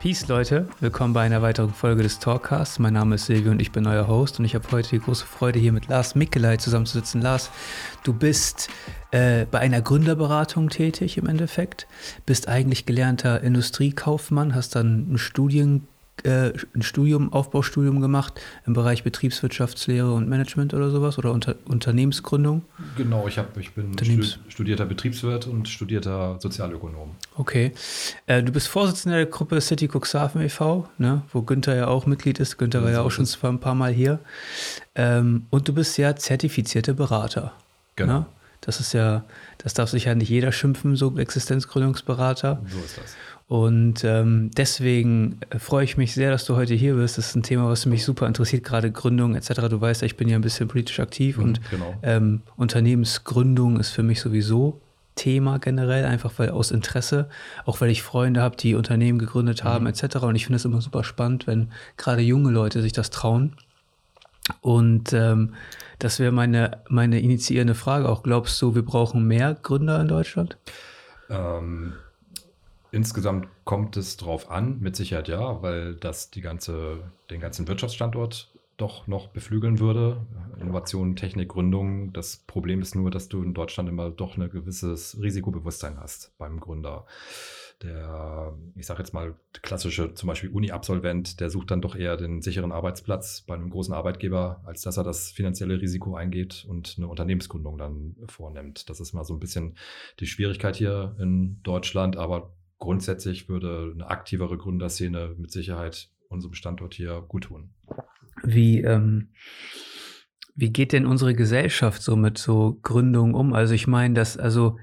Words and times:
Peace 0.00 0.28
Leute, 0.28 0.66
willkommen 0.80 1.12
bei 1.12 1.20
einer 1.20 1.42
weiteren 1.42 1.74
Folge 1.74 2.02
des 2.02 2.18
Talkcasts. 2.18 2.78
Mein 2.78 2.94
Name 2.94 3.16
ist 3.16 3.26
Silvio 3.26 3.50
und 3.50 3.60
ich 3.60 3.70
bin 3.70 3.86
euer 3.86 4.08
Host 4.08 4.38
und 4.38 4.46
ich 4.46 4.54
habe 4.54 4.66
heute 4.72 4.88
die 4.88 4.98
große 4.98 5.26
Freude 5.26 5.58
hier 5.58 5.72
mit 5.72 5.88
Lars 5.88 6.14
Mickelei 6.14 6.56
zusammenzusitzen. 6.56 7.20
Lars, 7.20 7.50
du 8.02 8.14
bist 8.14 8.70
äh, 9.10 9.44
bei 9.44 9.58
einer 9.58 9.82
Gründerberatung 9.82 10.70
tätig 10.70 11.18
im 11.18 11.26
Endeffekt, 11.26 11.86
bist 12.24 12.48
eigentlich 12.48 12.86
gelernter 12.86 13.42
Industriekaufmann, 13.42 14.54
hast 14.54 14.74
dann 14.74 15.12
ein 15.12 15.18
Studien 15.18 15.86
äh, 16.24 16.52
ein 16.74 16.82
Studium, 16.82 17.32
Aufbaustudium 17.32 18.00
gemacht 18.00 18.40
im 18.66 18.72
Bereich 18.72 19.02
Betriebswirtschaftslehre 19.04 20.12
und 20.12 20.28
Management 20.28 20.74
oder 20.74 20.90
sowas 20.90 21.18
oder 21.18 21.32
Unter 21.32 21.56
Unternehmensgründung? 21.66 22.62
Genau, 22.96 23.26
ich, 23.28 23.38
hab, 23.38 23.56
ich 23.56 23.72
bin 23.72 23.96
studierter 24.48 24.86
Betriebswirt 24.86 25.46
und 25.46 25.68
studierter 25.68 26.38
Sozialökonom. 26.40 27.10
Okay. 27.36 27.72
Äh, 28.26 28.42
du 28.42 28.52
bist 28.52 28.68
Vorsitzender 28.68 29.18
der 29.18 29.26
Gruppe 29.26 29.60
City 29.60 29.88
Cuxhaven 29.88 30.42
e.V., 30.42 30.88
ne, 30.98 31.22
wo 31.32 31.42
Günther 31.42 31.76
ja 31.76 31.86
auch 31.88 32.06
Mitglied 32.06 32.40
ist. 32.40 32.58
Günther 32.58 32.82
war 32.82 32.90
ja 32.90 33.02
auch 33.02 33.10
schon 33.10 33.26
ein 33.42 33.60
paar 33.60 33.74
Mal 33.74 33.92
hier. 33.92 34.20
Ähm, 34.94 35.46
und 35.50 35.68
du 35.68 35.72
bist 35.72 35.96
ja 35.98 36.16
zertifizierter 36.16 36.94
Berater. 36.94 37.52
Genau. 37.96 38.20
Ne? 38.20 38.26
Das 38.60 38.78
ist 38.78 38.92
ja, 38.92 39.24
das 39.58 39.74
darf 39.74 39.90
sich 39.90 40.04
ja 40.04 40.14
nicht 40.14 40.28
jeder 40.28 40.52
schimpfen, 40.52 40.96
so 40.96 41.16
Existenzgründungsberater. 41.18 42.60
So 42.66 42.78
ist 42.78 42.98
das. 42.98 43.16
Und 43.50 44.04
ähm, 44.04 44.52
deswegen 44.56 45.40
äh, 45.50 45.58
freue 45.58 45.82
ich 45.82 45.96
mich 45.96 46.14
sehr, 46.14 46.30
dass 46.30 46.44
du 46.44 46.54
heute 46.54 46.74
hier 46.74 46.94
bist. 46.94 47.18
Das 47.18 47.30
ist 47.30 47.34
ein 47.34 47.42
Thema, 47.42 47.68
was 47.68 47.84
mich 47.84 48.04
super 48.04 48.28
interessiert, 48.28 48.62
gerade 48.62 48.92
Gründung 48.92 49.34
etc. 49.34 49.62
Du 49.68 49.80
weißt, 49.80 50.04
ich 50.04 50.16
bin 50.16 50.28
ja 50.28 50.36
ein 50.36 50.40
bisschen 50.40 50.68
politisch 50.68 51.00
aktiv 51.00 51.36
mhm, 51.36 51.42
und 51.42 51.60
genau. 51.68 51.92
ähm, 52.04 52.42
Unternehmensgründung 52.56 53.80
ist 53.80 53.90
für 53.90 54.04
mich 54.04 54.20
sowieso 54.20 54.80
Thema 55.16 55.58
generell, 55.58 56.04
einfach 56.04 56.30
weil 56.36 56.50
aus 56.50 56.70
Interesse, 56.70 57.28
auch 57.64 57.80
weil 57.80 57.90
ich 57.90 58.04
Freunde 58.04 58.40
habe, 58.40 58.56
die 58.56 58.76
Unternehmen 58.76 59.18
gegründet 59.18 59.64
haben 59.64 59.86
mhm. 59.86 59.90
etc. 59.90 60.18
Und 60.18 60.36
ich 60.36 60.46
finde 60.46 60.58
es 60.58 60.64
immer 60.64 60.80
super 60.80 61.02
spannend, 61.02 61.48
wenn 61.48 61.72
gerade 61.96 62.22
junge 62.22 62.52
Leute 62.52 62.80
sich 62.82 62.92
das 62.92 63.10
trauen. 63.10 63.56
Und 64.60 65.12
ähm, 65.12 65.54
das 65.98 66.20
wäre 66.20 66.30
meine, 66.30 66.78
meine 66.88 67.18
initiierende 67.18 67.74
Frage 67.74 68.10
auch. 68.10 68.22
Glaubst 68.22 68.62
du, 68.62 68.76
wir 68.76 68.84
brauchen 68.84 69.26
mehr 69.26 69.54
Gründer 69.60 70.00
in 70.00 70.06
Deutschland? 70.06 70.56
Ähm 71.28 71.94
Insgesamt 72.92 73.48
kommt 73.64 73.96
es 73.96 74.16
drauf 74.16 74.50
an, 74.50 74.80
mit 74.80 74.96
Sicherheit 74.96 75.28
ja, 75.28 75.62
weil 75.62 75.94
das 75.94 76.30
die 76.30 76.40
ganze, 76.40 77.12
den 77.30 77.40
ganzen 77.40 77.68
Wirtschaftsstandort 77.68 78.52
doch 78.80 79.06
noch 79.06 79.28
beflügeln 79.28 79.78
würde. 79.78 80.26
Innovation, 80.58 81.14
Technik, 81.14 81.50
Gründung. 81.50 82.12
Das 82.12 82.38
Problem 82.38 82.80
ist 82.80 82.94
nur, 82.94 83.10
dass 83.10 83.28
du 83.28 83.42
in 83.42 83.54
Deutschland 83.54 83.88
immer 83.88 84.10
doch 84.10 84.36
ein 84.36 84.50
gewisses 84.50 85.18
Risikobewusstsein 85.20 85.98
hast 85.98 86.32
beim 86.38 86.60
Gründer. 86.60 87.06
Der, 87.82 88.54
ich 88.76 88.86
sage 88.86 89.00
jetzt 89.00 89.14
mal, 89.14 89.34
klassische 89.62 90.12
zum 90.14 90.26
Beispiel 90.26 90.50
Uni-Absolvent, 90.50 91.40
der 91.40 91.48
sucht 91.48 91.70
dann 91.70 91.80
doch 91.80 91.94
eher 91.94 92.16
den 92.16 92.42
sicheren 92.42 92.72
Arbeitsplatz 92.72 93.42
bei 93.46 93.54
einem 93.54 93.70
großen 93.70 93.94
Arbeitgeber, 93.94 94.60
als 94.64 94.82
dass 94.82 94.98
er 94.98 95.04
das 95.04 95.30
finanzielle 95.30 95.80
Risiko 95.80 96.14
eingeht 96.14 96.66
und 96.68 96.96
eine 96.98 97.08
Unternehmensgründung 97.08 97.78
dann 97.78 98.16
vornimmt. 98.26 98.90
Das 98.90 99.00
ist 99.00 99.14
mal 99.14 99.24
so 99.24 99.34
ein 99.34 99.40
bisschen 99.40 99.76
die 100.20 100.26
Schwierigkeit 100.26 100.76
hier 100.76 101.16
in 101.18 101.62
Deutschland, 101.62 102.18
aber 102.18 102.50
grundsätzlich 102.80 103.48
würde 103.48 103.92
eine 103.94 104.08
aktivere 104.08 104.58
Gründerszene 104.58 105.36
mit 105.38 105.52
Sicherheit 105.52 106.08
unserem 106.28 106.54
Standort 106.54 106.94
hier 106.94 107.22
gut 107.28 107.44
tun. 107.44 107.70
Wie, 108.42 108.80
ähm, 108.80 109.28
wie 110.56 110.72
geht 110.72 110.92
denn 110.92 111.06
unsere 111.06 111.34
Gesellschaft 111.34 112.02
so 112.02 112.16
mit 112.16 112.38
so 112.38 112.78
Gründungen 112.82 113.34
um? 113.34 113.52
Also 113.52 113.74
ich 113.74 113.86
meine, 113.86 114.14
dass 114.14 114.36
also 114.36 114.78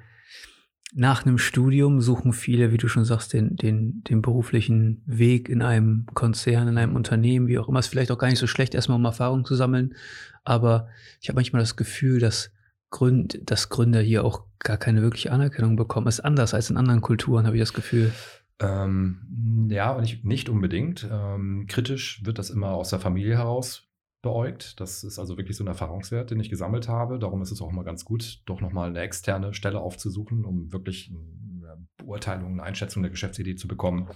nach 0.94 1.26
einem 1.26 1.38
Studium 1.38 2.00
suchen 2.00 2.32
viele, 2.32 2.72
wie 2.72 2.78
du 2.78 2.88
schon 2.88 3.04
sagst, 3.04 3.34
den, 3.34 3.56
den, 3.56 4.04
den 4.04 4.22
beruflichen 4.22 5.04
Weg 5.06 5.50
in 5.50 5.62
einem 5.62 6.06
Konzern, 6.14 6.68
in 6.68 6.78
einem 6.78 6.96
Unternehmen, 6.96 7.48
wie 7.48 7.60
auch 7.60 7.68
immer. 7.68 7.80
Ist 7.80 7.88
vielleicht 7.88 8.12
auch 8.12 8.18
gar 8.18 8.30
nicht 8.30 8.40
so 8.40 8.48
schlecht, 8.48 8.74
erstmal 8.74 8.98
um 8.98 9.06
Erfahrung 9.06 9.44
zu 9.44 9.56
sammeln. 9.56 9.96
Aber 10.44 10.88
ich 11.20 11.28
habe 11.28 11.36
manchmal 11.36 11.62
das 11.62 11.76
Gefühl, 11.76 12.20
dass 12.20 12.52
Gründ, 12.90 13.40
dass 13.50 13.70
Gründer 13.70 14.00
hier 14.00 14.24
auch 14.24 14.46
gar 14.60 14.78
keine 14.78 15.02
wirkliche 15.02 15.32
Anerkennung 15.32 15.76
bekommen. 15.76 16.08
Ist 16.08 16.22
anders 16.22 16.54
als 16.54 16.70
in 16.70 16.78
anderen 16.78 17.02
Kulturen, 17.02 17.46
habe 17.46 17.58
ich 17.58 17.62
das 17.62 17.74
Gefühl. 17.74 18.14
Ähm, 18.60 19.68
ja, 19.70 20.00
nicht, 20.00 20.26
nicht 20.26 20.50
unbedingt. 20.50 21.08
Ähm, 21.12 21.66
kritisch 21.68 22.26
wird 22.26 22.40
das 22.40 22.50
immer 22.50 22.72
aus 22.72 22.90
der 22.90 23.00
Familie 23.00 23.38
heraus 23.38 23.88
beäugt. 24.22 24.80
Das 24.80 25.04
ist 25.04 25.20
also 25.20 25.38
wirklich 25.38 25.58
so 25.58 25.64
ein 25.64 25.68
Erfahrungswert, 25.68 26.32
den 26.32 26.40
ich 26.40 26.50
gesammelt 26.50 26.88
habe. 26.88 27.20
Darum 27.20 27.42
ist 27.42 27.52
es 27.52 27.62
auch 27.62 27.72
mal 27.72 27.84
ganz 27.84 28.04
gut, 28.04 28.42
doch 28.46 28.62
nochmal 28.62 28.90
eine 28.90 29.02
externe 29.02 29.54
Stelle 29.54 29.80
aufzusuchen, 29.80 30.44
um 30.44 30.72
wirklich 30.72 31.12
eine 31.12 31.88
Beurteilung, 31.98 32.54
eine 32.54 32.64
Einschätzung 32.64 33.04
der 33.04 33.12
Geschäftsidee 33.12 33.56
zu 33.56 33.68
bekommen, 33.68 34.10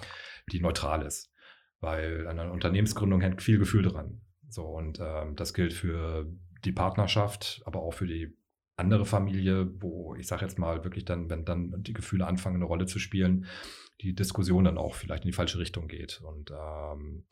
die 0.51 0.59
neutral 0.59 1.03
ist. 1.03 1.31
Weil 1.79 2.27
an 2.27 2.39
einer 2.39 2.51
Unternehmensgründung 2.51 3.21
hängt 3.21 3.41
viel 3.41 3.59
Gefühl 3.59 3.83
dran. 3.83 4.21
So, 4.49 4.65
und 4.65 4.99
ähm, 4.99 5.35
das 5.35 5.53
gilt 5.53 5.73
für 5.73 6.25
die 6.65 6.71
Partnerschaft, 6.71 7.61
aber 7.65 7.81
auch 7.81 7.93
für 7.93 8.07
die 8.07 8.35
andere 8.81 9.05
Familie, 9.05 9.69
wo 9.81 10.15
ich 10.15 10.27
sage 10.27 10.45
jetzt 10.45 10.59
mal 10.59 10.83
wirklich 10.83 11.05
dann, 11.05 11.29
wenn 11.29 11.45
dann 11.45 11.83
die 11.83 11.93
Gefühle 11.93 12.27
anfangen, 12.27 12.57
eine 12.57 12.65
Rolle 12.65 12.85
zu 12.85 12.99
spielen, 12.99 13.45
die 14.01 14.13
Diskussion 14.13 14.65
dann 14.65 14.77
auch 14.77 14.95
vielleicht 14.95 15.23
in 15.23 15.29
die 15.29 15.35
falsche 15.35 15.59
Richtung 15.59 15.87
geht. 15.87 16.21
Und 16.21 16.51
ähm, 16.51 17.25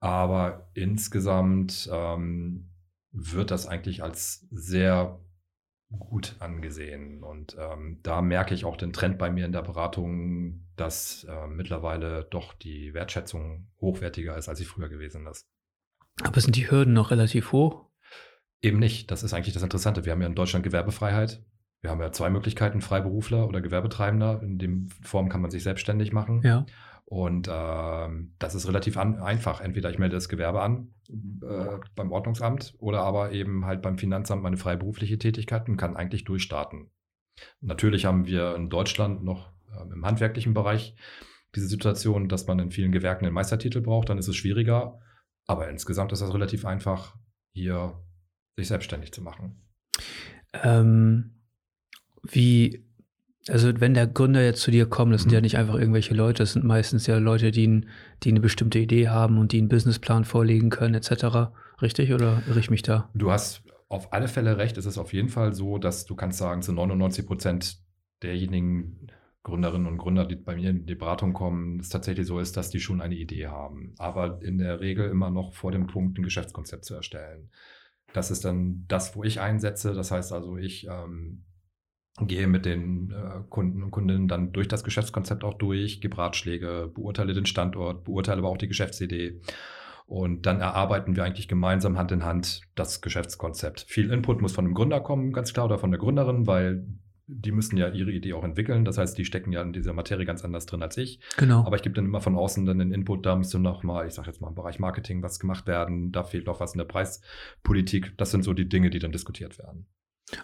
aber 0.00 0.70
insgesamt 0.74 1.88
ähm, 1.92 2.70
wird 3.10 3.50
das 3.50 3.66
eigentlich 3.66 4.02
als 4.02 4.46
sehr 4.50 5.18
gut 5.90 6.36
angesehen. 6.40 7.22
Und 7.22 7.56
ähm, 7.58 8.00
da 8.02 8.20
merke 8.20 8.54
ich 8.54 8.64
auch 8.64 8.76
den 8.76 8.92
Trend 8.92 9.18
bei 9.18 9.30
mir 9.30 9.46
in 9.46 9.52
der 9.52 9.62
Beratung, 9.62 10.66
dass 10.76 11.24
äh, 11.24 11.46
mittlerweile 11.46 12.24
doch 12.24 12.52
die 12.54 12.94
Wertschätzung 12.94 13.68
hochwertiger 13.80 14.36
ist, 14.36 14.48
als 14.48 14.58
sie 14.58 14.64
früher 14.64 14.88
gewesen 14.88 15.26
ist. 15.26 15.46
Aber 16.22 16.40
sind 16.40 16.56
die 16.56 16.70
Hürden 16.70 16.92
noch 16.92 17.10
relativ 17.10 17.52
hoch? 17.52 17.86
Eben 18.64 18.78
nicht. 18.78 19.10
Das 19.10 19.22
ist 19.22 19.34
eigentlich 19.34 19.52
das 19.52 19.62
Interessante. 19.62 20.06
Wir 20.06 20.12
haben 20.12 20.22
ja 20.22 20.26
in 20.26 20.34
Deutschland 20.34 20.64
Gewerbefreiheit. 20.64 21.44
Wir 21.82 21.90
haben 21.90 22.00
ja 22.00 22.12
zwei 22.12 22.30
Möglichkeiten, 22.30 22.80
Freiberufler 22.80 23.46
oder 23.46 23.60
Gewerbetreibender. 23.60 24.40
In 24.42 24.56
dem 24.56 24.88
Form 25.02 25.28
kann 25.28 25.42
man 25.42 25.50
sich 25.50 25.62
selbstständig 25.62 26.14
machen. 26.14 26.40
Ja. 26.42 26.64
Und 27.04 27.46
ähm, 27.52 28.32
das 28.38 28.54
ist 28.54 28.66
relativ 28.66 28.96
an, 28.96 29.20
einfach. 29.20 29.60
Entweder 29.60 29.90
ich 29.90 29.98
melde 29.98 30.16
das 30.16 30.30
Gewerbe 30.30 30.62
an 30.62 30.94
äh, 31.10 31.78
beim 31.94 32.10
Ordnungsamt 32.10 32.74
oder 32.78 33.02
aber 33.02 33.32
eben 33.32 33.66
halt 33.66 33.82
beim 33.82 33.98
Finanzamt 33.98 34.42
meine 34.42 34.56
freiberufliche 34.56 35.18
Tätigkeit 35.18 35.68
und 35.68 35.76
kann 35.76 35.94
eigentlich 35.94 36.24
durchstarten. 36.24 36.90
Natürlich 37.60 38.06
haben 38.06 38.24
wir 38.24 38.54
in 38.54 38.70
Deutschland 38.70 39.22
noch 39.22 39.52
äh, 39.76 39.92
im 39.92 40.06
handwerklichen 40.06 40.54
Bereich 40.54 40.96
diese 41.54 41.66
Situation, 41.66 42.30
dass 42.30 42.46
man 42.46 42.58
in 42.60 42.70
vielen 42.70 42.92
Gewerken 42.92 43.26
einen 43.26 43.34
Meistertitel 43.34 43.82
braucht, 43.82 44.08
dann 44.08 44.16
ist 44.16 44.28
es 44.28 44.36
schwieriger. 44.36 45.00
Aber 45.46 45.68
insgesamt 45.68 46.12
ist 46.12 46.22
das 46.22 46.32
relativ 46.32 46.64
einfach, 46.64 47.14
hier 47.52 48.02
sich 48.56 48.68
selbstständig 48.68 49.12
zu 49.12 49.22
machen. 49.22 49.60
Ähm, 50.62 51.34
wie, 52.22 52.84
also 53.48 53.80
wenn 53.80 53.94
der 53.94 54.06
Gründer 54.06 54.42
jetzt 54.44 54.62
zu 54.62 54.70
dir 54.70 54.86
kommt, 54.86 55.12
das 55.12 55.22
sind 55.22 55.30
mhm. 55.30 55.34
ja 55.34 55.40
nicht 55.40 55.56
einfach 55.56 55.74
irgendwelche 55.74 56.14
Leute, 56.14 56.42
das 56.42 56.52
sind 56.52 56.64
meistens 56.64 57.06
ja 57.06 57.18
Leute, 57.18 57.50
die, 57.50 57.86
die 58.22 58.28
eine 58.30 58.40
bestimmte 58.40 58.78
Idee 58.78 59.08
haben 59.08 59.38
und 59.38 59.52
die 59.52 59.58
einen 59.58 59.68
Businessplan 59.68 60.24
vorlegen 60.24 60.70
können, 60.70 60.94
etc. 60.94 61.52
Richtig 61.82 62.12
oder 62.12 62.42
irre 62.48 62.60
ich 62.60 62.70
mich 62.70 62.82
da? 62.82 63.10
Du 63.14 63.30
hast 63.30 63.62
auf 63.88 64.12
alle 64.12 64.28
Fälle 64.28 64.58
recht. 64.58 64.76
Es 64.76 64.86
ist 64.86 64.98
auf 64.98 65.12
jeden 65.12 65.28
Fall 65.28 65.54
so, 65.54 65.78
dass 65.78 66.04
du 66.04 66.14
kannst 66.14 66.38
sagen, 66.38 66.62
zu 66.62 66.72
99 66.72 67.26
Prozent 67.26 67.78
derjenigen 68.22 69.08
Gründerinnen 69.42 69.86
und 69.86 69.98
Gründer, 69.98 70.24
die 70.24 70.36
bei 70.36 70.56
mir 70.56 70.70
in 70.70 70.86
die 70.86 70.94
Beratung 70.94 71.34
kommen, 71.34 71.78
es 71.78 71.90
tatsächlich 71.90 72.26
so 72.26 72.38
ist, 72.38 72.56
dass 72.56 72.70
die 72.70 72.80
schon 72.80 73.02
eine 73.02 73.14
Idee 73.14 73.48
haben. 73.48 73.94
Aber 73.98 74.40
in 74.42 74.56
der 74.56 74.80
Regel 74.80 75.10
immer 75.10 75.30
noch 75.30 75.52
vor 75.52 75.70
dem 75.70 75.86
Punkt, 75.86 76.18
ein 76.18 76.22
Geschäftskonzept 76.22 76.86
zu 76.86 76.94
erstellen. 76.94 77.50
Das 78.14 78.30
ist 78.30 78.44
dann 78.44 78.84
das, 78.88 79.14
wo 79.16 79.24
ich 79.24 79.40
einsetze. 79.40 79.92
Das 79.92 80.10
heißt 80.10 80.32
also, 80.32 80.56
ich 80.56 80.86
ähm, 80.86 81.44
gehe 82.20 82.46
mit 82.46 82.64
den 82.64 83.10
äh, 83.10 83.42
Kunden 83.50 83.82
und 83.82 83.90
Kundinnen 83.90 84.28
dann 84.28 84.52
durch 84.52 84.68
das 84.68 84.84
Geschäftskonzept 84.84 85.42
auch 85.42 85.54
durch, 85.54 86.00
gebe 86.00 86.16
Ratschläge, 86.16 86.90
beurteile 86.94 87.34
den 87.34 87.44
Standort, 87.44 88.04
beurteile 88.04 88.38
aber 88.38 88.50
auch 88.50 88.56
die 88.56 88.68
Geschäftsidee. 88.68 89.40
Und 90.06 90.46
dann 90.46 90.60
erarbeiten 90.60 91.16
wir 91.16 91.24
eigentlich 91.24 91.48
gemeinsam 91.48 91.98
Hand 91.98 92.12
in 92.12 92.24
Hand 92.24 92.60
das 92.76 93.00
Geschäftskonzept. 93.00 93.80
Viel 93.88 94.12
Input 94.12 94.40
muss 94.40 94.52
von 94.52 94.64
dem 94.64 94.74
Gründer 94.74 95.00
kommen, 95.00 95.32
ganz 95.32 95.52
klar, 95.52 95.66
oder 95.66 95.78
von 95.78 95.90
der 95.90 95.98
Gründerin, 95.98 96.46
weil 96.46 96.86
die 97.26 97.52
müssen 97.52 97.76
ja 97.76 97.88
ihre 97.88 98.10
Idee 98.10 98.34
auch 98.34 98.44
entwickeln. 98.44 98.84
Das 98.84 98.98
heißt, 98.98 99.16
die 99.16 99.24
stecken 99.24 99.52
ja 99.52 99.62
in 99.62 99.72
dieser 99.72 99.92
Materie 99.92 100.26
ganz 100.26 100.44
anders 100.44 100.66
drin 100.66 100.82
als 100.82 100.96
ich. 100.96 101.20
Genau. 101.36 101.64
Aber 101.64 101.76
ich 101.76 101.82
gebe 101.82 101.94
dann 101.94 102.04
immer 102.04 102.20
von 102.20 102.36
außen 102.36 102.66
dann 102.66 102.78
den 102.78 102.92
Input, 102.92 103.24
da 103.24 103.36
müsste 103.36 103.58
noch 103.58 103.82
mal, 103.82 104.06
ich 104.06 104.14
sage 104.14 104.28
jetzt 104.28 104.40
mal 104.40 104.48
im 104.48 104.54
Bereich 104.54 104.78
Marketing 104.78 105.22
was 105.22 105.38
gemacht 105.38 105.66
werden, 105.66 106.12
da 106.12 106.24
fehlt 106.24 106.46
noch 106.46 106.60
was 106.60 106.74
in 106.74 106.78
der 106.78 106.84
Preispolitik. 106.84 108.16
Das 108.18 108.30
sind 108.30 108.44
so 108.44 108.52
die 108.52 108.68
Dinge, 108.68 108.90
die 108.90 108.98
dann 108.98 109.12
diskutiert 109.12 109.58
werden. 109.58 109.86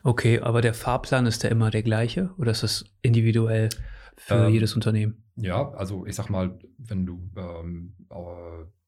Okay, 0.03 0.41
aber 0.41 0.61
der 0.61 0.75
Fahrplan 0.75 1.27
ist 1.27 1.43
der 1.43 1.50
immer 1.50 1.71
der 1.71 1.82
gleiche 1.82 2.31
oder 2.38 2.50
ist 2.50 2.62
das 2.62 2.85
individuell 3.03 3.69
für 4.17 4.47
ähm, 4.47 4.53
jedes 4.53 4.75
Unternehmen? 4.75 5.25
Ja, 5.40 5.70
also 5.72 6.06
ich 6.06 6.14
sag 6.14 6.28
mal, 6.28 6.58
wenn 6.78 7.06
du 7.06 7.31
ähm, 7.37 7.94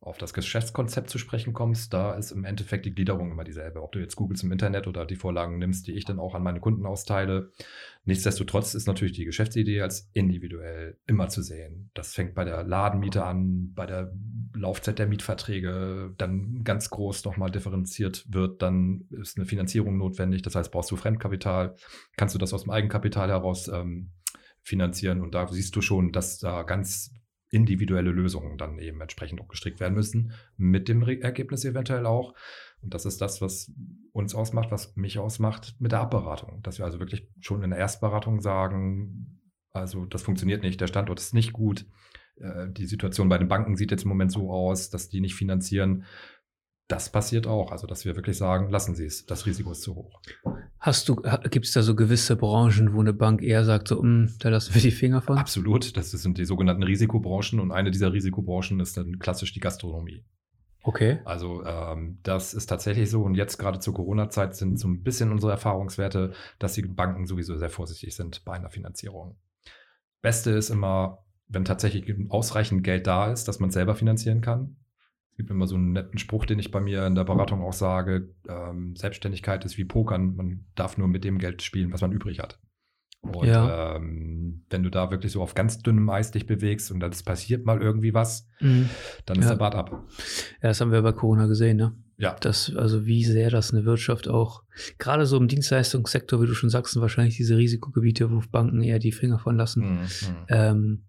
auf 0.02 0.18
das 0.18 0.34
Geschäftskonzept 0.34 1.08
zu 1.08 1.16
sprechen 1.16 1.52
kommst, 1.52 1.92
da 1.94 2.14
ist 2.14 2.32
im 2.32 2.44
Endeffekt 2.44 2.84
die 2.84 2.94
Gliederung 2.94 3.30
immer 3.30 3.44
dieselbe. 3.44 3.82
Ob 3.82 3.92
du 3.92 4.00
jetzt 4.00 4.16
googelst 4.16 4.42
im 4.42 4.52
Internet 4.52 4.86
oder 4.86 5.06
die 5.06 5.16
Vorlagen 5.16 5.58
nimmst, 5.58 5.86
die 5.86 5.92
ich 5.92 6.04
dann 6.04 6.18
auch 6.18 6.34
an 6.34 6.42
meine 6.42 6.60
Kunden 6.60 6.84
austeile. 6.84 7.50
Nichtsdestotrotz 8.04 8.74
ist 8.74 8.86
natürlich 8.86 9.14
die 9.14 9.24
Geschäftsidee 9.24 9.80
als 9.80 10.10
individuell 10.12 10.98
immer 11.06 11.28
zu 11.28 11.40
sehen. 11.40 11.90
Das 11.94 12.14
fängt 12.14 12.34
bei 12.34 12.44
der 12.44 12.64
Ladenmiete 12.64 13.24
an, 13.24 13.72
bei 13.74 13.86
der 13.86 14.12
Laufzeit 14.54 14.98
der 14.98 15.06
Mietverträge, 15.06 16.12
dann 16.18 16.64
ganz 16.64 16.90
groß 16.90 17.24
nochmal 17.24 17.50
differenziert 17.50 18.26
wird, 18.28 18.60
dann 18.60 19.06
ist 19.10 19.38
eine 19.38 19.46
Finanzierung 19.46 19.96
notwendig. 19.96 20.42
Das 20.42 20.56
heißt, 20.56 20.72
brauchst 20.72 20.90
du 20.90 20.96
Fremdkapital, 20.96 21.76
kannst 22.16 22.34
du 22.34 22.38
das 22.38 22.52
aus 22.52 22.64
dem 22.64 22.70
Eigenkapital 22.72 23.30
heraus 23.30 23.68
ähm, 23.68 24.10
finanzieren. 24.62 25.20
Und 25.20 25.34
da 25.34 25.46
siehst 25.48 25.74
du 25.76 25.80
schon, 25.80 26.12
dass 26.12 26.38
da 26.38 26.62
ganz 26.62 27.14
individuelle 27.50 28.10
Lösungen 28.10 28.56
dann 28.56 28.78
eben 28.78 29.00
entsprechend 29.00 29.40
auch 29.40 29.48
gestrickt 29.48 29.78
werden 29.78 29.94
müssen, 29.94 30.32
mit 30.56 30.88
dem 30.88 31.02
Ergebnis 31.02 31.64
eventuell 31.64 32.06
auch. 32.06 32.34
Und 32.80 32.94
das 32.94 33.04
ist 33.04 33.20
das, 33.20 33.40
was 33.42 33.70
uns 34.12 34.34
ausmacht, 34.34 34.70
was 34.70 34.96
mich 34.96 35.18
ausmacht 35.18 35.76
mit 35.78 35.92
der 35.92 36.00
Abberatung. 36.00 36.62
Dass 36.62 36.78
wir 36.78 36.86
also 36.86 36.98
wirklich 36.98 37.28
schon 37.40 37.62
in 37.62 37.70
der 37.70 37.78
Erstberatung 37.78 38.40
sagen, 38.40 39.40
also 39.70 40.06
das 40.06 40.22
funktioniert 40.22 40.62
nicht, 40.62 40.80
der 40.80 40.86
Standort 40.86 41.20
ist 41.20 41.34
nicht 41.34 41.52
gut, 41.52 41.86
äh, 42.36 42.70
die 42.70 42.86
Situation 42.86 43.28
bei 43.28 43.38
den 43.38 43.48
Banken 43.48 43.76
sieht 43.76 43.90
jetzt 43.90 44.04
im 44.04 44.08
Moment 44.08 44.32
so 44.32 44.50
aus, 44.50 44.90
dass 44.90 45.08
die 45.08 45.20
nicht 45.20 45.34
finanzieren. 45.34 46.04
Das 46.92 47.08
passiert 47.08 47.46
auch. 47.46 47.72
Also, 47.72 47.86
dass 47.86 48.04
wir 48.04 48.16
wirklich 48.16 48.36
sagen, 48.36 48.70
lassen 48.70 48.94
Sie 48.94 49.06
es, 49.06 49.24
das 49.24 49.46
Risiko 49.46 49.72
ist 49.72 49.80
zu 49.80 49.94
hoch. 49.94 50.20
Hast 50.78 51.08
du, 51.08 51.16
gibt 51.48 51.64
es 51.64 51.72
da 51.72 51.80
so 51.80 51.94
gewisse 51.94 52.36
Branchen, 52.36 52.92
wo 52.92 53.00
eine 53.00 53.14
Bank 53.14 53.40
eher 53.40 53.64
sagt, 53.64 53.88
so, 53.88 54.02
mm, 54.02 54.34
da 54.40 54.50
lassen 54.50 54.74
wir 54.74 54.82
die 54.82 54.90
Finger 54.90 55.22
von? 55.22 55.38
Absolut. 55.38 55.96
Das 55.96 56.10
sind 56.10 56.36
die 56.36 56.44
sogenannten 56.44 56.82
Risikobranchen 56.82 57.60
und 57.60 57.72
eine 57.72 57.90
dieser 57.90 58.12
Risikobranchen 58.12 58.78
ist 58.78 58.98
dann 58.98 59.18
klassisch 59.18 59.54
die 59.54 59.60
Gastronomie. 59.60 60.22
Okay. 60.82 61.20
Also 61.24 61.64
ähm, 61.64 62.18
das 62.24 62.52
ist 62.52 62.66
tatsächlich 62.66 63.08
so. 63.08 63.22
Und 63.22 63.36
jetzt 63.36 63.56
gerade 63.56 63.78
zur 63.78 63.94
Corona-Zeit 63.94 64.54
sind 64.54 64.78
so 64.78 64.86
ein 64.86 65.02
bisschen 65.02 65.32
unsere 65.32 65.52
Erfahrungswerte, 65.52 66.34
dass 66.58 66.74
die 66.74 66.82
Banken 66.82 67.26
sowieso 67.26 67.56
sehr 67.56 67.70
vorsichtig 67.70 68.14
sind 68.14 68.44
bei 68.44 68.52
einer 68.52 68.68
Finanzierung. 68.68 69.38
Beste 70.20 70.50
ist 70.50 70.68
immer, 70.68 71.24
wenn 71.48 71.64
tatsächlich 71.64 72.14
ausreichend 72.28 72.84
Geld 72.84 73.06
da 73.06 73.32
ist, 73.32 73.48
dass 73.48 73.60
man 73.60 73.70
selber 73.70 73.94
finanzieren 73.94 74.42
kann. 74.42 74.76
Es 75.32 75.38
gibt 75.38 75.50
immer 75.50 75.66
so 75.66 75.76
einen 75.76 75.92
netten 75.92 76.18
Spruch, 76.18 76.44
den 76.44 76.58
ich 76.58 76.70
bei 76.70 76.80
mir 76.80 77.06
in 77.06 77.14
der 77.14 77.24
Beratung 77.24 77.62
auch 77.62 77.72
sage. 77.72 78.28
Ähm, 78.48 78.94
Selbstständigkeit 78.96 79.64
ist 79.64 79.78
wie 79.78 79.84
Pokern. 79.84 80.36
Man 80.36 80.66
darf 80.74 80.98
nur 80.98 81.08
mit 81.08 81.24
dem 81.24 81.38
Geld 81.38 81.62
spielen, 81.62 81.92
was 81.92 82.02
man 82.02 82.12
übrig 82.12 82.38
hat. 82.38 82.60
Und 83.22 83.46
ja. 83.46 83.96
ähm, 83.96 84.64
wenn 84.68 84.82
du 84.82 84.90
da 84.90 85.10
wirklich 85.10 85.32
so 85.32 85.40
auf 85.42 85.54
ganz 85.54 85.78
dünnem 85.78 86.10
Eis 86.10 86.32
dich 86.32 86.46
bewegst 86.46 86.90
und 86.90 87.00
das 87.00 87.22
passiert 87.22 87.64
mal 87.64 87.80
irgendwie 87.80 88.14
was, 88.14 88.48
mhm. 88.60 88.90
dann 89.26 89.38
ist 89.38 89.44
ja. 89.44 89.52
der 89.52 89.58
Bart 89.58 89.74
ab. 89.76 89.90
Ja, 90.60 90.68
das 90.68 90.80
haben 90.80 90.90
wir 90.90 91.02
bei 91.02 91.12
Corona 91.12 91.46
gesehen, 91.46 91.76
ne? 91.76 91.94
Ja. 92.18 92.36
Das, 92.40 92.74
also 92.76 93.06
wie 93.06 93.24
sehr 93.24 93.50
das 93.50 93.72
eine 93.72 93.84
Wirtschaft 93.84 94.28
auch, 94.28 94.64
gerade 94.98 95.24
so 95.24 95.36
im 95.36 95.48
Dienstleistungssektor, 95.48 96.42
wie 96.42 96.46
du 96.46 96.54
schon 96.54 96.68
sagst, 96.68 96.92
sind 96.92 97.02
wahrscheinlich 97.02 97.36
diese 97.36 97.56
Risikogebiete, 97.56 98.30
wo 98.30 98.42
Banken 98.50 98.82
eher 98.82 98.98
die 98.98 99.12
Finger 99.12 99.38
von 99.38 99.56
lassen. 99.56 99.80
Mhm. 99.82 99.98
mhm. 100.00 100.46
Ähm, 100.48 101.02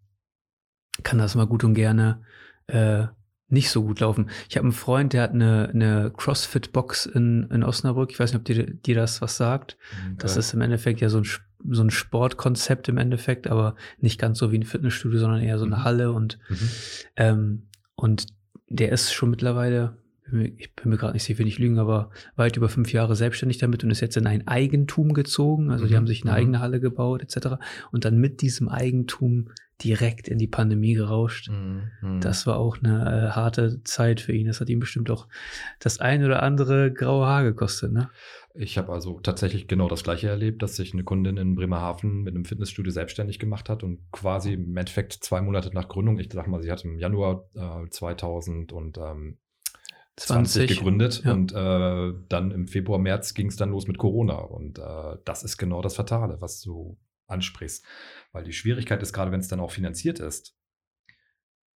kann 1.01 1.17
das 1.17 1.33
mal 1.33 1.47
gut 1.47 1.63
und 1.63 1.73
gerne 1.73 2.21
äh, 2.67 3.07
nicht 3.53 3.69
so 3.69 3.83
gut 3.83 3.99
laufen. 3.99 4.29
Ich 4.49 4.57
habe 4.57 4.65
einen 4.65 4.73
Freund, 4.73 5.13
der 5.13 5.21
hat 5.21 5.31
eine, 5.31 5.69
eine 5.73 6.11
CrossFit-Box 6.15 7.05
in, 7.05 7.49
in 7.51 7.63
Osnabrück. 7.63 8.11
Ich 8.11 8.19
weiß 8.19 8.33
nicht, 8.33 8.39
ob 8.39 8.45
dir, 8.45 8.65
dir 8.65 8.95
das 8.95 9.21
was 9.21 9.37
sagt. 9.37 9.77
Okay. 10.05 10.15
Das 10.17 10.35
ist 10.35 10.53
im 10.53 10.61
Endeffekt 10.61 10.99
ja 10.99 11.09
so 11.09 11.19
ein, 11.19 11.27
so 11.69 11.83
ein 11.83 11.91
Sportkonzept 11.91 12.89
im 12.89 12.97
Endeffekt, 12.97 13.47
aber 13.47 13.75
nicht 13.99 14.19
ganz 14.19 14.39
so 14.39 14.51
wie 14.51 14.57
ein 14.57 14.63
Fitnessstudio, 14.63 15.19
sondern 15.19 15.41
eher 15.41 15.59
so 15.59 15.65
eine 15.65 15.77
mhm. 15.77 15.83
Halle. 15.83 16.11
Und, 16.11 16.39
mhm. 16.49 16.69
ähm, 17.15 17.63
und 17.95 18.27
der 18.67 18.91
ist 18.91 19.13
schon 19.13 19.29
mittlerweile, 19.29 19.97
ich 20.33 20.73
bin 20.75 20.89
mir 20.89 20.97
gerade 20.97 21.13
nicht 21.13 21.23
sicher, 21.23 21.39
will 21.39 21.47
ich 21.47 21.59
lügen, 21.59 21.79
aber 21.79 22.09
weit 22.35 22.57
über 22.57 22.69
fünf 22.69 22.91
Jahre 22.91 23.15
selbstständig 23.15 23.57
damit 23.57 23.83
und 23.83 23.91
ist 23.91 24.01
jetzt 24.01 24.17
in 24.17 24.27
ein 24.27 24.47
Eigentum 24.47 25.13
gezogen. 25.13 25.71
Also 25.71 25.85
die 25.85 25.93
mhm. 25.93 25.97
haben 25.97 26.07
sich 26.07 26.23
eine 26.23 26.31
mhm. 26.31 26.37
eigene 26.37 26.59
Halle 26.59 26.79
gebaut 26.79 27.21
etc. 27.21 27.55
Und 27.91 28.05
dann 28.05 28.17
mit 28.17 28.41
diesem 28.41 28.69
Eigentum 28.69 29.49
direkt 29.83 30.27
in 30.27 30.37
die 30.37 30.47
Pandemie 30.47 30.93
gerauscht. 30.93 31.49
Mhm. 31.49 32.19
Das 32.21 32.47
war 32.47 32.57
auch 32.57 32.77
eine 32.81 33.29
äh, 33.29 33.31
harte 33.31 33.83
Zeit 33.83 34.21
für 34.21 34.33
ihn. 34.33 34.47
Das 34.47 34.61
hat 34.61 34.69
ihm 34.69 34.79
bestimmt 34.79 35.09
auch 35.09 35.27
das 35.79 35.99
ein 35.99 36.23
oder 36.23 36.43
andere 36.43 36.91
graue 36.93 37.25
Haar 37.25 37.43
gekostet. 37.43 37.91
Ne? 37.91 38.09
Ich 38.53 38.77
habe 38.77 38.91
also 38.93 39.19
tatsächlich 39.19 39.67
genau 39.67 39.89
das 39.89 40.03
gleiche 40.03 40.29
erlebt, 40.29 40.61
dass 40.61 40.75
sich 40.75 40.93
eine 40.93 41.03
Kundin 41.03 41.37
in 41.37 41.55
Bremerhaven 41.55 42.21
mit 42.21 42.35
einem 42.35 42.45
Fitnessstudio 42.45 42.91
selbstständig 42.91 43.39
gemacht 43.39 43.67
hat 43.67 43.83
und 43.83 43.99
quasi 44.11 44.53
im 44.53 44.77
Endeffekt 44.77 45.13
zwei 45.13 45.41
Monate 45.41 45.71
nach 45.73 45.87
Gründung, 45.87 46.19
ich 46.19 46.31
sag 46.31 46.47
mal, 46.47 46.61
sie 46.61 46.71
hat 46.71 46.85
im 46.85 46.99
Januar 46.99 47.49
äh, 47.55 47.89
2000 47.89 48.71
und 48.71 48.97
ähm, 48.97 49.37
20 50.17 50.67
gegründet 50.67 51.23
ja. 51.23 51.33
und 51.33 51.53
äh, 51.53 52.13
dann 52.29 52.51
im 52.51 52.67
Februar, 52.67 52.99
März 52.99 53.33
ging 53.33 53.47
es 53.47 53.55
dann 53.55 53.71
los 53.71 53.87
mit 53.87 53.97
Corona 53.97 54.35
und 54.35 54.77
äh, 54.79 55.17
das 55.25 55.43
ist 55.43 55.57
genau 55.57 55.81
das 55.81 55.95
Fatale, 55.95 56.39
was 56.39 56.61
du 56.61 56.97
ansprichst. 57.27 57.83
Weil 58.31 58.43
die 58.43 58.53
Schwierigkeit 58.53 59.01
ist, 59.01 59.13
gerade 59.13 59.31
wenn 59.31 59.39
es 59.39 59.47
dann 59.47 59.59
auch 59.59 59.71
finanziert 59.71 60.19
ist, 60.19 60.55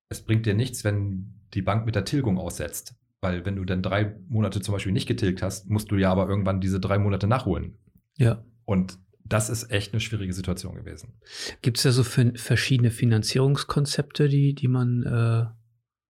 es 0.09 0.23
bringt 0.23 0.47
dir 0.47 0.55
nichts, 0.55 0.85
wenn 0.85 1.35
die 1.55 1.63
Bank 1.63 1.87
mit 1.87 1.95
der 1.95 2.05
Tilgung 2.05 2.39
aussetzt. 2.39 2.95
Weil 3.21 3.45
wenn 3.45 3.57
du 3.57 3.65
dann 3.65 3.83
drei 3.83 4.15
Monate 4.29 4.61
zum 4.61 4.73
Beispiel 4.73 4.93
nicht 4.93 5.09
getilgt 5.09 5.43
hast, 5.43 5.69
musst 5.71 5.91
du 5.91 5.97
ja 5.97 6.13
aber 6.13 6.29
irgendwann 6.29 6.61
diese 6.61 6.79
drei 6.79 6.99
Monate 6.99 7.27
nachholen. 7.27 7.79
Ja. 8.19 8.45
Und 8.65 8.99
das 9.25 9.51
ist 9.51 9.71
echt 9.71 9.93
eine 9.93 10.01
schwierige 10.01 10.33
Situation 10.33 10.77
gewesen. 10.77 11.15
Gibt 11.63 11.79
es 11.79 11.83
da 11.83 11.91
so 11.91 12.05
verschiedene 12.05 12.91
Finanzierungskonzepte, 12.91 14.29
die, 14.29 14.55
die 14.55 14.69
man, 14.69 15.03
äh, 15.03 15.47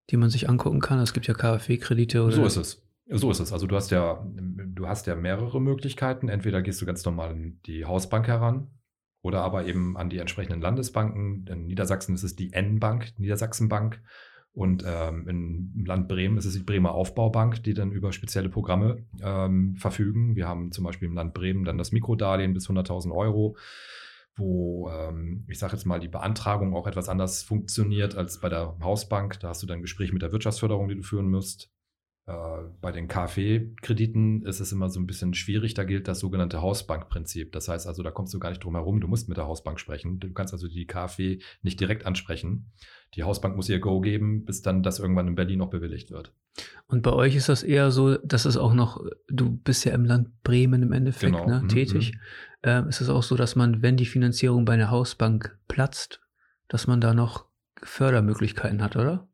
die 0.09 0.17
man 0.17 0.29
sich 0.29 0.49
angucken 0.49 0.79
kann? 0.79 0.99
Es 0.99 1.13
gibt 1.13 1.27
ja 1.27 1.33
KfW-Kredite 1.33 2.23
oder. 2.23 2.35
So 2.35 2.45
ist 2.45 2.57
es. 2.57 2.83
So 3.09 3.31
ist 3.31 3.39
es. 3.39 3.53
Also 3.53 3.67
du 3.67 3.75
hast 3.75 3.91
ja, 3.91 4.25
du 4.25 4.87
hast 4.87 5.07
ja 5.07 5.15
mehrere 5.15 5.61
Möglichkeiten. 5.61 6.27
Entweder 6.27 6.61
gehst 6.61 6.81
du 6.81 6.85
ganz 6.85 7.05
normal 7.05 7.29
an 7.29 7.59
die 7.65 7.85
Hausbank 7.85 8.27
heran, 8.27 8.67
oder 9.21 9.41
aber 9.41 9.65
eben 9.65 9.97
an 9.97 10.09
die 10.09 10.19
entsprechenden 10.19 10.61
Landesbanken. 10.61 11.45
In 11.47 11.65
Niedersachsen 11.65 12.15
ist 12.15 12.23
es 12.23 12.35
die 12.35 12.53
N-Bank, 12.53 13.13
Niedersachsenbank. 13.17 14.01
Und 14.53 14.83
ähm, 14.87 15.27
im 15.27 15.85
Land 15.85 16.07
Bremen 16.07 16.37
ist 16.37 16.45
es 16.45 16.53
die 16.55 16.63
Bremer 16.63 16.93
Aufbaubank, 16.93 17.61
die 17.63 17.75
dann 17.75 17.91
über 17.91 18.11
spezielle 18.11 18.49
Programme 18.49 19.05
ähm, 19.21 19.75
verfügen. 19.75 20.35
Wir 20.35 20.47
haben 20.47 20.71
zum 20.71 20.83
Beispiel 20.83 21.09
im 21.09 21.13
Land 21.13 21.33
Bremen 21.33 21.63
dann 21.63 21.77
das 21.77 21.91
Mikrodarlehen 21.91 22.53
bis 22.53 22.67
100.000 22.67 23.13
Euro, 23.13 23.55
wo 24.37 24.89
ähm, 24.89 25.45
ich 25.47 25.59
sage 25.59 25.73
jetzt 25.73 25.85
mal 25.85 25.99
die 25.99 26.07
Beantragung 26.07 26.75
auch 26.75 26.87
etwas 26.87 27.09
anders 27.09 27.43
funktioniert 27.43 28.15
als 28.15 28.39
bei 28.39 28.49
der 28.49 28.77
Hausbank. 28.81 29.39
Da 29.39 29.49
hast 29.49 29.63
du 29.63 29.67
dann 29.67 29.79
ein 29.79 29.81
Gespräch 29.81 30.13
mit 30.13 30.21
der 30.21 30.31
Wirtschaftsförderung, 30.31 30.87
die 30.87 30.95
du 30.95 31.03
führen 31.03 31.29
musst. 31.29 31.69
Äh, 32.27 32.33
bei 32.81 32.91
den 32.91 33.07
KfW-Krediten 33.07 34.45
ist 34.45 34.59
es 34.59 34.73
immer 34.73 34.89
so 34.89 34.99
ein 34.99 35.07
bisschen 35.07 35.33
schwierig. 35.33 35.73
Da 35.73 35.85
gilt 35.85 36.09
das 36.09 36.19
sogenannte 36.19 36.61
Hausbankprinzip. 36.61 37.53
Das 37.53 37.69
heißt 37.69 37.87
also, 37.87 38.03
da 38.03 38.11
kommst 38.11 38.33
du 38.33 38.39
gar 38.39 38.49
nicht 38.49 38.63
drum 38.63 38.75
herum. 38.75 38.99
Du 38.99 39.07
musst 39.07 39.29
mit 39.29 39.37
der 39.37 39.47
Hausbank 39.47 39.79
sprechen. 39.79 40.19
Du 40.19 40.33
kannst 40.33 40.53
also 40.53 40.67
die 40.67 40.85
KfW 40.85 41.39
nicht 41.61 41.79
direkt 41.79 42.05
ansprechen. 42.05 42.69
Die 43.15 43.23
Hausbank 43.23 43.55
muss 43.55 43.69
ihr 43.69 43.79
Go 43.79 44.01
geben, 44.01 44.43
bis 44.43 44.61
dann 44.61 44.83
das 44.83 44.99
irgendwann 44.99 45.29
in 45.29 45.35
Berlin 45.35 45.59
noch 45.59 45.69
bewilligt 45.69 46.11
wird. 46.11 46.33
Und 46.87 47.01
bei 47.01 47.13
euch 47.13 47.35
ist 47.35 47.47
das 47.47 47.63
eher 47.63 47.91
so, 47.91 48.17
dass 48.17 48.43
es 48.43 48.57
auch 48.57 48.73
noch, 48.73 49.01
du 49.29 49.49
bist 49.49 49.85
ja 49.85 49.93
im 49.93 50.03
Land 50.03 50.43
Bremen 50.43 50.83
im 50.83 50.91
Endeffekt 50.91 51.33
genau. 51.33 51.47
ne, 51.47 51.61
mhm, 51.61 51.69
tätig. 51.69 52.11
Mhm. 52.13 52.19
Ähm, 52.63 52.87
ist 52.89 52.99
es 52.99 53.09
auch 53.09 53.23
so, 53.23 53.35
dass 53.37 53.55
man, 53.55 53.81
wenn 53.81 53.95
die 53.95 54.05
Finanzierung 54.05 54.65
bei 54.65 54.73
einer 54.73 54.91
Hausbank 54.91 55.57
platzt, 55.69 56.19
dass 56.67 56.87
man 56.87 56.99
da 56.99 57.13
noch 57.13 57.45
Fördermöglichkeiten 57.81 58.81
hat, 58.81 58.97
oder? 58.97 59.26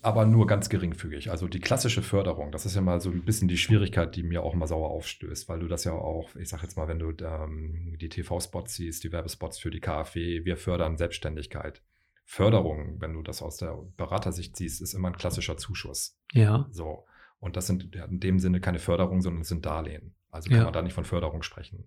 Aber 0.00 0.24
nur 0.24 0.46
ganz 0.46 0.70
geringfügig. 0.70 1.30
Also 1.30 1.48
die 1.48 1.60
klassische 1.60 2.02
Förderung, 2.02 2.50
das 2.50 2.64
ist 2.64 2.76
ja 2.76 2.80
mal 2.80 3.00
so 3.00 3.10
ein 3.10 3.24
bisschen 3.24 3.46
die 3.46 3.58
Schwierigkeit, 3.58 4.16
die 4.16 4.22
mir 4.22 4.42
auch 4.42 4.54
mal 4.54 4.66
sauer 4.66 4.88
aufstößt, 4.90 5.48
weil 5.50 5.60
du 5.60 5.68
das 5.68 5.84
ja 5.84 5.92
auch, 5.92 6.34
ich 6.36 6.48
sage 6.48 6.62
jetzt 6.62 6.76
mal, 6.76 6.88
wenn 6.88 6.98
du 6.98 7.12
ähm, 7.22 7.96
die 8.00 8.08
TV-Spots 8.08 8.74
siehst, 8.74 9.04
die 9.04 9.12
Werbespots 9.12 9.58
für 9.58 9.70
die 9.70 9.80
KfW, 9.80 10.46
wir 10.46 10.56
fördern 10.56 10.96
Selbstständigkeit. 10.96 11.82
Förderung, 12.24 13.00
wenn 13.00 13.12
du 13.12 13.22
das 13.22 13.42
aus 13.42 13.58
der 13.58 13.76
Beratersicht 13.98 14.56
siehst, 14.56 14.80
ist 14.80 14.94
immer 14.94 15.08
ein 15.08 15.16
klassischer 15.16 15.58
Zuschuss. 15.58 16.18
Ja. 16.32 16.66
So. 16.70 17.04
Und 17.38 17.56
das 17.56 17.66
sind 17.66 17.94
in 17.94 18.20
dem 18.20 18.38
Sinne 18.38 18.62
keine 18.62 18.78
Förderung, 18.78 19.20
sondern 19.20 19.42
es 19.42 19.48
sind 19.48 19.66
Darlehen. 19.66 20.14
Also 20.30 20.48
kann 20.48 20.58
ja. 20.58 20.64
man 20.64 20.72
da 20.72 20.80
nicht 20.80 20.94
von 20.94 21.04
Förderung 21.04 21.42
sprechen. 21.42 21.86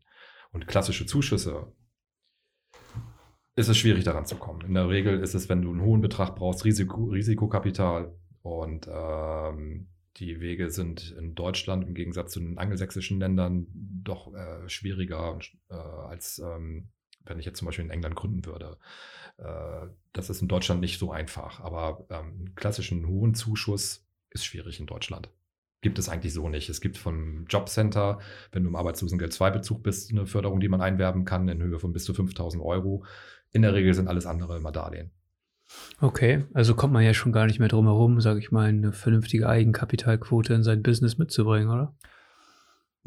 Und 0.52 0.68
klassische 0.68 1.08
Zuschüsse, 1.08 1.74
ist 3.58 3.68
es 3.68 3.78
schwierig 3.78 4.04
daran 4.04 4.26
zu 4.26 4.36
kommen. 4.36 4.62
In 4.62 4.76
der 4.76 4.88
Regel 4.88 5.20
ist 5.20 5.34
es, 5.34 5.50
wenn 5.50 5.64
du 5.64 5.72
einen 5.72 5.82
hohen 5.82 6.00
Betrag 6.00 6.36
brauchst, 6.36 6.64
Risiko, 6.64 7.06
Risikokapital 7.06 8.16
und 8.44 8.88
ähm, 8.88 9.88
die 10.18 10.40
Wege 10.40 10.70
sind 10.70 11.12
in 11.18 11.36
Deutschland 11.36 11.88
im 11.88 11.96
Gegensatz 11.96 12.32
zu 12.32 12.40
den 12.40 12.58
angelsächsischen 12.60 13.20
Ländern 13.20 13.68
doch 13.74 14.34
äh, 14.34 14.70
schwieriger 14.70 15.40
äh, 15.70 15.74
als 15.74 16.40
ähm, 16.40 16.90
wenn 17.26 17.40
ich 17.40 17.46
jetzt 17.46 17.58
zum 17.58 17.66
Beispiel 17.66 17.86
in 17.86 17.92
England 17.92 18.16
gründen 18.16 18.46
würde. 18.46 18.78
Äh, 19.38 19.88
das 20.14 20.30
ist 20.30 20.42
in 20.42 20.48
Deutschland 20.48 20.80
nicht 20.80 21.00
so 21.00 21.12
einfach, 21.12 21.60
aber 21.60 22.06
ähm, 22.10 22.36
einen 22.38 22.56
klassischen 22.56 23.08
hohen 23.08 23.34
Zuschuss 23.34 24.06
ist 24.30 24.46
schwierig 24.46 24.80
in 24.80 24.86
Deutschland. 24.86 25.30
gibt 25.82 26.00
es 26.00 26.10
eigentlich 26.10 26.34
so 26.34 26.48
nicht. 26.48 26.70
Es 26.70 26.82
gibt 26.82 26.98
vom 26.98 27.46
Jobcenter, 27.48 28.20
wenn 28.52 28.64
du 28.64 28.70
im 28.70 28.76
Arbeitslosengeld 28.76 29.34
2-Bezug 29.34 29.84
bist, 29.84 30.12
eine 30.12 30.26
Förderung, 30.26 30.60
die 30.60 30.70
man 30.70 30.82
einwerben 30.82 31.26
kann 31.26 31.50
in 31.50 31.62
Höhe 31.62 31.80
von 31.80 31.94
bis 31.94 32.04
zu 32.04 32.14
5000 32.14 32.64
Euro. 32.64 33.04
In 33.51 33.62
der 33.62 33.74
Regel 33.74 33.94
sind 33.94 34.08
alles 34.08 34.25
andere 34.25 34.58
immer 34.58 34.72
Darlehen. 34.72 35.12
Okay, 36.00 36.46
also 36.54 36.75
kommt 36.75 36.94
man 36.94 37.04
ja 37.04 37.13
schon 37.13 37.32
gar 37.32 37.46
nicht 37.46 37.60
mehr 37.60 37.68
drum 37.68 37.86
herum, 37.86 38.22
sage 38.22 38.39
ich 38.39 38.51
mal, 38.51 38.70
eine 38.70 38.94
vernünftige 38.94 39.50
Eigenkapitalquote 39.50 40.54
in 40.54 40.63
sein 40.63 40.82
Business 40.82 41.18
mitzubringen, 41.18 41.70
oder? 41.70 41.96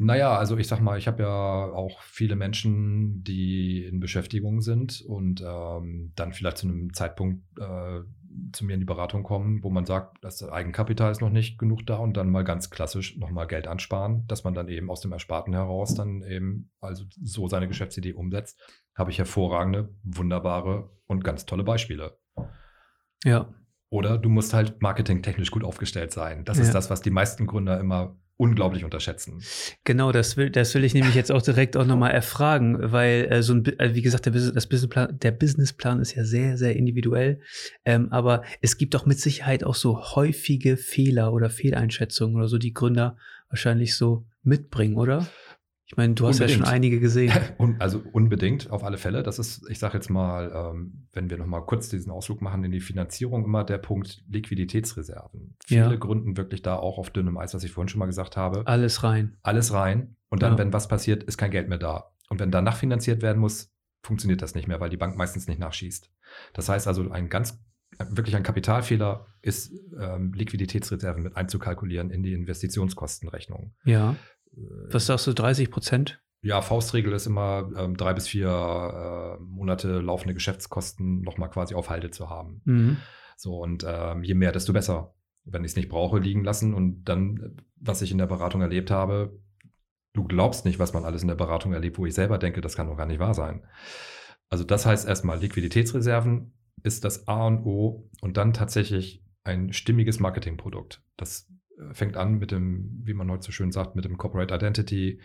Naja, 0.03 0.35
also 0.35 0.57
ich 0.57 0.67
sag 0.67 0.79
mal, 0.81 0.97
ich 0.97 1.07
habe 1.07 1.21
ja 1.21 1.29
auch 1.29 2.01
viele 2.01 2.35
Menschen, 2.35 3.23
die 3.23 3.85
in 3.85 3.99
Beschäftigung 3.99 4.61
sind 4.61 5.01
und 5.01 5.43
ähm, 5.45 6.11
dann 6.15 6.33
vielleicht 6.33 6.57
zu 6.57 6.67
einem 6.67 6.91
Zeitpunkt 6.91 7.43
äh, 7.59 7.99
zu 8.51 8.65
mir 8.65 8.73
in 8.73 8.79
die 8.79 8.85
Beratung 8.85 9.21
kommen, 9.21 9.63
wo 9.63 9.69
man 9.69 9.85
sagt, 9.85 10.17
das 10.21 10.41
Eigenkapital 10.41 11.11
ist 11.11 11.21
noch 11.21 11.29
nicht 11.29 11.59
genug 11.59 11.85
da 11.85 11.97
und 11.97 12.17
dann 12.17 12.31
mal 12.31 12.43
ganz 12.43 12.71
klassisch 12.71 13.17
nochmal 13.17 13.45
Geld 13.45 13.67
ansparen, 13.67 14.25
dass 14.27 14.43
man 14.43 14.55
dann 14.55 14.69
eben 14.69 14.89
aus 14.89 15.01
dem 15.01 15.11
Ersparten 15.11 15.53
heraus 15.53 15.93
dann 15.93 16.23
eben 16.23 16.71
also 16.79 17.05
so 17.21 17.47
seine 17.47 17.67
Geschäftsidee 17.67 18.13
umsetzt, 18.13 18.59
habe 18.95 19.11
ich 19.11 19.17
hervorragende, 19.17 19.93
wunderbare 20.03 20.89
und 21.07 21.23
ganz 21.23 21.45
tolle 21.45 21.63
Beispiele. 21.63 22.17
Ja. 23.23 23.53
Oder 23.89 24.17
du 24.17 24.29
musst 24.29 24.53
halt 24.53 24.81
marketingtechnisch 24.81 25.51
gut 25.51 25.63
aufgestellt 25.63 26.11
sein. 26.11 26.45
Das 26.45 26.57
ja. 26.57 26.63
ist 26.63 26.73
das, 26.73 26.89
was 26.89 27.01
die 27.01 27.09
meisten 27.09 27.45
Gründer 27.45 27.79
immer 27.79 28.17
unglaublich 28.41 28.83
unterschätzen. 28.83 29.43
Genau, 29.83 30.11
das 30.11 30.35
will, 30.35 30.49
das 30.49 30.73
will 30.73 30.83
ich 30.83 30.95
nämlich 30.95 31.13
jetzt 31.13 31.31
auch 31.31 31.43
direkt 31.43 31.77
auch 31.77 31.85
nochmal 31.85 32.09
erfragen, 32.09 32.91
weil 32.91 33.27
äh, 33.29 33.43
so 33.43 33.53
ein, 33.53 33.65
äh, 33.77 33.93
wie 33.93 34.01
gesagt, 34.01 34.25
der, 34.25 34.33
das 34.33 34.65
Businessplan, 34.65 35.19
der 35.19 35.29
Businessplan 35.29 35.99
ist 35.99 36.15
ja 36.15 36.23
sehr, 36.23 36.57
sehr 36.57 36.75
individuell, 36.75 37.39
ähm, 37.85 38.11
aber 38.11 38.41
es 38.59 38.79
gibt 38.79 38.95
doch 38.95 39.05
mit 39.05 39.19
Sicherheit 39.19 39.63
auch 39.63 39.75
so 39.75 40.15
häufige 40.15 40.75
Fehler 40.75 41.33
oder 41.33 41.51
Fehleinschätzungen 41.51 42.35
oder 42.35 42.47
so, 42.47 42.57
die 42.57 42.73
Gründer 42.73 43.15
wahrscheinlich 43.49 43.95
so 43.95 44.25
mitbringen, 44.41 44.95
oder? 44.97 45.27
Ich 45.91 45.97
meine, 45.97 46.13
du 46.13 46.25
hast 46.25 46.39
unbedingt. 46.39 46.59
ja 46.61 46.65
schon 46.65 46.73
einige 46.73 47.01
gesehen. 47.01 47.33
also 47.79 48.01
unbedingt, 48.13 48.71
auf 48.71 48.85
alle 48.85 48.97
Fälle. 48.97 49.23
Das 49.23 49.39
ist, 49.39 49.69
ich 49.69 49.77
sage 49.77 49.95
jetzt 49.95 50.09
mal, 50.09 50.49
ähm, 50.55 51.07
wenn 51.11 51.29
wir 51.29 51.37
nochmal 51.37 51.65
kurz 51.65 51.89
diesen 51.89 52.13
Ausflug 52.13 52.41
machen 52.41 52.63
in 52.63 52.71
die 52.71 52.79
Finanzierung, 52.79 53.43
immer 53.43 53.65
der 53.65 53.77
Punkt 53.77 54.23
Liquiditätsreserven. 54.29 55.57
Viele 55.65 55.81
ja. 55.81 55.95
gründen 55.97 56.37
wirklich 56.37 56.61
da 56.61 56.77
auch 56.77 56.97
auf 56.97 57.09
dünnem 57.09 57.37
Eis, 57.37 57.53
was 57.53 57.65
ich 57.65 57.73
vorhin 57.73 57.89
schon 57.89 57.99
mal 57.99 58.05
gesagt 58.05 58.37
habe. 58.37 58.65
Alles 58.67 59.03
rein. 59.03 59.35
Alles 59.43 59.73
rein. 59.73 60.15
Und 60.29 60.43
dann, 60.43 60.53
ja. 60.53 60.59
wenn 60.59 60.71
was 60.71 60.87
passiert, 60.87 61.23
ist 61.23 61.37
kein 61.37 61.51
Geld 61.51 61.67
mehr 61.67 61.77
da. 61.77 62.13
Und 62.29 62.39
wenn 62.39 62.51
dann 62.51 62.63
nachfinanziert 62.63 63.21
werden 63.21 63.39
muss, 63.39 63.75
funktioniert 64.01 64.41
das 64.41 64.55
nicht 64.55 64.69
mehr, 64.69 64.79
weil 64.79 64.89
die 64.89 64.97
Bank 64.97 65.17
meistens 65.17 65.49
nicht 65.49 65.59
nachschießt. 65.59 66.09
Das 66.53 66.69
heißt 66.69 66.87
also, 66.87 67.11
ein 67.11 67.27
ganz 67.27 67.59
wirklich 68.09 68.37
ein 68.37 68.43
Kapitalfehler 68.43 69.27
ist, 69.41 69.73
ähm, 69.99 70.33
Liquiditätsreserven 70.33 71.23
mit 71.23 71.35
einzukalkulieren 71.35 72.09
in 72.09 72.23
die 72.23 72.33
Investitionskostenrechnung. 72.33 73.73
Ja. 73.83 74.15
Was 74.53 75.05
sagst 75.05 75.27
du, 75.27 75.33
30 75.33 75.71
Prozent? 75.71 76.21
Ja, 76.43 76.61
Faustregel 76.61 77.13
ist 77.13 77.27
immer 77.27 77.69
ähm, 77.77 77.95
drei 77.95 78.13
bis 78.13 78.27
vier 78.27 78.47
äh, 78.49 79.43
Monate 79.43 79.99
laufende 79.99 80.33
Geschäftskosten 80.33 81.21
nochmal 81.21 81.49
quasi 81.49 81.75
auf 81.75 81.89
Halde 81.89 82.09
zu 82.09 82.29
haben. 82.29 82.61
Mhm. 82.65 82.97
So, 83.37 83.57
und 83.57 83.85
ähm, 83.87 84.23
je 84.23 84.33
mehr, 84.33 84.51
desto 84.51 84.73
besser. 84.73 85.13
Wenn 85.43 85.63
ich 85.63 85.71
es 85.71 85.75
nicht 85.75 85.89
brauche, 85.89 86.19
liegen 86.19 86.43
lassen. 86.43 86.73
Und 86.73 87.05
dann, 87.05 87.57
was 87.75 88.01
ich 88.01 88.11
in 88.11 88.19
der 88.19 88.27
Beratung 88.27 88.61
erlebt 88.61 88.91
habe, 88.91 89.39
du 90.13 90.23
glaubst 90.23 90.65
nicht, 90.65 90.79
was 90.79 90.93
man 90.93 91.05
alles 91.05 91.21
in 91.21 91.27
der 91.27 91.35
Beratung 91.35 91.73
erlebt, 91.73 91.97
wo 91.97 92.05
ich 92.05 92.13
selber 92.13 92.37
denke, 92.37 92.61
das 92.61 92.75
kann 92.75 92.87
doch 92.87 92.97
gar 92.97 93.07
nicht 93.07 93.19
wahr 93.19 93.33
sein. 93.33 93.65
Also 94.49 94.63
das 94.63 94.85
heißt 94.85 95.07
erstmal, 95.07 95.39
Liquiditätsreserven 95.39 96.53
ist 96.83 97.05
das 97.05 97.27
A 97.27 97.47
und 97.47 97.65
O 97.65 98.09
und 98.21 98.37
dann 98.37 98.53
tatsächlich 98.53 99.23
ein 99.43 99.73
stimmiges 99.73 100.19
Marketingprodukt. 100.19 101.01
Das 101.17 101.50
fängt 101.93 102.17
an 102.17 102.39
mit 102.39 102.51
dem, 102.51 103.01
wie 103.03 103.13
man 103.13 103.29
heute 103.31 103.43
so 103.43 103.51
schön 103.51 103.71
sagt, 103.71 103.95
mit 103.95 104.05
dem 104.05 104.17
Corporate 104.17 104.53
Identity 104.53 105.19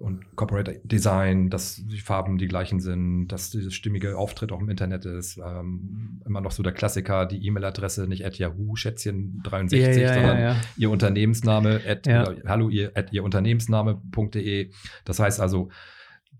und 0.00 0.34
Corporate 0.34 0.80
Design, 0.82 1.50
dass 1.50 1.76
die 1.76 2.00
Farben 2.00 2.38
die 2.38 2.48
gleichen 2.48 2.80
sind, 2.80 3.28
dass 3.28 3.50
dieses 3.50 3.74
stimmige 3.74 4.16
Auftritt 4.16 4.50
auch 4.50 4.60
im 4.60 4.70
Internet 4.70 5.04
ist. 5.04 5.38
Ähm, 5.38 6.22
immer 6.24 6.40
noch 6.40 6.52
so 6.52 6.62
der 6.62 6.72
Klassiker, 6.72 7.26
die 7.26 7.46
E-Mail-Adresse 7.46 8.06
nicht 8.08 8.24
at 8.24 8.38
Yahoo, 8.38 8.76
Schätzchen 8.76 9.42
63, 9.44 9.96
ja, 9.96 10.08
ja, 10.08 10.14
sondern 10.14 10.40
ja, 10.40 10.56
ihr 10.78 10.90
Unternehmensname 10.90 11.82
at, 11.86 12.06
hallo 12.06 12.70
ihr, 12.70 12.92
at 12.94 13.12
ihr 13.12 13.22
Unternehmensname.de. 13.22 14.70
Das 15.04 15.18
heißt 15.18 15.38
also, 15.38 15.68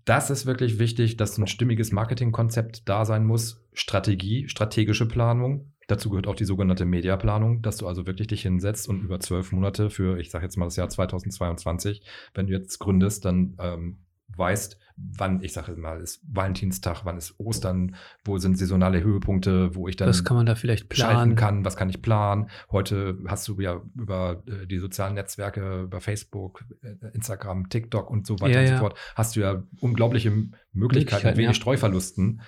das 0.05 0.31
ist 0.31 0.47
wirklich 0.47 0.79
wichtig, 0.79 1.17
dass 1.17 1.37
ein 1.37 1.45
stimmiges 1.45 1.91
Marketingkonzept 1.91 2.89
da 2.89 3.05
sein 3.05 3.25
muss. 3.25 3.63
Strategie, 3.73 4.49
strategische 4.49 5.07
Planung, 5.07 5.71
Dazu 5.91 6.09
gehört 6.09 6.27
auch 6.27 6.35
die 6.35 6.45
sogenannte 6.45 6.85
Mediaplanung, 6.85 7.61
dass 7.61 7.75
du 7.75 7.85
also 7.85 8.07
wirklich 8.07 8.27
dich 8.27 8.43
hinsetzt 8.43 8.87
und 8.87 9.01
über 9.01 9.19
zwölf 9.19 9.51
Monate 9.51 9.89
für, 9.89 10.17
ich 10.19 10.31
sage 10.31 10.45
jetzt 10.45 10.55
mal 10.55 10.63
das 10.63 10.77
Jahr 10.77 10.87
2022, 10.87 12.01
wenn 12.33 12.47
du 12.47 12.53
jetzt 12.53 12.79
gründest, 12.79 13.25
dann 13.25 13.57
ähm, 13.59 13.97
weißt, 14.37 14.77
wann, 14.95 15.43
ich 15.43 15.51
sage 15.51 15.75
mal, 15.75 15.99
ist 15.99 16.21
Valentinstag, 16.31 17.01
wann 17.03 17.17
ist 17.17 17.37
Ostern, 17.41 17.97
wo 18.23 18.37
sind 18.37 18.57
saisonale 18.57 19.03
Höhepunkte, 19.03 19.75
wo 19.75 19.89
ich 19.89 19.97
dann 19.97 20.07
was 20.07 20.23
kann 20.23 20.37
man 20.37 20.45
da 20.45 20.55
vielleicht 20.55 20.87
planen 20.87 21.35
kann, 21.35 21.65
was 21.65 21.75
kann 21.75 21.89
ich 21.89 22.01
planen. 22.01 22.49
Heute 22.71 23.17
hast 23.27 23.49
du 23.49 23.59
ja 23.59 23.81
über 23.93 24.43
äh, 24.47 24.67
die 24.67 24.79
sozialen 24.79 25.15
Netzwerke, 25.15 25.81
über 25.81 25.99
Facebook, 25.99 26.63
äh, 26.83 27.07
Instagram, 27.13 27.67
TikTok 27.67 28.09
und 28.09 28.25
so 28.25 28.39
weiter 28.39 28.61
ja, 28.61 28.71
und 28.71 28.77
so 28.77 28.81
fort, 28.81 28.97
hast 29.15 29.35
du 29.35 29.41
ja 29.41 29.61
unglaubliche 29.81 30.31
Möglichkeiten, 30.71 31.35
wenig 31.35 31.47
ja. 31.47 31.53
Streuverlusten. 31.53 32.41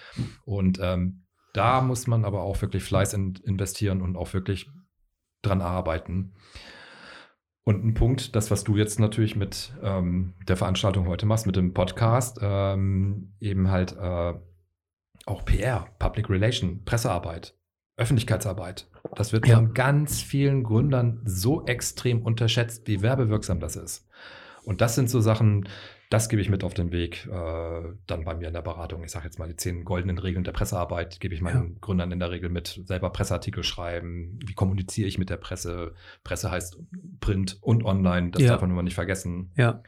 Und 0.45 0.79
ähm, 0.81 1.22
da 1.53 1.81
muss 1.81 2.07
man 2.07 2.25
aber 2.25 2.41
auch 2.41 2.61
wirklich 2.61 2.83
Fleiß 2.83 3.13
in, 3.13 3.35
investieren 3.43 4.01
und 4.01 4.17
auch 4.17 4.33
wirklich 4.33 4.69
dran 5.41 5.61
arbeiten. 5.61 6.33
Und 7.65 7.85
ein 7.85 7.93
Punkt, 7.93 8.35
das, 8.35 8.51
was 8.51 8.63
du 8.65 8.75
jetzt 8.75 8.99
natürlich 8.99 9.35
mit 9.35 9.73
ähm, 9.81 10.33
der 10.47 10.57
Veranstaltung 10.57 11.07
heute 11.07 11.25
machst, 11.25 11.45
mit 11.45 11.55
dem 11.55 11.73
Podcast, 11.73 12.39
ähm, 12.41 13.33
eben 13.39 13.71
halt 13.71 13.95
äh, 13.95 14.33
auch 15.25 15.45
PR, 15.45 15.87
Public 15.97 16.29
Relation, 16.29 16.83
Pressearbeit, 16.83 17.55
Öffentlichkeitsarbeit. 17.95 18.89
Das 19.15 19.31
wird 19.31 19.47
ja. 19.47 19.55
von 19.55 19.73
ganz 19.73 20.21
vielen 20.21 20.63
Gründern 20.63 21.21
so 21.23 21.65
extrem 21.65 22.21
unterschätzt, 22.21 22.87
wie 22.87 23.01
werbewirksam 23.01 23.61
das 23.61 23.77
ist. 23.77 24.09
Und 24.65 24.81
das 24.81 24.95
sind 24.95 25.09
so 25.09 25.21
Sachen, 25.21 25.67
das 26.13 26.29
gebe 26.29 26.43
ich 26.43 26.49
mit 26.49 26.63
auf 26.63 26.75
den 26.75 26.91
Weg, 26.91 27.25
äh, 27.25 27.81
dann 28.05 28.23
bei 28.23 28.35
mir 28.35 28.47
in 28.47 28.53
der 28.53 28.61
Beratung. 28.61 29.03
Ich 29.03 29.09
sage 29.09 29.25
jetzt 29.25 29.39
mal 29.39 29.47
die 29.47 29.55
zehn 29.55 29.83
goldenen 29.83 30.19
Regeln 30.19 30.43
der 30.43 30.51
Pressearbeit, 30.51 31.19
gebe 31.19 31.33
ich 31.33 31.41
meinen 31.41 31.73
ja. 31.73 31.79
Gründern 31.81 32.11
in 32.11 32.19
der 32.19 32.29
Regel 32.29 32.51
mit. 32.51 32.81
Selber 32.85 33.09
Presseartikel 33.09 33.63
schreiben, 33.63 34.37
wie 34.45 34.53
kommuniziere 34.53 35.07
ich 35.07 35.17
mit 35.17 35.31
der 35.31 35.37
Presse? 35.37 35.95
Presse 36.23 36.51
heißt 36.51 36.77
Print 37.19 37.57
und 37.61 37.83
Online, 37.83 38.29
das 38.29 38.43
ja. 38.43 38.49
darf 38.49 38.61
man 38.61 38.69
immer 38.69 38.83
nicht 38.83 38.93
vergessen. 38.93 39.51
Ja. 39.57 39.81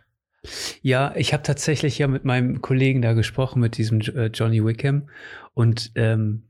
Ja, 0.82 1.13
ich 1.15 1.32
habe 1.34 1.44
tatsächlich 1.44 2.00
ja 2.00 2.08
mit 2.08 2.25
meinem 2.25 2.60
Kollegen 2.60 3.03
da 3.03 3.13
gesprochen, 3.13 3.60
mit 3.60 3.77
diesem 3.77 4.01
äh, 4.01 4.27
Johnny 4.27 4.65
Wickham. 4.65 5.10
Und 5.53 5.91
ähm, 5.94 6.48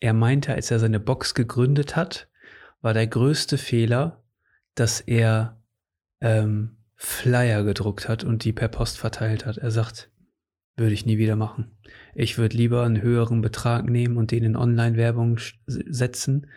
er 0.00 0.12
meinte, 0.12 0.52
als 0.52 0.70
er 0.70 0.78
seine 0.78 1.00
Box 1.00 1.34
gegründet 1.34 1.96
hat, 1.96 2.28
war 2.82 2.92
der 2.92 3.06
größte 3.06 3.56
Fehler, 3.56 4.22
dass 4.74 5.00
er 5.00 5.58
ähm, 6.20 6.75
Flyer 6.96 7.62
gedruckt 7.62 8.08
hat 8.08 8.24
und 8.24 8.44
die 8.44 8.52
per 8.52 8.68
Post 8.68 8.98
verteilt 8.98 9.46
hat. 9.46 9.58
Er 9.58 9.70
sagt, 9.70 10.10
würde 10.76 10.92
ich 10.92 11.06
nie 11.06 11.18
wieder 11.18 11.36
machen. 11.36 11.70
Ich 12.14 12.38
würde 12.38 12.56
lieber 12.56 12.82
einen 12.84 13.00
höheren 13.00 13.40
Betrag 13.40 13.88
nehmen 13.88 14.16
und 14.16 14.30
den 14.30 14.44
in 14.44 14.56
Online-Werbung 14.56 15.38
setzen. 15.66 16.48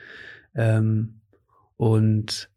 Ähm, 0.55 1.21
und 1.77 2.49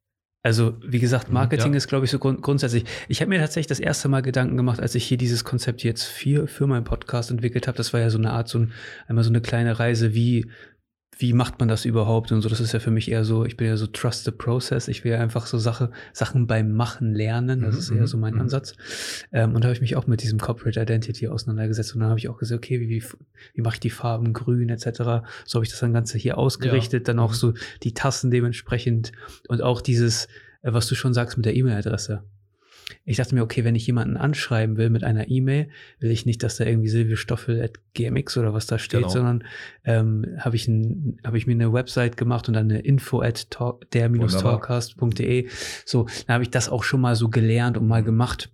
also, 0.45 0.77
wie 0.85 0.99
gesagt, 0.99 1.29
mhm, 1.29 1.35
Marketing 1.35 1.73
ja. 1.73 1.77
ist, 1.77 1.87
glaube 1.87 2.05
ich, 2.05 2.11
so 2.11 2.19
grund 2.19 2.43
grundsätzlich. 2.43 2.85
Ich 3.09 3.21
habe 3.21 3.29
mir 3.29 3.39
tatsächlich 3.39 3.69
das 3.69 3.79
erste 3.79 4.09
Mal 4.09 4.23
Gedanken 4.23 4.57
gemacht, 4.57 4.81
als 4.81 4.97
ich 4.97 5.05
hier 5.05 5.17
dieses 5.17 5.45
Konzept 5.45 5.85
jetzt 5.85 6.05
für, 6.05 6.49
für 6.49 6.67
meinen 6.67 6.85
Podcast 6.85 7.31
entwickelt 7.31 7.69
habe. 7.69 7.77
Das 7.77 7.93
war 7.93 8.01
ja 8.01 8.11
so 8.11 8.19
eine 8.19 8.33
Art, 8.33 8.49
so 8.49 8.59
ein, 8.59 8.73
einmal 9.07 9.23
so 9.23 9.31
eine 9.31 9.41
kleine 9.41 9.79
Reise, 9.79 10.15
wie 10.15 10.51
wie 11.23 11.33
macht 11.33 11.61
man 11.61 11.69
das 11.69 11.85
überhaupt 11.85 12.33
und 12.33 12.43
so. 12.43 12.49
Das 12.49 12.61
ist 12.61 12.73
ja 12.73 12.81
für 12.81 12.91
mich 12.91 13.11
eher 13.11 13.25
so, 13.25 13.45
ich 13.45 13.57
bin 13.57 13.69
ja 13.69 13.77
so 13.77 13.87
trust 13.87 14.25
the 14.25 14.33
process. 14.33 14.89
Ich 14.89 15.05
will 15.05 15.13
ja 15.13 15.21
einfach 15.21 15.47
so 15.47 15.57
Sache, 15.57 15.91
Sachen 16.13 16.49
beim 16.49 16.73
Machen 16.73 17.15
lernen. 17.15 17.63
Das 17.63 17.75
mhm, 17.75 17.79
ist 17.79 17.91
eher 17.91 18.07
so 18.09 18.19
mein 18.19 18.35
mhm. 18.35 18.43
Ansatz. 18.43 18.75
Ähm, 19.33 19.55
und 19.55 19.63
da 19.63 19.69
habe 19.69 19.75
ich 19.75 19.81
mich 19.81 19.97
auch 19.97 20.09
mit 20.09 20.23
diesem 20.23 20.41
Corporate 20.41 20.81
Identity 20.81 21.29
auseinandergesetzt. 21.29 21.95
Und 21.95 22.01
dann 22.01 22.11
habe 22.11 22.19
ich 22.19 22.29
auch 22.29 22.39
gesagt, 22.39 22.59
okay, 22.59 22.81
wie, 22.81 22.89
wie, 22.89 23.05
wie 23.55 23.63
mache 23.63 23.77
ich 23.77 23.81
die 23.81 23.91
Farben 23.91 24.33
grün 24.33 24.69
etc. 24.69 25.25
So 25.47 25.57
habe 25.57 25.65
ich 25.65 25.71
das 25.71 25.79
dann 25.79 25.93
Ganze 25.93 26.19
hier 26.19 26.37
ausgerichtet. 26.37 27.07
Ja. 27.07 27.15
Dann 27.15 27.21
auch 27.21 27.31
mhm. 27.31 27.37
so 27.37 27.55
die 27.85 27.95
Tassen 27.95 28.33
dementsprechend 28.33 29.13
und 29.47 29.63
auch 29.63 29.81
dieses, 29.81 30.27
äh, 30.63 30.73
was 30.73 30.89
du 30.89 30.97
schon 30.97 31.15
sagst 31.15 31.37
mit 31.37 31.47
der 31.47 31.55
E-Mail-Adresse 31.55 32.25
ich 33.05 33.17
dachte 33.17 33.35
mir, 33.35 33.43
okay, 33.43 33.65
wenn 33.65 33.75
ich 33.75 33.87
jemanden 33.87 34.17
anschreiben 34.17 34.77
will 34.77 34.91
mit 34.91 35.05
einer 35.05 35.29
E-Mail, 35.29 35.69
will 35.99 36.11
ich 36.11 36.27
nicht, 36.27 36.43
dass 36.43 36.57
da 36.57 36.65
irgendwie 36.65 36.89
Silviostoffel 36.89 37.63
at 37.63 37.73
GMX 37.95 38.37
oder 38.37 38.55
was 38.55 38.67
da 38.67 38.79
steht, 38.79 39.01
genau. 39.01 39.13
sondern 39.13 39.45
ähm, 39.85 40.37
habe 40.39 40.57
ich, 40.57 40.69
ein, 40.69 41.19
hab 41.25 41.35
ich 41.35 41.47
mir 41.47 41.53
eine 41.53 41.73
Website 41.73 42.17
gemacht 42.17 42.49
und 42.49 42.55
dann 42.55 42.71
eine 42.71 42.81
info 42.81 43.21
at 43.21 43.49
der-talkcast.de. 43.93 45.49
So, 45.85 46.07
dann 46.27 46.35
habe 46.35 46.45
ich 46.45 46.51
das 46.51 46.69
auch 46.69 46.83
schon 46.83 47.01
mal 47.01 47.15
so 47.15 47.29
gelernt 47.29 47.77
und 47.77 47.87
mal 47.87 48.03
gemacht. 48.03 48.51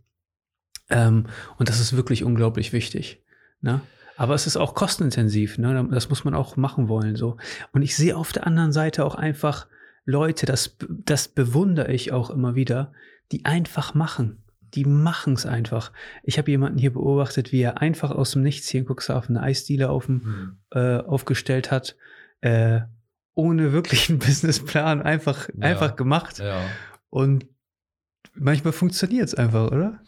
Ähm, 0.91 1.27
und 1.59 1.69
das 1.69 1.81
ist 1.81 1.97
wirklich 1.97 2.25
unglaublich 2.25 2.73
wichtig. 2.73 3.23
Ne? 3.61 3.81
Aber 4.17 4.35
es 4.35 4.47
ist 4.47 4.57
auch 4.57 4.75
kostenintensiv, 4.75 5.59
ne? 5.59 5.89
Das 5.93 6.09
muss 6.09 6.25
man 6.25 6.35
auch 6.35 6.57
machen 6.57 6.89
wollen. 6.89 7.15
so. 7.15 7.37
Und 7.73 7.83
ich 7.83 7.95
sehe 7.95 8.17
auf 8.17 8.33
der 8.33 8.47
anderen 8.47 8.73
Seite 8.73 9.05
auch 9.05 9.15
einfach 9.15 9.69
Leute, 10.05 10.45
das, 10.45 10.77
das 10.89 11.29
bewundere 11.29 11.93
ich 11.93 12.13
auch 12.13 12.31
immer 12.31 12.55
wieder, 12.55 12.93
die 13.33 13.45
einfach 13.45 13.95
machen. 13.95 14.43
Die 14.75 14.85
machen 14.85 15.33
es 15.33 15.47
einfach. 15.47 15.93
Ich 16.23 16.39
habe 16.39 16.51
jemanden 16.51 16.79
hier 16.79 16.93
beobachtet, 16.93 17.53
wie 17.53 17.63
er 17.63 17.81
einfach 17.81 18.11
aus 18.11 18.33
dem 18.33 18.43
Nichts 18.43 18.69
hier 18.69 18.81
in 18.81 18.87
Cuxhaven 18.87 19.37
eine 19.37 19.47
Eisdiele 19.47 19.89
auf 19.89 20.09
mhm. 20.09 20.59
äh, 20.71 20.99
aufgestellt 20.99 21.71
hat, 21.71 21.97
äh, 22.43 22.81
ohne 23.35 23.73
wirklich 23.73 24.11
einen 24.11 24.19
Businessplan, 24.19 25.03
einfach, 25.03 25.49
ja. 25.49 25.55
einfach 25.61 25.97
gemacht. 25.97 26.39
Ja. 26.39 26.61
Und 27.09 27.47
manchmal 28.35 28.73
funktioniert 28.73 29.29
es 29.29 29.35
einfach, 29.35 29.71
oder? 29.71 30.01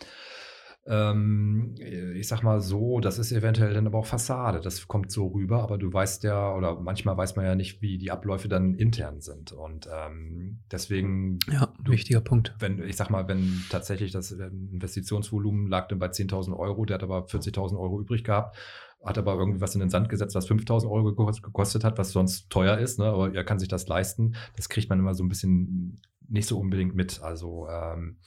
Ähm, 0.87 1.75
ich 1.79 2.27
sag 2.27 2.43
mal 2.43 2.61
so, 2.61 3.01
das 3.01 3.19
ist 3.19 3.33
eventuell 3.33 3.75
dann 3.75 3.87
aber 3.87 3.99
auch 3.99 4.07
Fassade. 4.07 4.61
Das 4.61 4.89
kommt 4.89 5.13
so 5.13 5.29
rüber, 5.29 5.63
aber 5.63 5.77
du 5.79 5.93
weißt 5.93 6.25
ja, 6.25 6.55
oder 6.55 6.81
manchmal 6.81 7.17
weiß 7.17 7.37
man 7.37 7.45
ja 7.45 7.55
nicht, 7.55 7.83
wie 7.83 7.99
die 7.99 8.11
Abläufe 8.11 8.49
dann 8.49 8.75
intern 8.75 9.21
sind. 9.21 9.53
Und 9.53 9.89
ähm, 9.93 10.61
deswegen. 10.71 11.39
Ja, 11.51 11.73
du, 11.83 11.93
wichtiger 11.93 12.21
Punkt. 12.21 12.55
Wenn, 12.59 12.83
ich 12.83 12.97
sag 12.97 13.11
mal, 13.11 13.29
wenn 13.29 13.63
tatsächlich 13.71 14.13
das 14.13 14.33
äh, 14.33 14.47
Investitionsvolumen 14.47 15.67
lag 15.69 15.89
dann 15.89 15.99
bei 15.99 16.09
10.000 16.09 16.57
Euro, 16.57 16.85
der 16.87 16.95
hat 16.95 17.03
aber 17.03 17.27
40.000 17.27 17.79
Euro 17.79 18.01
übrig 18.01 18.25
gehabt 18.25 18.57
hat 19.03 19.17
aber 19.17 19.35
irgendwie 19.35 19.63
was 19.63 19.75
in 19.75 19.81
den 19.81 19.89
Sand 19.89 20.11
gesetzt, 20.11 20.35
was 20.35 20.47
5000 20.47 20.93
Euro 20.93 21.15
gekostet 21.15 21.85
hat, 21.85 21.97
was 21.97 22.13
sonst 22.13 22.51
teuer 22.51 22.77
ist, 22.77 22.99
ne? 22.99 23.07
aber 23.07 23.35
er 23.35 23.45
kann 23.45 23.59
sich 23.59 23.69
das 23.69 23.89
leisten. 23.89 24.35
Das 24.57 24.69
kriegt 24.69 24.91
man 24.91 24.99
immer 24.99 25.15
so 25.15 25.25
ein 25.25 25.29
bisschen 25.31 25.99
nicht 26.29 26.47
so 26.47 26.59
unbedingt 26.59 26.95
mit. 26.95 27.23
Also 27.23 27.67
ähm, 27.69 28.19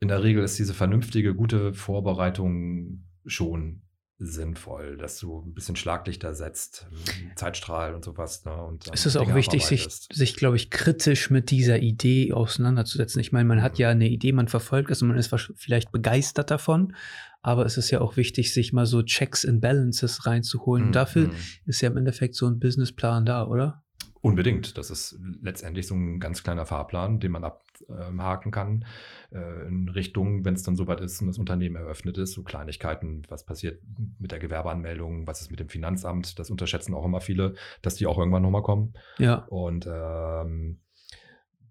in 0.00 0.08
der 0.08 0.22
Regel 0.22 0.44
ist 0.44 0.58
diese 0.58 0.74
vernünftige, 0.74 1.34
gute 1.34 1.72
Vorbereitung 1.74 3.04
schon 3.26 3.82
sinnvoll, 4.20 4.96
dass 4.96 5.20
du 5.20 5.42
ein 5.46 5.54
bisschen 5.54 5.76
Schlaglichter 5.76 6.34
setzt, 6.34 6.88
Zeitstrahl 7.36 7.94
und 7.94 8.04
sowas. 8.04 8.44
Ne, 8.44 8.52
und 8.64 8.88
es 8.92 9.06
ist 9.06 9.16
auch 9.16 9.32
wichtig, 9.32 9.64
sich, 9.64 9.86
sich 10.12 10.34
glaube 10.34 10.56
ich, 10.56 10.70
kritisch 10.70 11.30
mit 11.30 11.52
dieser 11.52 11.78
Idee 11.78 12.32
auseinanderzusetzen. 12.32 13.20
Ich 13.20 13.30
meine, 13.30 13.44
man 13.44 13.62
hat 13.62 13.74
mhm. 13.74 13.80
ja 13.80 13.90
eine 13.90 14.08
Idee, 14.08 14.32
man 14.32 14.48
verfolgt 14.48 14.90
es 14.90 15.02
und 15.02 15.08
man 15.08 15.18
ist 15.18 15.32
vielleicht 15.56 15.92
begeistert 15.92 16.50
davon, 16.50 16.96
aber 17.42 17.64
es 17.64 17.76
ist 17.76 17.92
ja 17.92 18.00
auch 18.00 18.16
wichtig, 18.16 18.52
sich 18.52 18.72
mal 18.72 18.86
so 18.86 19.02
Checks 19.04 19.46
and 19.46 19.60
Balances 19.60 20.26
reinzuholen. 20.26 20.82
Mhm. 20.82 20.88
Und 20.88 20.96
dafür 20.96 21.30
ist 21.66 21.80
ja 21.80 21.88
im 21.88 21.96
Endeffekt 21.96 22.34
so 22.34 22.48
ein 22.48 22.58
Businessplan 22.58 23.24
da, 23.24 23.46
oder? 23.46 23.84
Unbedingt. 24.20 24.76
Das 24.76 24.90
ist 24.90 25.16
letztendlich 25.42 25.86
so 25.86 25.94
ein 25.94 26.18
ganz 26.18 26.42
kleiner 26.42 26.66
Fahrplan, 26.66 27.20
den 27.20 27.30
man 27.30 27.44
abhaken 27.88 28.50
kann 28.50 28.84
äh, 29.32 29.66
in 29.66 29.88
Richtung, 29.88 30.44
wenn 30.44 30.54
es 30.54 30.62
dann 30.62 30.76
soweit 30.76 31.00
ist 31.00 31.20
und 31.20 31.28
das 31.28 31.38
Unternehmen 31.38 31.76
eröffnet 31.76 32.18
ist, 32.18 32.32
so 32.32 32.42
Kleinigkeiten, 32.42 33.22
was 33.28 33.44
passiert 33.44 33.82
mit 34.18 34.32
der 34.32 34.38
Gewerbeanmeldung, 34.38 35.26
was 35.26 35.40
ist 35.40 35.50
mit 35.50 35.60
dem 35.60 35.68
Finanzamt, 35.68 36.38
das 36.38 36.50
unterschätzen 36.50 36.94
auch 36.94 37.04
immer 37.04 37.20
viele, 37.20 37.54
dass 37.82 37.96
die 37.96 38.06
auch 38.06 38.18
irgendwann 38.18 38.42
nochmal 38.42 38.62
kommen. 38.62 38.94
Ja. 39.18 39.46
Und 39.48 39.88
ähm, 39.90 40.80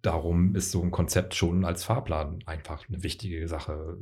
darum 0.01 0.55
ist 0.55 0.71
so 0.71 0.81
ein 0.81 0.91
Konzept 0.91 1.35
schon 1.35 1.65
als 1.65 1.83
Fahrplan 1.83 2.39
einfach 2.45 2.87
eine 2.87 3.03
wichtige 3.03 3.47
Sache. 3.47 3.97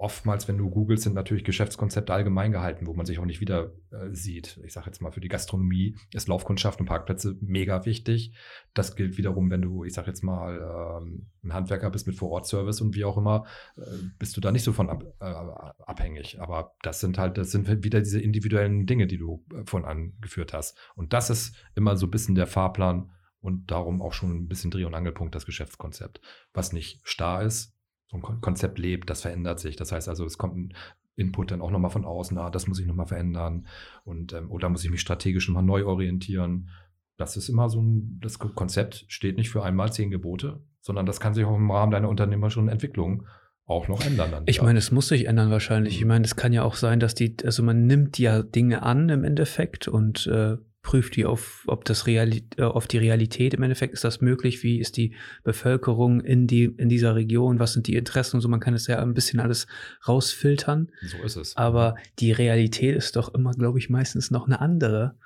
Oftmals, 0.00 0.48
wenn 0.48 0.56
du 0.56 0.70
googelst, 0.70 1.04
sind 1.04 1.12
natürlich 1.12 1.44
Geschäftskonzepte 1.44 2.14
allgemein 2.14 2.52
gehalten, 2.52 2.86
wo 2.86 2.94
man 2.94 3.04
sich 3.04 3.18
auch 3.18 3.26
nicht 3.26 3.42
wieder 3.42 3.74
äh, 3.90 4.08
sieht. 4.12 4.58
Ich 4.64 4.72
sage 4.72 4.86
jetzt 4.86 5.02
mal, 5.02 5.12
für 5.12 5.20
die 5.20 5.28
Gastronomie 5.28 5.94
ist 6.14 6.26
Laufkundschaft 6.26 6.80
und 6.80 6.86
Parkplätze 6.86 7.36
mega 7.42 7.84
wichtig. 7.84 8.32
Das 8.72 8.96
gilt 8.96 9.18
wiederum, 9.18 9.50
wenn 9.50 9.60
du, 9.60 9.84
ich 9.84 9.92
sage 9.92 10.06
jetzt 10.06 10.24
mal, 10.24 11.02
ähm, 11.02 11.26
ein 11.44 11.52
Handwerker 11.52 11.90
bist 11.90 12.06
mit 12.06 12.16
Vorortservice 12.16 12.80
und 12.80 12.94
wie 12.94 13.04
auch 13.04 13.18
immer, 13.18 13.44
äh, 13.76 13.82
bist 14.18 14.34
du 14.38 14.40
da 14.40 14.52
nicht 14.52 14.64
so 14.64 14.72
von 14.72 14.88
ab, 14.88 15.04
äh, 15.20 15.84
abhängig. 15.84 16.40
Aber 16.40 16.72
das 16.80 17.00
sind 17.00 17.18
halt, 17.18 17.36
das 17.36 17.50
sind 17.50 17.68
wieder 17.84 18.00
diese 18.00 18.22
individuellen 18.22 18.86
Dinge, 18.86 19.06
die 19.06 19.18
du 19.18 19.44
äh, 19.52 19.66
von 19.66 19.84
angeführt 19.84 20.54
hast. 20.54 20.78
Und 20.94 21.12
das 21.12 21.28
ist 21.28 21.54
immer 21.74 21.98
so 21.98 22.06
ein 22.06 22.10
bisschen 22.10 22.34
der 22.34 22.46
Fahrplan 22.46 23.10
und 23.40 23.70
darum 23.70 24.00
auch 24.00 24.14
schon 24.14 24.32
ein 24.34 24.48
bisschen 24.48 24.70
Dreh- 24.70 24.84
und 24.84 24.94
Angelpunkt 24.94 25.34
das 25.34 25.44
Geschäftskonzept, 25.44 26.22
was 26.54 26.72
nicht 26.72 27.00
starr 27.04 27.42
ist, 27.42 27.76
so 28.10 28.16
ein 28.16 28.40
Konzept 28.40 28.78
lebt, 28.78 29.08
das 29.08 29.22
verändert 29.22 29.60
sich. 29.60 29.76
Das 29.76 29.92
heißt 29.92 30.08
also, 30.08 30.24
es 30.24 30.36
kommt 30.36 30.56
ein 30.56 30.74
Input 31.16 31.50
dann 31.50 31.60
auch 31.60 31.70
nochmal 31.70 31.90
von 31.90 32.04
außen, 32.04 32.36
ah, 32.38 32.50
das 32.50 32.66
muss 32.66 32.80
ich 32.80 32.86
nochmal 32.86 33.06
verändern 33.06 33.66
und 34.04 34.32
ähm, 34.32 34.50
oder 34.50 34.68
muss 34.68 34.84
ich 34.84 34.90
mich 34.90 35.00
strategisch 35.00 35.48
nochmal 35.48 35.62
neu 35.62 35.84
orientieren. 35.84 36.70
Das 37.16 37.36
ist 37.36 37.48
immer 37.48 37.68
so 37.68 37.82
ein, 37.82 38.18
das 38.20 38.38
Konzept 38.38 39.04
steht 39.08 39.36
nicht 39.36 39.50
für 39.50 39.62
einmal 39.62 39.92
zehn 39.92 40.10
Gebote, 40.10 40.62
sondern 40.80 41.06
das 41.06 41.20
kann 41.20 41.34
sich 41.34 41.44
auch 41.44 41.54
im 41.54 41.70
Rahmen 41.70 41.92
deiner 41.92 42.08
unternehmerischen 42.08 42.68
Entwicklung 42.68 43.26
auch 43.66 43.86
noch 43.86 44.04
ändern. 44.04 44.32
Dann 44.32 44.44
ich 44.46 44.62
meine, 44.62 44.78
es 44.78 44.90
muss 44.90 45.08
sich 45.08 45.26
ändern 45.26 45.50
wahrscheinlich. 45.50 45.96
Ich 45.96 46.02
mhm. 46.02 46.08
meine, 46.08 46.24
es 46.24 46.34
kann 46.34 46.52
ja 46.52 46.64
auch 46.64 46.74
sein, 46.74 46.98
dass 46.98 47.14
die, 47.14 47.36
also 47.44 47.62
man 47.62 47.86
nimmt 47.86 48.18
ja 48.18 48.42
Dinge 48.42 48.82
an 48.82 49.08
im 49.10 49.22
Endeffekt 49.22 49.86
und 49.86 50.26
äh, 50.26 50.56
prüft 50.82 51.16
die 51.16 51.26
auf, 51.26 51.64
ob 51.66 51.84
das 51.84 52.06
Reali 52.06 52.46
äh, 52.56 52.62
auf 52.62 52.86
die 52.86 52.98
Realität 52.98 53.54
im 53.54 53.62
Endeffekt 53.62 53.92
ist 53.92 54.04
das 54.04 54.20
möglich, 54.20 54.62
wie 54.62 54.80
ist 54.80 54.96
die 54.96 55.14
Bevölkerung 55.44 56.20
in, 56.20 56.46
die, 56.46 56.64
in 56.64 56.88
dieser 56.88 57.14
Region, 57.14 57.58
was 57.58 57.74
sind 57.74 57.86
die 57.86 57.96
Interessen 57.96 58.36
und 58.36 58.40
so, 58.40 58.48
man 58.48 58.60
kann 58.60 58.74
es 58.74 58.86
ja 58.86 58.98
ein 59.00 59.14
bisschen 59.14 59.40
alles 59.40 59.66
rausfiltern. 60.08 60.90
So 61.02 61.18
ist 61.18 61.36
es. 61.36 61.56
Aber 61.56 61.96
die 62.18 62.32
Realität 62.32 62.96
ist 62.96 63.16
doch 63.16 63.34
immer, 63.34 63.52
glaube 63.52 63.78
ich, 63.78 63.90
meistens 63.90 64.30
noch 64.30 64.46
eine 64.46 64.60
andere. 64.60 65.18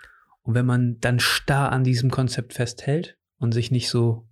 Und 0.42 0.54
wenn 0.54 0.66
man 0.66 0.98
dann 1.00 1.20
starr 1.20 1.72
an 1.72 1.84
diesem 1.84 2.10
Konzept 2.10 2.52
festhält 2.54 3.16
und 3.38 3.52
sich 3.52 3.70
nicht 3.70 3.88
so 3.88 4.28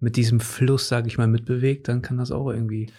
mit 0.00 0.16
diesem 0.16 0.40
Fluss, 0.40 0.88
sage 0.88 1.06
ich 1.06 1.18
mal, 1.18 1.28
mitbewegt, 1.28 1.88
dann 1.88 2.02
kann 2.02 2.18
das 2.18 2.32
auch 2.32 2.50
irgendwie. 2.50 2.92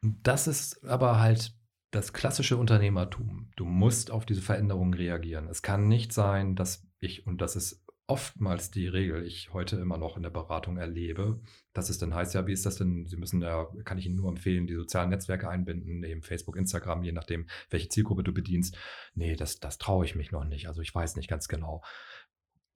Das 0.00 0.46
ist 0.46 0.84
aber 0.84 1.20
halt 1.20 1.52
das 1.94 2.12
klassische 2.12 2.56
Unternehmertum. 2.56 3.50
Du 3.56 3.64
musst 3.64 4.10
auf 4.10 4.26
diese 4.26 4.42
Veränderungen 4.42 4.94
reagieren. 4.94 5.48
Es 5.48 5.62
kann 5.62 5.86
nicht 5.86 6.12
sein, 6.12 6.56
dass 6.56 6.86
ich, 7.04 7.26
und 7.26 7.40
das 7.40 7.56
ist 7.56 7.84
oftmals 8.06 8.70
die 8.70 8.86
Regel, 8.86 9.24
ich 9.24 9.52
heute 9.54 9.76
immer 9.76 9.96
noch 9.96 10.16
in 10.16 10.22
der 10.22 10.30
Beratung 10.30 10.76
erlebe, 10.76 11.40
dass 11.72 11.88
es 11.88 11.98
dann 11.98 12.14
heißt, 12.14 12.34
ja, 12.34 12.46
wie 12.46 12.52
ist 12.52 12.66
das 12.66 12.76
denn? 12.76 13.06
Sie 13.06 13.16
müssen 13.16 13.40
da, 13.40 13.68
kann 13.84 13.96
ich 13.96 14.06
Ihnen 14.06 14.16
nur 14.16 14.28
empfehlen, 14.28 14.66
die 14.66 14.74
sozialen 14.74 15.08
Netzwerke 15.08 15.48
einbinden, 15.48 16.04
eben 16.04 16.22
Facebook, 16.22 16.56
Instagram, 16.56 17.02
je 17.02 17.12
nachdem, 17.12 17.46
welche 17.70 17.88
Zielgruppe 17.88 18.22
du 18.22 18.34
bedienst. 18.34 18.76
Nee, 19.14 19.36
das, 19.36 19.58
das 19.58 19.78
traue 19.78 20.04
ich 20.04 20.14
mich 20.14 20.32
noch 20.32 20.44
nicht. 20.44 20.68
Also 20.68 20.82
ich 20.82 20.94
weiß 20.94 21.16
nicht 21.16 21.28
ganz 21.28 21.48
genau. 21.48 21.82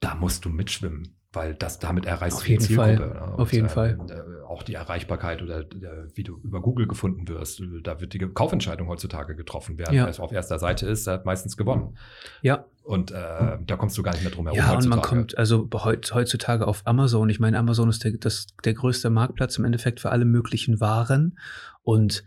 Da 0.00 0.14
musst 0.14 0.44
du 0.44 0.48
mitschwimmen 0.48 1.18
weil 1.32 1.54
das 1.54 1.78
damit 1.78 2.06
erreichst 2.06 2.38
Auf 2.38 2.44
du 2.44 2.52
die 2.52 2.58
Zielgruppe. 2.58 3.12
Ne? 3.14 3.38
Auf 3.38 3.52
jeden 3.52 3.66
äh, 3.66 3.70
Fall. 3.70 3.98
Äh, 4.08 4.44
auch 4.46 4.62
die 4.62 4.74
Erreichbarkeit 4.74 5.42
oder 5.42 5.60
äh, 5.60 6.08
wie 6.14 6.22
du 6.22 6.38
über 6.42 6.62
Google 6.62 6.88
gefunden 6.88 7.28
wirst. 7.28 7.62
Da 7.82 8.00
wird 8.00 8.14
die 8.14 8.18
Kaufentscheidung 8.18 8.88
heutzutage 8.88 9.36
getroffen. 9.36 9.76
Wer 9.76 9.92
ja. 9.92 10.08
auf 10.08 10.32
erster 10.32 10.58
Seite 10.58 10.86
ist, 10.86 11.06
der 11.06 11.14
hat 11.14 11.26
meistens 11.26 11.56
gewonnen. 11.56 11.98
Ja. 12.40 12.64
Und 12.82 13.10
äh, 13.10 13.58
da 13.66 13.76
kommst 13.76 13.98
du 13.98 14.02
gar 14.02 14.12
nicht 14.12 14.22
mehr 14.22 14.32
drum 14.32 14.46
herum. 14.46 14.58
Ja, 14.58 14.68
heutzutage. 14.68 14.84
und 14.84 14.90
man 14.90 15.02
kommt 15.02 15.36
also 15.36 15.68
heutzutage 15.74 16.66
auf 16.66 16.86
Amazon. 16.86 17.28
Ich 17.28 17.40
meine, 17.40 17.58
Amazon 17.58 17.90
ist 17.90 18.02
der, 18.04 18.12
das, 18.12 18.46
der 18.64 18.72
größte 18.72 19.10
Marktplatz 19.10 19.58
im 19.58 19.66
Endeffekt 19.66 20.00
für 20.00 20.10
alle 20.10 20.24
möglichen 20.24 20.80
Waren. 20.80 21.38
Und 21.82 22.24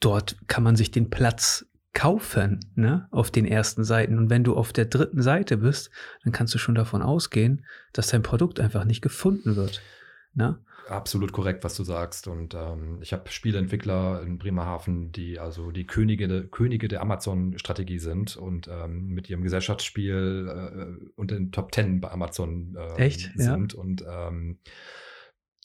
dort 0.00 0.36
kann 0.46 0.62
man 0.62 0.76
sich 0.76 0.90
den 0.90 1.10
Platz 1.10 1.66
kaufen, 1.94 2.60
ne, 2.74 3.06
auf 3.10 3.30
den 3.30 3.44
ersten 3.44 3.84
Seiten. 3.84 4.18
Und 4.18 4.30
wenn 4.30 4.44
du 4.44 4.56
auf 4.56 4.72
der 4.72 4.86
dritten 4.86 5.22
Seite 5.22 5.58
bist, 5.58 5.90
dann 6.24 6.32
kannst 6.32 6.54
du 6.54 6.58
schon 6.58 6.74
davon 6.74 7.02
ausgehen, 7.02 7.64
dass 7.92 8.08
dein 8.08 8.22
Produkt 8.22 8.60
einfach 8.60 8.84
nicht 8.84 9.02
gefunden 9.02 9.56
wird. 9.56 9.82
Ne? 10.34 10.58
Absolut 10.88 11.32
korrekt, 11.32 11.64
was 11.64 11.76
du 11.76 11.84
sagst. 11.84 12.28
Und 12.28 12.54
ähm, 12.54 12.98
ich 13.02 13.12
habe 13.12 13.30
Spieleentwickler 13.30 14.22
in 14.22 14.38
Bremerhaven, 14.38 15.12
die 15.12 15.38
also 15.38 15.70
die 15.70 15.86
Könige, 15.86 16.48
Könige 16.48 16.88
der 16.88 17.02
Amazon-Strategie 17.02 17.98
sind 17.98 18.36
und 18.36 18.68
ähm, 18.68 19.08
mit 19.08 19.28
ihrem 19.30 19.42
Gesellschaftsspiel 19.42 20.48
äh, 20.48 21.10
unter 21.14 21.36
den 21.36 21.52
Top 21.52 21.72
Ten 21.72 22.00
bei 22.00 22.10
Amazon 22.10 22.76
äh, 22.76 23.02
Echt? 23.02 23.32
sind. 23.36 23.74
Ja. 23.74 23.78
Und 23.78 24.04
ähm, 24.08 24.58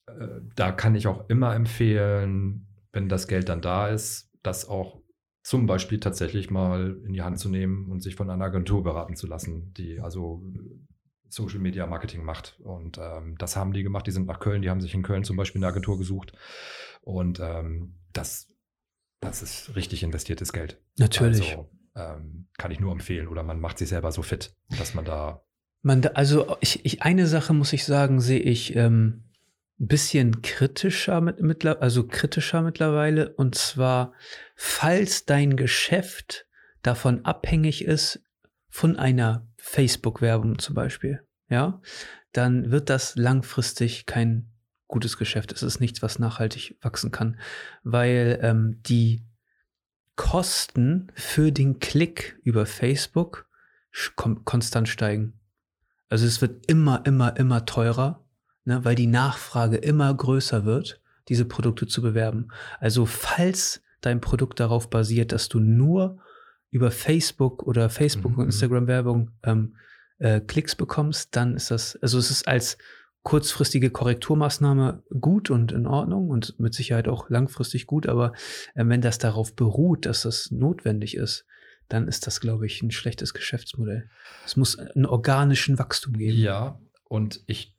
äh, 0.08 0.42
da 0.56 0.72
kann 0.72 0.96
ich 0.96 1.08
auch 1.08 1.30
immer 1.30 1.56
empfehlen, 1.56 2.68
wenn 2.92 3.10
das 3.10 3.28
Geld 3.28 3.50
dann 3.50 3.62
da 3.62 3.88
ist, 3.88 4.30
das 4.44 4.68
auch 4.68 5.02
zum 5.48 5.66
Beispiel 5.66 6.02
tatsächlich 6.02 6.50
mal 6.50 6.98
in 7.06 7.14
die 7.14 7.22
Hand 7.22 7.40
zu 7.40 7.48
nehmen 7.48 7.90
und 7.90 8.02
sich 8.04 8.16
von 8.16 8.30
einer 8.30 8.44
Agentur 8.44 8.84
beraten 8.84 9.16
zu 9.16 9.28
lassen, 9.28 9.74
die 9.76 10.02
also 10.02 10.44
Social 11.30 11.60
Media 11.60 11.88
Marketing 11.88 12.26
macht. 12.26 12.60
Und 12.60 12.98
ähm, 12.98 13.38
das 13.38 13.56
haben 13.56 13.72
die 13.72 13.82
gemacht. 13.82 14.06
Die 14.08 14.12
sind 14.12 14.28
nach 14.28 14.42
Köln, 14.42 14.62
die 14.62 14.70
haben 14.70 14.82
sich 14.82 14.94
in 14.94 15.04
Köln 15.04 15.24
zum 15.24 15.38
Beispiel 15.38 15.60
eine 15.60 15.68
Agentur 15.68 15.98
gesucht. 15.98 16.34
Und 17.00 17.40
ähm, 17.40 17.96
das, 18.12 18.52
das 19.22 19.42
ist 19.42 19.74
richtig 19.78 20.04
investiertes 20.04 20.52
Geld. 20.52 20.82
Natürlich. 20.98 21.52
Also, 21.52 21.70
ähm, 21.96 22.50
kann 22.58 22.72
ich 22.72 22.82
nur 22.82 22.92
empfehlen. 22.92 23.30
Oder 23.30 23.44
man 23.44 23.62
macht 23.62 23.78
sich 23.78 23.88
selber 23.88 24.12
so 24.12 24.24
fit, 24.24 24.54
dass 24.78 24.96
man 24.96 25.06
da. 25.06 25.46
Man, 25.82 26.06
also 26.08 26.58
ich, 26.60 26.84
ich, 26.84 27.04
eine 27.04 27.26
Sache 27.26 27.54
muss 27.54 27.72
ich 27.72 27.86
sagen, 27.86 28.20
sehe 28.20 28.42
ich 28.42 28.76
ähm, 28.76 29.24
ein 29.80 29.88
bisschen 29.88 30.42
kritischer 30.42 31.22
mit, 31.22 31.42
mit, 31.42 31.66
also 31.66 32.08
kritischer 32.08 32.62
mittlerweile. 32.62 33.34
Und 33.36 33.56
zwar, 33.56 34.14
falls 34.56 35.26
dein 35.26 35.56
Geschäft 35.56 36.48
davon 36.82 37.26
abhängig 37.26 37.84
ist 37.84 38.22
von 38.70 38.96
einer 38.98 39.48
Facebook-Werbung 39.58 40.60
zum 40.60 40.76
Beispiel, 40.76 41.22
ja, 41.50 41.82
dann 42.32 42.72
wird 42.72 42.90
das 42.90 43.16
langfristig 43.16 44.06
kein 44.06 44.52
gutes 44.88 45.18
Geschäft. 45.18 45.52
Es 45.52 45.64
ist 45.64 45.80
nichts, 45.80 46.02
was 46.02 46.20
nachhaltig 46.20 46.78
wachsen 46.82 47.12
kann, 47.12 47.40
weil 47.84 48.40
ähm, 48.42 48.82
die 48.84 49.26
Kosten 50.16 51.12
für 51.14 51.52
den 51.52 51.80
Klick 51.80 52.40
über 52.44 52.66
Facebook 52.66 53.48
konstant 54.16 54.90
steigen. 54.90 55.40
Also 56.10 56.26
es 56.26 56.42
wird 56.42 56.66
immer, 56.68 57.06
immer, 57.06 57.38
immer 57.38 57.66
teurer 57.66 58.27
ne, 58.68 58.84
weil 58.84 58.96
die 58.96 59.08
Nachfrage 59.08 59.78
immer 59.78 60.14
größer 60.14 60.66
wird. 60.66 61.02
diese 61.30 61.44
Produkte 61.44 61.88
zu 61.88 62.02
bewerben. 62.02 62.48
Also 62.80 63.06
falls 63.06 63.82
dein 64.00 64.22
Produkt 64.22 64.62
darauf 64.62 64.90
basiert, 64.90 65.34
dass 65.34 65.50
du 65.50 65.60
nur 65.60 66.20
über 66.72 66.90
Facebook 66.90 67.64
oder 67.64 67.90
Facebook 67.90 68.32
mhm. 68.32 68.38
und 68.38 68.46
Instagram 68.46 68.88
Werbung 68.88 69.32
ähm, 69.44 69.76
äh, 70.20 70.40
Klicks 70.40 70.76
bekommst, 70.76 71.36
dann 71.36 71.56
ist 71.56 71.70
das, 71.70 71.98
also 72.02 72.18
es 72.18 72.32
ist 72.32 72.48
als 72.48 72.78
kurzfristige 73.24 73.90
Korrekturmaßnahme 73.90 75.04
gut 75.20 75.50
und 75.50 75.74
in 75.74 75.86
Ordnung 75.86 76.30
und 76.30 76.58
mit 76.62 76.74
Sicherheit 76.74 77.10
auch 77.10 77.30
langfristig 77.30 77.88
gut, 77.88 78.08
aber 78.08 78.32
äh, 78.74 78.86
wenn 78.86 79.02
das 79.02 79.18
darauf 79.18 79.54
beruht, 79.54 80.06
dass 80.06 80.22
das 80.22 80.50
notwendig 80.50 81.18
ist, 81.18 81.46
dann 81.90 82.08
ist 82.08 82.26
das, 82.26 82.40
glaube 82.40 82.66
ich, 82.66 82.82
ein 82.82 82.92
schlechtes 82.92 83.34
Geschäftsmodell. 83.34 84.10
Es 84.46 84.56
muss 84.56 84.80
einen 84.80 85.06
organischen 85.06 85.78
Wachstum 85.78 86.14
geben. 86.14 86.38
Ja, 86.38 86.80
und 87.04 87.44
ich 87.48 87.77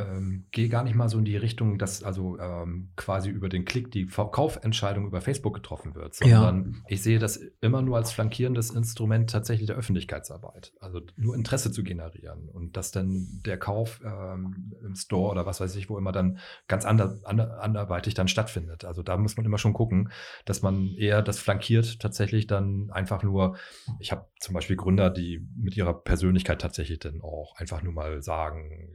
ähm, 0.00 0.46
gehe 0.50 0.68
gar 0.68 0.84
nicht 0.84 0.94
mal 0.94 1.08
so 1.08 1.18
in 1.18 1.24
die 1.24 1.36
Richtung, 1.36 1.78
dass 1.78 2.02
also 2.02 2.38
ähm, 2.38 2.90
quasi 2.96 3.30
über 3.30 3.48
den 3.48 3.64
Klick 3.64 3.90
die 3.90 4.06
Kaufentscheidung 4.06 5.06
über 5.06 5.20
Facebook 5.20 5.54
getroffen 5.54 5.94
wird, 5.94 6.14
sondern 6.14 6.72
ja. 6.72 6.78
ich 6.88 7.02
sehe 7.02 7.18
das 7.18 7.36
immer 7.60 7.82
nur 7.82 7.96
als 7.96 8.12
flankierendes 8.12 8.70
Instrument 8.70 9.30
tatsächlich 9.30 9.66
der 9.66 9.76
Öffentlichkeitsarbeit. 9.76 10.72
Also 10.80 11.00
nur 11.16 11.34
Interesse 11.34 11.72
zu 11.72 11.82
generieren 11.82 12.48
und 12.48 12.76
dass 12.76 12.90
dann 12.90 13.40
der 13.44 13.58
Kauf 13.58 14.00
ähm, 14.04 14.72
im 14.82 14.94
Store 14.94 15.30
oder 15.30 15.46
was 15.46 15.60
weiß 15.60 15.76
ich, 15.76 15.90
wo 15.90 15.98
immer 15.98 16.12
dann 16.12 16.38
ganz 16.68 16.84
ander, 16.84 17.18
ander, 17.24 17.60
anderweitig 17.62 18.14
dann 18.14 18.28
stattfindet. 18.28 18.84
Also 18.84 19.02
da 19.02 19.16
muss 19.16 19.36
man 19.36 19.46
immer 19.46 19.58
schon 19.58 19.72
gucken, 19.72 20.10
dass 20.44 20.62
man 20.62 20.94
eher 20.96 21.22
das 21.22 21.38
flankiert 21.38 22.00
tatsächlich 22.00 22.46
dann 22.46 22.90
einfach 22.90 23.22
nur, 23.22 23.56
ich 23.98 24.12
habe 24.12 24.26
zum 24.40 24.54
Beispiel 24.54 24.76
Gründer, 24.76 25.10
die 25.10 25.46
mit 25.56 25.76
ihrer 25.76 25.94
Persönlichkeit 25.94 26.60
tatsächlich 26.60 26.98
dann 26.98 27.20
auch 27.20 27.56
einfach 27.56 27.82
nur 27.82 27.92
mal 27.92 28.22
sagen, 28.22 28.90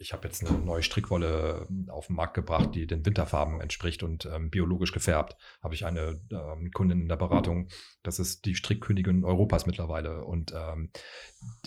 ich 0.00 0.14
habe 0.14 0.26
jetzt 0.26 0.44
eine 0.44 0.58
neue 0.58 0.82
Strickwolle 0.82 1.66
ähm, 1.68 1.88
auf 1.90 2.06
den 2.06 2.16
Markt 2.16 2.34
gebracht, 2.34 2.70
die 2.74 2.86
den 2.86 3.04
Winterfarben 3.04 3.60
entspricht 3.60 4.02
und 4.02 4.24
ähm, 4.24 4.50
biologisch 4.50 4.92
gefärbt. 4.92 5.36
Habe 5.62 5.74
ich 5.74 5.84
eine 5.84 6.18
ähm, 6.32 6.70
Kundin 6.72 7.02
in 7.02 7.08
der 7.08 7.16
Beratung, 7.16 7.68
das 8.02 8.18
ist 8.18 8.46
die 8.46 8.54
Strickkönigin 8.54 9.24
Europas 9.24 9.66
mittlerweile 9.66 10.24
und 10.24 10.54
ähm, 10.56 10.90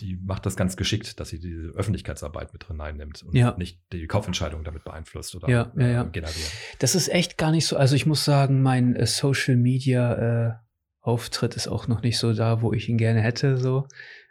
die 0.00 0.16
macht 0.16 0.46
das 0.46 0.56
ganz 0.56 0.76
geschickt, 0.76 1.20
dass 1.20 1.28
sie 1.28 1.38
diese 1.38 1.68
Öffentlichkeitsarbeit 1.76 2.52
mit 2.52 2.64
hineinnimmt 2.64 3.22
und 3.22 3.36
ja. 3.36 3.54
nicht 3.56 3.80
die 3.92 4.06
Kaufentscheidung 4.08 4.64
damit 4.64 4.82
beeinflusst 4.82 5.36
oder 5.36 5.48
ja, 5.48 5.72
ja, 5.76 5.86
ja. 5.86 6.02
Äh, 6.02 6.10
generiert. 6.10 6.52
Das 6.80 6.96
ist 6.96 7.08
echt 7.08 7.38
gar 7.38 7.52
nicht 7.52 7.66
so. 7.66 7.76
Also 7.76 7.94
ich 7.94 8.04
muss 8.04 8.24
sagen, 8.24 8.62
mein 8.62 8.96
äh, 8.96 9.06
Social 9.06 9.56
Media 9.56 10.48
äh, 10.48 10.54
Auftritt 11.00 11.54
ist 11.54 11.68
auch 11.68 11.86
noch 11.86 12.02
nicht 12.02 12.18
so 12.18 12.32
da, 12.32 12.62
wo 12.62 12.72
ich 12.72 12.88
ihn 12.88 12.98
gerne 12.98 13.20
hätte. 13.20 13.58
So 13.58 13.86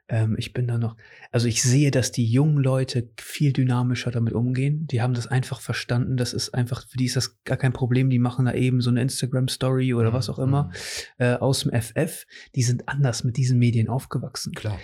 ähm, 0.09 0.35
ich 0.37 0.53
bin 0.53 0.67
da 0.67 0.77
noch, 0.77 0.97
also 1.31 1.47
ich 1.47 1.63
sehe, 1.63 1.89
dass 1.89 2.11
die 2.11 2.25
jungen 2.25 2.57
Leute 2.57 3.09
viel 3.19 3.53
dynamischer 3.53 4.11
damit 4.11 4.33
umgehen. 4.33 4.85
Die 4.87 5.01
haben 5.01 5.13
das 5.13 5.27
einfach 5.27 5.61
verstanden. 5.61 6.17
Das 6.17 6.33
ist 6.33 6.53
einfach, 6.53 6.87
für 6.87 6.97
die 6.97 7.05
ist 7.05 7.15
das 7.15 7.41
gar 7.43 7.57
kein 7.57 7.73
Problem. 7.73 8.09
Die 8.09 8.19
machen 8.19 8.45
da 8.45 8.53
eben 8.53 8.81
so 8.81 8.89
eine 8.89 9.01
Instagram-Story 9.01 9.93
oder 9.93 10.09
mhm. 10.09 10.13
was 10.13 10.29
auch 10.29 10.39
immer 10.39 10.65
mhm. 10.65 10.71
äh, 11.19 11.33
aus 11.35 11.61
dem 11.61 11.71
FF. 11.71 12.25
Die 12.55 12.63
sind 12.63 12.89
anders 12.89 13.23
mit 13.23 13.37
diesen 13.37 13.59
Medien 13.59 13.87
aufgewachsen. 13.87 14.53
Klar. 14.53 14.77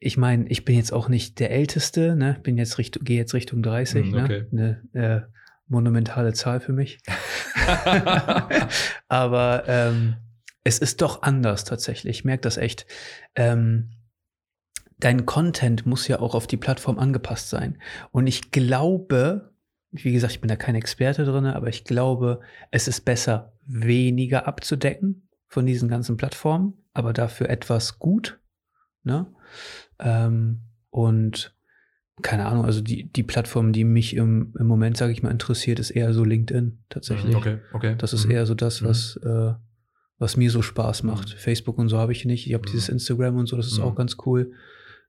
Ich 0.00 0.16
meine, 0.16 0.48
ich 0.48 0.64
bin 0.64 0.76
jetzt 0.76 0.92
auch 0.92 1.08
nicht 1.08 1.40
der 1.40 1.50
Älteste, 1.50 2.14
ne? 2.16 2.38
Bin 2.42 2.56
jetzt 2.56 2.78
Richtung, 2.78 3.04
gehe 3.04 3.18
jetzt 3.18 3.34
Richtung 3.34 3.62
30, 3.62 4.06
mhm, 4.06 4.14
okay. 4.14 4.46
ne? 4.50 4.82
Eine 4.92 5.06
äh, 5.06 5.20
monumentale 5.66 6.32
Zahl 6.32 6.60
für 6.60 6.72
mich. 6.72 7.00
Aber 9.08 9.64
ähm, 9.66 10.16
es 10.64 10.78
ist 10.78 11.02
doch 11.02 11.22
anders 11.22 11.64
tatsächlich. 11.64 12.18
Ich 12.18 12.24
merke 12.24 12.42
das 12.42 12.56
echt. 12.56 12.86
Ähm, 13.34 13.90
dein 14.98 15.26
Content 15.26 15.86
muss 15.86 16.08
ja 16.08 16.20
auch 16.20 16.34
auf 16.34 16.46
die 16.46 16.56
Plattform 16.56 16.98
angepasst 16.98 17.48
sein. 17.48 17.78
Und 18.10 18.26
ich 18.26 18.50
glaube, 18.50 19.52
wie 19.90 20.12
gesagt, 20.12 20.32
ich 20.32 20.40
bin 20.40 20.48
da 20.48 20.56
kein 20.56 20.74
Experte 20.74 21.24
drin, 21.24 21.46
aber 21.46 21.68
ich 21.68 21.84
glaube, 21.84 22.40
es 22.70 22.88
ist 22.88 23.04
besser, 23.04 23.52
weniger 23.64 24.46
abzudecken 24.46 25.28
von 25.46 25.66
diesen 25.66 25.88
ganzen 25.88 26.16
Plattformen, 26.16 26.74
aber 26.92 27.12
dafür 27.12 27.48
etwas 27.48 27.98
gut. 27.98 28.40
Ne? 29.02 29.26
Ähm, 29.98 30.60
und 30.90 31.54
keine 32.22 32.46
Ahnung, 32.46 32.64
also 32.64 32.80
die, 32.80 33.10
die 33.10 33.22
Plattform, 33.22 33.72
die 33.72 33.84
mich 33.84 34.16
im, 34.16 34.52
im 34.58 34.66
Moment, 34.66 34.96
sage 34.96 35.12
ich 35.12 35.22
mal, 35.22 35.30
interessiert, 35.30 35.78
ist 35.78 35.90
eher 35.90 36.12
so 36.12 36.24
LinkedIn 36.24 36.78
tatsächlich. 36.88 37.34
Okay, 37.36 37.58
okay. 37.72 37.94
Das 37.96 38.12
ist 38.12 38.26
mhm. 38.26 38.32
eher 38.32 38.46
so 38.46 38.54
das, 38.54 38.82
was, 38.82 39.18
mhm. 39.22 39.30
äh, 39.30 39.54
was 40.18 40.36
mir 40.36 40.50
so 40.50 40.60
Spaß 40.60 41.04
macht. 41.04 41.34
Mhm. 41.34 41.38
Facebook 41.38 41.78
und 41.78 41.88
so 41.88 41.98
habe 41.98 42.12
ich 42.12 42.24
nicht. 42.24 42.46
Ich 42.46 42.54
habe 42.54 42.66
mhm. 42.66 42.72
dieses 42.72 42.88
Instagram 42.88 43.36
und 43.36 43.46
so, 43.46 43.56
das 43.56 43.68
ist 43.68 43.78
auch 43.78 43.92
mhm. 43.92 43.96
ganz 43.96 44.16
cool. 44.26 44.52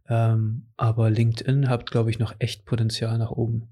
Ähm, 0.10 0.72
aber 0.76 1.10
LinkedIn 1.10 1.70
hat, 1.70 1.90
glaube 1.92 2.10
ich, 2.10 2.20
noch 2.20 2.36
echt 2.40 2.66
Potenzial 2.66 3.18
nach 3.18 3.32
oben. 3.32 3.70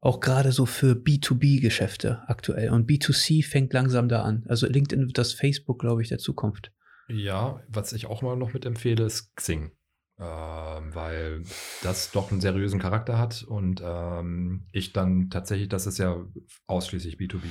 Auch 0.00 0.20
gerade 0.20 0.52
so 0.52 0.64
für 0.64 0.92
B2B-Geschäfte 0.92 2.22
aktuell. 2.28 2.70
Und 2.70 2.88
B2C 2.88 3.44
fängt 3.44 3.72
langsam 3.72 4.08
da 4.08 4.22
an. 4.22 4.44
Also 4.48 4.68
LinkedIn 4.68 5.06
wird 5.06 5.18
das 5.18 5.32
Facebook, 5.32 5.80
glaube 5.80 6.02
ich, 6.02 6.08
der 6.08 6.18
Zukunft. 6.18 6.72
Ja, 7.08 7.60
was 7.68 7.92
ich 7.92 8.06
auch 8.06 8.22
mal 8.22 8.36
noch 8.36 8.52
mitempfehle, 8.52 9.04
ist 9.04 9.34
Xing. 9.34 9.72
Ähm, 10.20 10.94
weil 10.94 11.42
das 11.82 12.12
doch 12.12 12.30
einen 12.30 12.40
seriösen 12.40 12.80
Charakter 12.80 13.18
hat 13.18 13.44
und 13.44 13.80
ähm, 13.84 14.66
ich 14.72 14.92
dann 14.92 15.30
tatsächlich, 15.30 15.68
das 15.68 15.86
ist 15.86 15.98
ja 15.98 16.24
ausschließlich 16.66 17.16
B2B. 17.16 17.46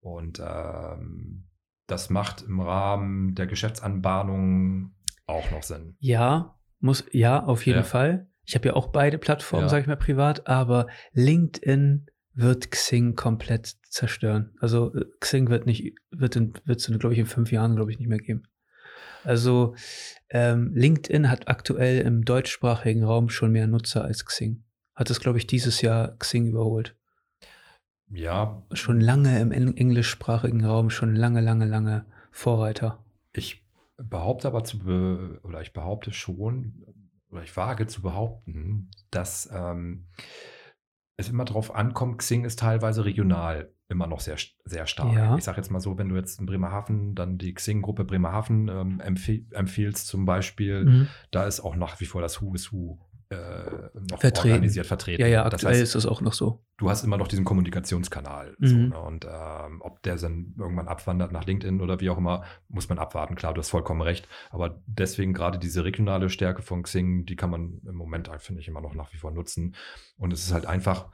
Und 0.00 0.42
ähm, 0.44 1.48
das 1.86 2.10
macht 2.10 2.42
im 2.42 2.60
Rahmen 2.60 3.34
der 3.34 3.46
Geschäftsanbahnung 3.46 4.94
auch 5.26 5.50
noch 5.50 5.62
Sinn. 5.62 5.96
Ja, 6.00 6.58
muss, 6.82 7.04
ja, 7.12 7.42
auf 7.42 7.66
jeden 7.66 7.80
ja. 7.80 7.84
Fall. 7.84 8.28
Ich 8.44 8.54
habe 8.54 8.68
ja 8.68 8.74
auch 8.74 8.88
beide 8.88 9.18
Plattformen, 9.18 9.64
ja. 9.64 9.68
sage 9.68 9.82
ich 9.82 9.86
mal 9.86 9.96
privat, 9.96 10.46
aber 10.46 10.88
LinkedIn 11.12 12.06
wird 12.34 12.70
Xing 12.70 13.14
komplett 13.14 13.76
zerstören. 13.88 14.54
Also 14.60 14.94
äh, 14.94 15.04
Xing 15.20 15.48
wird 15.48 15.66
nicht, 15.66 15.94
wird 16.10 16.36
in, 16.36 16.54
wird 16.64 16.80
es, 16.80 16.86
glaube 16.98 17.12
ich, 17.12 17.18
in 17.18 17.26
fünf 17.26 17.52
Jahren, 17.52 17.76
glaube 17.76 17.90
ich, 17.90 17.98
nicht 17.98 18.08
mehr 18.08 18.18
geben. 18.18 18.44
Also 19.24 19.74
ähm, 20.30 20.72
LinkedIn 20.74 21.30
hat 21.30 21.48
aktuell 21.48 22.00
im 22.00 22.24
deutschsprachigen 22.24 23.04
Raum 23.04 23.28
schon 23.28 23.52
mehr 23.52 23.66
Nutzer 23.66 24.04
als 24.04 24.24
Xing. 24.24 24.64
Hat 24.94 25.10
es, 25.10 25.20
glaube 25.20 25.38
ich, 25.38 25.46
dieses 25.46 25.80
Jahr 25.80 26.16
Xing 26.18 26.46
überholt. 26.46 26.96
Ja. 28.08 28.62
Schon 28.72 29.00
lange 29.00 29.40
im 29.40 29.52
englischsprachigen 29.52 30.64
Raum, 30.64 30.90
schon 30.90 31.14
lange, 31.14 31.40
lange, 31.40 31.66
lange 31.66 32.04
Vorreiter. 32.30 33.04
Ich 33.32 33.61
behaupte 34.08 34.48
aber 34.48 34.64
zu, 34.64 34.78
be 34.80 35.40
oder 35.42 35.60
ich 35.60 35.72
behaupte 35.72 36.12
schon, 36.12 36.84
oder 37.30 37.42
ich 37.42 37.56
wage 37.56 37.86
zu 37.86 38.02
behaupten, 38.02 38.90
dass 39.10 39.50
ähm, 39.52 40.06
es 41.16 41.28
immer 41.28 41.44
darauf 41.44 41.74
ankommt, 41.74 42.18
Xing 42.18 42.44
ist 42.44 42.58
teilweise 42.58 43.04
regional 43.04 43.72
immer 43.88 44.06
noch 44.06 44.20
sehr, 44.20 44.36
sehr 44.64 44.86
stark. 44.86 45.14
Ja. 45.14 45.36
Ich 45.36 45.44
sage 45.44 45.58
jetzt 45.58 45.70
mal 45.70 45.80
so, 45.80 45.98
wenn 45.98 46.08
du 46.08 46.16
jetzt 46.16 46.40
in 46.40 46.46
Bremerhaven 46.46 47.14
dann 47.14 47.38
die 47.38 47.54
Xing-Gruppe 47.54 48.04
Bremerhaven 48.04 48.68
ähm, 48.68 49.00
empf 49.00 49.28
empfiehlst 49.50 50.06
zum 50.06 50.24
Beispiel, 50.24 50.84
mhm. 50.84 51.08
da 51.30 51.44
ist 51.46 51.60
auch 51.60 51.76
nach 51.76 52.00
wie 52.00 52.06
vor 52.06 52.22
das 52.22 52.40
Who 52.40 52.54
is 52.54 52.72
Who 52.72 52.98
noch 54.10 54.20
vertreten. 54.20 54.54
organisiert 54.54 54.86
vertreten. 54.86 55.20
Ja, 55.20 55.28
ja, 55.28 55.44
aktuell 55.44 55.60
das 55.60 55.64
heißt, 55.64 55.82
ist 55.82 55.94
es 55.94 56.06
auch 56.06 56.20
noch 56.20 56.32
so. 56.32 56.64
Du 56.78 56.90
hast 56.90 57.04
immer 57.04 57.16
noch 57.16 57.28
diesen 57.28 57.44
Kommunikationskanal. 57.44 58.54
Mhm. 58.58 58.66
So, 58.66 58.76
ne? 58.76 59.00
Und 59.00 59.24
ähm, 59.24 59.80
ob 59.82 60.02
der 60.02 60.16
dann 60.16 60.54
irgendwann 60.58 60.88
abwandert 60.88 61.32
nach 61.32 61.44
LinkedIn 61.44 61.80
oder 61.80 62.00
wie 62.00 62.10
auch 62.10 62.18
immer, 62.18 62.44
muss 62.68 62.88
man 62.88 62.98
abwarten. 62.98 63.34
Klar, 63.34 63.54
du 63.54 63.60
hast 63.60 63.70
vollkommen 63.70 64.02
recht. 64.02 64.28
Aber 64.50 64.82
deswegen 64.86 65.32
gerade 65.32 65.58
diese 65.58 65.84
regionale 65.84 66.28
Stärke 66.28 66.62
von 66.62 66.82
Xing, 66.82 67.26
die 67.26 67.36
kann 67.36 67.50
man 67.50 67.80
im 67.86 67.94
Moment, 67.94 68.28
halt, 68.28 68.42
finde 68.42 68.60
ich, 68.60 68.68
immer 68.68 68.80
noch 68.80 68.94
nach 68.94 69.12
wie 69.12 69.18
vor 69.18 69.30
nutzen. 69.30 69.74
Und 70.16 70.32
es 70.32 70.44
ist 70.44 70.52
halt 70.52 70.66
einfach 70.66 71.10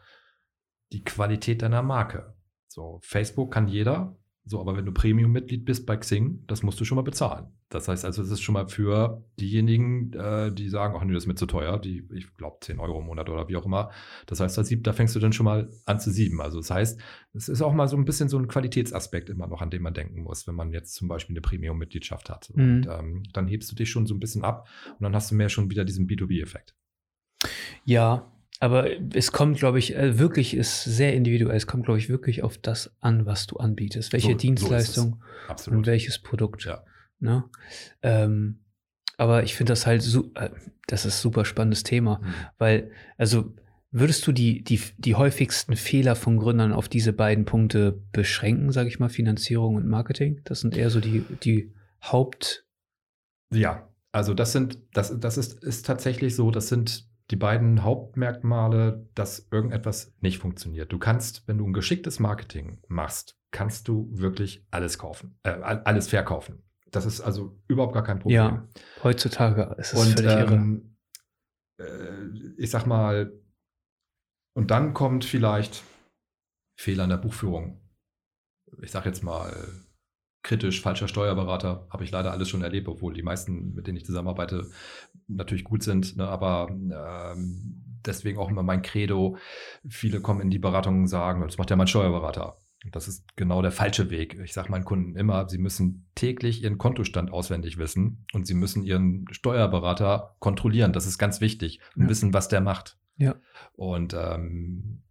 die 0.92 1.04
Qualität 1.04 1.62
deiner 1.62 1.82
Marke. 1.82 2.34
So, 2.68 3.00
Facebook 3.02 3.52
kann 3.52 3.68
jeder, 3.68 4.16
so, 4.44 4.60
aber 4.60 4.76
wenn 4.76 4.86
du 4.86 4.92
Premium-Mitglied 4.92 5.64
bist 5.64 5.84
bei 5.84 5.96
Xing, 5.96 6.44
das 6.46 6.62
musst 6.62 6.80
du 6.80 6.84
schon 6.84 6.96
mal 6.96 7.02
bezahlen. 7.02 7.57
Das 7.70 7.86
heißt 7.86 8.04
also, 8.06 8.22
es 8.22 8.30
ist 8.30 8.40
schon 8.40 8.54
mal 8.54 8.66
für 8.66 9.22
diejenigen, 9.38 10.12
äh, 10.14 10.50
die 10.50 10.70
sagen, 10.70 10.94
ach 10.96 11.04
nee, 11.04 11.12
das 11.12 11.24
ist 11.24 11.26
mir 11.26 11.34
zu 11.34 11.46
teuer, 11.46 11.78
die, 11.78 12.08
ich 12.14 12.34
glaube, 12.34 12.56
10 12.60 12.78
Euro 12.78 13.00
im 13.00 13.06
Monat 13.06 13.28
oder 13.28 13.48
wie 13.48 13.56
auch 13.56 13.66
immer. 13.66 13.90
Das 14.26 14.40
heißt, 14.40 14.58
da 14.82 14.92
fängst 14.94 15.14
du 15.14 15.20
dann 15.20 15.34
schon 15.34 15.44
mal 15.44 15.68
an 15.84 16.00
zu 16.00 16.10
sieben. 16.10 16.40
Also 16.40 16.58
das 16.58 16.70
heißt, 16.70 17.00
es 17.34 17.48
ist 17.48 17.60
auch 17.60 17.74
mal 17.74 17.86
so 17.86 17.96
ein 17.96 18.06
bisschen 18.06 18.30
so 18.30 18.38
ein 18.38 18.48
Qualitätsaspekt 18.48 19.28
immer 19.28 19.46
noch, 19.46 19.60
an 19.60 19.70
den 19.70 19.82
man 19.82 19.92
denken 19.92 20.22
muss, 20.22 20.46
wenn 20.46 20.54
man 20.54 20.72
jetzt 20.72 20.94
zum 20.94 21.08
Beispiel 21.08 21.34
eine 21.34 21.42
Premium-Mitgliedschaft 21.42 22.30
hat. 22.30 22.50
Mhm. 22.54 22.62
Und 22.62 22.86
ähm, 22.86 23.22
dann 23.34 23.46
hebst 23.46 23.70
du 23.70 23.76
dich 23.76 23.90
schon 23.90 24.06
so 24.06 24.14
ein 24.14 24.20
bisschen 24.20 24.44
ab 24.44 24.66
und 24.98 25.02
dann 25.02 25.14
hast 25.14 25.30
du 25.30 25.34
mehr 25.34 25.50
schon 25.50 25.70
wieder 25.70 25.84
diesen 25.84 26.06
B2B-Effekt. 26.06 26.74
Ja, 27.84 28.32
aber 28.60 28.88
es 29.14 29.30
kommt, 29.30 29.58
glaube 29.58 29.78
ich, 29.78 29.94
äh, 29.94 30.18
wirklich 30.18 30.54
ist 30.54 30.84
sehr 30.84 31.14
individuell. 31.14 31.56
Es 31.56 31.66
kommt, 31.66 31.84
glaube 31.84 31.98
ich, 31.98 32.08
wirklich 32.08 32.42
auf 32.42 32.58
das 32.58 32.92
an, 33.00 33.24
was 33.24 33.46
du 33.46 33.56
anbietest. 33.56 34.12
Welche 34.12 34.32
so, 34.32 34.38
Dienstleistung 34.38 35.22
so 35.56 35.70
und 35.70 35.86
welches 35.86 36.18
Produkt. 36.18 36.64
Ja. 36.64 36.82
Ne? 37.20 37.44
Ähm, 38.02 38.60
aber 39.16 39.42
ich 39.42 39.54
finde 39.54 39.72
das 39.72 39.86
halt 39.86 40.02
so, 40.02 40.30
äh, 40.34 40.50
das 40.86 41.04
ist 41.04 41.18
ein 41.18 41.22
super 41.22 41.44
spannendes 41.44 41.82
Thema, 41.82 42.20
mhm. 42.20 42.34
weil, 42.58 42.90
also 43.16 43.54
würdest 43.90 44.26
du 44.26 44.32
die, 44.32 44.62
die, 44.62 44.80
die 44.98 45.14
häufigsten 45.14 45.76
Fehler 45.76 46.14
von 46.14 46.36
Gründern 46.36 46.72
auf 46.72 46.88
diese 46.88 47.12
beiden 47.12 47.44
Punkte 47.44 48.02
beschränken, 48.12 48.70
sage 48.72 48.88
ich 48.88 48.98
mal, 48.98 49.08
Finanzierung 49.08 49.76
und 49.76 49.88
Marketing? 49.88 50.40
Das 50.44 50.60
sind 50.60 50.76
eher 50.76 50.90
so 50.90 51.00
die, 51.00 51.24
die 51.42 51.72
Haupt. 52.02 52.66
Ja, 53.52 53.88
also 54.12 54.34
das 54.34 54.52
sind, 54.52 54.78
das, 54.92 55.18
das 55.18 55.38
ist, 55.38 55.64
ist 55.64 55.86
tatsächlich 55.86 56.36
so, 56.36 56.50
das 56.50 56.68
sind 56.68 57.08
die 57.30 57.36
beiden 57.36 57.82
Hauptmerkmale, 57.82 59.06
dass 59.14 59.48
irgendetwas 59.50 60.14
nicht 60.20 60.38
funktioniert. 60.38 60.92
Du 60.92 60.98
kannst, 60.98 61.46
wenn 61.46 61.58
du 61.58 61.66
ein 61.66 61.72
geschicktes 61.72 62.20
Marketing 62.20 62.78
machst, 62.88 63.36
kannst 63.50 63.88
du 63.88 64.08
wirklich 64.12 64.64
alles 64.70 64.98
kaufen, 64.98 65.38
äh, 65.42 65.50
alles 65.50 66.08
verkaufen. 66.08 66.62
Das 66.90 67.06
ist 67.06 67.20
also 67.20 67.58
überhaupt 67.68 67.94
gar 67.94 68.04
kein 68.04 68.18
Problem. 68.18 68.36
Ja, 68.36 68.68
heutzutage 69.02 69.74
ist 69.78 69.92
es 69.92 70.00
und, 70.00 70.20
völlig 70.20 70.50
ähm, 70.50 70.96
irre. 71.78 71.88
Äh, 71.88 72.54
ich 72.56 72.70
sag 72.70 72.86
mal, 72.86 73.32
und 74.54 74.70
dann 74.70 74.94
kommt 74.94 75.24
vielleicht 75.24 75.84
Fehler 76.78 77.04
in 77.04 77.10
der 77.10 77.18
Buchführung. 77.18 77.80
Ich 78.82 78.90
sag 78.90 79.06
jetzt 79.06 79.22
mal 79.22 79.52
kritisch, 80.42 80.80
falscher 80.80 81.08
Steuerberater, 81.08 81.86
habe 81.90 82.04
ich 82.04 82.10
leider 82.10 82.32
alles 82.32 82.48
schon 82.48 82.62
erlebt, 82.62 82.88
obwohl 82.88 83.12
die 83.12 83.22
meisten, 83.22 83.74
mit 83.74 83.86
denen 83.86 83.98
ich 83.98 84.06
zusammenarbeite, 84.06 84.70
natürlich 85.26 85.64
gut 85.64 85.82
sind. 85.82 86.16
Ne? 86.16 86.26
Aber 86.26 86.68
ähm, 86.70 88.00
deswegen 88.06 88.38
auch 88.38 88.48
immer 88.48 88.62
mein 88.62 88.82
Credo. 88.82 89.36
Viele 89.88 90.20
kommen 90.20 90.40
in 90.40 90.50
die 90.50 90.58
Beratung 90.58 91.00
und 91.00 91.06
sagen, 91.08 91.42
das 91.42 91.58
macht 91.58 91.70
ja 91.70 91.76
mein 91.76 91.86
Steuerberater. 91.86 92.56
Das 92.92 93.08
ist 93.08 93.36
genau 93.36 93.60
der 93.60 93.72
falsche 93.72 94.10
Weg. 94.10 94.38
Ich 94.38 94.52
sage 94.52 94.70
meinen 94.70 94.84
Kunden 94.84 95.16
immer, 95.16 95.48
sie 95.48 95.58
müssen 95.58 96.08
täglich 96.14 96.62
ihren 96.62 96.78
Kontostand 96.78 97.32
auswendig 97.32 97.76
wissen 97.76 98.24
und 98.32 98.46
sie 98.46 98.54
müssen 98.54 98.84
ihren 98.84 99.26
Steuerberater 99.30 100.36
kontrollieren. 100.38 100.92
Das 100.92 101.06
ist 101.06 101.18
ganz 101.18 101.40
wichtig 101.40 101.80
und 101.96 102.02
ja. 102.02 102.08
wissen, 102.08 102.32
was 102.32 102.48
der 102.48 102.60
macht. 102.60 102.96
Ja. 103.16 103.34
Und 103.74 104.14
ähm, 104.14 105.02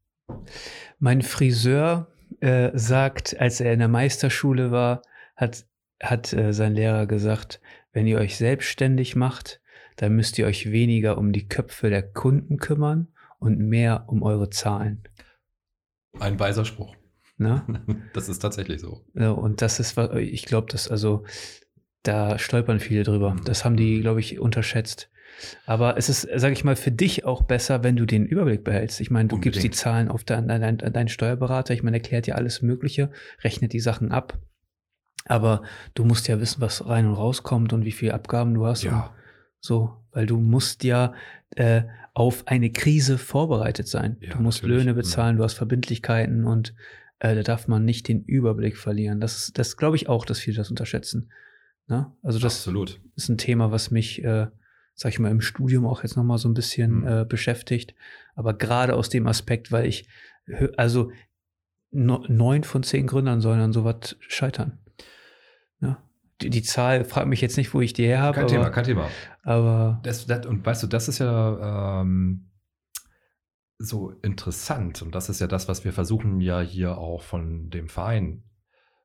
mein 1.00 1.22
Friseur 1.22 2.08
äh, 2.40 2.72
sagt, 2.74 3.40
als 3.40 3.60
er 3.60 3.74
in 3.74 3.80
der 3.80 3.88
Meisterschule 3.90 4.72
war, 4.72 5.02
hat, 5.36 5.66
hat 6.02 6.32
äh, 6.34 6.54
sein 6.54 6.74
Lehrer 6.74 7.06
gesagt, 7.06 7.60
wenn 7.92 8.08
ihr 8.08 8.18
euch 8.18 8.38
selbstständig 8.38 9.16
macht, 9.16 9.62
dann 9.98 10.16
müsst 10.16 10.38
ihr 10.38 10.46
euch 10.46 10.72
weniger 10.72 11.18
um 11.18 11.34
die 11.34 11.48
Köpfe 11.48 11.90
der 11.90 12.04
Kunden 12.04 12.58
kümmern 12.58 13.08
und 13.40 13.60
mehr 13.60 14.06
um 14.08 14.24
eure 14.24 14.50
Zahlen. 14.50 15.04
Ein 16.20 16.40
weiser 16.40 16.66
Spruch. 16.66 16.96
Na? 17.38 17.66
Das 18.14 18.30
ist 18.30 18.40
tatsächlich 18.40 18.82
so. 18.82 19.06
Ja, 19.14 19.32
und 19.32 19.62
das 19.62 19.80
ist, 19.80 19.98
ich 19.98 20.46
glaube, 20.46 20.72
dass 20.72 20.88
also, 20.88 21.24
da 22.04 22.40
stolpern 22.40 22.80
viele 22.80 23.04
drüber. 23.04 23.34
Mhm. 23.34 23.44
Das 23.46 23.66
haben 23.66 23.78
die, 23.78 24.02
glaube 24.02 24.20
ich, 24.20 24.40
unterschätzt. 24.40 25.10
Aber 25.66 25.98
es 25.98 26.10
ist, 26.10 26.28
sage 26.36 26.54
ich 26.54 26.64
mal, 26.64 26.76
für 26.76 26.92
dich 26.92 27.26
auch 27.26 27.44
besser, 27.44 27.84
wenn 27.84 27.96
du 27.96 28.06
den 28.06 28.26
Überblick 28.26 28.64
behältst. 28.64 29.02
Ich 29.02 29.12
meine, 29.12 29.28
du 29.28 29.36
Unbedingt. 29.36 29.56
gibst 29.56 29.64
die 29.64 29.72
Zahlen 29.72 30.10
auf 30.10 30.24
deinen 30.24 30.48
dein, 30.48 30.78
dein 30.78 31.08
Steuerberater. 31.08 31.74
Ich 31.74 31.84
meine, 31.84 31.98
erklärt 31.98 32.26
dir 32.26 32.36
alles 32.36 32.62
Mögliche, 32.62 33.12
rechnet 33.44 33.74
die 33.74 33.80
Sachen 33.80 34.12
ab. 34.12 34.40
Aber 35.26 35.62
du 35.94 36.06
musst 36.06 36.28
ja 36.28 36.40
wissen, 36.40 36.62
was 36.62 36.88
rein 36.88 37.06
und 37.06 37.14
rauskommt 37.14 37.74
und 37.74 37.86
wie 37.86 37.92
viele 37.92 38.14
Abgaben 38.14 38.54
du 38.54 38.66
hast. 38.66 38.84
Ja. 38.84 39.14
So, 39.60 39.98
weil 40.12 40.26
du 40.26 40.40
musst 40.40 40.84
ja 40.84 41.14
äh, 41.56 41.84
auf 42.14 42.48
eine 42.48 42.72
Krise 42.72 43.18
vorbereitet 43.18 43.88
sein. 43.88 44.18
Ja, 44.22 44.32
du 44.32 44.42
musst 44.42 44.64
natürlich. 44.64 44.86
Löhne 44.86 44.94
bezahlen, 44.96 45.38
du 45.38 45.44
hast 45.44 45.54
Verbindlichkeiten 45.54 46.46
und 46.46 46.74
äh, 47.20 47.36
da 47.36 47.44
darf 47.44 47.68
man 47.68 47.86
nicht 47.86 48.08
den 48.08 48.24
Überblick 48.24 48.78
verlieren. 48.78 49.20
Das 49.20 49.38
ist, 49.38 49.58
das 49.58 49.78
glaube 49.78 49.96
ich 49.96 50.10
auch, 50.10 50.26
dass 50.26 50.40
viele 50.40 50.58
das 50.58 50.70
unterschätzen. 50.70 51.32
Ne? 51.88 52.12
Also 52.22 52.40
das 52.40 52.56
Absolut. 52.56 53.00
ist 53.16 53.30
ein 53.30 53.38
Thema, 53.38 53.72
was 53.72 53.92
mich, 53.92 54.24
äh, 54.24 54.48
sag 54.94 55.12
ich 55.12 55.20
mal, 55.20 55.32
im 55.32 55.42
Studium 55.42 55.86
auch 55.86 56.04
jetzt 56.04 56.18
nochmal 56.18 56.38
so 56.38 56.50
ein 56.50 56.54
bisschen 56.54 57.02
mhm. 57.02 57.08
äh, 57.08 57.26
beschäftigt. 57.26 57.96
Aber 58.36 58.54
gerade 58.54 58.96
aus 58.96 59.10
dem 59.10 59.28
Aspekt, 59.28 59.72
weil 59.72 59.86
ich, 59.86 60.08
also 60.76 61.12
neun 61.92 62.64
von 62.64 62.84
zehn 62.84 63.08
Gründern 63.08 63.42
sollen 63.42 63.62
an 63.62 63.74
sowas 63.74 64.18
scheitern. 64.20 64.78
Ja. 65.82 66.04
Die, 66.42 66.50
die, 66.50 66.62
Zahl, 66.62 67.04
frag 67.06 67.28
mich 67.28 67.42
jetzt 67.42 67.58
nicht, 67.58 67.74
wo 67.74 67.82
ich 67.82 67.94
die 67.94 68.06
her 68.06 68.22
habe. 68.22 68.36
Kein 68.36 68.44
aber, 68.44 68.52
Thema, 68.52 68.70
kein 68.70 68.84
Thema. 68.84 69.10
Aber. 69.42 70.00
Das, 70.04 70.28
das, 70.28 70.46
und 70.46 70.64
weißt 70.66 70.84
du, 70.84 70.88
das 70.88 71.08
ist 71.08 71.20
ja 71.20 72.02
ähm, 72.02 72.47
so 73.80 74.12
interessant. 74.22 75.02
Und 75.02 75.14
das 75.14 75.30
ist 75.30 75.40
ja 75.40 75.48
das, 75.48 75.68
was 75.68 75.84
wir 75.84 75.94
versuchen 75.94 76.42
ja 76.42 76.62
hier 76.62 76.98
auch 76.98 77.22
von 77.22 77.70
dem 77.70 77.90
Verein 77.90 78.44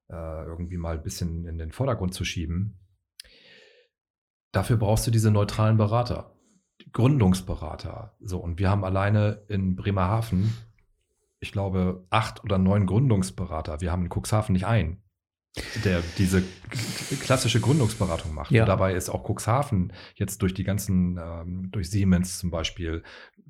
äh, 0.08 0.44
irgendwie 0.44 0.76
mal 0.76 0.96
ein 0.96 1.02
bisschen 1.02 1.46
in 1.46 1.58
den 1.58 1.72
Vordergrund 1.72 2.14
zu 2.14 2.24
schieben. 2.24 2.78
Dafür 4.52 4.76
brauchst 4.76 5.06
du 5.06 5.10
diese 5.10 5.30
neutralen 5.30 5.76
Berater, 5.76 6.36
Gründungsberater. 6.92 8.16
So, 8.20 8.38
und 8.38 8.58
wir 8.58 8.70
haben 8.70 8.84
alleine 8.84 9.44
in 9.48 9.76
Bremerhaven, 9.76 10.52
ich 11.40 11.52
glaube, 11.52 12.06
acht 12.10 12.44
oder 12.44 12.58
neun 12.58 12.86
Gründungsberater. 12.86 13.80
Wir 13.80 13.92
haben 13.92 14.04
in 14.04 14.10
Cuxhaven 14.10 14.52
nicht 14.52 14.66
einen 14.66 15.02
der 15.84 16.02
diese 16.16 16.42
klassische 17.20 17.60
Gründungsberatung 17.60 18.32
macht. 18.32 18.50
Ja. 18.50 18.62
Und 18.62 18.68
dabei 18.68 18.94
ist 18.94 19.10
auch 19.10 19.28
Cuxhaven 19.28 19.92
jetzt 20.14 20.40
durch 20.40 20.54
die 20.54 20.64
ganzen, 20.64 21.18
ähm, 21.22 21.70
durch 21.70 21.90
Siemens 21.90 22.38
zum 22.38 22.50
Beispiel, 22.50 23.02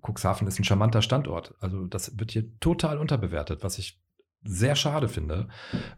Cuxhaven 0.02 0.48
ist 0.48 0.58
ein 0.58 0.64
charmanter 0.64 1.02
Standort. 1.02 1.54
Also 1.60 1.86
das 1.86 2.18
wird 2.18 2.32
hier 2.32 2.58
total 2.60 2.98
unterbewertet, 2.98 3.62
was 3.62 3.78
ich 3.78 4.00
sehr 4.44 4.74
schade 4.74 5.08
finde, 5.08 5.48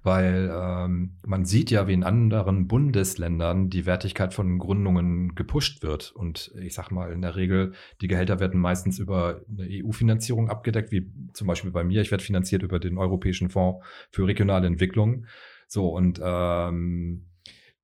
weil 0.02 0.52
ähm, 0.54 1.16
man 1.24 1.46
sieht 1.46 1.70
ja, 1.70 1.88
wie 1.88 1.94
in 1.94 2.04
anderen 2.04 2.68
Bundesländern 2.68 3.70
die 3.70 3.86
Wertigkeit 3.86 4.34
von 4.34 4.58
Gründungen 4.58 5.34
gepusht 5.34 5.82
wird. 5.82 6.12
Und 6.12 6.52
ich 6.60 6.74
sag 6.74 6.90
mal, 6.90 7.10
in 7.10 7.22
der 7.22 7.36
Regel, 7.36 7.72
die 8.02 8.08
Gehälter 8.08 8.40
werden 8.40 8.60
meistens 8.60 8.98
über 8.98 9.40
eine 9.48 9.66
EU-Finanzierung 9.70 10.50
abgedeckt, 10.50 10.92
wie 10.92 11.10
zum 11.32 11.46
Beispiel 11.46 11.70
bei 11.70 11.84
mir. 11.84 12.02
Ich 12.02 12.10
werde 12.10 12.22
finanziert 12.22 12.62
über 12.62 12.78
den 12.78 12.98
Europäischen 12.98 13.48
Fonds 13.48 13.84
für 14.10 14.26
regionale 14.26 14.66
Entwicklung. 14.66 15.24
So, 15.66 15.88
und 15.88 16.20
ähm, 16.22 17.30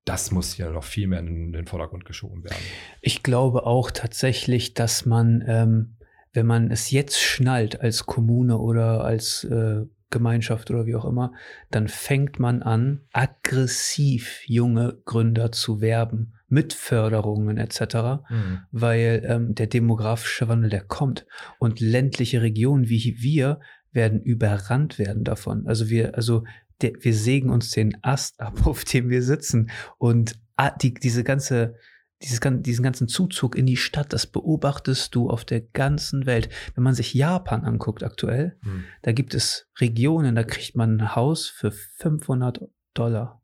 das 0.04 0.30
muss 0.30 0.56
ja 0.56 0.70
noch 0.70 0.84
viel 0.84 1.06
mehr 1.06 1.20
in 1.20 1.52
den 1.52 1.66
Vordergrund 1.66 2.04
geschoben 2.04 2.44
werden. 2.44 2.62
Ich 3.00 3.22
glaube 3.22 3.64
auch 3.64 3.90
tatsächlich, 3.90 4.74
dass 4.74 5.06
man, 5.06 5.42
ähm, 5.46 5.96
wenn 6.32 6.46
man 6.46 6.70
es 6.70 6.90
jetzt 6.90 7.20
schnallt 7.20 7.80
als 7.80 8.06
Kommune 8.06 8.58
oder 8.58 9.04
als 9.04 9.44
äh, 9.44 9.84
Gemeinschaft 10.10 10.70
oder 10.70 10.86
wie 10.86 10.96
auch 10.96 11.04
immer, 11.04 11.32
dann 11.70 11.88
fängt 11.88 12.38
man 12.38 12.62
an, 12.62 13.02
aggressiv 13.12 14.42
junge 14.46 14.98
Gründer 15.04 15.52
zu 15.52 15.80
werben 15.80 16.34
mit 16.48 16.72
Förderungen 16.72 17.58
etc., 17.58 17.94
mhm. 18.28 18.58
weil 18.72 19.22
ähm, 19.24 19.54
der 19.54 19.68
demografische 19.68 20.48
Wandel, 20.48 20.70
der 20.70 20.82
kommt 20.82 21.26
und 21.58 21.80
ländliche 21.80 22.42
Regionen 22.42 22.88
wie 22.88 23.16
wir 23.20 23.60
werden 23.92 24.20
überrannt 24.20 24.98
werden 24.98 25.24
davon. 25.24 25.66
Also 25.66 25.88
wir, 25.88 26.16
also 26.16 26.44
der, 26.80 26.92
wir 27.00 27.14
sägen 27.14 27.50
uns 27.50 27.70
den 27.70 27.96
Ast 28.02 28.40
ab, 28.40 28.54
auf 28.66 28.84
dem 28.84 29.08
wir 29.10 29.22
sitzen. 29.22 29.70
Und 29.98 30.38
ah, 30.56 30.70
die, 30.70 30.94
diese 30.94 31.24
ganze, 31.24 31.76
dieses, 32.22 32.40
diesen 32.42 32.82
ganzen 32.82 33.08
Zuzug 33.08 33.56
in 33.56 33.66
die 33.66 33.76
Stadt, 33.76 34.12
das 34.12 34.26
beobachtest 34.26 35.14
du 35.14 35.30
auf 35.30 35.44
der 35.44 35.60
ganzen 35.60 36.26
Welt. 36.26 36.48
Wenn 36.74 36.84
man 36.84 36.94
sich 36.94 37.14
Japan 37.14 37.64
anguckt 37.64 38.02
aktuell, 38.02 38.56
hm. 38.62 38.84
da 39.02 39.12
gibt 39.12 39.34
es 39.34 39.68
Regionen, 39.80 40.34
da 40.34 40.44
kriegt 40.44 40.76
man 40.76 40.98
ein 40.98 41.16
Haus 41.16 41.48
für 41.48 41.72
500 41.72 42.60
Dollar 42.94 43.40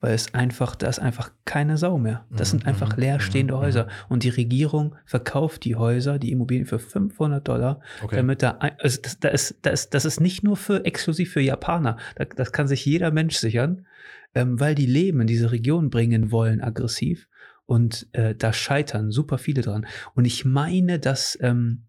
weil 0.00 0.14
es 0.14 0.32
einfach, 0.32 0.76
da 0.76 0.88
ist 0.88 1.00
einfach 1.00 1.32
keine 1.44 1.76
Sau 1.76 1.98
mehr. 1.98 2.24
Das 2.30 2.50
sind 2.50 2.62
mhm, 2.62 2.68
einfach 2.68 2.96
mhm, 2.96 3.02
leerstehende 3.02 3.54
mhm, 3.54 3.58
Häuser. 3.58 3.88
Und 4.08 4.22
die 4.22 4.28
Regierung 4.28 4.94
verkauft 5.04 5.64
die 5.64 5.74
Häuser, 5.74 6.18
die 6.18 6.30
Immobilien 6.30 6.66
für 6.66 6.78
500 6.78 7.46
Dollar, 7.46 7.80
okay. 8.02 8.16
damit 8.16 8.42
da, 8.42 8.58
also 8.78 9.00
das, 9.02 9.18
das, 9.18 9.32
ist, 9.32 9.58
das, 9.62 9.90
das 9.90 10.04
ist 10.04 10.20
nicht 10.20 10.44
nur 10.44 10.56
für 10.56 10.84
exklusiv 10.84 11.32
für 11.32 11.40
Japaner. 11.40 11.96
Das, 12.14 12.28
das 12.36 12.52
kann 12.52 12.68
sich 12.68 12.84
jeder 12.84 13.10
Mensch 13.10 13.36
sichern, 13.36 13.86
ähm, 14.34 14.60
weil 14.60 14.76
die 14.76 14.86
Leben 14.86 15.20
in 15.20 15.26
diese 15.26 15.50
Region 15.50 15.90
bringen 15.90 16.30
wollen, 16.30 16.60
aggressiv. 16.60 17.28
Und 17.68 18.08
äh, 18.12 18.34
da 18.34 18.54
scheitern 18.54 19.10
super 19.10 19.36
viele 19.36 19.60
dran. 19.60 19.86
Und 20.14 20.24
ich 20.24 20.46
meine, 20.46 20.98
dass 20.98 21.36
ähm, 21.42 21.86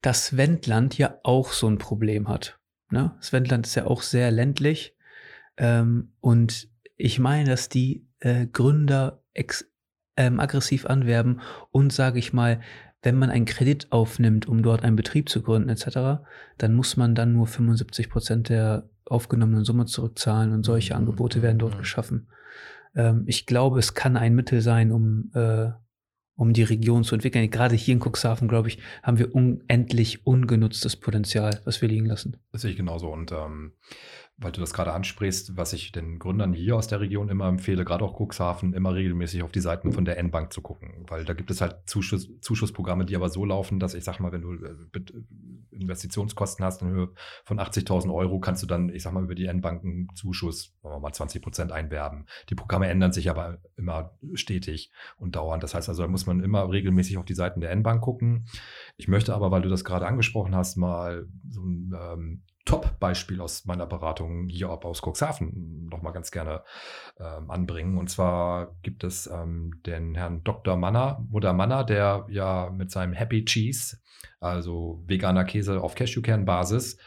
das 0.00 0.36
Wendland 0.36 0.98
ja 0.98 1.20
auch 1.22 1.52
so 1.52 1.68
ein 1.68 1.78
Problem 1.78 2.28
hat. 2.28 2.58
Ne? 2.90 3.14
Das 3.18 3.32
Wendland 3.32 3.66
ist 3.66 3.76
ja 3.76 3.86
auch 3.86 4.02
sehr 4.02 4.32
ländlich 4.32 4.96
ähm, 5.56 6.12
und 6.20 6.68
ich 6.96 7.18
meine, 7.18 7.48
dass 7.48 7.68
die 7.68 8.06
äh, 8.20 8.46
Gründer 8.46 9.22
ex, 9.32 9.70
ähm, 10.16 10.40
aggressiv 10.40 10.86
anwerben 10.86 11.40
und 11.70 11.92
sage 11.92 12.18
ich 12.18 12.32
mal, 12.32 12.60
wenn 13.02 13.18
man 13.18 13.30
einen 13.30 13.44
Kredit 13.44 13.92
aufnimmt, 13.92 14.46
um 14.46 14.62
dort 14.62 14.82
einen 14.82 14.96
Betrieb 14.96 15.28
zu 15.28 15.42
gründen 15.42 15.68
etc., 15.68 16.24
dann 16.58 16.74
muss 16.74 16.96
man 16.96 17.14
dann 17.14 17.32
nur 17.32 17.46
75 17.46 18.10
Prozent 18.10 18.48
der 18.48 18.88
aufgenommenen 19.04 19.64
Summe 19.64 19.86
zurückzahlen 19.86 20.52
und 20.52 20.64
solche 20.64 20.94
mhm. 20.94 21.00
Angebote 21.00 21.42
werden 21.42 21.58
dort 21.58 21.74
mhm. 21.74 21.78
geschaffen. 21.78 22.28
Ähm, 22.96 23.24
ich 23.26 23.46
glaube, 23.46 23.78
es 23.78 23.94
kann 23.94 24.16
ein 24.16 24.34
Mittel 24.34 24.60
sein, 24.60 24.90
um, 24.90 25.30
äh, 25.34 25.70
um 26.34 26.52
die 26.52 26.64
Region 26.64 27.04
zu 27.04 27.14
entwickeln. 27.14 27.48
Gerade 27.50 27.76
hier 27.76 27.94
in 27.94 28.00
Cuxhaven, 28.00 28.48
glaube 28.48 28.68
ich, 28.68 28.78
haben 29.02 29.18
wir 29.18 29.34
unendlich 29.34 30.26
ungenutztes 30.26 30.96
Potenzial, 30.96 31.60
was 31.64 31.80
wir 31.80 31.88
liegen 31.88 32.06
lassen. 32.06 32.36
Das 32.52 32.62
sehe 32.62 32.70
ich 32.70 32.76
genauso. 32.76 33.08
Und 33.10 33.32
ähm, 33.32 33.72
weil 34.38 34.52
du 34.52 34.60
das 34.60 34.74
gerade 34.74 34.92
ansprichst, 34.92 35.56
was 35.56 35.72
ich 35.72 35.92
den 35.92 36.18
Gründern 36.18 36.52
hier 36.52 36.76
aus 36.76 36.88
der 36.88 37.00
Region 37.00 37.30
immer 37.30 37.48
empfehle, 37.48 37.84
gerade 37.84 38.04
auch 38.04 38.20
Cuxhaven, 38.20 38.74
immer 38.74 38.94
regelmäßig 38.94 39.42
auf 39.42 39.50
die 39.50 39.60
Seiten 39.60 39.92
von 39.92 40.04
der 40.04 40.18
N-Bank 40.18 40.52
zu 40.52 40.60
gucken, 40.60 41.06
weil 41.08 41.24
da 41.24 41.32
gibt 41.32 41.50
es 41.50 41.62
halt 41.62 41.76
Zuschuss, 41.86 42.28
Zuschussprogramme, 42.42 43.06
die 43.06 43.16
aber 43.16 43.30
so 43.30 43.46
laufen, 43.46 43.80
dass 43.80 43.94
ich 43.94 44.04
sag 44.04 44.20
mal, 44.20 44.32
wenn 44.32 44.42
du 44.42 44.52
äh, 44.52 44.74
Investitionskosten 45.80 46.64
hast 46.64 46.82
in 46.82 46.88
Höhe 46.88 47.12
von 47.44 47.58
80.000 47.58 48.12
Euro, 48.12 48.40
kannst 48.40 48.62
du 48.62 48.66
dann, 48.66 48.88
ich 48.88 49.02
sag 49.02 49.12
mal, 49.12 49.24
über 49.24 49.34
die 49.34 49.46
N-Banken 49.46 50.08
Zuschuss, 50.14 50.74
mal 50.82 51.12
20 51.12 51.42
Prozent 51.42 51.72
einwerben. 51.72 52.26
Die 52.48 52.54
Programme 52.54 52.88
ändern 52.88 53.12
sich 53.12 53.30
aber 53.30 53.58
immer 53.76 54.16
stetig 54.34 54.90
und 55.16 55.36
dauernd. 55.36 55.62
Das 55.62 55.74
heißt 55.74 55.88
also, 55.88 56.02
da 56.02 56.08
muss 56.08 56.26
man 56.26 56.42
immer 56.42 56.70
regelmäßig 56.70 57.18
auf 57.18 57.24
die 57.24 57.34
Seiten 57.34 57.60
der 57.60 57.70
N-Bank 57.70 58.02
gucken. 58.02 58.46
Ich 58.96 59.08
möchte 59.08 59.34
aber, 59.34 59.50
weil 59.50 59.62
du 59.62 59.68
das 59.68 59.84
gerade 59.84 60.06
angesprochen 60.06 60.54
hast, 60.54 60.76
mal 60.76 61.26
so 61.48 61.62
ein 61.62 61.94
ähm, 61.98 62.42
Top-Beispiel 62.66 63.40
aus 63.40 63.64
meiner 63.64 63.86
Beratung 63.86 64.48
hier 64.48 64.68
aus 64.68 65.00
Cuxhaven 65.00 65.88
noch 65.90 66.02
mal 66.02 66.10
ganz 66.10 66.30
gerne 66.30 66.62
ähm, 67.18 67.50
anbringen. 67.50 67.96
Und 67.96 68.10
zwar 68.10 68.76
gibt 68.82 69.04
es 69.04 69.26
ähm, 69.26 69.80
den 69.86 70.14
Herrn 70.14 70.44
Dr. 70.44 70.76
Manner, 70.76 71.24
Mutter 71.30 71.54
Manner, 71.54 71.84
der 71.84 72.26
ja 72.28 72.70
mit 72.70 72.90
seinem 72.90 73.14
Happy 73.14 73.44
Cheese, 73.44 73.98
also 74.40 75.02
veganer 75.06 75.44
Käse 75.44 75.80
auf 75.80 75.94
Cashewkernbasis, 75.94 76.98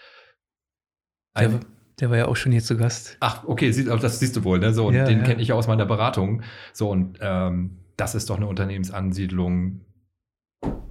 der, 1.38 1.60
der, 2.00 2.10
war 2.10 2.18
ja 2.18 2.28
auch 2.28 2.36
schon 2.36 2.52
hier 2.52 2.64
zu 2.64 2.76
Gast. 2.76 3.18
Ach, 3.20 3.44
okay, 3.46 3.72
das 3.72 4.20
siehst 4.20 4.36
du 4.36 4.44
wohl, 4.44 4.60
ne? 4.60 4.74
So, 4.74 4.88
und 4.88 4.96
ja, 4.96 5.06
den 5.06 5.20
ja. 5.20 5.24
kenne 5.26 5.42
ich 5.42 5.50
ja 5.50 5.56
aus 5.56 5.68
meiner 5.68 5.86
Beratung. 5.86 6.42
So, 6.74 6.90
und 6.90 7.18
ähm, 7.22 7.80
das 7.98 8.16
ist 8.16 8.30
doch 8.30 8.38
eine 8.38 8.48
Unternehmensansiedlung, 8.48 9.86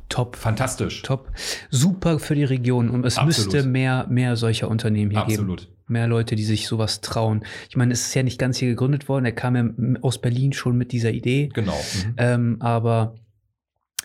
Top. 0.09 0.37
Fantastisch. 0.37 1.03
Top. 1.03 1.31
Super 1.71 2.19
für 2.19 2.35
die 2.35 2.45
Region. 2.45 2.91
Und 2.91 3.05
es 3.05 3.19
Absolut. 3.19 3.53
müsste 3.53 3.69
mehr, 3.69 4.07
mehr 4.09 4.37
solcher 4.37 4.69
Unternehmen 4.69 5.11
hier 5.11 5.21
Absolut. 5.21 5.61
geben. 5.61 5.73
Mehr 5.87 6.07
Leute, 6.07 6.37
die 6.37 6.45
sich 6.45 6.69
sowas 6.69 7.01
trauen. 7.01 7.45
Ich 7.69 7.77
meine, 7.77 7.93
es 7.93 8.03
ist 8.09 8.15
ja 8.15 8.23
nicht 8.23 8.39
ganz 8.39 8.59
hier 8.59 8.69
gegründet 8.69 9.09
worden. 9.09 9.25
Er 9.25 9.33
kam 9.33 9.57
ja 9.57 10.01
aus 10.03 10.19
Berlin 10.21 10.53
schon 10.53 10.77
mit 10.77 10.93
dieser 10.93 11.11
Idee. 11.11 11.51
Genau. 11.55 11.73
Mhm. 11.73 12.15
Ähm, 12.19 12.57
aber 12.61 13.15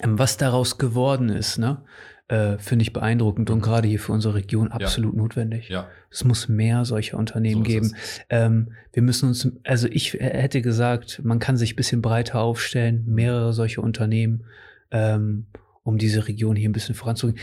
ähm, 0.01 0.17
was 0.17 0.37
daraus 0.37 0.77
geworden 0.77 1.29
ist, 1.29 1.57
ne, 1.57 1.83
äh, 2.29 2.57
finde 2.57 2.83
ich 2.83 2.93
beeindruckend 2.93 3.49
und 3.49 3.61
gerade 3.61 3.87
hier 3.87 3.99
für 3.99 4.11
unsere 4.11 4.35
Region 4.35 4.71
absolut 4.71 5.13
ja. 5.13 5.21
notwendig. 5.21 5.69
Ja. 5.69 5.87
Es 6.09 6.23
muss 6.23 6.47
mehr 6.47 6.85
solcher 6.85 7.17
Unternehmen 7.17 7.63
so 7.65 7.69
geben. 7.69 7.95
Ähm, 8.29 8.71
wir 8.93 9.03
müssen 9.03 9.27
uns, 9.27 9.49
also 9.63 9.87
ich 9.89 10.13
hätte 10.13 10.61
gesagt, 10.61 11.21
man 11.23 11.39
kann 11.39 11.57
sich 11.57 11.73
ein 11.73 11.75
bisschen 11.75 12.01
breiter 12.01 12.39
aufstellen, 12.39 13.03
mehrere 13.07 13.53
solche 13.53 13.81
Unternehmen. 13.81 14.45
Ähm, 14.89 15.47
um 15.84 15.98
diese 15.98 16.28
Region 16.28 16.56
hier 16.56 16.69
ein 16.69 16.74
bisschen 16.74 16.96
voranzubringen. 16.96 17.41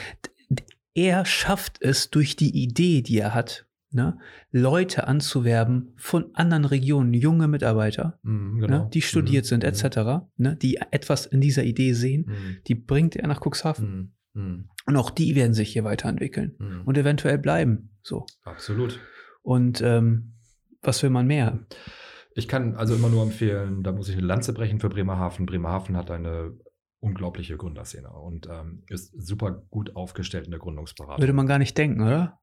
Er 0.94 1.24
schafft 1.24 1.80
es 1.80 2.10
durch 2.10 2.36
die 2.36 2.50
Idee, 2.50 3.02
die 3.02 3.18
er 3.18 3.34
hat, 3.34 3.66
ne, 3.92 4.18
Leute 4.50 5.06
anzuwerben 5.06 5.92
von 5.96 6.34
anderen 6.34 6.64
Regionen, 6.64 7.14
junge 7.14 7.48
Mitarbeiter, 7.48 8.18
mm, 8.22 8.58
genau. 8.58 8.84
ne, 8.84 8.90
die 8.92 9.02
studiert 9.02 9.44
mm, 9.44 9.48
sind, 9.48 9.64
etc., 9.64 9.84
mm. 9.84 10.42
ne, 10.42 10.56
die 10.56 10.80
etwas 10.90 11.26
in 11.26 11.40
dieser 11.40 11.62
Idee 11.62 11.92
sehen, 11.92 12.26
mhm. 12.26 12.56
die 12.66 12.74
bringt 12.74 13.16
er 13.16 13.28
nach 13.28 13.40
Cuxhaven. 13.40 14.12
Mhm. 14.34 14.42
Mhm. 14.42 14.68
Und 14.86 14.96
auch 14.96 15.10
die 15.10 15.34
werden 15.34 15.54
sich 15.54 15.72
hier 15.72 15.84
weiterentwickeln 15.84 16.82
und 16.84 16.96
eventuell 16.96 17.38
bleiben. 17.38 17.90
So. 18.02 18.26
Absolut. 18.44 19.00
Und 19.42 19.80
ähm, 19.82 20.34
was 20.82 21.02
will 21.02 21.10
man 21.10 21.26
mehr? 21.26 21.58
Ich 22.34 22.48
kann 22.48 22.76
also 22.76 22.94
immer 22.94 23.08
nur 23.08 23.22
empfehlen, 23.22 23.82
da 23.82 23.92
muss 23.92 24.08
ich 24.08 24.16
eine 24.16 24.26
Lanze 24.26 24.52
brechen 24.52 24.80
für 24.80 24.88
Bremerhaven. 24.88 25.46
Bremerhaven 25.46 25.96
hat 25.96 26.10
eine 26.10 26.52
unglaubliche 27.00 27.56
Gründerszene 27.56 28.10
und 28.10 28.46
ähm, 28.46 28.84
ist 28.88 29.12
super 29.16 29.62
gut 29.70 29.96
aufgestellt 29.96 30.44
in 30.44 30.50
der 30.50 30.60
Gründungsberatung. 30.60 31.20
Würde 31.20 31.32
man 31.32 31.46
gar 31.46 31.58
nicht 31.58 31.76
denken, 31.76 32.02
oder? 32.02 32.38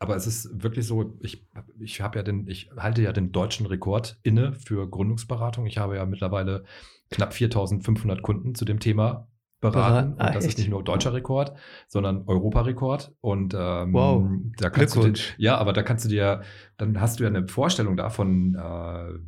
Aber 0.00 0.16
es 0.16 0.26
ist 0.26 0.62
wirklich 0.62 0.86
so, 0.86 1.18
ich, 1.20 1.46
ich 1.80 2.00
habe 2.00 2.18
ja 2.18 2.22
den, 2.22 2.46
ich 2.46 2.70
halte 2.76 3.02
ja 3.02 3.12
den 3.12 3.32
deutschen 3.32 3.66
Rekord 3.66 4.18
inne 4.22 4.52
für 4.52 4.88
Gründungsberatung. 4.88 5.66
Ich 5.66 5.78
habe 5.78 5.96
ja 5.96 6.06
mittlerweile 6.06 6.64
knapp 7.10 7.34
4500 7.34 8.22
Kunden 8.22 8.54
zu 8.54 8.64
dem 8.64 8.78
Thema 8.78 9.28
beraten. 9.60 10.14
Ah, 10.18 10.28
und 10.28 10.36
das 10.36 10.44
echt? 10.44 10.54
ist 10.54 10.58
nicht 10.58 10.70
nur 10.70 10.84
deutscher 10.84 11.12
Rekord, 11.12 11.52
sondern 11.88 12.22
Europarekord. 12.26 13.12
Und 13.20 13.54
ähm, 13.54 13.92
wow. 13.92 14.24
da 14.56 14.70
kannst 14.70 14.94
du, 14.94 15.12
ja, 15.36 15.58
aber 15.58 15.72
da 15.72 15.82
kannst 15.82 16.04
du 16.04 16.08
dir, 16.08 16.42
dann 16.76 17.00
hast 17.00 17.18
du 17.18 17.24
ja 17.24 17.28
eine 17.28 17.48
Vorstellung 17.48 17.96
davon, 17.96 18.54
äh, 18.54 19.18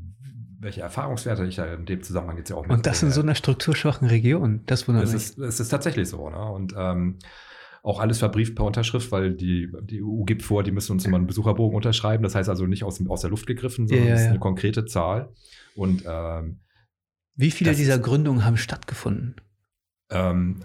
welche 0.61 0.83
Erfahrungswerte 0.83 1.45
ich 1.47 1.57
da 1.57 1.75
in 1.75 1.87
dem 1.87 2.03
Zusammenhang 2.03 2.37
jetzt 2.37 2.51
ja 2.51 2.57
auch 2.57 2.63
mit. 2.63 2.71
Und 2.71 2.87
das 2.87 3.03
in 3.03 3.11
so 3.11 3.23
einer 3.23 3.35
strukturschwachen 3.35 4.07
Region, 4.09 4.61
das 4.67 4.87
wundert 4.87 5.07
mich. 5.07 5.15
Ist, 5.15 5.39
es 5.39 5.59
ist 5.59 5.69
tatsächlich 5.71 6.09
so. 6.09 6.29
Ne? 6.29 6.39
Und 6.39 6.75
ähm, 6.77 7.19
auch 7.83 7.99
alles 7.99 8.19
verbrieft 8.19 8.55
per 8.57 8.67
Unterschrift, 8.67 9.11
weil 9.11 9.33
die, 9.33 9.73
die 9.83 10.03
EU 10.03 10.25
gibt 10.25 10.43
vor, 10.43 10.63
die 10.63 10.71
müssen 10.71 10.93
uns 10.93 11.05
immer 11.07 11.17
einen 11.17 11.27
Besucherbogen 11.27 11.75
unterschreiben. 11.75 12.23
Das 12.23 12.35
heißt 12.35 12.51
also 12.51 12.67
nicht 12.67 12.85
aus, 12.85 13.03
aus 13.09 13.23
der 13.23 13.31
Luft 13.31 13.47
gegriffen, 13.47 13.89
sondern 13.89 14.07
ja, 14.07 14.13
ja, 14.13 14.19
ja. 14.19 14.25
ist 14.25 14.31
eine 14.31 14.39
konkrete 14.39 14.85
Zahl. 14.85 15.33
Und 15.75 16.05
ähm, 16.07 16.61
wie 17.37 17.51
viele 17.51 17.75
dieser 17.75 17.99
Gründungen 17.99 18.45
haben 18.45 18.59
stattgefunden? 18.59 19.37
Ähm, 20.11 20.63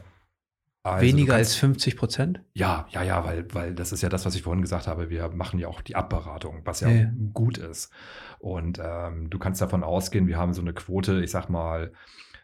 also 0.85 1.03
Weniger 1.03 1.33
kannst, 1.33 1.53
als 1.53 1.55
50 1.55 1.97
Prozent? 1.97 2.41
Ja, 2.53 2.87
ja, 2.91 3.01
ja, 3.01 3.25
weil, 3.25 3.47
weil 3.53 3.73
das 3.73 3.91
ist 3.91 4.03
ja 4.03 4.09
das, 4.09 4.25
was 4.25 4.35
ich 4.35 4.43
vorhin 4.43 4.61
gesagt 4.61 4.85
habe. 4.85 5.09
Wir 5.09 5.27
machen 5.29 5.59
ja 5.59 5.67
auch 5.67 5.81
die 5.81 5.95
Abberatung, 5.95 6.61
was 6.63 6.81
ja, 6.81 6.89
ja. 6.89 7.11
gut 7.33 7.57
ist. 7.57 7.91
Und 8.37 8.79
ähm, 8.83 9.31
du 9.31 9.39
kannst 9.39 9.61
davon 9.61 9.83
ausgehen, 9.83 10.27
wir 10.27 10.37
haben 10.37 10.53
so 10.53 10.61
eine 10.61 10.73
Quote, 10.73 11.23
ich 11.23 11.31
sag 11.31 11.49
mal, 11.49 11.91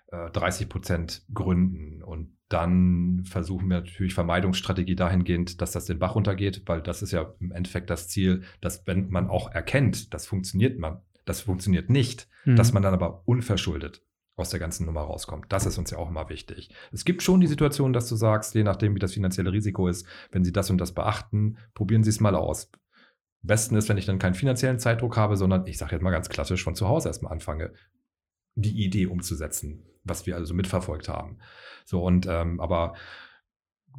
äh, 0.07 0.31
30 0.31 0.69
Prozent 0.69 1.23
gründen. 1.31 2.01
Und 2.01 2.35
dann 2.49 3.23
versuchen 3.25 3.69
wir 3.69 3.81
natürlich 3.81 4.15
Vermeidungsstrategie 4.15 4.95
dahingehend, 4.95 5.61
dass 5.61 5.71
das 5.71 5.85
den 5.85 5.99
Bach 5.99 6.15
runtergeht, 6.15 6.63
weil 6.65 6.81
das 6.81 7.03
ist 7.03 7.11
ja 7.11 7.35
im 7.39 7.51
Endeffekt 7.51 7.91
das 7.91 8.07
Ziel, 8.07 8.41
dass 8.59 8.87
wenn 8.87 9.09
man 9.09 9.29
auch 9.29 9.51
erkennt, 9.51 10.15
das 10.15 10.25
funktioniert 10.25 10.79
man, 10.79 11.01
das 11.25 11.41
funktioniert 11.41 11.91
nicht, 11.91 12.27
mhm. 12.45 12.55
dass 12.55 12.73
man 12.73 12.81
dann 12.81 12.95
aber 12.95 13.21
unverschuldet 13.27 14.01
aus 14.41 14.49
der 14.49 14.59
ganzen 14.59 14.85
Nummer 14.85 15.01
rauskommt. 15.01 15.45
Das 15.49 15.65
ist 15.65 15.77
uns 15.77 15.91
ja 15.91 15.97
auch 15.97 16.09
immer 16.09 16.29
wichtig. 16.29 16.69
Es 16.91 17.05
gibt 17.05 17.23
schon 17.23 17.41
die 17.41 17.47
Situation, 17.47 17.93
dass 17.93 18.09
du 18.09 18.15
sagst, 18.15 18.55
je 18.55 18.63
nachdem, 18.63 18.95
wie 18.95 18.99
das 18.99 19.13
finanzielle 19.13 19.51
Risiko 19.51 19.87
ist, 19.87 20.05
wenn 20.31 20.43
Sie 20.43 20.51
das 20.51 20.69
und 20.69 20.79
das 20.79 20.93
beachten, 20.93 21.57
probieren 21.73 22.03
Sie 22.03 22.09
es 22.09 22.19
mal 22.19 22.35
aus. 22.35 22.69
Am 23.43 23.47
besten 23.47 23.75
ist, 23.75 23.89
wenn 23.89 23.97
ich 23.97 24.05
dann 24.05 24.19
keinen 24.19 24.33
finanziellen 24.33 24.79
Zeitdruck 24.79 25.17
habe, 25.17 25.37
sondern 25.37 25.65
ich 25.65 25.77
sage 25.77 25.93
jetzt 25.93 26.01
mal 26.01 26.11
ganz 26.11 26.29
klassisch 26.29 26.63
von 26.63 26.75
zu 26.75 26.87
Hause 26.87 27.09
erstmal 27.09 27.31
anfange, 27.31 27.73
die 28.55 28.83
Idee 28.83 29.07
umzusetzen, 29.07 29.85
was 30.03 30.25
wir 30.25 30.35
also 30.35 30.53
mitverfolgt 30.53 31.09
haben. 31.09 31.39
So 31.85 32.03
und 32.03 32.27
ähm, 32.27 32.59
aber 32.59 32.95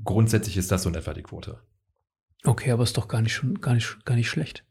grundsätzlich 0.04 0.56
ist 0.56 0.70
das 0.70 0.82
so 0.82 0.88
in 0.88 0.94
etwa 0.94 1.14
die 1.14 1.22
Quote. 1.22 1.60
Okay, 2.44 2.70
aber 2.70 2.82
ist 2.82 2.96
doch 2.96 3.08
gar 3.08 3.22
nicht 3.22 3.34
schon 3.34 3.60
gar 3.60 3.74
nicht 3.74 4.04
gar 4.04 4.14
nicht 4.14 4.28
schlecht. 4.28 4.64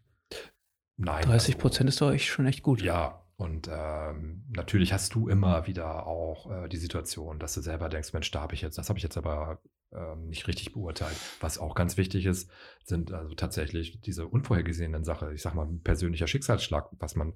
Nein. 0.98 1.24
30 1.24 1.56
also 1.56 1.62
Prozent 1.62 1.88
also, 1.88 1.96
ist 1.96 2.02
doch 2.02 2.12
echt 2.14 2.28
schon 2.28 2.46
echt 2.46 2.64
gut. 2.64 2.82
Ja, 2.82 3.21
und 3.42 3.68
ähm, 3.74 4.44
natürlich 4.50 4.94
hast 4.94 5.16
du 5.16 5.28
immer 5.28 5.66
wieder 5.66 6.06
auch 6.06 6.52
äh, 6.52 6.70
die 6.70 6.78
Situation, 6.78 7.40
dass 7.40 7.56
du 7.56 7.62
selber 7.62 7.90
denkst, 7.90 8.14
Mensch, 8.14 8.30
da 8.30 8.42
habe 8.42 8.54
ich 8.54 8.62
jetzt, 8.62 8.78
das 8.78 8.88
habe 8.88 9.00
ich 9.00 9.04
jetzt 9.04 9.18
aber 9.18 9.60
ähm, 9.92 10.28
nicht 10.28 10.48
richtig 10.48 10.74
beurteilt. 10.74 11.16
Was 11.40 11.58
auch 11.58 11.74
ganz 11.74 11.98
wichtig 11.98 12.28
ist, 12.28 12.52
sind 12.84 13.12
also 13.12 13.34
tatsächlich 13.34 14.00
diese 14.02 14.28
unvorhergesehenen 14.28 15.04
Sachen. 15.04 15.34
Ich 15.34 15.42
sage 15.42 15.56
mal, 15.56 15.66
ein 15.66 15.82
persönlicher 15.82 16.28
Schicksalsschlag, 16.28 16.90
was 17.00 17.16
man 17.16 17.34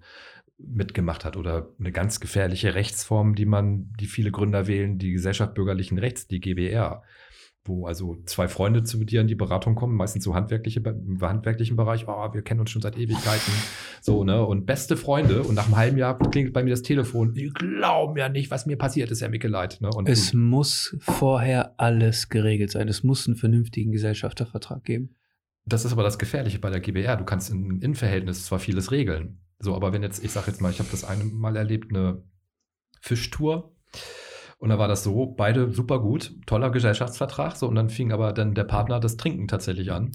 mitgemacht 0.60 1.26
hat 1.26 1.38
oder 1.38 1.70
eine 1.80 1.92
ganz 1.92 2.20
gefährliche 2.20 2.76
Rechtsform, 2.76 3.34
die 3.34 3.48
man, 3.48 3.92
die 4.00 4.06
viele 4.06 4.30
Gründer 4.30 4.68
wählen, 4.68 5.00
die 5.00 5.12
Gesellschaft 5.12 5.56
bürgerlichen 5.56 5.98
Rechts, 5.98 6.28
die 6.28 6.40
GBR 6.40 7.02
wo 7.66 7.88
also 7.88 8.18
zwei 8.26 8.48
Freunde 8.48 8.84
zu 8.84 9.04
dir 9.04 9.22
in 9.22 9.28
die 9.28 9.36
Beratung 9.36 9.74
kommen, 9.74 9.96
meistens 9.96 10.24
so 10.24 10.36
handwerkliche, 10.36 10.80
im 10.80 11.20
handwerklichen 11.20 11.76
Bereich, 11.76 12.08
oh, 12.08 12.34
wir 12.34 12.44
kennen 12.44 12.60
uns 12.60 12.70
schon 12.70 12.82
seit 12.82 12.96
Ewigkeiten, 12.98 13.52
so, 14.02 14.24
ne, 14.24 14.46
und 14.46 14.68
beste 14.68 14.96
Freunde. 14.96 15.42
Und 15.44 15.56
nach 15.56 15.66
einem 15.66 15.76
halben 15.76 15.98
Jahr 15.98 16.18
klingelt 16.18 16.54
bei 16.54 16.64
mir 16.64 16.70
das 16.70 16.84
Telefon, 16.84 17.34
die 17.34 17.50
glauben 17.50 18.18
ja 18.18 18.30
nicht, 18.30 18.52
was 18.52 18.68
mir 18.68 18.78
passiert 18.78 19.10
ist, 19.10 19.22
ja 19.22 19.30
mir 19.30 19.40
leid, 19.40 19.80
ne. 19.82 19.90
Und 19.90 20.08
es 20.08 20.34
muss 20.34 20.96
vorher 21.00 21.74
alles 21.78 22.30
geregelt 22.30 22.70
sein, 22.72 22.88
es 22.88 23.04
muss 23.04 23.28
einen 23.28 23.36
vernünftigen 23.36 23.92
Gesellschaftervertrag 23.92 24.84
geben. 24.84 25.16
Das 25.66 25.84
ist 25.84 25.92
aber 25.92 26.04
das 26.04 26.20
Gefährliche 26.20 26.60
bei 26.60 26.70
der 26.70 26.80
GBR, 26.80 27.18
du 27.18 27.26
kannst 27.26 27.50
in 27.50 27.82
Innenverhältnis 27.82 28.46
zwar 28.46 28.60
vieles 28.60 28.92
regeln, 28.92 29.40
so, 29.58 29.76
aber 29.76 29.92
wenn 29.92 30.04
jetzt, 30.04 30.24
ich 30.24 30.32
sag 30.32 30.46
jetzt 30.46 30.62
mal, 30.62 30.70
ich 30.70 30.78
habe 30.78 30.90
das 30.92 31.04
eine 31.04 31.24
Mal 31.24 31.56
erlebt, 31.56 31.90
eine 31.90 32.22
Fischtour, 33.02 33.72
und 34.58 34.70
da 34.70 34.80
war 34.80 34.88
das 34.88 35.04
so, 35.04 35.26
beide 35.26 35.72
super 35.72 36.00
gut, 36.00 36.34
toller 36.46 36.70
Gesellschaftsvertrag, 36.70 37.56
so 37.56 37.68
und 37.68 37.76
dann 37.76 37.90
fing 37.90 38.12
aber 38.12 38.34
dann 38.34 38.56
der 38.56 38.64
Partner 38.64 39.00
das 39.00 39.18
Trinken 39.18 39.48
tatsächlich 39.48 39.92
an 39.92 40.12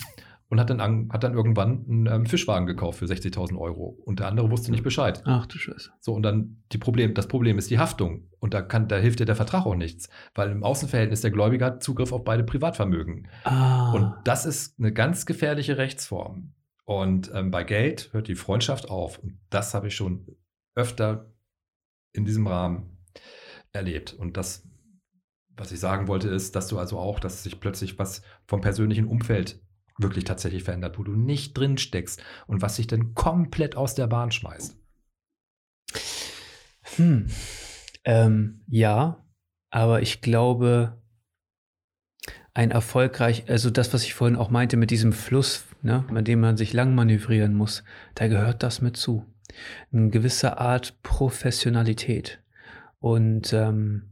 und 0.50 0.58
hat 0.58 0.68
dann, 0.68 0.80
an, 0.80 1.08
hat 1.12 1.22
dann 1.22 1.34
irgendwann 1.34 1.84
einen 1.88 2.06
ähm, 2.06 2.26
Fischwagen 2.26 2.66
gekauft 2.66 2.98
für 2.98 3.04
60.000 3.04 3.56
Euro 3.56 3.96
und 4.04 4.18
der 4.18 4.26
andere 4.26 4.50
wusste 4.50 4.72
nicht 4.72 4.82
Bescheid. 4.82 5.22
Ach 5.24 5.46
du 5.46 5.58
Scheiße. 5.58 5.90
So 6.00 6.12
und 6.12 6.22
dann 6.22 6.62
die 6.72 6.78
Problem, 6.78 7.14
das 7.14 7.28
Problem 7.28 7.56
ist 7.56 7.70
die 7.70 7.78
Haftung 7.78 8.28
und 8.40 8.52
da 8.52 8.60
kann, 8.60 8.88
da 8.88 8.96
hilft 8.96 9.20
dir 9.20 9.26
der 9.26 9.36
Vertrag 9.36 9.64
auch 9.64 9.76
nichts, 9.76 10.08
weil 10.34 10.50
im 10.50 10.64
Außenverhältnis 10.64 11.20
der 11.20 11.30
Gläubiger 11.30 11.66
hat 11.66 11.82
Zugriff 11.82 12.12
auf 12.12 12.24
beide 12.24 12.42
Privatvermögen. 12.42 13.28
Ah. 13.44 13.92
Und 13.92 14.12
das 14.24 14.44
ist 14.44 14.78
eine 14.78 14.92
ganz 14.92 15.24
gefährliche 15.24 15.78
Rechtsform. 15.78 16.52
Und 16.84 17.30
ähm, 17.32 17.52
bei 17.52 17.62
Geld 17.62 18.12
hört 18.12 18.26
die 18.26 18.34
Freundschaft 18.34 18.90
auf. 18.90 19.18
Und 19.18 19.38
das 19.50 19.74
habe 19.74 19.86
ich 19.86 19.94
schon 19.94 20.26
öfter 20.74 21.30
in 22.12 22.24
diesem 22.24 22.48
Rahmen 22.48 22.98
erlebt. 23.72 24.12
Und 24.12 24.36
das, 24.36 24.68
was 25.56 25.72
ich 25.72 25.80
sagen 25.80 26.08
wollte, 26.08 26.28
ist, 26.28 26.56
dass 26.56 26.68
du 26.68 26.78
also 26.78 26.98
auch, 26.98 27.20
dass 27.20 27.42
sich 27.42 27.60
plötzlich 27.60 27.98
was 27.98 28.22
vom 28.46 28.60
persönlichen 28.60 29.06
Umfeld 29.06 29.60
wirklich 29.98 30.24
tatsächlich 30.24 30.64
verändert, 30.64 30.98
wo 30.98 31.02
du 31.02 31.12
nicht 31.12 31.56
drin 31.56 31.78
steckst 31.78 32.22
und 32.46 32.62
was 32.62 32.76
sich 32.76 32.86
dann 32.86 33.14
komplett 33.14 33.76
aus 33.76 33.94
der 33.94 34.06
Bahn 34.06 34.32
schmeißt. 34.32 34.76
Hm. 36.96 37.26
Ähm, 38.04 38.64
ja, 38.66 39.24
aber 39.70 40.02
ich 40.02 40.20
glaube, 40.20 41.00
ein 42.54 42.70
erfolgreich, 42.70 43.48
also 43.48 43.70
das, 43.70 43.92
was 43.92 44.04
ich 44.04 44.14
vorhin 44.14 44.36
auch 44.36 44.50
meinte 44.50 44.76
mit 44.76 44.90
diesem 44.90 45.12
Fluss, 45.12 45.64
ne, 45.82 46.04
mit 46.10 46.26
dem 46.26 46.40
man 46.40 46.56
sich 46.56 46.72
lang 46.72 46.94
manövrieren 46.94 47.54
muss, 47.54 47.84
da 48.14 48.28
gehört 48.28 48.62
das 48.62 48.82
mit 48.82 48.96
zu. 48.96 49.26
Eine 49.92 50.10
gewisse 50.10 50.58
Art 50.58 51.00
Professionalität. 51.02 52.42
Und 53.00 53.52
ähm, 53.52 54.10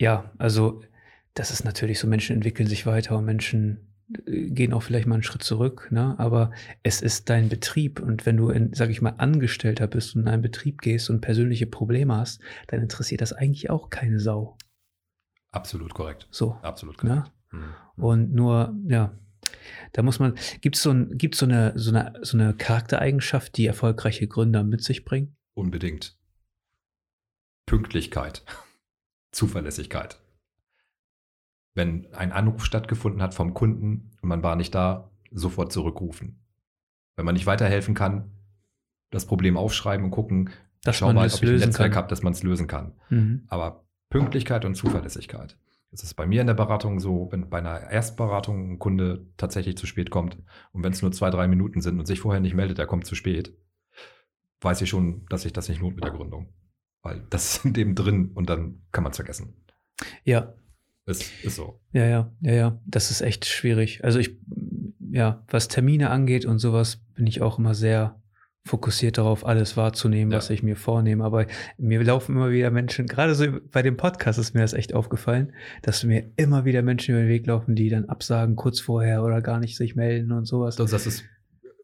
ja, 0.00 0.32
also 0.38 0.82
das 1.34 1.50
ist 1.50 1.64
natürlich 1.64 1.98
so, 1.98 2.06
Menschen 2.06 2.36
entwickeln 2.36 2.68
sich 2.68 2.86
weiter 2.86 3.16
und 3.16 3.24
Menschen 3.24 3.94
äh, 4.26 4.50
gehen 4.50 4.72
auch 4.72 4.82
vielleicht 4.82 5.06
mal 5.06 5.14
einen 5.14 5.22
Schritt 5.22 5.42
zurück, 5.42 5.88
ne? 5.90 6.14
aber 6.18 6.50
es 6.82 7.00
ist 7.00 7.30
dein 7.30 7.48
Betrieb 7.48 8.00
und 8.00 8.26
wenn 8.26 8.36
du, 8.36 8.50
in, 8.50 8.72
sag 8.74 8.90
ich 8.90 9.00
mal, 9.00 9.14
Angestellter 9.18 9.86
bist 9.86 10.14
und 10.14 10.22
in 10.22 10.28
einen 10.28 10.42
Betrieb 10.42 10.80
gehst 10.82 11.08
und 11.08 11.20
persönliche 11.20 11.66
Probleme 11.66 12.16
hast, 12.16 12.40
dann 12.66 12.82
interessiert 12.82 13.20
das 13.20 13.32
eigentlich 13.32 13.70
auch 13.70 13.90
keine 13.90 14.18
Sau. 14.18 14.56
Absolut 15.50 15.94
korrekt. 15.94 16.26
So. 16.30 16.58
Absolut 16.62 17.02
ne? 17.04 17.10
korrekt. 17.10 17.32
Ne? 17.52 17.58
Mhm. 17.60 18.04
Und 18.04 18.34
nur, 18.34 18.74
ja, 18.88 19.16
da 19.92 20.02
muss 20.02 20.18
man, 20.18 20.34
gibt 20.60 20.76
es 20.76 20.82
so, 20.82 20.90
ein, 20.90 21.16
gibt's 21.16 21.38
so, 21.38 21.46
eine, 21.46 21.72
so, 21.76 21.90
eine, 21.90 22.14
so 22.22 22.36
eine 22.36 22.54
Charaktereigenschaft, 22.54 23.56
die 23.56 23.66
erfolgreiche 23.66 24.26
Gründer 24.26 24.64
mit 24.64 24.82
sich 24.82 25.04
bringen? 25.04 25.36
Unbedingt. 25.54 26.18
Pünktlichkeit. 27.66 28.44
Zuverlässigkeit. 29.32 30.20
Wenn 31.74 32.12
ein 32.14 32.32
Anruf 32.32 32.64
stattgefunden 32.64 33.22
hat 33.22 33.34
vom 33.34 33.54
Kunden 33.54 34.12
und 34.22 34.28
man 34.28 34.42
war 34.42 34.56
nicht 34.56 34.74
da, 34.74 35.10
sofort 35.32 35.72
zurückrufen. 35.72 36.40
Wenn 37.16 37.24
man 37.24 37.34
nicht 37.34 37.46
weiterhelfen 37.46 37.94
kann, 37.94 38.30
das 39.10 39.26
Problem 39.26 39.56
aufschreiben 39.56 40.04
und 40.04 40.10
gucken, 40.10 40.50
dass 40.82 40.96
schau 40.96 41.12
mal, 41.12 41.26
ob 41.26 41.42
ich 41.42 41.42
ein 41.42 41.56
Netzwerk 41.56 41.96
habe, 41.96 42.08
dass 42.08 42.22
man 42.22 42.32
es 42.32 42.42
lösen 42.42 42.66
kann. 42.66 42.92
Mhm. 43.08 43.44
Aber 43.48 43.84
Pünktlichkeit 44.10 44.64
und 44.64 44.74
Zuverlässigkeit. 44.74 45.56
Es 45.90 46.02
ist 46.02 46.14
bei 46.14 46.26
mir 46.26 46.40
in 46.40 46.48
der 46.48 46.54
Beratung 46.54 46.98
so, 46.98 47.28
wenn 47.30 47.48
bei 47.48 47.58
einer 47.58 47.88
Erstberatung 47.90 48.72
ein 48.72 48.78
Kunde 48.78 49.26
tatsächlich 49.36 49.76
zu 49.76 49.86
spät 49.86 50.10
kommt 50.10 50.36
und 50.72 50.82
wenn 50.82 50.92
es 50.92 51.02
nur 51.02 51.12
zwei, 51.12 51.30
drei 51.30 51.46
Minuten 51.46 51.80
sind 51.80 51.98
und 51.98 52.06
sich 52.06 52.20
vorher 52.20 52.40
nicht 52.40 52.54
meldet, 52.54 52.80
er 52.80 52.86
kommt 52.86 53.06
zu 53.06 53.14
spät, 53.14 53.56
weiß 54.64 54.80
ich 54.82 54.88
schon, 54.88 55.26
dass 55.28 55.42
sich 55.42 55.52
das 55.52 55.68
nicht 55.68 55.80
lohnt 55.80 55.96
mit 55.96 56.04
der 56.04 56.12
Gründung. 56.12 56.52
Weil 57.02 57.22
das 57.30 57.56
ist 57.56 57.64
in 57.64 57.74
dem 57.74 57.94
drin 57.94 58.30
und 58.34 58.48
dann 58.48 58.82
kann 58.90 59.04
man 59.04 59.10
es 59.10 59.18
vergessen. 59.18 59.54
Ja. 60.24 60.54
Ist, 61.06 61.30
ist 61.44 61.56
so. 61.56 61.80
Ja, 61.92 62.06
ja, 62.06 62.32
ja, 62.40 62.52
ja. 62.52 62.80
Das 62.86 63.10
ist 63.10 63.20
echt 63.20 63.44
schwierig. 63.44 64.02
Also 64.04 64.18
ich, 64.18 64.38
ja, 65.10 65.44
was 65.48 65.68
Termine 65.68 66.10
angeht 66.10 66.46
und 66.46 66.58
sowas, 66.58 67.04
bin 67.14 67.26
ich 67.26 67.42
auch 67.42 67.58
immer 67.58 67.74
sehr 67.74 68.20
fokussiert 68.66 69.18
darauf, 69.18 69.44
alles 69.44 69.76
wahrzunehmen, 69.76 70.32
ja. 70.32 70.38
was 70.38 70.48
ich 70.48 70.62
mir 70.62 70.76
vornehme. 70.76 71.22
Aber 71.22 71.46
mir 71.76 72.02
laufen 72.02 72.34
immer 72.34 72.50
wieder 72.50 72.70
Menschen, 72.70 73.06
gerade 73.06 73.34
so 73.34 73.46
bei 73.70 73.82
dem 73.82 73.98
Podcast 73.98 74.38
ist 74.38 74.54
mir 74.54 74.62
das 74.62 74.72
echt 74.72 74.94
aufgefallen, 74.94 75.52
dass 75.82 76.02
mir 76.04 76.30
immer 76.36 76.64
wieder 76.64 76.80
Menschen 76.80 77.12
über 77.12 77.22
den 77.22 77.28
Weg 77.28 77.46
laufen, 77.46 77.74
die 77.74 77.90
dann 77.90 78.06
absagen 78.06 78.56
kurz 78.56 78.80
vorher 78.80 79.22
oder 79.22 79.42
gar 79.42 79.60
nicht 79.60 79.76
sich 79.76 79.94
melden 79.94 80.32
und 80.32 80.46
sowas. 80.46 80.76
Das, 80.76 80.90
das 80.90 81.06
ist 81.06 81.24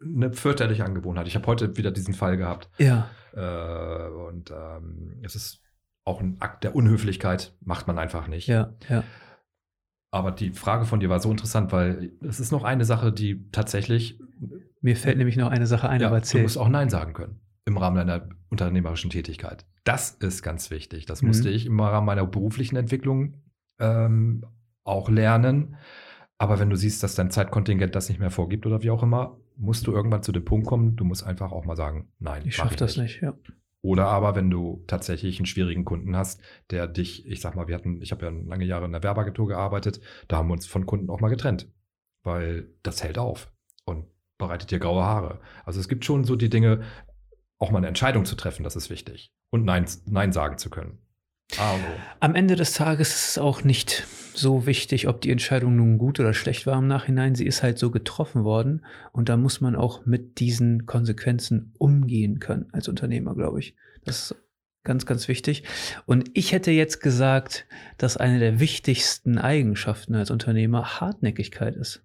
eine 0.03 0.33
fürchterliche 0.33 0.85
Angewohnheit. 0.85 1.27
Ich 1.27 1.35
habe 1.35 1.47
heute 1.47 1.77
wieder 1.77 1.91
diesen 1.91 2.15
Fall 2.15 2.37
gehabt. 2.37 2.71
Ja. 2.79 3.11
Äh, 3.33 4.09
und 4.09 4.51
ähm, 4.51 5.19
es 5.23 5.35
ist 5.35 5.63
auch 6.05 6.21
ein 6.21 6.37
Akt 6.41 6.65
der 6.65 6.75
Unhöflichkeit, 6.75 7.55
macht 7.61 7.87
man 7.87 7.99
einfach 7.99 8.27
nicht. 8.27 8.47
Ja, 8.47 8.75
ja. 8.89 9.05
Aber 10.11 10.33
die 10.33 10.51
Frage 10.51 10.87
von 10.87 10.99
dir 10.99 11.09
war 11.09 11.21
so 11.21 11.31
interessant, 11.31 11.71
weil 11.73 12.13
es 12.27 12.41
ist 12.41 12.51
noch 12.51 12.65
eine 12.65 12.85
Sache, 12.85 13.13
die 13.13 13.49
tatsächlich. 13.53 14.19
Mir 14.81 14.97
fällt 14.97 15.19
nämlich 15.19 15.37
noch 15.37 15.51
eine 15.51 15.67
Sache 15.67 15.89
ein, 15.89 16.01
ja, 16.01 16.09
aber 16.09 16.17
erzähl. 16.17 16.41
Du 16.41 16.45
musst 16.45 16.59
auch 16.59 16.69
Nein 16.69 16.91
sagen 16.91 17.13
können 17.13 17.41
im 17.67 17.77
Rahmen 17.77 17.97
deiner 17.97 18.29
unternehmerischen 18.49 19.11
Tätigkeit. 19.11 19.67
Das 19.85 20.11
ist 20.11 20.43
ganz 20.43 20.71
wichtig. 20.71 21.07
Das 21.07 21.23
mhm. 21.23 21.29
musste 21.29 21.51
ich 21.51 21.67
im 21.67 21.79
Rahmen 21.79 22.07
meiner 22.07 22.27
beruflichen 22.27 22.77
Entwicklung 22.77 23.35
ähm, 23.79 24.45
auch 24.83 25.09
lernen. 25.09 25.77
Aber 26.39 26.59
wenn 26.59 26.71
du 26.71 26.77
siehst, 26.77 27.03
dass 27.03 27.15
dein 27.15 27.31
Zeitkontingent 27.31 27.95
das 27.95 28.09
nicht 28.09 28.19
mehr 28.19 28.31
vorgibt 28.31 28.67
oder 28.67 28.83
wie 28.83 28.91
auch 28.91 29.03
immer, 29.03 29.37
musst 29.61 29.87
du 29.87 29.93
irgendwann 29.93 30.23
zu 30.23 30.33
dem 30.33 30.45
Punkt 30.45 30.67
kommen, 30.67 30.97
du 30.97 31.05
musst 31.05 31.25
einfach 31.25 31.53
auch 31.53 31.65
mal 31.65 31.77
sagen, 31.77 32.09
nein. 32.19 32.43
Ich 32.47 32.57
schaffe 32.57 32.77
das 32.77 32.97
nicht, 32.97 33.21
ja. 33.21 33.35
Oder 33.83 34.09
aber, 34.09 34.35
wenn 34.35 34.51
du 34.51 34.85
tatsächlich 34.87 35.39
einen 35.39 35.47
schwierigen 35.47 35.85
Kunden 35.85 36.15
hast, 36.17 36.43
der 36.71 36.87
dich, 36.87 37.27
ich 37.27 37.41
sag 37.41 37.57
mal, 37.57 37.67
wir 37.67 37.75
hatten, 37.75 38.03
ich 38.03 38.13
habe 38.13 38.27
ja 38.27 38.33
lange 38.33 38.65
Jahre 38.65 38.85
in 38.85 38.93
der 38.93 39.03
Werbeagentur 39.03 39.49
gearbeitet, 39.49 40.01
da 40.29 40.37
haben 40.37 40.49
wir 40.49 40.55
uns 40.55 40.67
von 40.67 40.85
Kunden 40.85 41.09
auch 41.09 41.21
mal 41.21 41.29
getrennt, 41.29 41.73
weil 42.23 42.69
das 42.83 43.03
hält 43.03 43.17
auf 43.17 43.51
und 43.85 44.07
bereitet 44.37 44.71
dir 44.71 44.79
graue 44.79 45.05
Haare. 45.05 45.41
Also 45.65 45.81
es 45.81 45.89
gibt 45.89 46.05
schon 46.05 46.25
so 46.25 46.37
die 46.37 46.51
Dinge, 46.51 46.83
auch 47.59 47.71
mal 47.71 47.79
eine 47.79 47.89
Entscheidung 47.89 48.25
zu 48.25 48.37
treffen, 48.37 48.65
das 48.65 48.77
ist 48.77 48.91
wichtig. 48.91 49.33
Und 49.51 49.65
Nein, 49.65 49.87
Nein 50.07 50.33
sagen 50.33 50.59
zu 50.59 50.71
können. 50.71 50.99
Ah, 51.59 51.75
Am 52.21 52.35
Ende 52.35 52.57
des 52.57 52.75
Tages 52.75 53.15
ist 53.15 53.29
es 53.31 53.39
auch 53.39 53.65
nicht 53.65 54.07
so 54.35 54.67
wichtig, 54.67 55.09
ob 55.09 55.21
die 55.21 55.31
Entscheidung 55.31 55.77
nun 55.77 55.99
gut 55.99 56.21
oder 56.21 56.35
schlecht 56.35 56.67
war 56.67 56.79
im 56.79 56.87
Nachhinein. 56.87 57.35
Sie 57.35 57.47
ist 57.47 57.63
halt 57.63 57.79
so 57.79 57.91
getroffen 57.91 58.45
worden 58.45 58.85
und 59.13 59.29
da 59.29 59.37
muss 59.37 59.61
man 59.61 59.77
auch 59.77 60.07
mit 60.07 60.39
diesen 60.41 60.87
Konsequenzen 60.87 61.73
umgehen 61.79 62.39
können 62.39 62.67
als 62.73 62.89
Unternehmer, 62.89 63.35
glaube 63.35 63.61
ich. 63.61 63.75
Das 64.05 64.31
ist 64.31 64.37
ganz, 64.83 65.07
ganz 65.07 65.29
wichtig. 65.29 65.65
Und 66.07 66.31
ich 66.35 66.53
hätte 66.53 66.71
jetzt 66.71 67.01
gesagt, 67.01 67.67
dass 67.99 68.17
eine 68.17 68.39
der 68.39 68.61
wichtigsten 68.61 69.39
Eigenschaften 69.39 70.15
als 70.15 70.31
Unternehmer 70.31 71.01
Hartnäckigkeit 71.01 71.77
ist. 71.77 72.03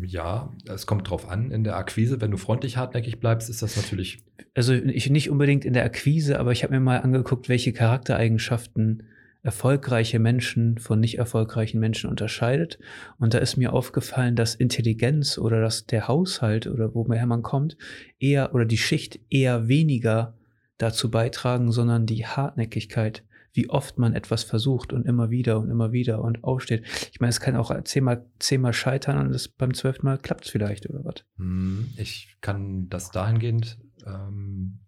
Ja, 0.00 0.52
es 0.68 0.86
kommt 0.86 1.08
drauf 1.08 1.28
an 1.28 1.52
in 1.52 1.62
der 1.62 1.76
Akquise. 1.76 2.20
Wenn 2.20 2.32
du 2.32 2.36
freundlich 2.36 2.76
hartnäckig 2.76 3.20
bleibst, 3.20 3.48
ist 3.48 3.62
das 3.62 3.76
natürlich. 3.76 4.24
Also 4.54 4.72
ich 4.72 5.10
nicht 5.10 5.30
unbedingt 5.30 5.64
in 5.64 5.74
der 5.74 5.84
Akquise, 5.84 6.40
aber 6.40 6.50
ich 6.50 6.64
habe 6.64 6.74
mir 6.74 6.80
mal 6.80 7.00
angeguckt, 7.00 7.48
welche 7.48 7.72
Charaktereigenschaften 7.72 9.04
erfolgreiche 9.46 10.18
Menschen 10.18 10.76
von 10.78 10.98
nicht 10.98 11.18
erfolgreichen 11.18 11.78
Menschen 11.78 12.10
unterscheidet. 12.10 12.80
Und 13.18 13.32
da 13.32 13.38
ist 13.38 13.56
mir 13.56 13.72
aufgefallen, 13.72 14.34
dass 14.34 14.56
Intelligenz 14.56 15.38
oder 15.38 15.60
dass 15.60 15.86
der 15.86 16.08
Haushalt 16.08 16.66
oder 16.66 16.96
woher 16.96 17.26
man 17.26 17.42
kommt, 17.42 17.76
eher 18.18 18.52
oder 18.54 18.64
die 18.64 18.76
Schicht 18.76 19.20
eher 19.30 19.68
weniger 19.68 20.34
dazu 20.78 21.12
beitragen, 21.12 21.70
sondern 21.70 22.06
die 22.06 22.26
Hartnäckigkeit 22.26 23.22
wie 23.52 23.70
oft 23.70 23.96
man 23.96 24.12
etwas 24.12 24.42
versucht 24.42 24.92
und 24.92 25.06
immer 25.06 25.30
wieder 25.30 25.58
und 25.58 25.70
immer 25.70 25.90
wieder 25.90 26.20
und 26.20 26.44
aufsteht. 26.44 26.84
Ich 27.10 27.20
meine, 27.20 27.30
es 27.30 27.40
kann 27.40 27.56
auch 27.56 27.72
zehnmal, 27.84 28.26
zehnmal 28.38 28.74
scheitern 28.74 29.16
und 29.16 29.32
das 29.32 29.48
beim 29.48 29.72
zwölften 29.72 30.04
Mal 30.04 30.18
klappt 30.18 30.44
es 30.44 30.50
vielleicht 30.50 30.90
oder 30.90 31.02
was. 31.06 31.24
Hm, 31.38 31.88
ich 31.96 32.36
kann 32.42 32.90
das 32.90 33.12
dahingehend 33.12 33.78
ähm, 34.06 34.80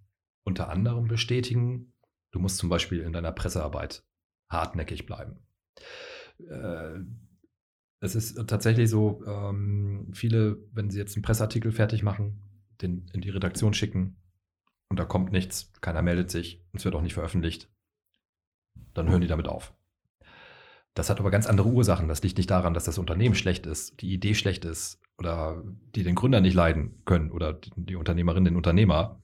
unter 0.44 0.68
anderem 0.68 1.08
bestätigen. 1.08 1.94
Du 2.30 2.40
musst 2.40 2.58
zum 2.58 2.68
Beispiel 2.68 3.00
in 3.00 3.14
deiner 3.14 3.32
Pressearbeit 3.32 4.02
hartnäckig 4.48 5.06
bleiben. 5.06 5.38
Äh, 6.48 7.00
es 8.00 8.14
ist 8.14 8.36
tatsächlich 8.46 8.88
so, 8.88 9.24
ähm, 9.26 10.10
viele, 10.12 10.58
wenn 10.72 10.90
sie 10.90 10.98
jetzt 10.98 11.16
einen 11.16 11.22
Presseartikel 11.22 11.72
fertig 11.72 12.02
machen, 12.02 12.42
den 12.80 13.06
in 13.12 13.20
die 13.20 13.30
Redaktion 13.30 13.74
schicken 13.74 14.16
und 14.88 14.98
da 14.98 15.04
kommt 15.04 15.32
nichts, 15.32 15.72
keiner 15.80 16.02
meldet 16.02 16.30
sich, 16.30 16.64
es 16.72 16.84
wird 16.84 16.94
auch 16.94 17.02
nicht 17.02 17.14
veröffentlicht, 17.14 17.68
dann 18.94 19.08
hören 19.08 19.20
die 19.20 19.26
damit 19.26 19.48
auf. 19.48 19.74
Das 20.94 21.10
hat 21.10 21.20
aber 21.20 21.30
ganz 21.30 21.46
andere 21.46 21.68
Ursachen. 21.68 22.08
Das 22.08 22.22
liegt 22.22 22.38
nicht 22.38 22.50
daran, 22.50 22.74
dass 22.74 22.84
das 22.84 22.98
Unternehmen 22.98 23.36
schlecht 23.36 23.66
ist, 23.66 24.00
die 24.00 24.12
Idee 24.12 24.34
schlecht 24.34 24.64
ist 24.64 25.00
oder 25.16 25.62
die 25.94 26.02
den 26.02 26.16
Gründer 26.16 26.40
nicht 26.40 26.54
leiden 26.54 27.02
können 27.04 27.30
oder 27.30 27.52
die 27.52 27.96
Unternehmerin, 27.96 28.44
den 28.44 28.56
Unternehmer, 28.56 29.20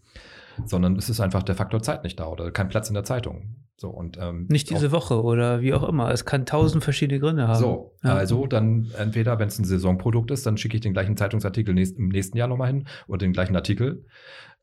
sondern 0.67 0.97
es 0.97 1.09
ist 1.09 1.21
einfach 1.21 1.43
der 1.43 1.57
Faktor 1.57 1.83
Zeit 1.83 2.05
nicht 2.05 2.21
da 2.21 2.27
oder 2.27 2.53
kein 2.53 2.69
Platz 2.69 2.89
in 2.89 2.95
der 2.95 3.05
Zeitung. 3.05 3.64
So, 3.77 3.91
und, 3.91 4.19
ähm, 4.21 4.47
nicht 4.49 4.71
diese 4.71 4.93
Woche 4.93 5.21
oder 5.23 5.61
wie 5.61 5.75
auch 5.75 5.83
immer. 5.83 6.11
Es 6.11 6.25
kann 6.25 6.47
tausend 6.47 6.85
verschiedene 6.85 7.19
Gründe 7.19 7.49
haben. 7.49 7.59
So, 7.59 7.93
ja. 8.05 8.15
also 8.15 8.47
dann 8.47 8.93
entweder, 8.97 9.39
wenn 9.41 9.49
es 9.49 9.59
ein 9.59 9.65
Saisonprodukt 9.65 10.31
ist, 10.31 10.47
dann 10.47 10.57
schicke 10.57 10.77
ich 10.77 10.81
den 10.81 10.93
gleichen 10.93 11.17
Zeitungsartikel 11.17 11.75
nächst, 11.75 11.99
im 11.99 12.09
nächsten 12.09 12.37
Jahr 12.37 12.47
nochmal 12.47 12.69
hin 12.69 12.87
oder 13.09 13.19
den 13.19 13.33
gleichen 13.33 13.57
Artikel. 13.57 14.05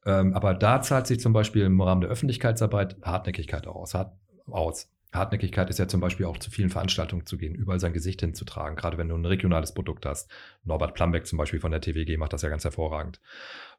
Ähm, 0.06 0.34
aber 0.34 0.54
da 0.54 0.82
zahlt 0.82 1.08
sich 1.08 1.20
zum 1.20 1.34
Beispiel 1.34 1.64
im 1.64 1.80
Rahmen 1.82 2.02
der 2.02 2.10
Öffentlichkeitsarbeit 2.10 2.98
Hartnäckigkeit 3.02 3.68
aus. 3.68 3.94
Hart, 3.94 4.14
aus. 4.48 4.90
Hartnäckigkeit 5.14 5.70
ist 5.70 5.78
ja 5.78 5.90
zum 5.90 6.00
Beispiel 6.00 6.26
auch 6.26 6.38
zu 6.38 6.50
vielen 6.50 6.70
Veranstaltungen 6.70 7.26
zu 7.26 7.38
gehen, 7.38 7.54
überall 7.54 7.82
sein 7.82 7.92
Gesicht 7.92 8.22
hinzutragen, 8.22 8.78
gerade 8.78 8.98
wenn 8.98 9.10
du 9.10 9.16
ein 9.16 9.26
regionales 9.26 9.74
Produkt 9.74 10.06
hast. 10.06 10.32
Norbert 10.64 10.94
Plambeck 10.94 11.28
zum 11.28 11.38
Beispiel 11.38 11.60
von 11.60 11.72
der 11.72 11.82
TWG 11.82 12.18
macht 12.18 12.32
das 12.32 12.44
ja 12.44 12.50
ganz 12.50 12.64
hervorragend. 12.64 13.20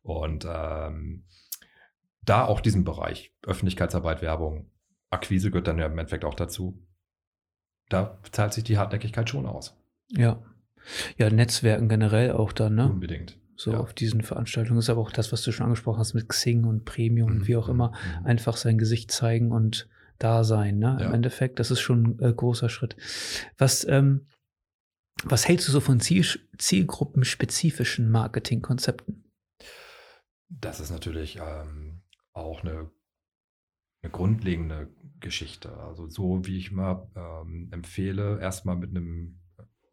Und 0.02 0.46
ähm, 0.46 1.24
da 2.20 2.44
auch 2.44 2.60
diesen 2.60 2.84
Bereich, 2.84 3.32
Öffentlichkeitsarbeit, 3.46 4.20
Werbung, 4.20 4.66
Akquise 5.12 5.50
gehört 5.50 5.68
dann 5.68 5.78
ja 5.78 5.86
im 5.86 5.98
Endeffekt 5.98 6.24
auch 6.24 6.34
dazu. 6.34 6.82
Da 7.88 8.18
zahlt 8.30 8.54
sich 8.54 8.64
die 8.64 8.78
Hartnäckigkeit 8.78 9.28
schon 9.28 9.46
aus. 9.46 9.76
Ja. 10.10 10.42
Ja, 11.16 11.30
Netzwerken 11.30 11.88
generell 11.88 12.32
auch 12.32 12.52
dann, 12.52 12.74
ne? 12.74 12.90
Unbedingt. 12.90 13.38
So 13.54 13.72
ja. 13.72 13.78
auf 13.78 13.92
diesen 13.92 14.22
Veranstaltungen 14.22 14.78
ist 14.78 14.90
aber 14.90 15.00
auch 15.00 15.12
das, 15.12 15.30
was 15.30 15.42
du 15.42 15.52
schon 15.52 15.66
angesprochen 15.66 15.98
hast 15.98 16.14
mit 16.14 16.28
Xing 16.28 16.64
und 16.64 16.84
Premium 16.84 17.30
mhm. 17.30 17.36
und 17.36 17.48
wie 17.48 17.56
auch 17.56 17.68
immer, 17.68 17.90
mhm. 17.90 18.26
einfach 18.26 18.56
sein 18.56 18.78
Gesicht 18.78 19.12
zeigen 19.12 19.52
und 19.52 19.88
da 20.18 20.44
sein, 20.44 20.78
ne? 20.78 20.96
Ja. 21.00 21.06
Im 21.06 21.14
Endeffekt, 21.14 21.58
das 21.58 21.70
ist 21.70 21.80
schon 21.80 22.16
ein 22.16 22.18
äh, 22.20 22.32
großer 22.32 22.68
Schritt. 22.68 22.96
Was, 23.58 23.86
ähm, 23.86 24.26
was 25.24 25.46
hältst 25.46 25.68
du 25.68 25.72
so 25.72 25.80
von 25.80 26.00
Ziel, 26.00 26.24
zielgruppenspezifischen 26.58 28.10
Marketingkonzepten? 28.10 29.30
Das 30.48 30.80
ist 30.80 30.90
natürlich 30.90 31.38
ähm, 31.38 32.02
auch 32.32 32.62
eine 32.62 32.90
eine 34.02 34.10
grundlegende 34.10 34.88
Geschichte. 35.20 35.76
Also 35.78 36.08
so 36.08 36.44
wie 36.44 36.58
ich 36.58 36.72
mal 36.72 37.08
ähm, 37.14 37.68
empfehle, 37.70 38.40
erstmal 38.40 38.76
mit 38.76 38.90
einem 38.90 39.38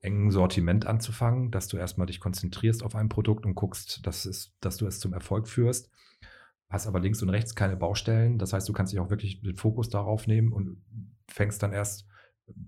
engen 0.02 0.32
Sortiment 0.32 0.88
anzufangen, 0.88 1.52
dass 1.52 1.68
du 1.68 1.78
erstmal 1.78 2.08
dich 2.08 2.20
konzentrierst 2.20 2.84
auf 2.84 2.96
ein 2.96 3.10
Produkt 3.10 3.46
und 3.46 3.56
guckst, 3.56 4.06
dass, 4.06 4.26
es, 4.26 4.56
dass 4.62 4.78
du 4.78 4.88
es 4.88 5.00
zum 5.00 5.14
Erfolg 5.14 5.48
führst. 5.48 5.92
Hast 6.70 6.88
aber 6.88 7.00
links 7.00 7.22
und 7.22 7.30
rechts 7.30 7.56
keine 7.56 7.76
Baustellen. 7.76 8.38
Das 8.38 8.54
heißt, 8.54 8.68
du 8.70 8.74
kannst 8.74 8.94
dich 8.94 9.00
auch 9.00 9.10
wirklich 9.10 9.42
den 9.42 9.56
Fokus 9.56 9.90
darauf 9.90 10.28
nehmen 10.28 10.54
und 10.54 10.84
fängst 11.28 11.62
dann 11.64 11.74
erst 11.74 12.08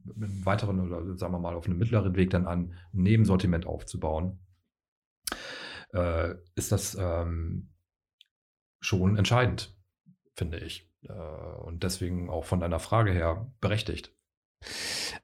mit 0.03 0.17
einem 0.17 0.45
weiteren 0.45 0.79
oder 0.79 1.17
sagen 1.17 1.33
wir 1.33 1.39
mal 1.39 1.55
auf 1.55 1.65
einem 1.65 1.77
mittleren 1.77 2.15
Weg 2.15 2.31
dann 2.31 2.47
an, 2.47 2.73
ein 2.93 3.03
Nebensortiment 3.03 3.65
aufzubauen. 3.65 4.39
Äh, 5.93 6.35
ist 6.55 6.71
das 6.71 6.95
ähm, 6.99 7.69
schon 8.79 9.17
entscheidend, 9.17 9.75
finde 10.35 10.59
ich. 10.59 10.90
Äh, 11.07 11.13
und 11.63 11.83
deswegen 11.83 12.29
auch 12.29 12.45
von 12.45 12.59
deiner 12.59 12.79
Frage 12.79 13.11
her 13.11 13.47
berechtigt. 13.59 14.13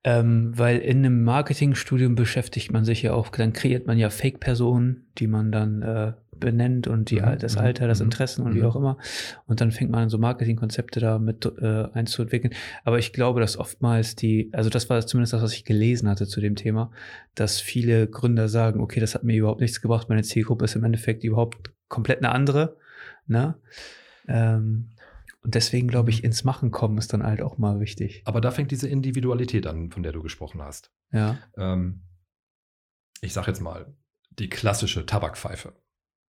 Ähm, 0.04 0.58
weil 0.58 0.80
in 0.80 0.98
einem 1.00 1.24
Marketingstudium 1.24 2.16
beschäftigt 2.16 2.72
man 2.72 2.86
sich 2.86 3.04
ja 3.04 3.14
auch, 3.14 3.30
dann 3.30 3.54
kreiert 3.54 3.86
man 3.86 3.98
ja 3.98 4.10
Fake-Personen, 4.10 5.08
die 5.18 5.28
man 5.28 5.52
dann 5.52 5.82
äh, 5.82 6.14
benennt 6.40 6.88
und 6.88 7.10
die, 7.10 7.22
mhm. 7.22 7.38
das 7.40 7.56
mhm, 7.56 7.62
Alter, 7.62 7.88
das 7.88 8.00
mhm. 8.00 8.06
Interessen 8.06 8.44
und 8.44 8.54
mhm. 8.54 8.58
wie 8.58 8.64
auch 8.64 8.76
immer. 8.76 8.98
Und 9.46 9.62
dann 9.62 9.72
fängt 9.72 9.92
man 9.92 10.04
an, 10.04 10.10
so 10.10 10.18
Marketingkonzepte 10.18 11.00
da 11.00 11.20
mit 11.20 11.46
äh, 11.46 11.86
einzuentwickeln. 11.94 12.54
Aber 12.84 13.00
ich 13.00 13.14
glaube, 13.14 13.40
dass 13.40 13.58
oftmals 13.58 14.16
die, 14.16 14.50
also 14.54 14.70
das 14.70 14.90
war 14.90 15.06
zumindest 15.06 15.34
das, 15.34 15.42
was 15.42 15.54
ich 15.54 15.66
gelesen 15.66 16.10
hatte 16.10 16.28
zu 16.28 16.42
dem 16.42 16.56
Thema, 16.56 16.92
dass 17.36 17.60
viele 17.60 18.08
Gründer 18.08 18.50
sagen, 18.50 18.82
okay, 18.82 19.00
das 19.00 19.16
hat 19.16 19.24
mir 19.24 19.36
überhaupt 19.36 19.62
nichts 19.62 19.82
gebracht, 19.82 20.10
meine 20.10 20.24
Zielgruppe 20.24 20.66
ist 20.66 20.76
im 20.76 20.84
Endeffekt 20.84 21.24
überhaupt 21.24 21.72
komplett 21.90 22.20
eine 22.20 22.32
andere. 22.32 22.78
Ne? 23.28 23.56
Ähm, 24.28 24.90
und 25.48 25.56
deswegen 25.56 25.88
glaube 25.88 26.10
ich, 26.10 26.24
mhm. 26.24 26.26
ins 26.26 26.44
Machen 26.44 26.72
kommen 26.72 26.98
ist 26.98 27.14
dann 27.14 27.24
halt 27.24 27.42
auch 27.42 27.58
mal 27.58 27.80
wichtig. 27.80 28.22
Aber 28.26 28.42
da 28.42 28.52
fängt 28.52 28.70
diese 28.70 28.90
Individualität 28.90 29.66
an, 29.66 29.92
von 29.92 30.04
der 30.04 30.12
du 30.12 30.22
gesprochen 30.22 30.62
hast. 30.62 30.92
Ja. 31.14 31.38
Ähm, 31.56 32.04
ich 33.22 33.32
sage 33.32 33.48
jetzt 33.48 33.62
mal, 33.62 33.96
die 34.38 34.50
klassische 34.50 35.06
Tabakpfeife. 35.06 35.74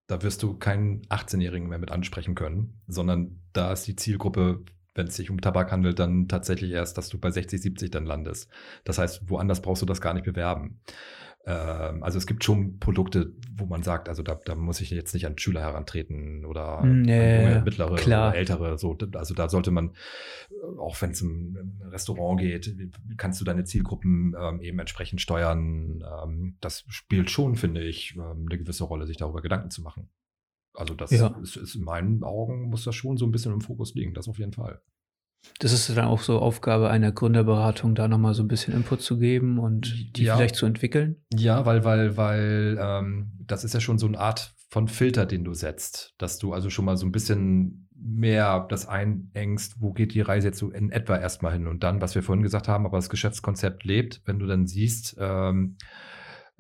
Da 0.06 0.20
wirst 0.20 0.42
du 0.42 0.58
keinen 0.58 1.00
18-Jährigen 1.06 1.66
mehr 1.66 1.78
mit 1.78 1.90
ansprechen 1.90 2.34
können, 2.34 2.82
sondern 2.88 3.40
da 3.54 3.72
ist 3.72 3.86
die 3.86 3.96
Zielgruppe, 3.96 4.66
wenn 4.94 5.06
es 5.06 5.16
sich 5.16 5.30
um 5.30 5.40
Tabak 5.40 5.72
handelt, 5.72 5.98
dann 5.98 6.28
tatsächlich 6.28 6.72
erst, 6.72 6.98
dass 6.98 7.08
du 7.08 7.18
bei 7.18 7.30
60, 7.30 7.62
70 7.62 7.90
dann 7.90 8.04
landest. 8.04 8.50
Das 8.84 8.98
heißt, 8.98 9.30
woanders 9.30 9.62
brauchst 9.62 9.80
du 9.80 9.86
das 9.86 10.02
gar 10.02 10.12
nicht 10.12 10.26
bewerben. 10.26 10.82
Ähm, 11.46 12.02
also 12.02 12.18
es 12.18 12.26
gibt 12.26 12.42
schon 12.42 12.78
Produkte, 12.80 13.32
wo 13.56 13.66
man 13.66 13.84
sagt, 13.84 14.08
also 14.08 14.22
da, 14.24 14.34
da 14.44 14.56
muss 14.56 14.80
ich 14.80 14.90
jetzt 14.90 15.14
nicht 15.14 15.26
an 15.26 15.38
Schüler 15.38 15.60
herantreten 15.60 16.44
oder 16.44 16.84
nee, 16.84 17.44
junge, 17.44 17.62
mittlere 17.64 17.94
klar. 17.94 18.30
oder 18.30 18.38
ältere. 18.38 18.78
So, 18.78 18.98
also 19.14 19.34
da 19.34 19.48
sollte 19.48 19.70
man, 19.70 19.90
äh, 20.50 20.78
auch 20.78 21.00
wenn 21.00 21.12
es 21.12 21.22
im 21.22 21.80
Restaurant 21.84 22.40
geht, 22.40 22.74
kannst 23.16 23.40
du 23.40 23.44
deine 23.44 23.64
Zielgruppen 23.64 24.34
ähm, 24.38 24.60
eben 24.60 24.78
entsprechend 24.80 25.20
steuern. 25.20 26.04
Ähm, 26.24 26.56
das 26.60 26.84
spielt 26.88 27.30
schon, 27.30 27.54
finde 27.54 27.82
ich, 27.84 28.16
ähm, 28.16 28.46
eine 28.48 28.58
gewisse 28.58 28.84
Rolle, 28.84 29.06
sich 29.06 29.16
darüber 29.16 29.40
Gedanken 29.40 29.70
zu 29.70 29.82
machen. 29.82 30.08
Also 30.74 30.94
das 30.94 31.12
ja. 31.12 31.28
ist, 31.40 31.56
ist 31.56 31.76
in 31.76 31.84
meinen 31.84 32.24
Augen 32.24 32.68
muss 32.68 32.84
das 32.84 32.94
schon 32.96 33.16
so 33.16 33.24
ein 33.24 33.30
bisschen 33.30 33.52
im 33.52 33.60
Fokus 33.60 33.94
liegen, 33.94 34.14
das 34.14 34.28
auf 34.28 34.38
jeden 34.38 34.52
Fall. 34.52 34.82
Das 35.58 35.72
ist 35.72 35.88
dann 35.96 36.04
auch 36.04 36.20
so 36.20 36.38
Aufgabe 36.38 36.90
einer 36.90 37.12
Gründerberatung, 37.12 37.94
da 37.94 38.08
nochmal 38.08 38.34
so 38.34 38.42
ein 38.42 38.48
bisschen 38.48 38.74
Input 38.74 39.00
zu 39.00 39.18
geben 39.18 39.58
und 39.58 40.16
die 40.16 40.24
ja. 40.24 40.36
vielleicht 40.36 40.56
zu 40.56 40.66
entwickeln? 40.66 41.24
Ja, 41.34 41.64
weil, 41.64 41.84
weil, 41.84 42.16
weil 42.16 42.78
ähm, 42.80 43.32
das 43.46 43.64
ist 43.64 43.74
ja 43.74 43.80
schon 43.80 43.98
so 43.98 44.06
eine 44.06 44.18
Art 44.18 44.54
von 44.68 44.88
Filter, 44.88 45.26
den 45.26 45.44
du 45.44 45.54
setzt, 45.54 46.14
dass 46.18 46.38
du 46.38 46.52
also 46.52 46.70
schon 46.70 46.84
mal 46.84 46.96
so 46.96 47.06
ein 47.06 47.12
bisschen 47.12 47.88
mehr 47.94 48.66
das 48.68 48.86
einengst, 48.86 49.80
wo 49.80 49.92
geht 49.92 50.12
die 50.14 50.20
Reise 50.20 50.48
jetzt 50.48 50.58
so 50.58 50.70
in 50.70 50.90
etwa 50.90 51.16
erstmal 51.16 51.52
hin 51.52 51.66
und 51.66 51.82
dann, 51.82 52.00
was 52.00 52.14
wir 52.14 52.22
vorhin 52.22 52.42
gesagt 52.42 52.68
haben, 52.68 52.84
aber 52.84 52.98
das 52.98 53.08
Geschäftskonzept 53.08 53.84
lebt, 53.84 54.22
wenn 54.26 54.38
du 54.38 54.46
dann 54.46 54.66
siehst, 54.66 55.16
ähm, 55.18 55.76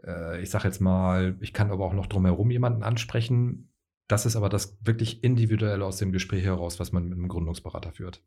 äh, 0.02 0.40
ich 0.40 0.50
sage 0.50 0.64
jetzt 0.64 0.80
mal, 0.80 1.36
ich 1.40 1.52
kann 1.52 1.70
aber 1.70 1.84
auch 1.84 1.92
noch 1.92 2.06
drumherum 2.06 2.50
jemanden 2.50 2.82
ansprechen, 2.82 3.70
das 4.08 4.24
ist 4.24 4.36
aber 4.36 4.48
das 4.48 4.78
wirklich 4.82 5.24
individuelle 5.24 5.84
aus 5.84 5.98
dem 5.98 6.12
Gespräch 6.12 6.44
heraus, 6.44 6.78
was 6.78 6.92
man 6.92 7.04
mit 7.04 7.18
einem 7.18 7.28
Gründungsberater 7.28 7.92
führt. 7.92 8.22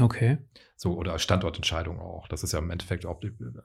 Okay. 0.00 0.38
So, 0.76 0.96
oder 0.96 1.18
Standortentscheidung 1.18 2.00
auch. 2.00 2.26
Das 2.28 2.42
ist 2.42 2.52
ja 2.52 2.58
im 2.58 2.70
Endeffekt 2.70 3.06
auch, 3.06 3.20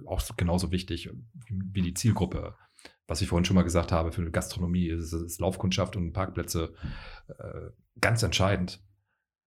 auch 0.06 0.22
genauso 0.38 0.72
wichtig 0.72 1.10
wie 1.50 1.82
die 1.82 1.94
Zielgruppe. 1.94 2.56
Was 3.08 3.22
ich 3.22 3.28
vorhin 3.28 3.46
schon 3.46 3.56
mal 3.56 3.64
gesagt 3.64 3.92
habe, 3.92 4.12
für 4.12 4.22
eine 4.22 4.32
Gastronomie 4.32 4.88
ist, 4.88 5.12
ist 5.14 5.42
Laufkundschaft 5.42 5.96
und 5.96 6.14
Parkplätze 6.14 6.74
äh, 7.28 7.72
ganz 8.00 8.22
entscheidend. 8.22 8.84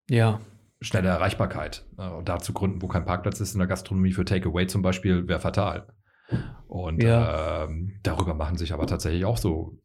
Ja. 0.08 0.40
Schnelle 0.80 1.10
Erreichbarkeit. 1.10 1.86
Äh, 1.98 2.08
und 2.08 2.28
da 2.28 2.38
zu 2.38 2.54
gründen, 2.54 2.80
wo 2.80 2.88
kein 2.88 3.04
Parkplatz 3.04 3.40
ist 3.40 3.52
in 3.52 3.58
der 3.58 3.68
Gastronomie 3.68 4.12
für 4.12 4.24
Takeaway 4.24 4.66
zum 4.66 4.80
Beispiel, 4.80 5.28
wäre 5.28 5.40
fatal. 5.40 5.86
Und 6.66 7.02
ja. 7.02 7.64
ähm, 7.64 7.98
darüber 8.02 8.34
machen 8.34 8.56
sich 8.56 8.72
aber 8.72 8.86
tatsächlich 8.86 9.24
auch 9.24 9.36
so 9.36 9.78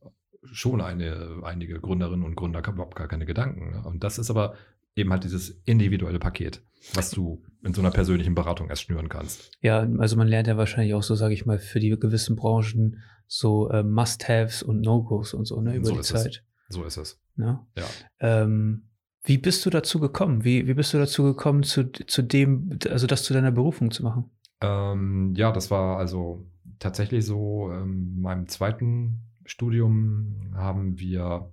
schon 0.43 0.81
eine, 0.81 1.41
einige 1.43 1.79
Gründerinnen 1.79 2.25
und 2.25 2.35
Gründer 2.35 2.65
überhaupt 2.65 2.95
gar 2.95 3.07
keine 3.07 3.25
Gedanken. 3.25 3.71
Ne? 3.71 3.83
Und 3.83 4.03
das 4.03 4.17
ist 4.17 4.29
aber 4.29 4.55
eben 4.95 5.11
halt 5.11 5.23
dieses 5.23 5.49
individuelle 5.65 6.19
Paket, 6.19 6.63
was 6.93 7.11
du 7.11 7.43
in 7.63 7.73
so 7.73 7.81
einer 7.81 7.91
persönlichen 7.91 8.35
Beratung 8.35 8.69
erst 8.69 8.83
schnüren 8.83 9.09
kannst. 9.09 9.51
Ja, 9.61 9.87
also 9.97 10.15
man 10.15 10.27
lernt 10.27 10.47
ja 10.47 10.57
wahrscheinlich 10.57 10.93
auch 10.93 11.03
so, 11.03 11.15
sage 11.15 11.33
ich 11.33 11.45
mal, 11.45 11.59
für 11.59 11.79
die 11.79 11.89
gewissen 11.89 12.35
Branchen 12.35 13.01
so 13.27 13.69
äh, 13.69 13.83
Must-Haves 13.83 14.63
und 14.63 14.81
No-Gos 14.81 15.33
und 15.33 15.45
so, 15.45 15.59
ne, 15.61 15.75
über 15.75 15.87
so 15.87 15.95
die 15.95 16.01
Zeit. 16.01 16.43
Es. 16.69 16.75
So 16.75 16.83
ist 16.83 16.97
es. 16.97 17.19
Ja. 17.37 17.65
ja. 17.75 17.85
Ähm, 18.19 18.89
wie 19.23 19.37
bist 19.37 19.65
du 19.65 19.69
dazu 19.69 19.99
gekommen? 19.99 20.43
Wie, 20.43 20.67
wie 20.67 20.75
bist 20.75 20.93
du 20.93 20.99
dazu 20.99 21.23
gekommen, 21.23 21.63
zu, 21.63 21.91
zu 21.91 22.21
dem, 22.21 22.77
also 22.89 23.07
das 23.07 23.23
zu 23.23 23.33
deiner 23.33 23.51
Berufung 23.51 23.91
zu 23.91 24.03
machen? 24.03 24.29
Ähm, 24.61 25.33
ja, 25.35 25.51
das 25.51 25.71
war 25.71 25.97
also 25.97 26.45
tatsächlich 26.79 27.25
so, 27.25 27.71
ähm, 27.71 28.13
in 28.15 28.21
meinem 28.21 28.47
zweiten 28.47 29.21
Studium 29.45 30.51
haben 30.55 30.99
wir 30.99 31.51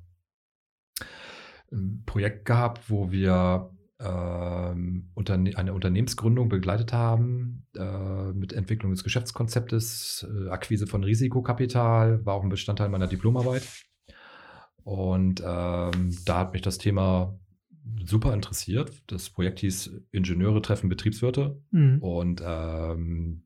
ein 1.73 2.03
Projekt 2.07 2.45
gehabt, 2.45 2.91
wo 2.91 3.11
wir 3.11 3.71
ähm, 4.01 5.11
Unterne 5.15 5.57
eine 5.57 5.75
Unternehmensgründung 5.75 6.49
begleitet 6.49 6.93
haben 6.93 7.67
äh, 7.77 8.33
mit 8.33 8.53
Entwicklung 8.53 8.91
des 8.91 9.05
Geschäftskonzeptes, 9.05 10.27
äh, 10.29 10.49
Akquise 10.51 10.87
von 10.87 11.05
Risikokapital, 11.05 12.25
war 12.27 12.35
auch 12.35 12.43
ein 12.43 12.49
Bestandteil 12.49 12.89
meiner 12.89 13.07
Diplomarbeit. 13.07 13.63
Und 14.85 15.41
ähm, 15.41 16.17
da 16.25 16.39
hat 16.39 16.53
mich 16.53 16.63
das 16.63 16.79
Thema 16.79 17.39
super 18.05 18.35
interessiert. 18.35 18.91
Das 19.07 19.31
Projekt 19.31 19.61
hieß 19.61 20.03
Ingenieure 20.11 20.63
treffen 20.63 20.89
Betriebswirte. 20.89 21.61
Mhm. 21.71 21.99
Und 22.03 22.43
ähm, 22.45 23.45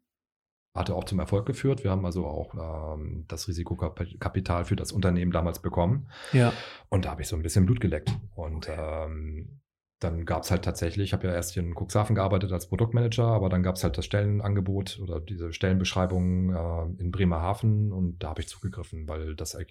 hatte 0.76 0.94
auch 0.94 1.04
zum 1.04 1.18
Erfolg 1.18 1.46
geführt. 1.46 1.84
Wir 1.84 1.90
haben 1.90 2.04
also 2.04 2.26
auch 2.26 2.94
ähm, 2.94 3.24
das 3.28 3.48
Risikokapital 3.48 4.64
für 4.64 4.76
das 4.76 4.92
Unternehmen 4.92 5.32
damals 5.32 5.60
bekommen. 5.60 6.08
Ja. 6.32 6.52
Und 6.88 7.04
da 7.04 7.10
habe 7.10 7.22
ich 7.22 7.28
so 7.28 7.36
ein 7.36 7.42
bisschen 7.42 7.66
Blut 7.66 7.80
geleckt. 7.80 8.12
Und 8.34 8.68
ähm, 8.68 9.60
dann 9.98 10.26
gab 10.26 10.42
es 10.42 10.50
halt 10.50 10.62
tatsächlich, 10.62 11.08
ich 11.08 11.12
habe 11.14 11.26
ja 11.26 11.32
erst 11.32 11.54
hier 11.54 11.62
in 11.62 11.74
Cuxhaven 11.74 12.14
gearbeitet 12.14 12.52
als 12.52 12.68
Produktmanager, 12.68 13.24
aber 13.24 13.48
dann 13.48 13.62
gab 13.62 13.76
es 13.76 13.84
halt 13.84 13.96
das 13.96 14.04
Stellenangebot 14.04 14.98
oder 15.02 15.20
diese 15.20 15.54
Stellenbeschreibung 15.54 16.54
äh, 16.54 17.02
in 17.02 17.10
Bremerhaven 17.10 17.92
und 17.92 18.22
da 18.22 18.28
habe 18.28 18.42
ich 18.42 18.48
zugegriffen, 18.48 19.08
weil 19.08 19.34
das 19.34 19.54
ein 19.54 19.66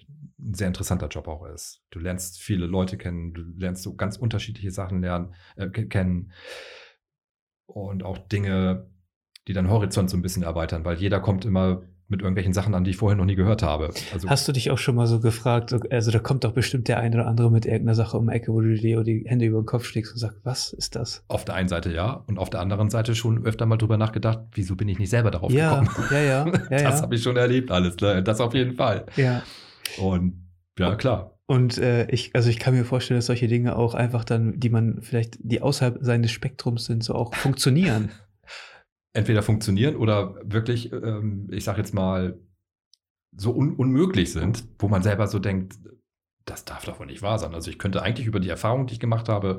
sehr 0.52 0.66
interessanter 0.66 1.06
Job 1.06 1.28
auch 1.28 1.46
ist. 1.46 1.84
Du 1.90 2.00
lernst 2.00 2.40
viele 2.40 2.66
Leute 2.66 2.98
kennen, 2.98 3.34
du 3.34 3.42
lernst 3.56 3.84
so 3.84 3.94
ganz 3.94 4.16
unterschiedliche 4.16 4.72
Sachen 4.72 5.00
lernen, 5.00 5.32
äh, 5.54 5.68
kennen 5.68 6.32
und 7.66 8.02
auch 8.02 8.18
Dinge 8.18 8.90
die 9.48 9.52
deinen 9.52 9.70
Horizont 9.70 10.10
so 10.10 10.16
ein 10.16 10.22
bisschen 10.22 10.42
erweitern, 10.42 10.84
weil 10.84 10.96
jeder 10.96 11.20
kommt 11.20 11.44
immer 11.44 11.82
mit 12.08 12.20
irgendwelchen 12.20 12.52
Sachen 12.52 12.74
an, 12.74 12.84
die 12.84 12.90
ich 12.90 12.96
vorher 12.96 13.16
noch 13.16 13.24
nie 13.24 13.34
gehört 13.34 13.62
habe. 13.62 13.90
Also 14.12 14.28
Hast 14.28 14.46
du 14.46 14.52
dich 14.52 14.70
auch 14.70 14.78
schon 14.78 14.94
mal 14.94 15.08
so 15.08 15.18
gefragt, 15.18 15.74
also 15.90 16.10
da 16.12 16.18
kommt 16.20 16.44
doch 16.44 16.52
bestimmt 16.52 16.86
der 16.86 17.00
eine 17.00 17.16
oder 17.16 17.26
andere 17.26 17.50
mit 17.50 17.66
irgendeiner 17.66 17.96
Sache 17.96 18.16
um 18.16 18.28
die 18.28 18.34
Ecke, 18.34 18.52
wo 18.52 18.60
du 18.60 18.74
dir 18.74 19.02
die 19.02 19.24
Hände 19.26 19.46
über 19.46 19.60
den 19.60 19.66
Kopf 19.66 19.84
schlägst 19.84 20.12
und 20.12 20.18
sagst, 20.18 20.38
was 20.44 20.72
ist 20.72 20.94
das? 20.94 21.24
Auf 21.26 21.44
der 21.44 21.56
einen 21.56 21.68
Seite 21.68 21.92
ja 21.92 22.22
und 22.28 22.38
auf 22.38 22.48
der 22.48 22.60
anderen 22.60 22.90
Seite 22.90 23.16
schon 23.16 23.44
öfter 23.44 23.66
mal 23.66 23.76
drüber 23.76 23.96
nachgedacht, 23.96 24.38
wieso 24.52 24.76
bin 24.76 24.88
ich 24.88 25.00
nicht 25.00 25.10
selber 25.10 25.32
darauf 25.32 25.50
ja, 25.50 25.80
gekommen? 25.80 25.90
Ja, 26.12 26.20
ja, 26.20 26.46
ja. 26.46 26.50
das 26.70 26.82
ja. 26.82 27.02
habe 27.02 27.14
ich 27.16 27.22
schon 27.22 27.36
erlebt 27.36 27.72
alles, 27.72 27.96
ne? 27.96 28.22
das 28.22 28.40
auf 28.40 28.54
jeden 28.54 28.76
Fall. 28.76 29.06
Ja. 29.16 29.42
Und 29.98 30.46
ja, 30.78 30.94
klar. 30.94 31.32
Und 31.46 31.78
äh, 31.78 32.08
ich, 32.10 32.32
also 32.34 32.50
ich 32.50 32.58
kann 32.58 32.74
mir 32.74 32.84
vorstellen, 32.84 33.18
dass 33.18 33.26
solche 33.26 33.46
Dinge 33.46 33.76
auch 33.76 33.94
einfach 33.94 34.24
dann, 34.24 34.58
die 34.58 34.68
man 34.68 35.00
vielleicht, 35.00 35.38
die 35.40 35.62
außerhalb 35.62 35.98
seines 36.00 36.32
Spektrums 36.32 36.86
sind, 36.86 37.04
so 37.04 37.14
auch 37.14 37.34
funktionieren. 37.34 38.10
entweder 39.16 39.42
funktionieren 39.42 39.96
oder 39.96 40.36
wirklich, 40.44 40.92
ähm, 40.92 41.48
ich 41.50 41.64
sage 41.64 41.78
jetzt 41.78 41.94
mal, 41.94 42.38
so 43.36 43.54
un 43.54 43.74
unmöglich 43.74 44.32
sind, 44.32 44.64
wo 44.78 44.88
man 44.88 45.02
selber 45.02 45.26
so 45.26 45.38
denkt, 45.38 45.78
das 46.44 46.64
darf 46.64 46.84
doch 46.84 47.00
wohl 47.00 47.06
nicht 47.06 47.22
wahr 47.22 47.38
sein. 47.38 47.54
Also 47.54 47.70
ich 47.70 47.78
könnte 47.78 48.02
eigentlich 48.02 48.26
über 48.26 48.40
die 48.40 48.48
Erfahrung, 48.48 48.86
die 48.86 48.94
ich 48.94 49.00
gemacht 49.00 49.28
habe, 49.28 49.58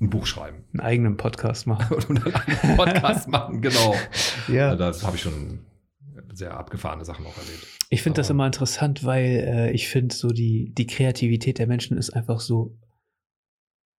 ein 0.00 0.10
Buch 0.10 0.26
schreiben. 0.26 0.64
Einen 0.72 0.80
eigenen 0.80 1.16
Podcast 1.16 1.66
machen. 1.66 1.96
Und 2.08 2.24
einen 2.24 2.34
eigenen 2.34 2.76
Podcast 2.76 3.28
machen, 3.28 3.60
genau. 3.60 3.94
Ja. 4.46 4.76
Das 4.76 5.04
habe 5.04 5.16
ich 5.16 5.22
schon 5.22 5.60
sehr 6.32 6.56
abgefahrene 6.56 7.04
Sachen 7.04 7.26
auch 7.26 7.36
erlebt. 7.36 7.66
Ich 7.90 8.02
finde 8.02 8.20
das 8.20 8.30
immer 8.30 8.46
interessant, 8.46 9.04
weil 9.04 9.24
äh, 9.24 9.70
ich 9.72 9.88
finde 9.88 10.14
so 10.14 10.28
die, 10.28 10.72
die 10.74 10.86
Kreativität 10.86 11.58
der 11.58 11.66
Menschen 11.66 11.96
ist 11.98 12.10
einfach 12.10 12.40
so 12.40 12.78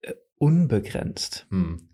äh, 0.01 0.13
unbegrenzt. 0.37 1.47
Hm. 1.49 1.88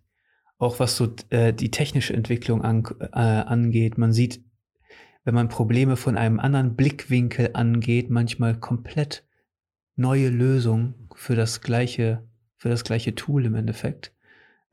Auch 0.57 0.79
was 0.79 0.95
so 0.97 1.13
äh, 1.29 1.53
die 1.53 1.71
technische 1.71 2.13
Entwicklung 2.13 2.61
an, 2.61 2.83
äh, 2.99 3.19
angeht. 3.19 3.97
Man 3.97 4.13
sieht, 4.13 4.41
wenn 5.23 5.35
man 5.35 5.49
Probleme 5.49 5.97
von 5.97 6.17
einem 6.17 6.39
anderen 6.39 6.75
Blickwinkel 6.75 7.51
angeht, 7.53 8.09
manchmal 8.09 8.59
komplett 8.59 9.25
neue 9.95 10.29
Lösungen 10.29 11.09
für 11.15 11.35
das 11.35 11.61
gleiche, 11.61 12.27
für 12.57 12.69
das 12.69 12.83
gleiche 12.83 13.15
Tool 13.15 13.45
im 13.45 13.55
Endeffekt. 13.55 14.13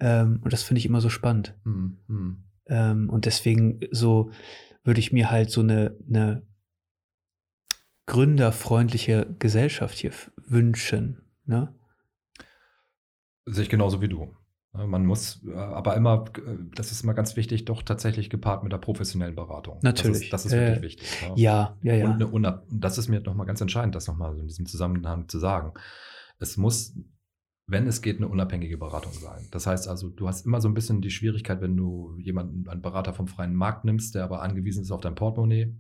Ähm, 0.01 0.41
und 0.43 0.53
das 0.53 0.62
finde 0.62 0.78
ich 0.78 0.87
immer 0.87 1.01
so 1.01 1.09
spannend. 1.09 1.55
Mhm. 1.64 1.99
mhm. 2.07 2.45
Ähm, 2.66 3.11
und 3.11 3.26
deswegen 3.26 3.80
so 3.91 4.30
würde 4.85 5.01
ich 5.01 5.12
mir 5.12 5.30
halt 5.30 5.51
so 5.51 5.61
eine, 5.61 5.97
eine 6.09 6.47
gründerfreundliche 8.07 9.35
Gesellschaft 9.39 9.97
hier 9.99 10.12
wünschen. 10.37 11.22
Ne? 11.45 11.74
Sehe 13.47 13.64
ich 13.64 13.70
genauso 13.70 14.01
wie 14.01 14.09
du. 14.09 14.35
Man 14.75 15.05
muss 15.05 15.45
äh, 15.47 15.55
aber 15.55 15.97
immer, 15.97 16.25
äh, 16.39 16.57
das 16.75 16.93
ist 16.93 17.03
immer 17.05 17.12
ganz 17.12 17.37
wichtig, 17.37 17.66
doch 17.66 17.83
tatsächlich 17.83 18.31
gepaart 18.31 18.62
mit 18.62 18.73
der 18.73 18.79
professionellen 18.79 19.35
Beratung. 19.35 19.79
Natürlich. 19.83 20.31
Das 20.31 20.47
ist, 20.47 20.47
das 20.47 20.47
ist 20.47 20.53
wirklich 20.53 20.79
äh, 20.79 20.83
wichtig. 20.83 21.23
Ja, 21.37 21.77
ja, 21.83 21.95
ja. 21.95 22.07
Und, 22.07 22.14
eine, 22.14 22.27
und 22.27 22.62
das 22.70 22.97
ist 22.97 23.09
mir 23.09 23.20
nochmal 23.20 23.47
ganz 23.47 23.61
entscheidend, 23.61 23.95
das 23.95 24.07
nochmal 24.07 24.39
in 24.39 24.49
diesem 24.49 24.64
Zusammenhang 24.64 25.29
zu 25.29 25.39
sagen. 25.39 25.75
Es 26.39 26.57
muss, 26.57 26.97
wenn 27.66 27.87
es 27.87 28.01
geht, 28.01 28.16
eine 28.16 28.29
unabhängige 28.29 28.79
Beratung 28.79 29.12
sein. 29.12 29.47
Das 29.51 29.66
heißt 29.66 29.89
also, 29.89 30.09
du 30.09 30.27
hast 30.27 30.47
immer 30.47 30.62
so 30.62 30.68
ein 30.68 30.75
bisschen 30.75 31.03
die 31.03 31.11
Schwierigkeit, 31.11 31.61
wenn 31.61 31.77
du 31.77 32.16
jemanden, 32.18 32.66
einen 32.66 32.81
Berater 32.81 33.12
vom 33.12 33.29
freien 33.29 33.55
Markt 33.55 33.85
nimmst, 33.85 34.14
der 34.14 34.25
aber 34.25 34.41
angewiesen 34.41 34.83
ist 34.83 34.91
auf 34.91 35.03
dein 35.03 35.14
Portemonnaie, 35.14 35.77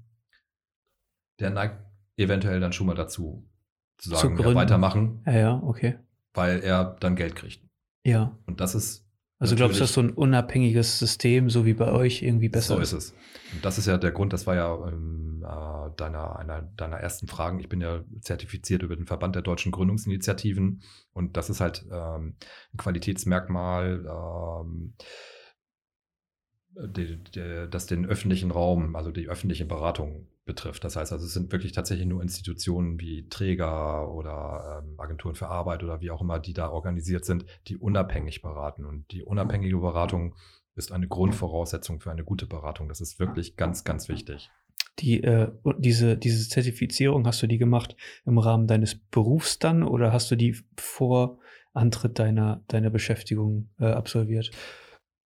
der 1.40 1.48
neigt 1.48 1.82
eventuell 2.18 2.60
dann 2.60 2.74
schon 2.74 2.86
mal 2.86 2.94
dazu, 2.94 3.48
zu 3.96 4.10
sagen, 4.10 4.36
zu 4.36 4.42
ja, 4.42 4.54
weitermachen. 4.54 5.22
Ja, 5.24 5.32
ja, 5.32 5.62
okay. 5.62 5.98
Weil 6.34 6.60
er 6.60 6.96
dann 7.00 7.16
Geld 7.16 7.36
kriegt. 7.36 7.71
Ja. 8.04 8.36
Und 8.46 8.60
das 8.60 8.74
ist. 8.74 9.06
Also 9.38 9.56
glaubst 9.56 9.78
du, 9.78 9.80
dass 9.80 9.92
so 9.92 10.00
ein 10.00 10.10
unabhängiges 10.10 11.00
System, 11.00 11.50
so 11.50 11.66
wie 11.66 11.74
bei 11.74 11.90
euch, 11.90 12.22
irgendwie 12.22 12.48
besser 12.48 12.80
ist? 12.80 12.90
So 12.90 12.96
ist 12.96 13.04
es. 13.06 13.14
Und 13.54 13.64
das 13.64 13.76
ist 13.76 13.86
ja 13.86 13.98
der 13.98 14.12
Grund, 14.12 14.32
das 14.32 14.46
war 14.46 14.54
ja 14.54 14.72
ähm, 14.86 15.44
äh, 15.44 15.90
deiner, 15.96 16.36
einer 16.36 16.62
deiner 16.62 16.98
ersten 16.98 17.26
Fragen. 17.26 17.58
Ich 17.58 17.68
bin 17.68 17.80
ja 17.80 18.04
zertifiziert 18.20 18.84
über 18.84 18.94
den 18.94 19.06
Verband 19.06 19.34
der 19.34 19.42
deutschen 19.42 19.72
Gründungsinitiativen 19.72 20.82
und 21.12 21.36
das 21.36 21.50
ist 21.50 21.60
halt 21.60 21.84
ähm, 21.90 22.36
ein 22.72 22.76
Qualitätsmerkmal. 22.76 24.06
Ähm, 24.06 24.94
die, 26.74 27.22
die, 27.22 27.68
das 27.70 27.86
den 27.86 28.06
öffentlichen 28.06 28.50
Raum, 28.50 28.96
also 28.96 29.10
die 29.10 29.28
öffentliche 29.28 29.66
Beratung 29.66 30.28
betrifft. 30.44 30.84
Das 30.84 30.96
heißt 30.96 31.12
also, 31.12 31.24
es 31.24 31.32
sind 31.32 31.52
wirklich 31.52 31.72
tatsächlich 31.72 32.06
nur 32.06 32.22
Institutionen 32.22 33.00
wie 33.00 33.28
Träger 33.28 34.12
oder 34.12 34.82
ähm, 34.82 34.98
Agenturen 34.98 35.34
für 35.34 35.48
Arbeit 35.48 35.82
oder 35.82 36.00
wie 36.00 36.10
auch 36.10 36.20
immer, 36.20 36.40
die 36.40 36.52
da 36.52 36.70
organisiert 36.70 37.24
sind, 37.24 37.46
die 37.68 37.76
unabhängig 37.76 38.42
beraten. 38.42 38.84
Und 38.84 39.10
die 39.12 39.22
unabhängige 39.22 39.78
Beratung 39.78 40.34
ist 40.74 40.92
eine 40.92 41.06
Grundvoraussetzung 41.06 42.00
für 42.00 42.10
eine 42.10 42.24
gute 42.24 42.46
Beratung. 42.46 42.88
Das 42.88 43.00
ist 43.00 43.18
wirklich 43.20 43.56
ganz, 43.56 43.84
ganz 43.84 44.08
wichtig. 44.08 44.50
Die, 44.98 45.22
äh, 45.22 45.50
diese, 45.78 46.16
diese 46.16 46.48
Zertifizierung, 46.48 47.26
hast 47.26 47.42
du 47.42 47.46
die 47.46 47.58
gemacht 47.58 47.96
im 48.26 48.38
Rahmen 48.38 48.66
deines 48.66 48.98
Berufs 48.98 49.58
dann 49.58 49.82
oder 49.82 50.12
hast 50.12 50.30
du 50.30 50.36
die 50.36 50.56
vor 50.76 51.38
Antritt 51.72 52.18
deiner, 52.18 52.62
deiner 52.68 52.90
Beschäftigung 52.90 53.70
äh, 53.78 53.86
absolviert? 53.86 54.50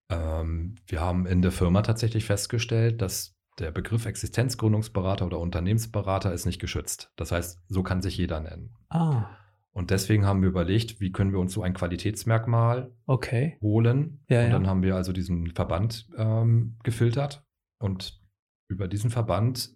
Ähm, 0.09 0.77
wir 0.87 1.01
haben 1.01 1.27
in 1.27 1.43
der 1.43 1.51
Firma 1.51 1.83
tatsächlich 1.83 2.25
festgestellt, 2.25 3.03
dass 3.03 3.36
der 3.59 3.71
Begriff 3.71 4.07
Existenzgründungsberater 4.07 5.27
oder 5.27 5.39
Unternehmensberater 5.39 6.33
ist 6.33 6.47
nicht 6.47 6.61
geschützt. 6.61 7.13
Das 7.17 7.33
heißt, 7.33 7.63
so 7.69 7.83
kann 7.83 8.03
sich 8.03 8.17
jeder 8.17 8.41
nennen. 8.41 8.75
Ah. 8.89 9.31
Und 9.73 9.91
deswegen 9.91 10.25
haben 10.25 10.41
wir 10.41 10.49
überlegt, 10.49 11.01
wie 11.01 11.13
können 11.13 11.33
wir 11.33 11.39
uns 11.39 11.53
so 11.53 11.63
ein 11.63 11.75
Qualitätsmerkmal 11.75 12.93
okay. 13.05 13.59
holen. 13.61 14.25
Ja, 14.29 14.41
und 14.41 14.47
ja. 14.47 14.53
dann 14.53 14.67
haben 14.67 14.83
wir 14.83 14.97
also 14.97 15.13
diesen 15.13 15.53
Verband 15.53 16.09
ähm, 16.17 16.79
gefiltert. 16.83 17.45
Und 17.79 18.23
über 18.69 18.89
diesen 18.89 19.11
Verband 19.11 19.75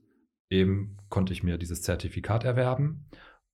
eben 0.50 0.96
konnte 1.10 1.32
ich 1.32 1.42
mir 1.42 1.58
dieses 1.58 1.82
Zertifikat 1.82 2.44
erwerben. 2.44 3.10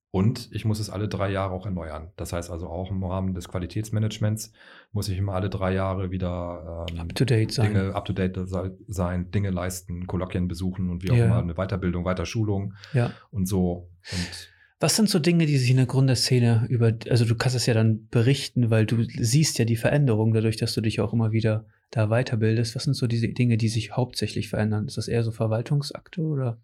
Und 0.09 0.49
ich 0.51 0.63
muss 0.63 0.79
es 0.79 0.89
alle 0.89 1.07
drei 1.07 1.29
Jahre 1.29 1.53
auch 1.53 1.65
erneuern. 1.65 2.11
Das 2.15 2.31
heißt 2.31 2.49
also 2.49 2.67
auch 2.67 2.91
im 2.91 3.03
Rahmen 3.03 3.33
des 3.33 3.49
Qualitätsmanagements 3.49 4.53
muss 4.91 5.09
ich 5.09 5.17
immer 5.17 5.33
alle 5.33 5.49
drei 5.49 5.73
Jahre 5.73 6.11
wieder 6.11 6.87
ähm, 6.89 7.01
up 7.01 7.13
to 7.13 7.25
date 7.25 7.51
sein. 7.51 7.73
Dinge 7.73 7.93
up 7.93 8.05
to 8.05 8.13
date 8.13 8.39
sein, 8.87 9.31
Dinge 9.31 9.49
leisten, 9.49 10.07
Kolloquien 10.07 10.47
besuchen 10.47 10.89
und 10.89 11.03
wie 11.03 11.11
auch 11.11 11.17
ja. 11.17 11.25
immer 11.25 11.39
eine 11.39 11.55
Weiterbildung, 11.55 12.05
Weiterschulung 12.05 12.73
ja. 12.93 13.11
und 13.31 13.47
so. 13.47 13.89
Und 14.11 14.49
was 14.79 14.95
sind 14.95 15.09
so 15.09 15.19
Dinge, 15.19 15.45
die 15.47 15.57
sich 15.57 15.71
in 15.71 15.77
der 15.77 15.87
Gründerszene 15.87 16.67
über, 16.69 16.93
also 17.09 17.25
du 17.25 17.35
kannst 17.35 17.55
es 17.55 17.65
ja 17.65 17.73
dann 17.73 18.07
berichten, 18.09 18.69
weil 18.69 18.85
du 18.85 19.03
siehst 19.03 19.57
ja 19.57 19.65
die 19.65 19.75
Veränderung 19.75 20.33
dadurch, 20.33 20.57
dass 20.57 20.73
du 20.73 20.81
dich 20.81 21.01
auch 21.01 21.13
immer 21.13 21.31
wieder 21.31 21.65
da 21.89 22.07
weiterbildest. 22.07 22.75
Was 22.75 22.83
sind 22.83 22.93
so 22.93 23.07
diese 23.07 23.27
Dinge, 23.27 23.57
die 23.57 23.69
sich 23.69 23.93
hauptsächlich 23.93 24.49
verändern? 24.49 24.85
Ist 24.85 24.97
das 24.97 25.07
eher 25.07 25.23
so 25.23 25.31
Verwaltungsakte 25.31 26.21
oder? 26.21 26.61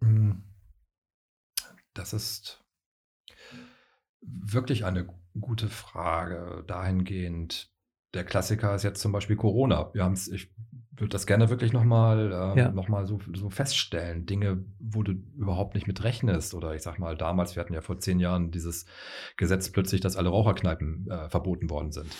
Hm. 0.00 0.44
Das 1.94 2.12
ist 2.12 2.64
wirklich 4.20 4.84
eine 4.84 5.08
gute 5.38 5.68
Frage 5.68 6.64
dahingehend. 6.66 7.70
Der 8.14 8.24
Klassiker 8.24 8.74
ist 8.74 8.82
jetzt 8.82 9.00
zum 9.00 9.12
Beispiel 9.12 9.36
Corona. 9.36 9.92
Wir 9.94 10.04
haben 10.04 10.14
es, 10.14 10.28
ich 10.28 10.52
würde 10.92 11.10
das 11.10 11.26
gerne 11.26 11.48
wirklich 11.48 11.72
nochmal 11.72 12.32
ähm, 12.32 12.58
ja. 12.58 12.70
noch 12.72 12.88
so, 13.06 13.20
so 13.34 13.50
feststellen. 13.50 14.26
Dinge, 14.26 14.64
wo 14.78 15.02
du 15.02 15.12
überhaupt 15.12 15.74
nicht 15.74 15.86
mit 15.86 16.02
rechnest. 16.02 16.54
Oder 16.54 16.74
ich 16.74 16.82
sag 16.82 16.98
mal, 16.98 17.16
damals, 17.16 17.54
wir 17.54 17.60
hatten 17.60 17.74
ja 17.74 17.80
vor 17.80 17.98
zehn 17.98 18.18
Jahren 18.18 18.50
dieses 18.50 18.86
Gesetz 19.36 19.70
plötzlich, 19.70 20.00
dass 20.00 20.16
alle 20.16 20.28
Raucherkneipen 20.28 21.08
äh, 21.10 21.28
verboten 21.30 21.70
worden 21.70 21.92
sind. 21.92 22.14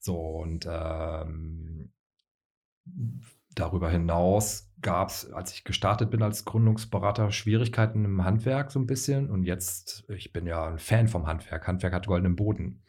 So, 0.00 0.18
und 0.18 0.66
ähm, 0.68 1.92
darüber 3.60 3.90
hinaus 3.90 4.70
gab 4.82 5.10
es, 5.10 5.30
als 5.32 5.52
ich 5.52 5.64
gestartet 5.64 6.10
bin 6.10 6.22
als 6.22 6.44
Gründungsberater, 6.44 7.30
Schwierigkeiten 7.30 8.04
im 8.04 8.24
Handwerk 8.24 8.70
so 8.70 8.78
ein 8.78 8.86
bisschen. 8.86 9.30
Und 9.30 9.44
jetzt, 9.44 10.04
ich 10.08 10.32
bin 10.32 10.46
ja 10.46 10.68
ein 10.68 10.78
Fan 10.78 11.08
vom 11.08 11.26
Handwerk. 11.26 11.66
Handwerk 11.66 11.92
hat 11.92 12.06
goldenen 12.06 12.36
Boden. 12.36 12.82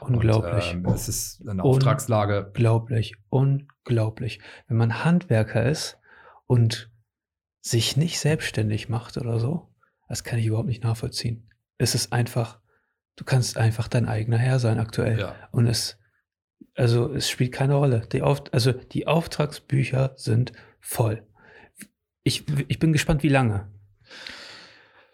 Unglaublich. 0.00 0.74
Und, 0.74 0.86
ähm, 0.86 0.92
es 0.92 1.08
ist 1.08 1.46
eine 1.46 1.62
Auftragslage. 1.62 2.46
Unglaublich, 2.46 3.16
unglaublich. 3.28 4.40
Wenn 4.68 4.76
man 4.76 5.04
Handwerker 5.04 5.64
ist 5.64 5.98
und 6.46 6.90
sich 7.60 7.96
nicht 7.96 8.18
selbstständig 8.18 8.88
macht 8.88 9.16
oder 9.16 9.38
so, 9.38 9.68
das 10.08 10.24
kann 10.24 10.38
ich 10.38 10.46
überhaupt 10.46 10.68
nicht 10.68 10.84
nachvollziehen. 10.84 11.50
Es 11.78 11.94
ist 11.94 12.12
einfach, 12.12 12.60
du 13.16 13.24
kannst 13.24 13.56
einfach 13.56 13.88
dein 13.88 14.06
eigener 14.06 14.38
Herr 14.38 14.58
sein 14.58 14.78
aktuell. 14.78 15.18
Ja. 15.18 15.34
Und 15.50 15.66
es 15.66 15.98
also 16.74 17.12
es 17.12 17.30
spielt 17.30 17.52
keine 17.52 17.74
Rolle. 17.74 18.06
Die 18.12 18.22
Auf, 18.22 18.44
also 18.52 18.72
die 18.72 19.06
Auftragsbücher 19.06 20.14
sind 20.16 20.52
voll. 20.80 21.22
Ich, 22.22 22.44
ich 22.68 22.78
bin 22.78 22.92
gespannt, 22.92 23.22
wie 23.22 23.28
lange. 23.28 23.68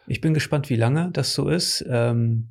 Ich 0.07 0.21
bin 0.21 0.35
gespannt, 0.35 0.71
wie 0.71 0.77
lange 0.77 1.11
das 1.13 1.35
so 1.35 1.49
ist. 1.49 1.85
Ähm, 1.89 2.49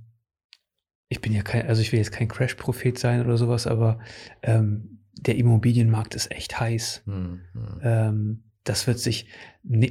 ich 1.09 1.21
bin 1.21 1.33
ja 1.33 1.41
kein, 1.41 1.67
also 1.67 1.81
ich 1.81 1.91
will 1.91 1.99
jetzt 1.99 2.11
kein 2.11 2.27
Crash-Prophet 2.27 2.97
sein 2.97 3.25
oder 3.25 3.37
sowas, 3.37 3.67
aber 3.67 3.99
ähm, 4.43 4.99
der 5.13 5.35
Immobilienmarkt 5.35 6.15
ist 6.15 6.31
echt 6.31 6.59
heiß. 6.59 7.03
Hm, 7.05 7.41
hm. 7.53 7.79
Ähm, 7.81 8.43
das 8.63 8.85
wird 8.85 8.99
sich, 8.99 9.27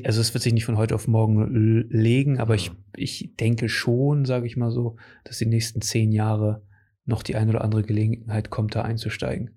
also 0.05 0.21
es 0.21 0.33
wird 0.33 0.43
sich 0.43 0.53
nicht 0.53 0.65
von 0.65 0.77
heute 0.77 0.95
auf 0.95 1.09
morgen 1.09 1.89
legen, 1.91 2.39
aber 2.39 2.57
hm. 2.57 2.77
ich, 2.95 3.21
ich 3.23 3.37
denke 3.37 3.69
schon, 3.69 4.25
sage 4.25 4.47
ich 4.47 4.57
mal 4.57 4.71
so, 4.71 4.97
dass 5.25 5.39
die 5.39 5.47
nächsten 5.47 5.83
zehn 5.83 6.13
Jahre 6.13 6.63
noch 7.09 7.23
die 7.23 7.37
ein 7.37 7.49
oder 7.49 7.63
andere 7.63 7.83
Gelegenheit 7.83 8.51
kommt, 8.51 8.75
da 8.75 8.83
einzusteigen. 8.83 9.51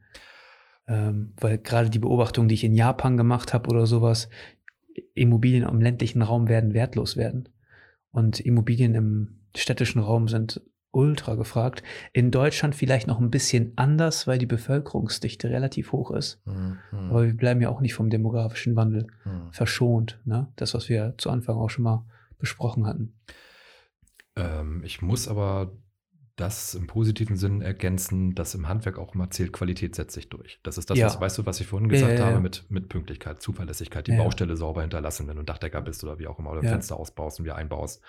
Ähm, 0.87 1.33
weil 1.39 1.57
gerade 1.57 1.89
die 1.89 1.99
Beobachtung, 1.99 2.47
die 2.47 2.55
ich 2.55 2.63
in 2.63 2.73
Japan 2.73 3.17
gemacht 3.17 3.53
habe 3.53 3.69
oder 3.69 3.85
sowas, 3.85 4.29
Immobilien 5.13 5.67
im 5.67 5.81
ländlichen 5.81 6.21
Raum 6.21 6.47
werden 6.47 6.73
wertlos 6.73 7.17
werden. 7.17 7.49
Und 8.11 8.39
Immobilien 8.39 8.95
im 8.95 9.39
städtischen 9.55 10.01
Raum 10.01 10.27
sind 10.27 10.61
ultra 10.91 11.35
gefragt. 11.35 11.83
In 12.11 12.31
Deutschland 12.31 12.75
vielleicht 12.75 13.07
noch 13.07 13.19
ein 13.19 13.31
bisschen 13.31 13.73
anders, 13.77 14.27
weil 14.27 14.37
die 14.37 14.45
Bevölkerungsdichte 14.45 15.49
relativ 15.49 15.93
hoch 15.93 16.11
ist. 16.11 16.41
Mhm. 16.45 16.77
Aber 16.91 17.25
wir 17.25 17.35
bleiben 17.35 17.61
ja 17.61 17.69
auch 17.69 17.79
nicht 17.79 17.93
vom 17.93 18.09
demografischen 18.09 18.75
Wandel 18.75 19.07
mhm. 19.23 19.51
verschont. 19.51 20.19
Ne? 20.25 20.51
Das, 20.57 20.73
was 20.73 20.89
wir 20.89 21.15
zu 21.17 21.29
Anfang 21.29 21.57
auch 21.57 21.69
schon 21.69 21.83
mal 21.83 22.05
besprochen 22.39 22.85
hatten. 22.85 23.13
Ähm, 24.35 24.81
ich 24.83 25.01
muss 25.01 25.27
aber 25.27 25.71
das 26.35 26.73
im 26.75 26.87
positiven 26.87 27.35
Sinn 27.35 27.61
ergänzen, 27.61 28.35
dass 28.35 28.55
im 28.55 28.67
Handwerk 28.67 28.97
auch 28.97 29.13
immer 29.13 29.29
zählt, 29.29 29.53
Qualität 29.53 29.95
setzt 29.95 30.13
sich 30.13 30.29
durch. 30.29 30.59
Das 30.63 30.77
ist 30.77 30.89
das, 30.89 30.97
ja. 30.97 31.07
was, 31.07 31.19
weißt 31.19 31.37
du, 31.39 31.45
was 31.45 31.59
ich 31.59 31.67
vorhin 31.67 31.89
gesagt 31.89 32.19
ja, 32.19 32.25
habe, 32.25 32.39
mit, 32.39 32.65
mit 32.69 32.89
Pünktlichkeit, 32.89 33.41
Zuverlässigkeit, 33.41 34.07
die 34.07 34.15
Baustelle 34.15 34.55
sauber 34.57 34.81
hinterlassen, 34.81 35.27
wenn 35.27 35.35
du 35.35 35.43
ein 35.43 35.45
Dachdecker 35.45 35.81
bist 35.81 36.03
oder 36.03 36.19
wie 36.19 36.27
auch 36.27 36.39
immer, 36.39 36.51
oder 36.51 36.63
Fenster 36.63 36.95
ausbaust 36.95 37.39
und 37.39 37.45
wieder 37.45 37.55
einbaust. 37.55 38.01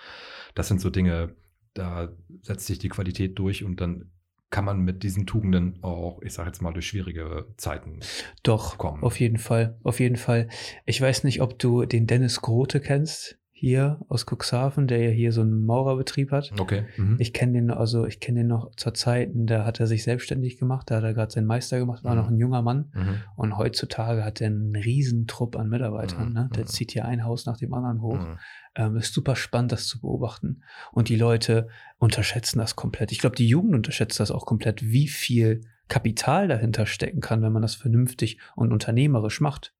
Das 0.55 0.67
sind 0.67 0.81
so 0.81 0.89
Dinge, 0.89 1.35
da 1.73 2.09
setzt 2.41 2.67
sich 2.67 2.79
die 2.79 2.89
Qualität 2.89 3.37
durch 3.39 3.63
und 3.63 3.81
dann 3.81 4.11
kann 4.49 4.65
man 4.65 4.81
mit 4.81 5.01
diesen 5.01 5.25
Tugenden 5.25 5.79
auch, 5.81 6.21
ich 6.21 6.31
sage 6.31 6.47
jetzt 6.47 6.61
mal, 6.61 6.71
durch 6.71 6.87
schwierige 6.87 7.47
Zeiten 7.57 8.01
Doch, 8.43 8.77
kommen. 8.77 9.01
Auf 9.03 9.19
jeden 9.19 9.39
Fall, 9.39 9.79
auf 9.81 9.99
jeden 9.99 10.15
Fall. 10.15 10.47
Ich 10.85 11.01
weiß 11.01 11.23
nicht, 11.23 11.41
ob 11.41 11.57
du 11.57 11.85
den 11.85 12.05
Dennis 12.05 12.39
Grote 12.39 12.79
kennst 12.79 13.39
hier 13.63 13.97
aus 14.09 14.25
Cuxhaven, 14.29 14.87
der 14.87 15.01
ja 15.01 15.09
hier 15.11 15.31
so 15.31 15.39
einen 15.39 15.65
Maurerbetrieb 15.65 16.31
hat. 16.31 16.51
Okay. 16.59 16.83
Mhm. 16.97 17.15
Ich 17.19 17.31
kenne 17.31 17.53
den, 17.53 17.71
also 17.71 18.05
ich 18.05 18.19
kenne 18.19 18.41
den 18.41 18.47
noch 18.47 18.75
zur 18.75 18.93
Zeit, 18.93 19.31
da 19.33 19.63
hat 19.63 19.79
er 19.79 19.87
sich 19.87 20.03
selbstständig 20.03 20.57
gemacht, 20.57 20.91
da 20.91 20.97
hat 20.97 21.05
er 21.05 21.13
gerade 21.13 21.31
seinen 21.31 21.45
Meister 21.45 21.79
gemacht, 21.79 22.03
war 22.03 22.11
mhm. 22.11 22.17
noch 22.17 22.27
ein 22.27 22.37
junger 22.37 22.61
Mann. 22.61 22.91
Mhm. 22.93 23.21
Und 23.37 23.57
heutzutage 23.57 24.25
hat 24.25 24.41
er 24.41 24.47
einen 24.47 24.75
riesen 24.75 25.27
Trupp 25.27 25.55
an 25.55 25.69
Mitarbeitern. 25.69 26.27
Mhm. 26.27 26.33
Ne? 26.33 26.49
Der 26.53 26.63
mhm. 26.63 26.67
zieht 26.67 26.91
hier 26.91 27.05
ein 27.05 27.23
Haus 27.23 27.45
nach 27.45 27.55
dem 27.55 27.73
anderen 27.73 28.01
hoch. 28.01 28.19
Mhm. 28.19 28.37
Ähm, 28.75 28.97
ist 28.97 29.13
super 29.13 29.37
spannend, 29.37 29.71
das 29.71 29.87
zu 29.87 30.01
beobachten. 30.01 30.63
Und 30.91 31.07
die 31.07 31.15
Leute 31.15 31.69
unterschätzen 31.99 32.59
das 32.59 32.75
komplett. 32.75 33.13
Ich 33.13 33.19
glaube, 33.19 33.37
die 33.37 33.47
Jugend 33.47 33.75
unterschätzt 33.75 34.19
das 34.19 34.29
auch 34.29 34.45
komplett, 34.45 34.83
wie 34.83 35.07
viel 35.07 35.61
Kapital 35.87 36.49
dahinter 36.49 36.85
stecken 36.85 37.21
kann, 37.21 37.41
wenn 37.41 37.53
man 37.53 37.61
das 37.61 37.75
vernünftig 37.75 38.39
und 38.57 38.73
unternehmerisch 38.73 39.39
macht. 39.39 39.73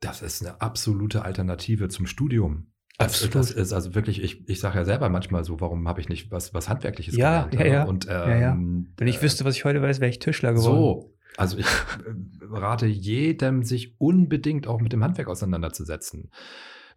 Das 0.00 0.20
ist 0.20 0.44
eine 0.44 0.60
absolute 0.60 1.22
Alternative 1.22 1.88
zum 1.88 2.06
Studium. 2.06 2.66
Absolut. 2.98 3.36
Das 3.36 3.52
ist 3.52 3.72
also 3.72 3.94
wirklich, 3.94 4.22
ich, 4.22 4.48
ich 4.48 4.58
sage 4.58 4.76
ja 4.76 4.84
selber 4.84 5.08
manchmal 5.08 5.44
so, 5.44 5.60
warum 5.60 5.86
habe 5.86 6.00
ich 6.00 6.08
nicht 6.08 6.32
was, 6.32 6.52
was 6.52 6.68
Handwerkliches 6.68 7.16
ja, 7.16 7.44
gelernt? 7.44 7.54
Ja, 7.54 7.78
ja. 7.78 7.84
Und, 7.84 8.06
ähm, 8.06 8.10
ja, 8.10 8.38
ja. 8.38 8.58
Wenn 8.96 9.08
ich 9.08 9.18
äh, 9.18 9.22
wüsste, 9.22 9.44
was 9.44 9.56
ich 9.56 9.64
heute 9.64 9.80
weiß, 9.80 10.00
wäre 10.00 10.10
ich 10.10 10.18
Tischler 10.18 10.52
geworden. 10.52 10.76
So, 10.76 11.14
also 11.36 11.58
ich 11.58 11.66
äh, 11.66 12.44
rate 12.50 12.86
jedem, 12.86 13.62
sich 13.62 14.00
unbedingt 14.00 14.66
auch 14.66 14.80
mit 14.80 14.92
dem 14.92 15.04
Handwerk 15.04 15.28
auseinanderzusetzen. 15.28 16.30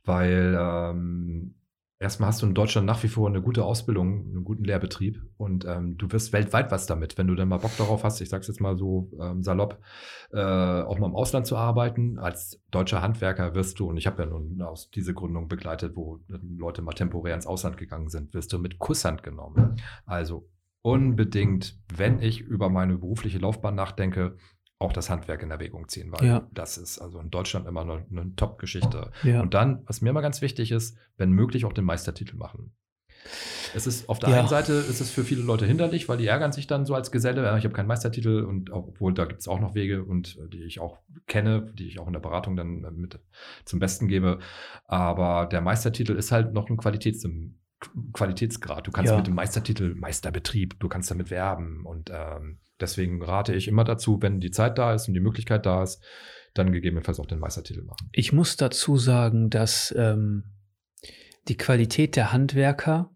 Weil 0.04 0.58
ähm, 0.60 1.54
erstmal 2.02 2.30
hast 2.30 2.42
du 2.42 2.48
in 2.48 2.56
Deutschland 2.56 2.88
nach 2.88 3.02
wie 3.04 3.08
vor 3.08 3.30
eine 3.30 3.42
gute 3.42 3.64
Ausbildung, 3.64 4.26
einen 4.26 4.44
guten 4.44 4.64
Lehrbetrieb 4.64 5.22
und 5.38 5.66
ähm, 5.66 5.98
du 5.98 6.12
wirst 6.12 6.34
weltweit 6.34 6.72
was 6.72 6.88
damit, 6.88 7.18
wenn 7.18 7.28
du 7.28 7.36
dann 7.36 7.48
mal 7.48 7.60
Bock 7.60 7.78
darauf 7.78 8.04
hast, 8.04 8.20
ich 8.22 8.30
sag's 8.30 8.48
jetzt 8.48 8.60
mal 8.60 8.76
so 8.76 9.12
ähm, 9.22 9.44
salopp, 9.44 9.80
äh, 10.34 10.40
auch 10.40 10.98
mal 10.98 11.06
im 11.06 11.16
Ausland 11.16 11.46
zu 11.46 11.56
arbeiten. 11.56 12.18
Als 12.18 12.60
deutscher 12.72 13.04
Handwerker 13.04 13.54
wirst 13.54 13.80
du, 13.80 13.88
und 13.88 13.98
ich 13.98 14.08
habe 14.08 14.24
ja 14.24 14.30
nun 14.30 14.62
aus 14.64 14.90
diese 14.90 15.14
Gründung 15.14 15.48
begleitet, 15.48 15.96
wo 15.96 16.20
Leute 16.28 16.82
mal 16.82 16.94
temporär 16.94 17.36
ins 17.36 17.46
Ausland 17.46 17.78
gegangen 17.78 18.10
sind, 18.10 18.34
wirst 18.34 18.52
du 18.52 18.58
mit 18.58 18.80
Kusshand 18.80 19.22
genommen. 19.22 19.76
Also 20.06 20.50
unbedingt, 20.82 21.80
wenn 21.96 22.20
ich 22.20 22.42
über 22.42 22.70
meine 22.70 22.98
berufliche 22.98 23.38
Laufbahn 23.38 23.76
nachdenke, 23.76 24.38
auch 24.82 24.94
das 24.94 25.10
Handwerk 25.10 25.44
in 25.44 25.52
Erwägung 25.52 25.88
ziehen, 25.88 26.12
weil 26.12 26.28
ja. 26.28 26.48
das 26.52 26.78
ist 26.78 27.00
also 27.00 27.20
in 27.20 27.30
Deutschland 27.30 27.68
immer 27.68 27.82
eine, 27.82 28.06
eine 28.10 28.36
Top-Geschichte. 28.36 29.12
Ja. 29.24 29.42
Und 29.42 29.54
dann, 29.54 29.84
was 29.86 30.02
mir 30.02 30.10
immer 30.10 30.22
ganz 30.22 30.42
wichtig 30.42 30.72
ist, 30.72 30.98
wenn 31.18 31.32
möglich 31.32 31.66
auch 31.66 31.74
den 31.74 31.86
Meistertitel 31.86 32.38
machen. 32.38 32.74
Es 33.74 33.88
ist 33.88 34.10
auf 34.10 34.20
der 34.20 34.30
ja. 34.30 34.40
einen 34.40 34.48
Seite 34.48 34.74
ist 34.74 35.00
es 35.00 35.12
für 35.12 35.24
viele 35.24 35.44
Leute 35.44 35.66
hinderlich, 35.66 36.10
weil 36.10 36.18
die 36.18 36.28
ärgern 36.28 36.52
sich 36.52 36.68
dann 36.68 36.86
so 36.86 36.96
als 36.96 37.12
Geselle, 37.12 37.42
ich 37.58 37.64
habe 37.64 37.74
keinen 37.74 37.88
Meistertitel 37.88 38.44
und 38.44 38.72
obwohl 38.72 39.14
da 39.14 39.26
gibt 39.26 39.42
es 39.42 39.48
auch 39.48 39.60
noch 39.60 39.76
Wege 39.76 40.04
und 40.04 40.38
äh, 40.38 40.50
die 40.50 40.64
ich 40.64 40.80
auch 40.80 40.98
kenne, 41.28 41.72
die 41.74 41.88
ich 41.88 42.00
auch 42.00 42.08
in 42.08 42.14
der 42.14 42.20
Beratung 42.20 42.56
dann 42.56 42.84
äh, 42.84 42.92
mit 42.92 43.20
zum 43.66 43.80
Besten 43.80 44.08
gebe. 44.08 44.40
Aber 44.86 45.46
der 45.46 45.62
Meistertitel 45.62 46.14
ist 46.14 46.32
halt 46.32 46.54
noch 46.54 46.70
ein 46.70 46.78
Qualitäts 46.78 47.24
Qualitätsgrad. 48.14 48.88
Du 48.88 48.92
kannst 48.92 49.12
ja. 49.12 49.18
mit 49.18 49.28
dem 49.28 49.36
Meistertitel 49.36 49.96
Meisterbetrieb, 49.96 50.80
du 50.80 50.88
kannst 50.88 51.10
damit 51.12 51.32
werben 51.32 51.86
und 51.86 52.12
ähm, 52.14 52.60
Deswegen 52.82 53.22
rate 53.22 53.54
ich 53.54 53.68
immer 53.68 53.84
dazu, 53.84 54.22
wenn 54.22 54.40
die 54.40 54.52
Zeit 54.52 54.78
da 54.78 54.94
ist 54.94 55.08
und 55.08 55.14
die 55.14 55.20
Möglichkeit 55.20 55.66
da 55.66 55.84
ist, 55.84 56.04
dann 56.54 56.72
gegebenenfalls 56.72 57.20
auch 57.20 57.28
den 57.28 57.40
Meistertitel 57.40 57.84
machen. 57.84 58.10
Ich 58.12 58.34
muss 58.34 58.58
dazu 58.58 58.98
sagen, 58.98 59.50
dass 59.50 59.94
ähm, 59.98 60.44
die 61.48 61.58
Qualität 61.58 62.16
der 62.16 62.34
Handwerker 62.34 63.12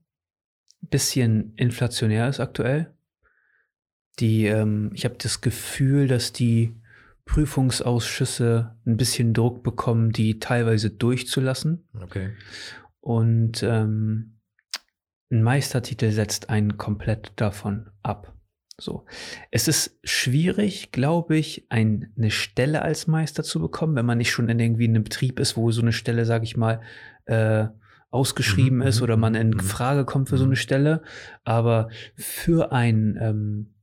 ein 0.83 0.89
bisschen 0.89 1.53
inflationär 1.55 2.29
ist 2.29 2.39
aktuell. 2.39 2.93
Die, 4.19 4.45
ähm, 4.45 4.91
ich 4.93 5.03
habe 5.03 5.15
das 5.17 5.41
Gefühl, 5.41 6.07
dass 6.07 6.31
die 6.31 6.79
Prüfungsausschüsse 7.25 8.77
ein 8.85 8.97
bisschen 8.97 9.33
Druck 9.33 9.63
bekommen, 9.63 10.11
die 10.11 10.39
teilweise 10.39 10.91
durchzulassen. 10.91 11.89
Okay. 11.99 12.33
Und 13.01 13.63
ähm, 13.63 14.34
ein 15.31 15.41
Meistertitel 15.41 16.11
setzt 16.11 16.49
einen 16.49 16.77
komplett 16.77 17.33
davon 17.35 17.89
ab. 18.03 18.33
So. 18.79 19.05
Es 19.51 19.67
ist 19.67 19.97
schwierig, 20.03 20.91
glaube 20.91 21.37
ich, 21.37 21.65
ein, 21.69 22.11
eine 22.17 22.29
Stelle 22.29 22.81
als 22.81 23.07
Meister 23.07 23.43
zu 23.43 23.59
bekommen, 23.59 23.95
wenn 23.95 24.05
man 24.05 24.17
nicht 24.17 24.31
schon 24.31 24.49
in 24.49 24.59
irgendwie 24.59 24.87
einem 24.87 25.03
Betrieb 25.03 25.39
ist, 25.39 25.55
wo 25.55 25.71
so 25.71 25.81
eine 25.81 25.93
Stelle, 25.93 26.25
sage 26.25 26.43
ich 26.43 26.57
mal, 26.57 26.81
äh, 27.25 27.67
ausgeschrieben 28.11 28.79
mhm, 28.79 28.87
ist 28.87 29.01
oder 29.01 29.17
man 29.17 29.35
in 29.35 29.49
mhm. 29.49 29.59
Frage 29.59 30.05
kommt 30.05 30.29
für 30.29 30.37
so 30.37 30.43
eine 30.43 30.51
mhm. 30.51 30.57
Stelle. 30.57 31.01
Aber 31.43 31.89
für 32.15 32.71
ein, 32.71 33.17
ähm, 33.19 33.74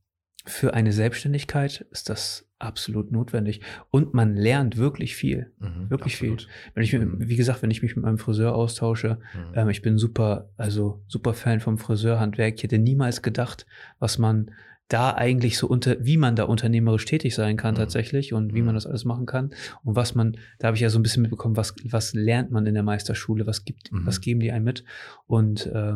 für 0.45 0.73
eine 0.73 0.91
Selbstständigkeit 0.91 1.85
ist 1.91 2.09
das 2.09 2.49
absolut 2.59 3.11
notwendig. 3.11 3.61
Und 3.91 4.13
man 4.13 4.35
lernt 4.35 4.77
wirklich 4.77 5.15
viel. 5.15 5.51
Mhm, 5.59 5.89
wirklich 5.89 6.15
absolut. 6.15 6.41
viel. 6.43 6.51
Wenn 6.73 6.83
ich, 6.83 6.93
mhm. 6.93 7.15
wie 7.19 7.35
gesagt, 7.35 7.61
wenn 7.61 7.71
ich 7.71 7.81
mich 7.81 7.95
mit 7.95 8.03
meinem 8.03 8.17
Friseur 8.17 8.55
austausche, 8.55 9.19
mhm. 9.33 9.53
ähm, 9.55 9.69
ich 9.69 9.81
bin 9.81 9.97
super, 9.97 10.49
also 10.57 11.03
super 11.07 11.33
Fan 11.33 11.59
vom 11.59 11.77
Friseurhandwerk. 11.77 12.55
Ich 12.55 12.63
hätte 12.63 12.79
niemals 12.79 13.21
gedacht, 13.21 13.65
was 13.99 14.17
man 14.17 14.51
da 14.89 15.11
eigentlich 15.11 15.57
so 15.57 15.67
unter, 15.67 16.03
wie 16.05 16.17
man 16.17 16.35
da 16.35 16.43
unternehmerisch 16.43 17.05
tätig 17.05 17.33
sein 17.35 17.57
kann 17.57 17.73
mhm. 17.73 17.79
tatsächlich 17.79 18.33
und 18.33 18.53
wie 18.53 18.61
man 18.61 18.73
mhm. 18.73 18.77
das 18.77 18.85
alles 18.85 19.05
machen 19.05 19.25
kann 19.25 19.53
und 19.83 19.95
was 19.95 20.13
man, 20.13 20.37
da 20.59 20.67
habe 20.67 20.75
ich 20.75 20.81
ja 20.81 20.89
so 20.89 20.99
ein 20.99 21.03
bisschen 21.03 21.21
mitbekommen, 21.21 21.55
was, 21.55 21.73
was 21.85 22.13
lernt 22.13 22.51
man 22.51 22.65
in 22.65 22.73
der 22.73 22.83
Meisterschule, 22.83 23.47
was 23.47 23.63
gibt, 23.63 23.91
mhm. 23.91 24.05
was 24.05 24.19
geben 24.19 24.41
die 24.41 24.51
einem 24.51 24.65
mit 24.65 24.83
und 25.25 25.65
äh, 25.67 25.95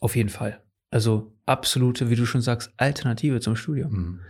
auf 0.00 0.16
jeden 0.16 0.30
Fall. 0.30 0.62
Also 0.90 1.35
absolute, 1.46 2.10
wie 2.10 2.16
du 2.16 2.26
schon 2.26 2.42
sagst, 2.42 2.72
Alternative 2.76 3.40
zum 3.40 3.56
Studium. 3.56 3.92
Mhm. 3.92 4.20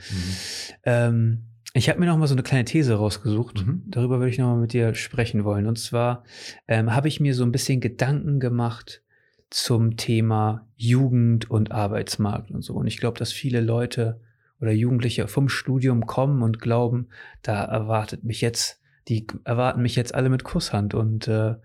Ähm, 0.84 1.42
ich 1.72 1.88
habe 1.88 2.00
mir 2.00 2.06
noch 2.06 2.16
mal 2.16 2.26
so 2.26 2.34
eine 2.34 2.42
kleine 2.42 2.64
These 2.64 2.94
rausgesucht. 2.94 3.66
Mhm. 3.66 3.82
Darüber 3.86 4.18
würde 4.18 4.30
ich 4.30 4.38
noch 4.38 4.48
mal 4.48 4.60
mit 4.60 4.72
dir 4.72 4.94
sprechen 4.94 5.44
wollen. 5.44 5.66
Und 5.66 5.78
zwar 5.78 6.24
ähm, 6.68 6.94
habe 6.94 7.08
ich 7.08 7.20
mir 7.20 7.34
so 7.34 7.44
ein 7.44 7.52
bisschen 7.52 7.80
Gedanken 7.80 8.40
gemacht 8.40 9.02
zum 9.50 9.96
Thema 9.96 10.66
Jugend 10.76 11.50
und 11.50 11.72
Arbeitsmarkt 11.72 12.50
und 12.50 12.62
so. 12.62 12.74
Und 12.74 12.86
ich 12.86 12.98
glaube, 12.98 13.18
dass 13.18 13.32
viele 13.32 13.60
Leute 13.60 14.20
oder 14.60 14.72
Jugendliche 14.72 15.28
vom 15.28 15.48
Studium 15.48 16.06
kommen 16.06 16.42
und 16.42 16.60
glauben, 16.60 17.08
da 17.42 17.64
erwartet 17.64 18.24
mich 18.24 18.40
jetzt, 18.40 18.80
die 19.08 19.26
erwarten 19.44 19.82
mich 19.82 19.96
jetzt 19.96 20.14
alle 20.14 20.30
mit 20.30 20.44
Kusshand 20.44 20.94
und 20.94 21.28
äh, 21.28 21.56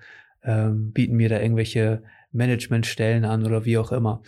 äh, 0.42 0.70
bieten 0.72 1.16
mir 1.16 1.30
da 1.30 1.40
irgendwelche 1.40 2.04
Managementstellen 2.32 3.26
an 3.26 3.46
oder 3.46 3.66
wie 3.66 3.78
auch 3.78 3.92
immer. 3.92 4.22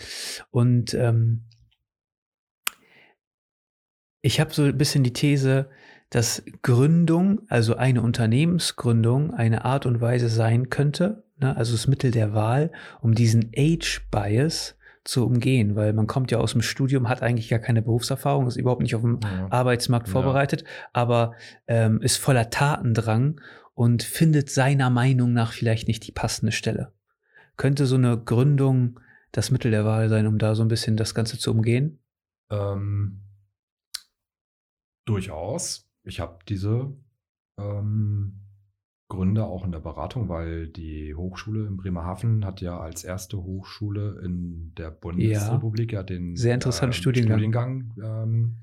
Und 0.51 0.93
ähm, 0.93 1.45
ich 4.22 4.39
habe 4.39 4.54
so 4.54 4.64
ein 4.64 4.78
bisschen 4.78 5.04
die 5.04 5.14
These, 5.14 5.70
dass 6.10 6.43
Gründung, 6.62 7.41
also 7.49 7.76
eine 7.76 8.01
Unternehmensgründung, 8.01 9.34
eine 9.34 9.66
Art 9.66 9.86
und 9.86 9.99
Weise 9.99 10.30
sein 10.30 10.70
könnte, 10.70 11.24
ne, 11.39 11.56
also 11.58 11.74
das 11.74 11.88
Mittel 11.88 12.12
der 12.12 12.34
Wahl, 12.34 12.72
um 13.01 13.16
diesen 13.16 13.51
Age-Bias 13.56 14.78
zu 15.04 15.26
umgehen, 15.26 15.76
weil 15.76 15.91
man 15.91 16.08
kommt 16.08 16.32
ja 16.32 16.38
aus 16.38 16.54
dem 16.54 16.62
Studium, 16.62 17.10
hat 17.10 17.22
eigentlich 17.22 17.49
gar 17.49 17.60
keine 17.60 17.82
Berufserfahrung, 17.82 18.47
ist 18.47 18.56
überhaupt 18.56 18.82
nicht 18.82 18.95
auf 18.95 19.01
dem 19.01 19.20
ja. 19.22 19.47
Arbeitsmarkt 19.49 20.08
vorbereitet, 20.08 20.62
ja. 20.62 20.68
aber 20.93 21.34
ähm, 21.68 21.99
ist 22.01 22.18
voller 22.18 22.49
Tatendrang 22.49 23.41
und 23.74 24.04
findet 24.04 24.49
seiner 24.49 24.89
Meinung 24.89 25.34
nach 25.34 25.51
vielleicht 25.51 25.88
nicht 25.88 26.08
die 26.08 26.12
passende 26.12 26.51
Stelle. 26.51 26.93
Könnte 27.58 27.86
so 27.86 27.95
eine 27.95 28.18
Gründung 28.18 28.99
das 29.32 29.51
Mittel 29.51 29.72
der 29.72 29.86
Wahl 29.86 30.10
sein, 30.10 30.28
um 30.28 30.38
da 30.38 30.56
so 30.56 30.64
ein 30.64 30.68
bisschen 30.68 30.97
das 30.97 31.16
Ganze 31.16 31.38
zu 31.38 31.51
umgehen? 31.51 31.99
Ähm, 32.49 33.22
durchaus. 35.06 35.89
Ich 36.04 36.20
habe 36.20 36.39
diese 36.47 36.95
ähm, 37.58 38.43
Gründe 39.10 39.45
auch 39.45 39.66
in 39.66 39.72
der 39.72 39.80
Beratung, 39.80 40.30
weil 40.30 40.68
die 40.68 41.14
Hochschule 41.16 41.68
in 41.68 41.78
Bremerhaven 41.78 42.45
hat 42.45 42.62
ja 42.62 42.80
als 42.80 43.04
erste 43.04 43.38
Hochschule 43.38 44.22
in 44.24 44.74
der 44.76 44.91
Bundesrepublik 44.91 45.91
ja, 45.93 45.99
ja 45.99 46.04
den 46.04 46.36
sehr 46.36 46.56
interessanten 46.56 46.93
äh, 46.93 46.97
Studiengang. 46.97 47.38
Studiengang 47.38 47.93
ähm, 48.01 48.58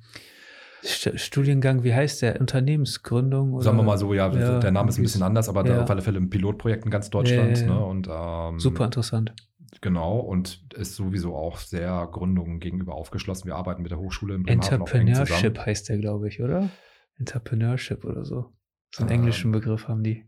Studiengang, 0.82 1.84
wie 1.84 1.94
heißt 1.94 2.22
der? 2.22 2.40
Unternehmensgründung? 2.40 3.54
Oder? 3.54 3.64
Sagen 3.64 3.76
wir 3.76 3.82
mal 3.82 3.98
so, 3.98 4.14
ja, 4.14 4.32
ja 4.32 4.58
der 4.58 4.70
Name 4.70 4.88
ist 4.88 4.98
ein 4.98 5.02
bisschen 5.02 5.22
anders, 5.22 5.48
aber 5.48 5.66
ja. 5.66 5.82
auf 5.82 5.90
alle 5.90 6.02
Fälle 6.02 6.18
ein 6.18 6.30
Pilotprojekt 6.30 6.84
in 6.84 6.90
ganz 6.90 7.10
Deutschland. 7.10 7.66
Ne, 7.66 7.84
und, 7.84 8.08
ähm, 8.10 8.58
Super 8.58 8.86
interessant. 8.86 9.34
Genau, 9.82 10.18
und 10.18 10.62
ist 10.74 10.96
sowieso 10.96 11.36
auch 11.36 11.58
sehr 11.58 12.08
Gründungen 12.10 12.60
gegenüber 12.60 12.94
aufgeschlossen. 12.94 13.46
Wir 13.46 13.56
arbeiten 13.56 13.82
mit 13.82 13.90
der 13.90 13.98
Hochschule 13.98 14.34
in 14.34 14.42
Bremerhaven 14.42 14.80
Entrepreneurship 14.80 15.58
heißt 15.58 15.88
der, 15.88 15.98
glaube 15.98 16.28
ich, 16.28 16.42
oder? 16.42 16.70
Entrepreneurship 17.18 18.04
oder 18.04 18.24
so. 18.24 18.52
So 18.94 19.02
einen 19.02 19.10
ähm, 19.10 19.20
englischen 19.20 19.52
Begriff 19.52 19.88
haben 19.88 20.02
die. 20.02 20.24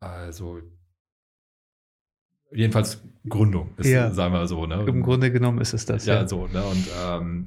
Also 0.00 0.60
jedenfalls 2.52 3.02
Gründung 3.28 3.70
ist, 3.76 3.88
ja. 3.88 4.10
sagen 4.10 4.34
wir 4.34 4.46
so. 4.46 4.66
Ne? 4.66 4.84
Im 4.86 5.02
Grunde 5.02 5.32
genommen 5.32 5.60
ist 5.60 5.72
es 5.72 5.86
das. 5.86 6.06
Ja, 6.06 6.16
ja. 6.16 6.28
so. 6.28 6.46
Ne? 6.46 6.62
Und 6.62 6.88
ähm, 7.06 7.46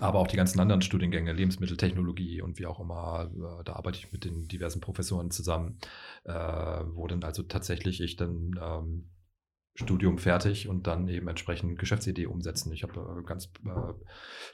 aber 0.00 0.18
auch 0.18 0.26
die 0.26 0.36
ganzen 0.36 0.60
anderen 0.60 0.82
Studiengänge, 0.82 1.32
Lebensmitteltechnologie 1.32 2.42
und 2.42 2.58
wie 2.58 2.66
auch 2.66 2.80
immer, 2.80 3.30
äh, 3.34 3.64
da 3.64 3.74
arbeite 3.74 3.98
ich 3.98 4.12
mit 4.12 4.24
den 4.24 4.48
diversen 4.48 4.80
Professoren 4.80 5.30
zusammen, 5.30 5.78
äh, 6.24 6.32
wo 6.32 7.06
dann 7.06 7.22
also 7.22 7.42
tatsächlich 7.42 8.00
ich 8.00 8.16
dann 8.16 8.58
ähm, 8.62 9.10
Studium 9.74 10.18
fertig 10.18 10.68
und 10.68 10.86
dann 10.86 11.08
eben 11.08 11.28
entsprechend 11.28 11.78
Geschäftsidee 11.78 12.26
umsetzen. 12.26 12.72
Ich 12.72 12.82
habe 12.82 13.20
äh, 13.20 13.22
ganz 13.24 13.46
äh, 13.64 13.92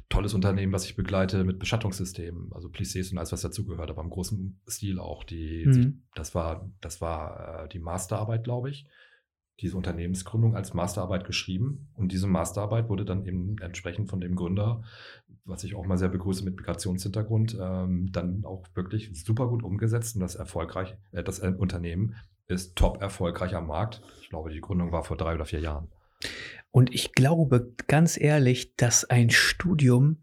tolles 0.09 0.35
Unternehmen, 0.35 0.73
was 0.73 0.85
ich 0.85 0.97
begleite 0.97 1.45
mit 1.45 1.59
Beschattungssystemen, 1.59 2.53
also 2.53 2.69
Plissés 2.69 3.13
und 3.13 3.19
alles, 3.19 3.33
was 3.33 3.43
dazugehört, 3.43 3.91
aber 3.91 4.03
im 4.03 4.11
großen 4.11 4.61
Stil 4.69 4.99
auch. 4.99 5.25
Die, 5.25 5.65
mhm. 5.65 6.03
Das 6.15 6.35
war, 6.35 6.69
das 6.81 7.01
war 7.01 7.65
äh, 7.65 7.69
die 7.69 7.79
Masterarbeit, 7.79 8.45
glaube 8.45 8.71
ich 8.71 8.87
diese 9.63 9.77
Unternehmensgründung 9.77 10.57
als 10.57 10.75
Masterarbeit 10.75 11.25
geschrieben 11.25 11.89
und 11.95 12.11
diese 12.11 12.27
Masterarbeit 12.27 12.89
wurde 12.89 13.05
dann 13.05 13.25
eben 13.25 13.57
entsprechend 13.59 14.11
von 14.11 14.21
dem 14.21 14.35
Gründer, 14.35 14.83
was 15.45 15.65
ich 15.65 15.75
auch 15.75 15.87
mal 15.87 15.99
sehr 15.99 16.09
begrüße 16.09 16.45
mit 16.45 16.57
Migrationshintergrund, 16.57 17.59
ähm, 17.61 18.11
dann 18.13 18.45
auch 18.45 18.65
wirklich 18.75 19.11
super 19.25 19.49
gut 19.49 19.63
umgesetzt 19.63 20.15
und 20.15 20.21
das 20.21 20.35
erfolgreich, 20.35 20.97
äh, 21.13 21.23
das 21.23 21.41
äh, 21.41 21.53
Unternehmen 21.57 22.15
ist 22.49 22.77
top 22.77 23.01
erfolgreich 23.01 23.55
am 23.55 23.67
Markt. 23.67 24.03
Ich 24.21 24.29
glaube, 24.29 24.51
die 24.51 24.61
Gründung 24.61 24.93
war 24.93 25.05
vor 25.05 25.17
drei 25.17 25.35
oder 25.35 25.45
vier 25.45 25.61
Jahren. 25.61 25.89
Und 26.71 26.95
ich 26.95 27.13
glaube 27.13 27.73
ganz 27.87 28.21
ehrlich, 28.21 28.77
dass 28.77 29.05
ein 29.05 29.31
Studium 29.31 30.19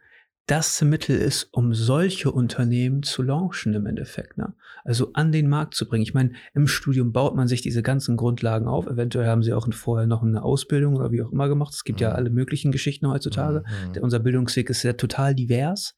das 0.50 0.82
Mittel 0.82 1.16
ist, 1.16 1.50
um 1.52 1.76
solche 1.76 2.32
Unternehmen 2.32 3.04
zu 3.04 3.22
launchen 3.22 3.76
im 3.76 3.86
Endeffekt. 3.86 4.40
Ne? 4.40 4.56
Also 4.84 5.14
an 5.14 5.32
den 5.32 5.48
Markt 5.48 5.76
zu 5.76 5.88
bringen. 5.88 6.02
Ich 6.02 6.16
meine, 6.16 6.32
im 6.56 6.66
Studium 6.66 7.12
baut 7.12 7.36
man 7.36 7.48
sich 7.48 7.62
diese 7.62 7.84
ganzen 7.84 8.18
Grundlagen 8.18 8.68
auf. 8.68 8.88
Eventuell 8.88 9.28
haben 9.28 9.44
sie 9.44 9.54
auch 9.54 9.72
vorher 9.72 10.08
noch 10.08 10.24
eine 10.24 10.42
Ausbildung 10.42 10.96
oder 10.96 11.12
wie 11.12 11.22
auch 11.22 11.32
immer 11.32 11.48
gemacht. 11.50 11.76
Es 11.76 11.84
gibt 11.84 12.00
mhm. 12.00 12.06
ja 12.06 12.12
alle 12.14 12.32
möglichen 12.32 12.72
Geschichten 12.72 13.08
heutzutage. 13.08 13.64
Mhm. 13.94 14.02
Unser 14.02 14.18
Bildungsweg 14.18 14.72
ist 14.72 14.82
ja 14.82 14.94
total 14.94 15.36
divers. 15.36 15.96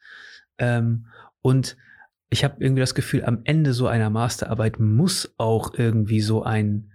Ähm, 0.57 1.05
und 1.41 1.77
ich 2.29 2.43
habe 2.43 2.55
irgendwie 2.59 2.81
das 2.81 2.93
Gefühl, 2.93 3.23
am 3.23 3.39
Ende 3.45 3.71
so 3.71 3.87
einer 3.87 4.09
Masterarbeit 4.09 4.81
muss 4.81 5.33
auch 5.37 5.73
irgendwie 5.75 6.19
so 6.19 6.43
ein 6.43 6.90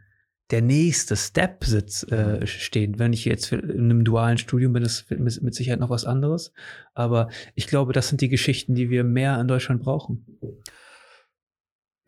der 0.50 0.62
nächste 0.62 1.16
Step 1.16 1.64
sitz, 1.64 2.04
äh, 2.04 2.46
stehen. 2.46 2.98
Wenn 2.98 3.12
ich 3.12 3.24
jetzt 3.24 3.52
in 3.52 3.90
einem 3.90 4.04
dualen 4.04 4.38
Studium 4.38 4.72
bin, 4.72 4.84
ist 4.84 5.10
mit, 5.10 5.42
mit 5.42 5.54
Sicherheit 5.54 5.80
noch 5.80 5.90
was 5.90 6.04
anderes. 6.04 6.52
Aber 6.94 7.28
ich 7.54 7.66
glaube, 7.66 7.92
das 7.92 8.08
sind 8.08 8.20
die 8.20 8.28
Geschichten, 8.28 8.74
die 8.74 8.88
wir 8.90 9.02
mehr 9.02 9.40
in 9.40 9.48
Deutschland 9.48 9.82
brauchen. 9.82 10.26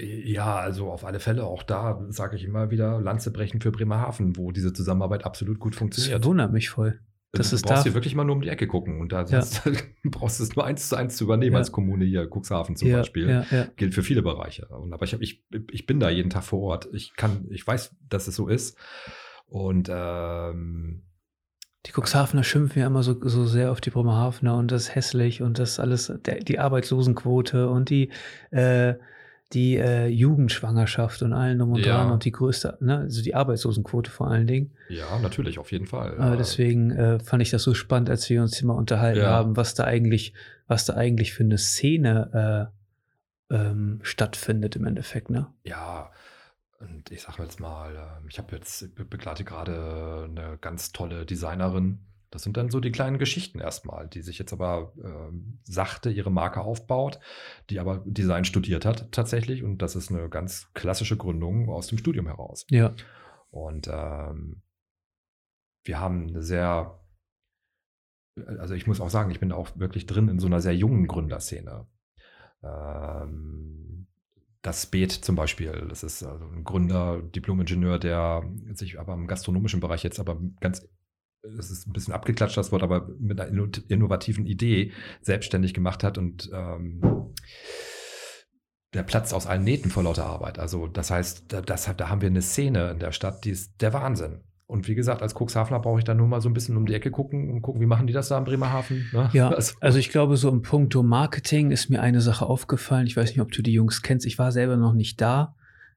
Ja, 0.00 0.56
also 0.56 0.92
auf 0.92 1.04
alle 1.04 1.18
Fälle 1.18 1.44
auch 1.44 1.64
da 1.64 2.00
sage 2.10 2.36
ich 2.36 2.44
immer 2.44 2.70
wieder 2.70 3.00
Lanze 3.00 3.32
brechen 3.32 3.60
für 3.60 3.72
Bremerhaven, 3.72 4.36
wo 4.36 4.52
diese 4.52 4.72
Zusammenarbeit 4.72 5.24
absolut 5.24 5.58
gut 5.58 5.74
funktioniert. 5.74 6.20
Das 6.20 6.26
wundert 6.26 6.52
mich 6.52 6.70
voll. 6.70 7.00
Das 7.32 7.50
du 7.50 7.60
brauchst 7.60 7.82
hier 7.82 7.94
wirklich 7.94 8.14
mal 8.14 8.24
nur 8.24 8.36
um 8.36 8.40
die 8.40 8.48
Ecke 8.48 8.66
gucken 8.66 9.00
und 9.00 9.12
da 9.12 9.24
ja. 9.24 9.44
brauchst 10.04 10.40
du 10.40 10.44
es 10.44 10.56
nur 10.56 10.64
eins 10.64 10.88
zu 10.88 10.96
eins 10.96 11.16
zu 11.16 11.24
übernehmen 11.24 11.52
ja. 11.52 11.58
als 11.58 11.72
Kommune 11.72 12.06
hier, 12.06 12.26
Cuxhaven 12.26 12.74
zum 12.74 12.88
ja, 12.88 12.98
Beispiel. 12.98 13.44
Gilt 13.76 13.94
für 13.94 14.02
viele 14.02 14.22
Bereiche. 14.22 14.66
Und, 14.68 14.92
aber 14.94 15.04
ich, 15.04 15.12
hab, 15.12 15.20
ich, 15.20 15.44
ich 15.70 15.84
bin 15.84 16.00
da 16.00 16.08
jeden 16.08 16.30
Tag 16.30 16.44
vor 16.44 16.60
Ort. 16.60 16.88
Ich 16.92 17.14
kann, 17.16 17.46
ich 17.50 17.66
weiß, 17.66 17.94
dass 18.08 18.28
es 18.28 18.34
so 18.34 18.48
ist. 18.48 18.78
Und 19.46 19.90
ähm, 19.92 21.02
die 21.86 21.92
Cuxhavener 21.92 22.44
schimpfen 22.44 22.80
ja 22.80 22.86
immer 22.86 23.02
so, 23.02 23.16
so 23.20 23.46
sehr 23.46 23.70
auf 23.70 23.80
die 23.80 23.90
Bremerhavener 23.90 24.56
und 24.56 24.70
das 24.70 24.84
ist 24.84 24.94
hässlich 24.94 25.42
und 25.42 25.58
das 25.58 25.78
alles, 25.78 26.12
der, 26.26 26.40
die 26.40 26.58
Arbeitslosenquote 26.58 27.68
und 27.68 27.88
die 27.88 28.10
äh, 28.50 28.94
die 29.52 29.76
äh, 29.76 30.06
Jugendschwangerschaft 30.08 31.22
und 31.22 31.32
allen 31.32 31.58
drum 31.58 31.72
und 31.72 31.84
ja. 31.84 31.96
dran 31.96 32.12
und 32.12 32.24
die 32.24 32.32
größte, 32.32 32.76
ne, 32.80 32.98
also 32.98 33.22
die 33.22 33.34
Arbeitslosenquote 33.34 34.10
vor 34.10 34.28
allen 34.30 34.46
Dingen. 34.46 34.72
Ja, 34.88 35.18
natürlich, 35.20 35.58
auf 35.58 35.72
jeden 35.72 35.86
Fall. 35.86 36.18
Aber 36.18 36.36
deswegen 36.36 36.90
äh, 36.90 37.18
fand 37.20 37.42
ich 37.42 37.50
das 37.50 37.62
so 37.62 37.72
spannend, 37.72 38.10
als 38.10 38.28
wir 38.28 38.42
uns 38.42 38.58
hier 38.58 38.66
mal 38.66 38.74
unterhalten 38.74 39.20
ja. 39.20 39.30
haben, 39.30 39.56
was 39.56 39.74
da 39.74 39.84
eigentlich, 39.84 40.34
was 40.66 40.84
da 40.84 40.94
eigentlich 40.94 41.32
für 41.32 41.44
eine 41.44 41.56
Szene 41.56 42.70
äh, 43.50 43.54
ähm, 43.54 44.00
stattfindet 44.02 44.76
im 44.76 44.84
Endeffekt, 44.84 45.30
ne? 45.30 45.46
Ja, 45.64 46.10
und 46.80 47.10
ich 47.10 47.22
sage 47.22 47.42
jetzt 47.42 47.58
mal, 47.58 47.94
ähm, 47.94 48.28
ich 48.28 48.38
habe 48.38 48.54
jetzt, 48.54 48.94
begleite 49.08 49.44
gerade 49.44 50.28
eine 50.28 50.58
ganz 50.60 50.92
tolle 50.92 51.24
Designerin, 51.24 52.00
das 52.30 52.42
sind 52.42 52.56
dann 52.56 52.70
so 52.70 52.80
die 52.80 52.92
kleinen 52.92 53.18
Geschichten 53.18 53.58
erstmal, 53.58 54.06
die 54.06 54.22
sich 54.22 54.38
jetzt 54.38 54.52
aber 54.52 54.92
äh, 55.02 55.34
sachte 55.64 56.10
ihre 56.10 56.30
Marke 56.30 56.60
aufbaut, 56.60 57.20
die 57.70 57.80
aber 57.80 58.02
Design 58.04 58.44
studiert 58.44 58.84
hat 58.84 59.10
tatsächlich. 59.12 59.62
Und 59.62 59.78
das 59.78 59.96
ist 59.96 60.10
eine 60.10 60.28
ganz 60.28 60.72
klassische 60.74 61.16
Gründung 61.16 61.68
aus 61.70 61.86
dem 61.86 61.98
Studium 61.98 62.26
heraus. 62.26 62.66
Ja. 62.70 62.94
Und 63.50 63.88
ähm, 63.90 64.62
wir 65.84 66.00
haben 66.00 66.28
eine 66.28 66.42
sehr, 66.42 67.00
also 68.36 68.74
ich 68.74 68.86
muss 68.86 69.00
auch 69.00 69.10
sagen, 69.10 69.30
ich 69.30 69.40
bin 69.40 69.52
auch 69.52 69.70
wirklich 69.78 70.06
drin 70.06 70.28
in 70.28 70.38
so 70.38 70.46
einer 70.46 70.60
sehr 70.60 70.76
jungen 70.76 71.06
Gründerszene. 71.06 71.86
Ähm, 72.62 74.06
das 74.60 74.86
Beet 74.86 75.12
zum 75.12 75.34
Beispiel, 75.34 75.86
das 75.88 76.02
ist 76.02 76.22
also 76.22 76.44
ein 76.44 76.64
Gründer, 76.64 77.22
Diplom-Ingenieur, 77.22 77.98
der 77.98 78.44
sich 78.74 79.00
aber 79.00 79.14
im 79.14 79.26
gastronomischen 79.26 79.80
Bereich 79.80 80.02
jetzt 80.02 80.20
aber 80.20 80.38
ganz 80.60 80.86
das 81.42 81.70
ist 81.70 81.86
ein 81.86 81.92
bisschen 81.92 82.14
abgeklatscht, 82.14 82.56
das 82.56 82.72
Wort, 82.72 82.82
aber 82.82 83.08
mit 83.18 83.40
einer 83.40 83.68
innovativen 83.88 84.46
Idee 84.46 84.92
selbstständig 85.20 85.74
gemacht 85.74 86.02
hat 86.02 86.18
und 86.18 86.50
ähm, 86.52 87.00
der 88.94 89.02
Platz 89.02 89.32
aus 89.32 89.46
allen 89.46 89.64
Nähten 89.64 89.90
vor 89.90 90.02
lauter 90.02 90.26
Arbeit. 90.26 90.58
Also 90.58 90.86
das 90.86 91.10
heißt, 91.10 91.52
da, 91.52 91.60
das, 91.60 91.90
da 91.96 92.08
haben 92.08 92.20
wir 92.20 92.28
eine 92.28 92.42
Szene 92.42 92.90
in 92.90 92.98
der 92.98 93.12
Stadt, 93.12 93.44
die 93.44 93.50
ist 93.50 93.80
der 93.80 93.92
Wahnsinn. 93.92 94.40
Und 94.66 94.86
wie 94.86 94.94
gesagt, 94.94 95.22
als 95.22 95.34
Cuxhavener 95.34 95.80
brauche 95.80 95.98
ich 95.98 96.04
dann 96.04 96.18
nur 96.18 96.26
mal 96.26 96.42
so 96.42 96.48
ein 96.50 96.52
bisschen 96.52 96.76
um 96.76 96.84
die 96.84 96.92
Ecke 96.92 97.10
gucken 97.10 97.50
und 97.50 97.62
gucken, 97.62 97.80
wie 97.80 97.86
machen 97.86 98.06
die 98.06 98.12
das 98.12 98.28
da 98.28 98.36
in 98.36 98.44
Bremerhaven. 98.44 99.08
Ne? 99.12 99.30
Ja, 99.32 99.48
also, 99.54 99.74
also 99.80 99.98
ich 99.98 100.10
glaube, 100.10 100.36
so 100.36 100.50
im 100.50 100.60
Punkto 100.60 101.02
Marketing 101.02 101.70
ist 101.70 101.88
mir 101.88 102.02
eine 102.02 102.20
Sache 102.20 102.44
aufgefallen. 102.44 103.06
Ich 103.06 103.16
weiß 103.16 103.30
nicht, 103.30 103.40
ob 103.40 103.50
du 103.50 103.62
die 103.62 103.72
Jungs 103.72 104.02
kennst. 104.02 104.26
Ich 104.26 104.38
war 104.38 104.52
selber 104.52 104.76
noch 104.76 104.92
nicht 104.92 105.22
da. 105.22 105.54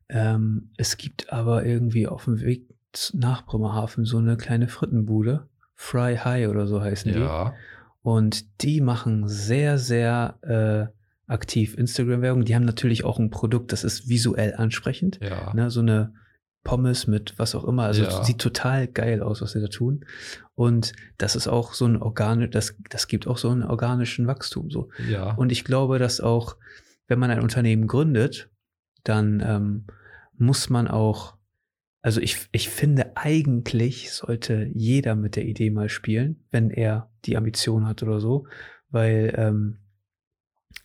Ähm, 0.08 0.72
es 0.78 0.96
gibt 0.96 1.34
aber 1.34 1.66
irgendwie 1.66 2.08
auf 2.08 2.26
dem 2.26 2.40
Weg 2.40 2.66
nach 3.14 3.46
Bremerhaven 3.46 4.06
so 4.06 4.18
eine 4.18 4.38
kleine 4.38 4.68
Frittenbude. 4.68 5.48
Fry 5.76 6.16
High 6.16 6.48
oder 6.48 6.68
so 6.68 6.82
heißen 6.82 7.12
ja. 7.14 7.50
die. 7.50 7.56
Und 8.04 8.62
die 8.62 8.82
machen 8.82 9.28
sehr, 9.28 9.78
sehr 9.78 10.38
äh, 10.42 11.32
aktiv 11.32 11.78
Instagram-Werbung. 11.78 12.46
Die 12.46 12.56
haben 12.56 12.66
natürlich 12.66 13.04
auch 13.04 13.20
ein 13.20 13.30
Produkt, 13.30 13.72
das 13.72 13.84
ist 13.84 14.10
visuell 14.10 14.56
ansprechend. 14.56 15.20
Ja. 15.22 15.54
Ne, 15.54 15.70
so 15.72 15.80
eine 15.80 16.14
Pommes 16.64 17.08
mit 17.08 17.34
was 17.38 17.56
auch 17.56 17.64
immer. 17.64 17.84
Also 17.84 18.04
ja. 18.04 18.24
sieht 18.24 18.40
total 18.40 18.88
geil 18.88 19.24
aus, 19.24 19.42
was 19.42 19.54
sie 19.54 19.62
da 19.62 19.68
tun. 19.68 20.06
Und 20.56 20.94
das 21.18 21.36
ist 21.36 21.48
auch 21.48 21.74
so 21.74 21.86
ein 21.86 21.98
organisch, 21.98 22.52
das, 22.52 22.76
das 22.90 23.08
gibt 23.08 23.26
auch 23.26 23.38
so 23.38 23.50
einen 23.50 23.64
organischen 23.64 24.28
Wachstum. 24.28 24.70
So. 24.70 24.90
Ja. 25.10 25.34
Und 25.34 25.52
ich 25.52 25.64
glaube, 25.64 25.98
dass 25.98 26.22
auch, 26.22 26.58
wenn 27.08 27.20
man 27.20 27.32
ein 27.32 27.42
Unternehmen 27.42 27.88
gründet, 27.88 28.50
dann 29.04 29.42
ähm, 29.44 29.86
muss 30.38 30.70
man 30.70 30.88
auch 30.88 31.36
also 32.02 32.20
ich, 32.20 32.48
ich 32.52 32.70
finde, 32.70 33.16
eigentlich 33.16 34.12
sollte 34.12 34.70
jeder 34.74 35.16
mit 35.16 35.36
der 35.36 35.46
Idee 35.46 35.70
mal 35.70 35.90
spielen, 35.90 36.44
wenn 36.50 36.72
er 36.72 37.12
die 37.26 37.38
Ambition 37.38 37.88
hat 37.88 38.02
oder 38.02 38.20
so, 38.20 38.48
weil 38.90 39.34
ähm, 39.38 39.78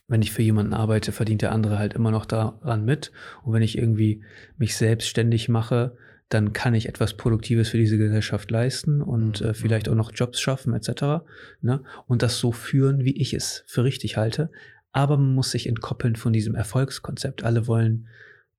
wenn 0.07 0.21
ich 0.21 0.31
für 0.31 0.41
jemanden 0.41 0.73
arbeite, 0.73 1.11
verdient 1.11 1.41
der 1.41 1.51
andere 1.51 1.79
halt 1.79 1.93
immer 1.93 2.11
noch 2.11 2.25
daran 2.25 2.85
mit. 2.85 3.11
Und 3.43 3.53
wenn 3.53 3.61
ich 3.61 3.77
irgendwie 3.77 4.23
mich 4.57 4.75
selbstständig 4.77 5.49
mache, 5.49 5.97
dann 6.29 6.53
kann 6.53 6.73
ich 6.73 6.87
etwas 6.87 7.15
Produktives 7.15 7.69
für 7.69 7.77
diese 7.77 7.97
Gesellschaft 7.97 8.51
leisten 8.51 9.01
und 9.01 9.41
äh, 9.41 9.53
vielleicht 9.53 9.89
auch 9.89 9.95
noch 9.95 10.11
Jobs 10.13 10.39
schaffen 10.39 10.73
etc. 10.73 11.25
Ne? 11.61 11.83
Und 12.05 12.21
das 12.21 12.37
so 12.37 12.51
führen, 12.51 13.05
wie 13.05 13.17
ich 13.17 13.33
es 13.33 13.63
für 13.67 13.83
richtig 13.83 14.17
halte. 14.17 14.51
Aber 14.91 15.17
man 15.17 15.33
muss 15.33 15.51
sich 15.51 15.67
entkoppeln 15.67 16.15
von 16.15 16.33
diesem 16.33 16.55
Erfolgskonzept. 16.55 17.43
Alle 17.43 17.67
wollen, 17.67 18.07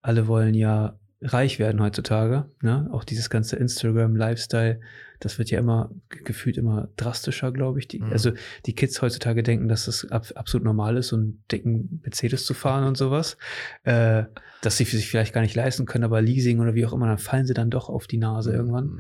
alle 0.03 0.29
wollen 0.29 0.55
ja 0.55 0.99
reich 1.21 1.59
werden 1.59 1.81
heutzutage. 1.81 2.49
Ne? 2.63 2.89
Auch 2.93 3.05
dieses 3.05 3.29
ganze 3.29 3.57
Instagram-Lifestyle, 3.57 4.81
das 5.21 5.39
wird 5.39 5.51
ja 5.51 5.59
immer 5.59 5.91
gefühlt 6.09 6.57
immer 6.57 6.89
drastischer, 6.97 7.51
glaube 7.51 7.81
ich. 7.81 7.89
Die, 7.89 8.01
mhm. 8.01 8.13
Also 8.13 8.33
die 8.67 8.75
Kids 8.75 9.03
heutzutage 9.03 9.43
denken, 9.43 9.69
dass 9.69 9.89
es 9.89 10.09
ab, 10.11 10.27
absolut 10.37 10.65
normal 10.65 10.97
ist, 10.97 11.09
so 11.09 11.17
einen 11.17 11.43
dicken 11.51 12.01
Mercedes 12.05 12.47
zu 12.47 12.55
fahren 12.55 12.85
und 12.85 12.97
sowas. 12.97 13.37
Äh, 13.83 14.25
dass 14.63 14.77
sie 14.77 14.85
sich 14.85 15.09
vielleicht 15.09 15.33
gar 15.33 15.41
nicht 15.41 15.57
leisten 15.57 15.87
können, 15.87 16.05
aber 16.05 16.21
Leasing 16.21 16.61
oder 16.61 16.75
wie 16.75 16.87
auch 16.87 16.93
immer, 16.93 17.07
dann 17.07 17.19
fallen 17.19 17.47
sie 17.47 17.55
dann 17.55 17.71
doch 17.71 17.89
auf 17.89 18.07
die 18.07 18.19
Nase 18.19 18.51
mhm. 18.51 18.57
irgendwann. 18.57 18.99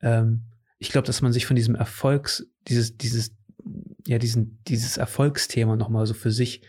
Ähm, 0.00 0.42
ich 0.78 0.90
glaube, 0.90 1.06
dass 1.06 1.22
man 1.22 1.32
sich 1.32 1.46
von 1.46 1.56
diesem 1.56 1.74
Erfolgs, 1.74 2.46
dieses, 2.68 2.96
dieses, 2.96 3.34
ja, 4.06 4.18
diesen, 4.18 4.62
dieses 4.68 4.96
Erfolgsthema 4.96 5.74
nochmal 5.74 6.06
so 6.06 6.14
für 6.14 6.30
sich 6.30 6.62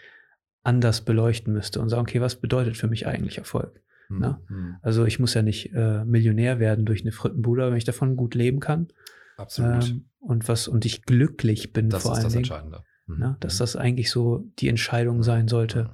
anders 0.63 1.01
beleuchten 1.01 1.53
müsste 1.53 1.79
und 1.79 1.89
sagen, 1.89 2.01
okay, 2.01 2.21
was 2.21 2.35
bedeutet 2.35 2.75
für 2.75 2.87
mich 2.87 3.05
eigentlich 3.07 3.37
Erfolg? 3.37 3.81
Mhm. 4.10 4.20
Ne? 4.20 4.80
Also 4.82 5.05
ich 5.05 5.20
muss 5.20 5.34
ja 5.34 5.41
nicht 5.41 5.74
äh, 5.74 6.03
Millionär 6.03 6.60
werden 6.60 6.86
durch 6.86 7.01
eine 7.01 7.12
Frittenbude, 7.12 7.70
wenn 7.70 7.78
ich 7.78 7.86
davon 7.86 8.16
gut 8.16 8.36
leben 8.36 8.60
kann. 8.60 8.89
Absolut. 9.38 9.89
Ähm, 9.89 10.05
und 10.20 10.47
was 10.47 10.68
und 10.68 10.86
ich 10.86 11.03
glücklich 11.03 11.72
bin 11.72 11.89
das 11.89 12.03
vor 12.03 12.12
Dingen. 12.12 12.24
Das 12.24 12.34
ist 12.34 12.36
das 12.36 12.38
Entscheidende. 12.38 12.84
Mhm. 13.07 13.18
Ne? 13.18 13.38
Dass 13.39 13.53
hm. 13.53 13.60
das 13.60 13.76
eigentlich 13.76 14.12
so 14.12 14.51
die 14.60 14.68
Entscheidung 14.68 15.24
sein 15.24 15.47
sollte, 15.47 15.91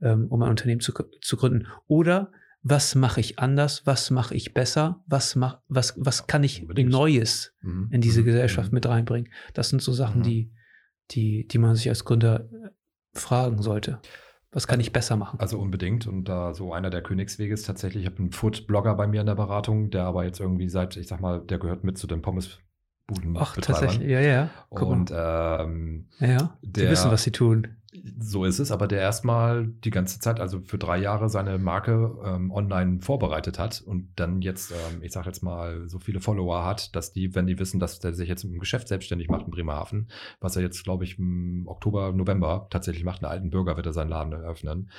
ähm, 0.00 0.26
um 0.28 0.42
ein 0.42 0.50
Unternehmen 0.50 0.80
zu, 0.80 0.92
zu 1.20 1.36
gründen. 1.36 1.66
Oder 1.86 2.32
was 2.62 2.96
mache 2.96 3.20
ich 3.20 3.38
anders, 3.38 3.86
was 3.86 4.10
mache 4.10 4.34
ich 4.34 4.52
besser, 4.52 5.04
was 5.06 5.36
mach, 5.36 5.60
was, 5.68 5.94
was 5.96 6.26
kann 6.26 6.42
ich 6.42 6.62
Unbedingt. 6.62 6.90
Neues 6.90 7.54
mhm. 7.62 7.88
in 7.92 8.00
diese 8.00 8.22
mhm. 8.22 8.26
Gesellschaft 8.26 8.72
mhm. 8.72 8.76
mit 8.76 8.86
reinbringen. 8.86 9.30
Das 9.54 9.68
sind 9.68 9.82
so 9.82 9.92
Sachen, 9.92 10.20
mhm. 10.20 10.24
die, 10.24 10.52
die, 11.12 11.46
die 11.46 11.58
man 11.58 11.76
sich 11.76 11.88
als 11.88 12.04
Gründer 12.04 12.48
äh, 12.50 12.70
fragen 13.12 13.62
sollte. 13.62 14.00
Was 14.56 14.66
kann 14.66 14.80
ich 14.80 14.90
besser 14.90 15.16
machen? 15.16 15.38
Also 15.38 15.58
unbedingt. 15.58 16.06
Und 16.06 16.24
da 16.24 16.54
so 16.54 16.72
einer 16.72 16.88
der 16.88 17.02
Königswege 17.02 17.52
ist 17.52 17.66
tatsächlich, 17.66 18.04
ich 18.04 18.10
habe 18.10 18.20
einen 18.20 18.32
Food-Blogger 18.32 18.94
bei 18.94 19.06
mir 19.06 19.20
in 19.20 19.26
der 19.26 19.34
Beratung, 19.34 19.90
der 19.90 20.04
aber 20.04 20.24
jetzt 20.24 20.40
irgendwie 20.40 20.70
seit, 20.70 20.96
ich 20.96 21.08
sag 21.08 21.20
mal, 21.20 21.42
der 21.42 21.58
gehört 21.58 21.84
mit 21.84 21.98
zu 21.98 22.06
den 22.06 22.22
Pommes 22.22 22.58
Buden 23.06 23.36
Ach, 23.38 23.54
tatsächlich, 23.54 24.08
ja, 24.08 24.20
ja. 24.20 24.50
Guck 24.70 24.88
und 24.88 25.12
ähm, 25.14 26.06
ja. 26.20 26.56
Die 26.62 26.72
der, 26.72 26.90
wissen, 26.90 27.10
was 27.10 27.22
sie 27.22 27.32
tun. 27.32 27.76
So 28.18 28.44
ist 28.44 28.58
es, 28.58 28.70
aber 28.70 28.86
der 28.86 29.00
erstmal 29.00 29.66
die 29.66 29.90
ganze 29.90 30.18
Zeit, 30.18 30.40
also 30.40 30.60
für 30.60 30.78
drei 30.78 30.98
Jahre 30.98 31.28
seine 31.28 31.58
Marke 31.58 32.16
ähm, 32.24 32.50
online 32.50 33.00
vorbereitet 33.00 33.58
hat 33.58 33.82
und 33.82 34.08
dann 34.16 34.42
jetzt, 34.42 34.72
ähm, 34.72 35.02
ich 35.02 35.12
sage 35.12 35.26
jetzt 35.28 35.42
mal, 35.42 35.88
so 35.88 35.98
viele 35.98 36.20
Follower 36.20 36.64
hat, 36.64 36.94
dass 36.96 37.12
die, 37.12 37.34
wenn 37.34 37.46
die 37.46 37.58
wissen, 37.58 37.80
dass 37.80 37.98
der 37.98 38.14
sich 38.14 38.28
jetzt 38.28 38.44
im 38.44 38.58
Geschäft 38.58 38.88
selbstständig 38.88 39.28
macht 39.28 39.46
in 39.46 39.50
Bremerhaven, 39.50 40.08
was 40.40 40.56
er 40.56 40.62
jetzt, 40.62 40.84
glaube 40.84 41.04
ich, 41.04 41.18
im 41.18 41.64
Oktober, 41.66 42.12
November 42.12 42.66
tatsächlich 42.70 43.04
macht, 43.04 43.22
einen 43.22 43.32
alten 43.32 43.50
Bürger 43.50 43.76
wird 43.76 43.86
er 43.86 43.92
seinen 43.92 44.10
Laden 44.10 44.32
eröffnen, 44.32 44.90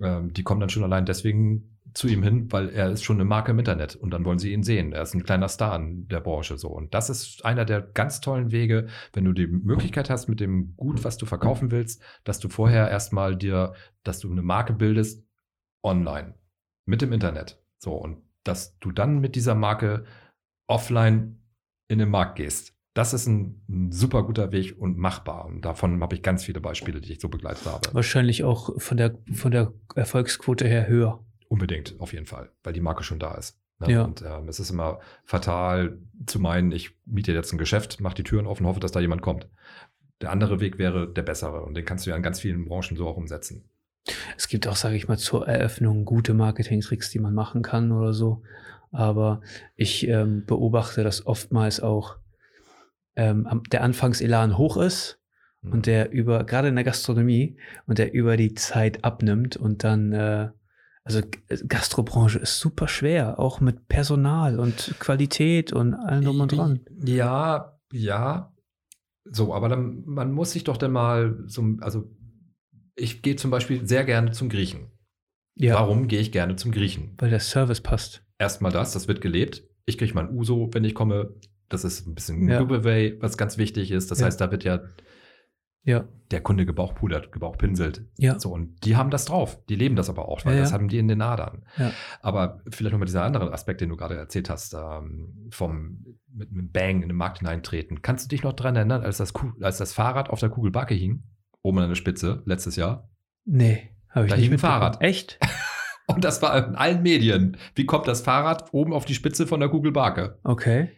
ähm, 0.00 0.32
die 0.32 0.42
kommen 0.42 0.60
dann 0.60 0.70
schon 0.70 0.84
allein 0.84 1.06
deswegen 1.06 1.75
zu 1.96 2.08
ihm 2.08 2.22
hin, 2.22 2.52
weil 2.52 2.68
er 2.68 2.90
ist 2.90 3.04
schon 3.04 3.16
eine 3.16 3.24
Marke 3.24 3.52
im 3.52 3.58
Internet 3.58 3.96
und 3.96 4.10
dann 4.10 4.24
wollen 4.26 4.38
sie 4.38 4.52
ihn 4.52 4.62
sehen. 4.62 4.92
Er 4.92 5.02
ist 5.02 5.14
ein 5.14 5.24
kleiner 5.24 5.48
Star 5.48 5.74
in 5.76 6.06
der 6.08 6.20
Branche 6.20 6.58
so. 6.58 6.68
Und 6.68 6.92
das 6.92 7.08
ist 7.08 7.44
einer 7.44 7.64
der 7.64 7.80
ganz 7.80 8.20
tollen 8.20 8.52
Wege, 8.52 8.88
wenn 9.14 9.24
du 9.24 9.32
die 9.32 9.46
Möglichkeit 9.46 10.10
hast 10.10 10.28
mit 10.28 10.40
dem 10.40 10.76
Gut, 10.76 11.04
was 11.04 11.16
du 11.16 11.24
verkaufen 11.24 11.70
willst, 11.70 12.02
dass 12.24 12.38
du 12.38 12.50
vorher 12.50 12.90
erstmal 12.90 13.34
dir, 13.34 13.72
dass 14.04 14.20
du 14.20 14.30
eine 14.30 14.42
Marke 14.42 14.74
bildest 14.74 15.24
online 15.82 16.34
mit 16.84 17.00
dem 17.00 17.12
Internet. 17.12 17.62
So 17.78 17.94
und 17.94 18.22
dass 18.44 18.78
du 18.78 18.92
dann 18.92 19.20
mit 19.20 19.34
dieser 19.34 19.54
Marke 19.54 20.04
offline 20.68 21.40
in 21.88 21.98
den 21.98 22.10
Markt 22.10 22.36
gehst. 22.36 22.74
Das 22.92 23.14
ist 23.14 23.26
ein, 23.26 23.62
ein, 23.68 23.90
super 23.92 24.22
guter 24.22 24.52
Weg 24.52 24.78
und 24.78 24.98
machbar. 24.98 25.46
Und 25.46 25.64
davon 25.64 26.02
habe 26.02 26.14
ich 26.14 26.22
ganz 26.22 26.44
viele 26.44 26.60
Beispiele, 26.60 27.00
die 27.00 27.12
ich 27.12 27.20
so 27.20 27.28
begleitet 27.28 27.66
habe. 27.66 27.88
Wahrscheinlich 27.92 28.44
auch 28.44 28.80
von 28.80 28.96
der, 28.96 29.18
von 29.32 29.50
der 29.50 29.72
Erfolgsquote 29.94 30.66
her 30.66 30.88
höher. 30.88 31.22
Unbedingt, 31.56 31.94
auf 31.98 32.12
jeden 32.12 32.26
Fall, 32.26 32.50
weil 32.62 32.72
die 32.72 32.80
Marke 32.80 33.02
schon 33.02 33.18
da 33.18 33.34
ist. 33.34 33.58
Ne? 33.78 33.92
Ja. 33.92 34.02
Und 34.04 34.22
ähm, 34.22 34.48
es 34.48 34.60
ist 34.60 34.70
immer 34.70 35.00
fatal 35.24 35.98
zu 36.26 36.38
meinen, 36.38 36.70
ich 36.72 36.90
miete 37.06 37.32
jetzt 37.32 37.52
ein 37.52 37.58
Geschäft, 37.58 38.00
mache 38.00 38.14
die 38.14 38.24
Türen 38.24 38.46
offen, 38.46 38.66
hoffe, 38.66 38.80
dass 38.80 38.92
da 38.92 39.00
jemand 39.00 39.22
kommt. 39.22 39.48
Der 40.20 40.30
andere 40.30 40.60
Weg 40.60 40.78
wäre 40.78 41.12
der 41.12 41.22
bessere 41.22 41.62
und 41.62 41.74
den 41.74 41.84
kannst 41.84 42.06
du 42.06 42.10
ja 42.10 42.16
in 42.16 42.22
ganz 42.22 42.40
vielen 42.40 42.66
Branchen 42.66 42.96
so 42.96 43.06
auch 43.06 43.16
umsetzen. 43.16 43.68
Es 44.36 44.48
gibt 44.48 44.66
auch, 44.68 44.76
sage 44.76 44.96
ich 44.96 45.08
mal, 45.08 45.18
zur 45.18 45.48
Eröffnung 45.48 46.04
gute 46.04 46.34
Marketing-Tricks, 46.34 47.10
die 47.10 47.18
man 47.18 47.34
machen 47.34 47.62
kann 47.62 47.92
oder 47.92 48.12
so. 48.12 48.42
Aber 48.92 49.40
ich 49.74 50.06
ähm, 50.08 50.44
beobachte, 50.46 51.02
dass 51.02 51.26
oftmals 51.26 51.80
auch 51.80 52.16
ähm, 53.16 53.62
der 53.72 53.82
Anfangselan 53.82 54.58
hoch 54.58 54.76
ist 54.76 55.18
mhm. 55.62 55.72
und 55.72 55.86
der 55.86 56.12
über, 56.12 56.44
gerade 56.44 56.68
in 56.68 56.76
der 56.76 56.84
Gastronomie, 56.84 57.58
und 57.86 57.98
der 57.98 58.14
über 58.14 58.36
die 58.36 58.54
Zeit 58.54 59.04
abnimmt 59.04 59.56
und 59.56 59.84
dann 59.84 60.12
äh, 60.12 60.50
also 61.06 61.20
Gastrobranche 61.68 62.40
ist 62.40 62.58
super 62.58 62.88
schwer, 62.88 63.38
auch 63.38 63.60
mit 63.60 63.86
Personal 63.86 64.58
und 64.58 64.96
Qualität 64.98 65.72
und 65.72 65.94
allem 65.94 66.24
drum 66.24 66.40
und 66.40 66.52
dran. 66.52 66.80
Ja, 67.04 67.78
ja. 67.92 68.52
So, 69.24 69.54
aber 69.54 69.68
dann, 69.68 70.02
man 70.04 70.32
muss 70.32 70.50
sich 70.50 70.64
doch 70.64 70.76
dann 70.76 70.90
mal 70.90 71.44
so, 71.46 71.62
also 71.80 72.10
ich 72.96 73.22
gehe 73.22 73.36
zum 73.36 73.52
Beispiel 73.52 73.86
sehr 73.86 74.02
gerne 74.02 74.32
zum 74.32 74.48
Griechen. 74.48 74.90
Ja. 75.54 75.74
Warum 75.74 76.08
gehe 76.08 76.18
ich 76.18 76.32
gerne 76.32 76.56
zum 76.56 76.72
Griechen? 76.72 77.14
Weil 77.18 77.30
der 77.30 77.40
Service 77.40 77.80
passt. 77.80 78.24
Erstmal 78.38 78.72
das, 78.72 78.92
das 78.92 79.06
wird 79.06 79.20
gelebt. 79.20 79.62
Ich 79.84 79.98
kriege 79.98 80.12
mein 80.12 80.30
Uso, 80.30 80.70
wenn 80.72 80.82
ich 80.82 80.94
komme. 80.96 81.34
Das 81.68 81.84
ist 81.84 82.06
ein 82.06 82.16
bisschen 82.16 82.48
ja. 82.48 82.62
Giveaway, 82.62 83.16
was 83.20 83.36
ganz 83.36 83.58
wichtig 83.58 83.92
ist. 83.92 84.10
Das 84.10 84.18
ja. 84.18 84.26
heißt, 84.26 84.40
da 84.40 84.50
wird 84.50 84.64
ja 84.64 84.82
ja. 85.86 86.04
der 86.32 86.42
Kunde 86.42 86.66
gebauchpudert, 86.66 87.32
gebauchpinselt. 87.32 88.04
Ja. 88.18 88.38
So, 88.38 88.52
und 88.52 88.84
die 88.84 88.96
haben 88.96 89.10
das 89.10 89.24
drauf. 89.24 89.64
Die 89.68 89.76
leben 89.76 89.96
das 89.96 90.10
aber 90.10 90.28
auch, 90.28 90.44
weil 90.44 90.56
ja, 90.56 90.60
das 90.60 90.72
haben 90.72 90.88
die 90.88 90.98
in 90.98 91.08
den 91.08 91.22
Adern. 91.22 91.64
Ja. 91.78 91.92
Aber 92.20 92.60
vielleicht 92.68 92.92
nochmal 92.92 93.06
dieser 93.06 93.22
andere 93.22 93.52
Aspekt, 93.52 93.80
den 93.80 93.88
du 93.88 93.96
gerade 93.96 94.16
erzählt 94.16 94.50
hast, 94.50 94.74
ähm, 94.74 95.48
vom 95.50 96.04
mit 96.34 96.50
einem 96.50 96.70
Bang 96.70 97.02
in 97.02 97.08
den 97.08 97.16
Markt 97.16 97.38
hineintreten. 97.38 98.02
Kannst 98.02 98.26
du 98.26 98.28
dich 98.28 98.42
noch 98.42 98.52
daran 98.52 98.76
erinnern, 98.76 99.02
als 99.02 99.18
das, 99.18 99.32
als 99.62 99.78
das 99.78 99.94
Fahrrad 99.94 100.28
auf 100.28 100.40
der 100.40 100.50
Kugelbacke 100.50 100.94
hing, 100.94 101.22
oben 101.62 101.78
an 101.78 101.88
der 101.88 101.94
Spitze, 101.94 102.42
letztes 102.44 102.76
Jahr? 102.76 103.08
Nee, 103.44 103.90
habe 104.10 104.26
ich 104.26 104.30
da 104.32 104.36
nicht. 104.36 104.48
Da 104.48 104.50
hing 104.50 104.52
ein 104.52 104.58
Fahrrad. 104.58 105.00
Echt? 105.00 105.38
und 106.08 106.24
das 106.24 106.42
war 106.42 106.68
in 106.68 106.74
allen 106.74 107.02
Medien. 107.02 107.56
Wie 107.76 107.86
kommt 107.86 108.08
das 108.08 108.20
Fahrrad 108.20 108.74
oben 108.74 108.92
auf 108.92 109.04
die 109.04 109.14
Spitze 109.14 109.46
von 109.46 109.60
der 109.60 109.68
Kugelbacke? 109.68 110.40
Okay. 110.42 110.90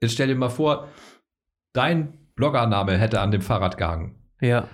Jetzt 0.00 0.14
stell 0.14 0.28
dir 0.28 0.34
mal 0.34 0.48
vor, 0.48 0.88
dein 1.74 2.18
Bloggername 2.34 2.96
hätte 2.96 3.20
an 3.20 3.30
dem 3.30 3.42
Fahrrad 3.42 3.76
gehangen. 3.76 4.21
Ja. 4.42 4.68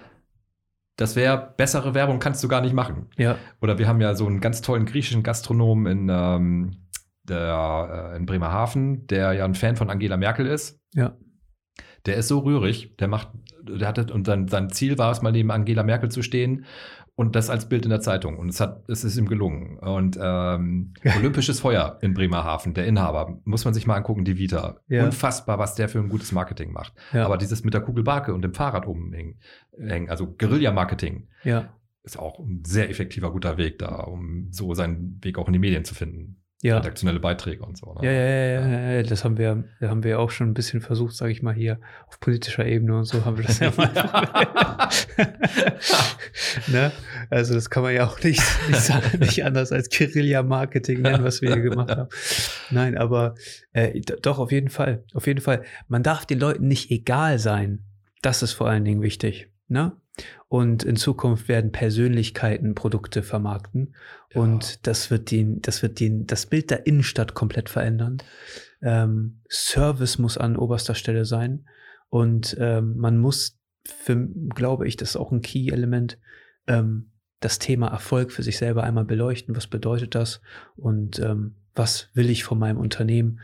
Das 0.97 1.15
wäre 1.15 1.55
bessere 1.57 1.95
Werbung 1.95 2.19
kannst 2.19 2.43
du 2.43 2.49
gar 2.49 2.61
nicht 2.61 2.75
machen. 2.75 3.07
Ja. 3.17 3.39
Oder 3.61 3.79
wir 3.79 3.87
haben 3.87 4.01
ja 4.01 4.17
so 4.17 4.27
einen 4.27 4.41
ganz 4.41 4.63
tollen 4.63 4.85
griechischen 4.85 5.23
Gastronomen 5.23 5.87
in, 5.87 6.09
ähm, 6.11 6.89
der, 7.23 8.11
äh, 8.13 8.17
in 8.17 8.27
Bremerhaven, 8.27 9.07
der 9.07 9.33
ja 9.35 9.45
ein 9.45 9.55
Fan 9.55 9.77
von 9.77 9.91
Angela 9.91 10.17
Merkel 10.17 10.47
ist. 10.47 10.81
Ja. 10.95 11.17
Der 12.07 12.17
ist 12.17 12.29
so 12.29 12.41
rührig, 12.41 12.97
der 12.97 13.07
macht, 13.07 13.29
der 13.63 13.87
hatte, 13.87 14.13
und 14.13 14.27
sein, 14.27 14.49
sein 14.49 14.71
Ziel 14.71 14.99
war 14.99 15.13
es 15.13 15.23
mal 15.23 15.31
neben 15.31 15.51
Angela 15.51 15.83
Merkel 15.83 16.11
zu 16.11 16.23
stehen 16.23 16.65
und 17.19 17.35
das 17.35 17.51
als 17.51 17.69
Bild 17.69 17.85
in 17.85 17.91
der 17.91 18.01
Zeitung. 18.01 18.39
Und 18.39 18.49
es 18.49 18.61
hat, 18.61 18.89
es 18.89 19.03
ist 19.03 19.17
ihm 19.17 19.27
gelungen. 19.27 19.77
Und 19.79 20.17
ähm, 20.23 20.95
Olympisches 21.17 21.59
Feuer 21.59 21.99
in 22.01 22.15
Bremerhaven, 22.15 22.75
der 22.75 22.87
Inhaber, 22.87 23.41
muss 23.45 23.65
man 23.65 23.75
sich 23.75 23.89
mal 23.89 23.97
angucken, 23.97 24.25
die 24.25 24.39
Vita. 24.39 24.77
Ja. 24.87 25.05
Unfassbar, 25.05 25.59
was 25.59 25.75
der 25.75 25.89
für 25.89 25.99
ein 25.99 26.11
gutes 26.11 26.31
Marketing 26.31 26.73
macht. 26.73 26.93
Ja. 27.13 27.25
Aber 27.25 27.37
dieses 27.37 27.65
mit 27.65 27.75
der 27.75 27.81
Kugelbarke 27.81 28.33
und 28.33 28.43
dem 28.43 28.55
Fahrrad 28.55 28.87
umhängen, 28.87 29.37
also 30.09 30.29
Guerilla-Marketing, 30.29 31.27
ja. 31.43 31.75
ist 32.05 32.21
auch 32.21 32.39
ein 32.39 32.63
sehr 32.65 32.89
effektiver, 32.89 33.33
guter 33.33 33.57
Weg 33.57 33.81
da, 33.81 33.97
um 33.97 34.53
so 34.53 34.73
seinen 34.75 35.19
Weg 35.21 35.39
auch 35.39 35.49
in 35.49 35.55
die 35.55 35.59
Medien 35.59 35.85
zu 35.85 35.97
finden 35.97 36.37
ja. 36.61 36.79
redaktionelle 36.79 37.21
Beiträge 37.21 37.65
und 37.65 37.79
so. 37.79 37.95
Ne? 37.95 38.01
Ja, 38.07 38.13
ja, 38.13 38.69
ja, 38.69 38.93
ja, 38.97 39.03
das 39.03 39.25
haben 39.25 39.39
wir, 39.39 39.65
das 39.81 39.91
haben 39.91 40.03
wir 40.03 40.19
auch 40.19 40.31
schon 40.31 40.49
ein 40.49 40.55
bisschen 40.55 40.81
versucht, 40.81 41.15
sage 41.15 41.31
ich 41.33 41.43
mal, 41.43 41.55
hier 41.55 41.79
auf 42.09 42.19
politischer 42.19 42.67
Ebene 42.67 42.97
und 42.97 43.05
so 43.05 43.25
haben 43.25 43.39
wir 43.39 43.45
das 43.45 43.61
ja 43.61 43.73
mal. 43.77 43.89
ne? 46.67 46.93
Also 47.31 47.55
das 47.55 47.71
kann 47.71 47.85
man 47.85 47.95
ja 47.95 48.07
auch 48.07 48.21
nicht, 48.23 48.43
nicht, 48.69 48.81
sagen, 48.81 49.07
nicht 49.21 49.45
anders 49.45 49.71
als 49.71 49.89
Guerilla-Marketing 49.89 51.03
nennen, 51.03 51.23
was 51.23 51.43
wir 51.43 51.53
hier 51.53 51.63
gemacht 51.63 51.91
haben. 51.91 52.09
Nein, 52.71 52.99
aber 52.99 53.35
äh, 53.73 54.01
doch, 54.01 54.39
auf 54.39 54.51
jeden 54.51 54.71
Fall. 54.71 55.05
Auf 55.15 55.27
jeden 55.27 55.41
Fall. 55.41 55.63
Man 55.87 56.03
darf 56.03 56.27
den 56.27 56.41
Leuten 56.41 56.67
nicht 56.67 56.91
egal 56.91 57.39
sein. 57.39 57.85
Das 58.21 58.43
ist 58.43 58.53
vor 58.53 58.69
allen 58.69 58.85
Dingen 58.85 59.03
wichtig. 59.03 59.49
Ne? 59.69 59.93
Und 60.49 60.83
in 60.83 60.97
Zukunft 60.97 61.49
werden 61.49 61.73
Persönlichkeiten 61.73 62.75
Produkte 62.75 63.23
vermarkten. 63.23 63.95
Ja. 64.33 64.41
Und 64.41 64.87
das 64.87 65.11
wird 65.11 65.31
den, 65.31 65.61
das 65.61 65.83
wird 65.83 66.01
den, 66.01 66.27
das 66.27 66.47
Bild 66.47 66.71
der 66.71 66.87
Innenstadt 66.87 67.35
komplett 67.35 67.69
verändern. 67.69 68.19
Ähm, 68.81 69.43
Service 69.51 70.19
muss 70.19 70.39
an 70.39 70.57
oberster 70.57 70.95
Stelle 70.95 71.27
sein. 71.27 71.67
Und 72.09 72.57
ähm, 72.59 72.97
man 72.97 73.19
muss, 73.19 73.59
für, 73.85 74.27
glaube 74.55 74.89
ich, 74.89 74.97
das 74.97 75.11
ist 75.11 75.17
auch 75.17 75.33
ein 75.33 75.43
Key-Element, 75.43 76.19
ähm, 76.67 77.11
das 77.41 77.59
Thema 77.59 77.89
Erfolg 77.89 78.33
für 78.33 78.43
sich 78.43 78.57
selber 78.57 78.85
einmal 78.85 79.05
beleuchten. 79.05 79.55
Was 79.55 79.67
bedeutet 79.67 80.15
das? 80.15 80.41
Und 80.77 81.19
ähm, 81.19 81.57
was 81.75 82.09
will 82.15 82.31
ich 82.31 82.43
von 82.43 82.59
meinem 82.59 82.79
Unternehmen? 82.79 83.41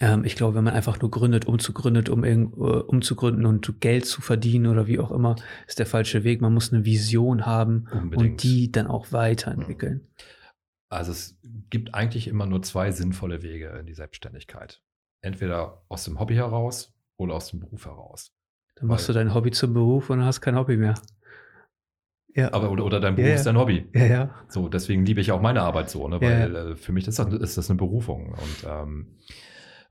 Ähm, 0.00 0.24
ich 0.24 0.34
glaube, 0.34 0.56
wenn 0.56 0.64
man 0.64 0.74
einfach 0.74 1.00
nur 1.00 1.10
gründet, 1.10 1.44
um 1.44 1.58
zu 1.58 1.72
gründet, 1.72 2.08
um, 2.08 2.24
äh, 2.24 2.34
um 2.34 3.02
zu 3.02 3.14
gründen 3.14 3.44
und 3.44 3.80
Geld 3.80 4.06
zu 4.06 4.22
verdienen 4.22 4.66
oder 4.66 4.86
wie 4.86 4.98
auch 4.98 5.10
immer, 5.10 5.36
ist 5.68 5.78
der 5.78 5.86
falsche 5.86 6.24
Weg. 6.24 6.40
Man 6.40 6.54
muss 6.54 6.72
eine 6.72 6.84
Vision 6.84 7.44
haben 7.46 7.86
Unbedingt. 7.92 8.32
und 8.32 8.42
die 8.42 8.72
dann 8.72 8.86
auch 8.86 9.12
weiterentwickeln. 9.12 10.08
Also 10.88 11.12
es 11.12 11.38
gibt 11.68 11.94
eigentlich 11.94 12.26
immer 12.26 12.46
nur 12.46 12.62
zwei 12.62 12.90
sinnvolle 12.90 13.42
Wege 13.42 13.68
in 13.78 13.86
die 13.86 13.94
Selbstständigkeit. 13.94 14.82
Entweder 15.22 15.84
aus 15.88 16.04
dem 16.04 16.18
Hobby 16.18 16.34
heraus 16.34 16.92
oder 17.16 17.34
aus 17.34 17.50
dem 17.50 17.60
Beruf 17.60 17.84
heraus. 17.84 18.32
Dann 18.76 18.88
machst 18.88 19.08
Weil, 19.08 19.14
du 19.14 19.20
dein 19.20 19.34
Hobby 19.34 19.50
zum 19.50 19.74
Beruf 19.74 20.08
und 20.08 20.24
hast 20.24 20.40
kein 20.40 20.56
Hobby 20.56 20.78
mehr. 20.78 20.94
Ja. 22.34 22.52
Aber, 22.54 22.70
oder, 22.70 22.84
oder 22.84 23.00
dein 23.00 23.16
Beruf 23.16 23.28
ja, 23.28 23.34
ist 23.34 23.44
dein 23.44 23.58
Hobby. 23.58 23.86
Ja, 23.94 24.04
ja. 24.06 24.34
So, 24.48 24.68
deswegen 24.68 25.04
liebe 25.04 25.20
ich 25.20 25.30
auch 25.30 25.42
meine 25.42 25.60
Arbeit 25.62 25.90
so, 25.90 26.08
ne? 26.08 26.20
weil 26.20 26.52
ja, 26.54 26.70
äh, 26.70 26.76
für 26.76 26.92
mich 26.92 27.06
ist 27.06 27.18
das, 27.18 27.32
ist 27.34 27.58
das 27.58 27.68
eine 27.68 27.76
Berufung. 27.76 28.30
Und 28.30 28.66
ähm, 28.66 29.18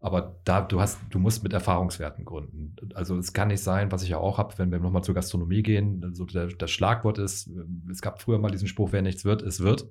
aber 0.01 0.39
da, 0.45 0.61
du 0.61 0.79
hast, 0.79 0.99
du 1.09 1.19
musst 1.19 1.43
mit 1.43 1.51
Erfahrungswerten 1.51 2.23
gründen. 2.23 2.75
Also 2.93 3.17
es 3.17 3.33
kann 3.33 3.49
nicht 3.49 3.61
sein, 3.61 3.91
was 3.91 4.03
ich 4.03 4.09
ja 4.09 4.17
auch 4.17 4.37
habe, 4.37 4.57
wenn 4.57 4.71
wir 4.71 4.79
nochmal 4.79 5.03
zur 5.03 5.15
Gastronomie 5.15 5.61
gehen, 5.61 6.01
also 6.03 6.25
der, 6.25 6.47
das 6.47 6.71
Schlagwort 6.71 7.17
ist, 7.17 7.49
es 7.91 8.01
gab 8.01 8.21
früher 8.21 8.39
mal 8.39 8.51
diesen 8.51 8.67
Spruch, 8.67 8.91
wer 8.91 9.01
nichts 9.01 9.25
wird, 9.25 9.41
es 9.41 9.59
wird. 9.59 9.89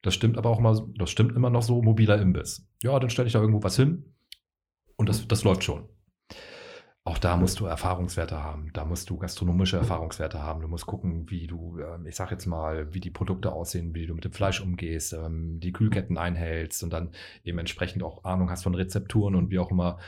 Das 0.00 0.14
stimmt 0.14 0.38
aber 0.38 0.50
auch 0.50 0.60
mal, 0.60 0.80
das 0.96 1.10
stimmt 1.10 1.34
immer 1.34 1.50
noch 1.50 1.62
so, 1.62 1.82
mobiler 1.82 2.20
Imbiss. 2.20 2.66
Ja, 2.82 2.98
dann 2.98 3.10
stelle 3.10 3.26
ich 3.26 3.32
da 3.32 3.40
irgendwo 3.40 3.62
was 3.62 3.76
hin 3.76 4.04
und 4.96 5.08
das, 5.08 5.26
das 5.26 5.44
läuft 5.44 5.64
schon. 5.64 5.88
Auch 7.04 7.18
da 7.18 7.36
musst 7.36 7.58
du 7.58 7.66
Erfahrungswerte 7.66 8.44
haben. 8.44 8.70
Da 8.74 8.84
musst 8.84 9.10
du 9.10 9.16
gastronomische 9.16 9.76
Erfahrungswerte 9.76 10.40
haben. 10.40 10.60
Du 10.60 10.68
musst 10.68 10.86
gucken, 10.86 11.28
wie 11.28 11.48
du, 11.48 11.80
ähm, 11.80 12.06
ich 12.06 12.14
sag 12.14 12.30
jetzt 12.30 12.46
mal, 12.46 12.94
wie 12.94 13.00
die 13.00 13.10
Produkte 13.10 13.52
aussehen, 13.52 13.92
wie 13.92 14.06
du 14.06 14.14
mit 14.14 14.24
dem 14.24 14.32
Fleisch 14.32 14.60
umgehst, 14.60 15.12
ähm, 15.12 15.58
die 15.58 15.72
Kühlketten 15.72 16.16
einhältst 16.16 16.84
und 16.84 16.92
dann 16.92 17.10
eben 17.42 17.58
entsprechend 17.58 18.04
auch 18.04 18.22
Ahnung 18.22 18.50
hast 18.50 18.62
von 18.62 18.76
Rezepturen 18.76 19.34
und 19.34 19.50
wie 19.50 19.58
auch 19.58 19.72
immer. 19.72 19.98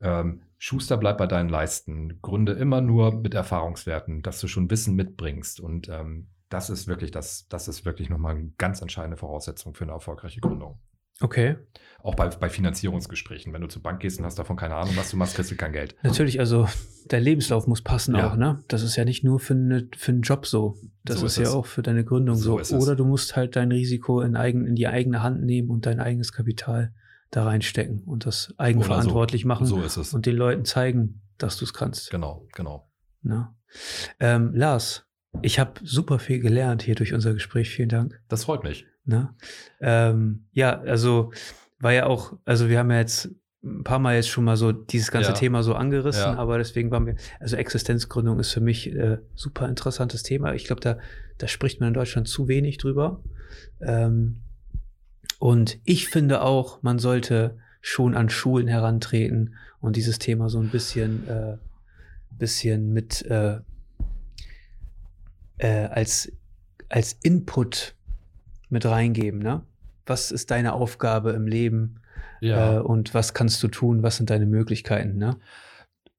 Ähm, 0.00 0.42
Schuster 0.58 0.96
bleibt 0.98 1.18
bei 1.18 1.26
deinen 1.26 1.48
Leisten. 1.48 2.20
Gründe 2.22 2.52
immer 2.52 2.80
nur 2.80 3.12
mit 3.12 3.34
Erfahrungswerten, 3.34 4.22
dass 4.22 4.40
du 4.40 4.46
schon 4.46 4.70
Wissen 4.70 4.94
mitbringst 4.94 5.60
und 5.60 5.90
das 6.48 6.70
ist 6.70 6.86
wirklich 6.86 7.10
das, 7.10 7.46
das 7.48 7.68
ist 7.68 7.84
wirklich 7.84 8.08
nochmal 8.08 8.36
eine 8.36 8.52
ganz 8.56 8.80
entscheidende 8.80 9.16
Voraussetzung 9.16 9.74
für 9.74 9.84
eine 9.84 9.92
erfolgreiche 9.92 10.40
Gründung. 10.40 10.78
Okay. 11.20 11.56
Auch 12.02 12.14
bei, 12.14 12.28
bei 12.28 12.48
Finanzierungsgesprächen. 12.48 13.52
Wenn 13.52 13.62
du 13.62 13.66
zur 13.66 13.82
Bank 13.82 14.00
gehst 14.00 14.18
und 14.18 14.24
hast 14.24 14.38
davon 14.38 14.56
keine 14.56 14.76
Ahnung, 14.76 14.96
was 14.96 15.10
du 15.10 15.16
machst, 15.16 15.34
kriegst 15.34 15.50
du 15.50 15.56
kein 15.56 15.72
Geld. 15.72 15.96
Natürlich, 16.02 16.38
also 16.38 16.68
der 17.10 17.20
Lebenslauf 17.20 17.66
muss 17.66 17.82
passen 17.82 18.14
ja. 18.14 18.30
auch, 18.30 18.36
ne? 18.36 18.62
Das 18.68 18.82
ist 18.82 18.96
ja 18.96 19.04
nicht 19.04 19.24
nur 19.24 19.40
für, 19.40 19.54
eine, 19.54 19.88
für 19.96 20.12
einen 20.12 20.22
Job 20.22 20.46
so. 20.46 20.76
Das 21.04 21.20
so 21.20 21.26
ist, 21.26 21.38
ist 21.38 21.48
ja 21.48 21.52
auch 21.52 21.66
für 21.66 21.82
deine 21.82 22.04
Gründung 22.04 22.36
so. 22.36 22.62
so. 22.62 22.76
Oder 22.76 22.94
du 22.94 23.04
musst 23.04 23.34
halt 23.34 23.56
dein 23.56 23.72
Risiko 23.72 24.20
in, 24.20 24.36
eigen, 24.36 24.66
in 24.66 24.76
die 24.76 24.86
eigene 24.86 25.22
Hand 25.22 25.42
nehmen 25.42 25.70
und 25.70 25.86
dein 25.86 25.98
eigenes 25.98 26.32
Kapital 26.32 26.92
da 27.30 27.44
reinstecken 27.44 28.02
und 28.04 28.24
das 28.24 28.54
eigenverantwortlich 28.56 29.42
so. 29.42 29.48
machen. 29.48 29.66
So 29.66 29.82
ist 29.82 29.96
es. 29.96 30.14
Und 30.14 30.26
den 30.26 30.36
Leuten 30.36 30.64
zeigen, 30.64 31.22
dass 31.38 31.56
du 31.56 31.64
es 31.64 31.74
kannst. 31.74 32.10
Genau, 32.10 32.46
genau. 32.52 32.88
Na? 33.22 33.56
Ähm, 34.20 34.54
Lars, 34.54 35.06
ich 35.42 35.58
habe 35.58 35.72
super 35.82 36.18
viel 36.18 36.40
gelernt 36.40 36.82
hier 36.82 36.94
durch 36.94 37.12
unser 37.12 37.34
Gespräch. 37.34 37.68
Vielen 37.68 37.88
Dank. 37.88 38.20
Das 38.28 38.44
freut 38.44 38.62
mich. 38.62 38.86
Ne? 39.06 39.34
Ähm, 39.80 40.46
ja, 40.52 40.80
also 40.80 41.32
war 41.78 41.92
ja 41.92 42.06
auch, 42.06 42.36
also 42.44 42.68
wir 42.68 42.78
haben 42.78 42.90
ja 42.90 42.98
jetzt 42.98 43.30
ein 43.62 43.84
paar 43.84 43.98
Mal 43.98 44.16
jetzt 44.16 44.28
schon 44.28 44.44
mal 44.44 44.56
so 44.56 44.72
dieses 44.72 45.10
ganze 45.10 45.30
ja. 45.30 45.34
Thema 45.34 45.62
so 45.62 45.74
angerissen, 45.74 46.32
ja. 46.32 46.36
aber 46.36 46.58
deswegen 46.58 46.90
waren 46.90 47.06
wir, 47.06 47.16
also 47.40 47.56
Existenzgründung 47.56 48.38
ist 48.38 48.52
für 48.52 48.60
mich 48.60 48.92
äh, 48.92 49.18
super 49.34 49.68
interessantes 49.68 50.22
Thema. 50.22 50.54
Ich 50.54 50.64
glaube, 50.64 50.80
da, 50.80 50.98
da 51.38 51.48
spricht 51.48 51.80
man 51.80 51.88
in 51.88 51.94
Deutschland 51.94 52.28
zu 52.28 52.48
wenig 52.48 52.78
drüber. 52.78 53.22
Ähm, 53.80 54.42
und 55.38 55.78
ich 55.84 56.08
finde 56.08 56.42
auch, 56.42 56.82
man 56.82 56.98
sollte 56.98 57.58
schon 57.80 58.14
an 58.14 58.28
Schulen 58.28 58.68
herantreten 58.68 59.54
und 59.80 59.96
dieses 59.96 60.18
Thema 60.18 60.48
so 60.48 60.60
ein 60.60 60.70
bisschen, 60.70 61.28
äh, 61.28 61.58
bisschen 62.30 62.92
mit 62.92 63.22
äh, 63.26 63.60
äh, 65.58 65.86
als, 65.86 66.32
als 66.88 67.14
Input 67.22 67.95
mit 68.68 68.84
reingeben, 68.86 69.40
ne? 69.40 69.62
Was 70.04 70.30
ist 70.30 70.50
deine 70.50 70.72
Aufgabe 70.72 71.32
im 71.32 71.46
Leben? 71.46 72.00
Ja. 72.40 72.76
Äh, 72.76 72.80
und 72.80 73.14
was 73.14 73.34
kannst 73.34 73.62
du 73.62 73.68
tun? 73.68 74.02
Was 74.02 74.16
sind 74.16 74.30
deine 74.30 74.46
Möglichkeiten, 74.46 75.18
ne? 75.18 75.36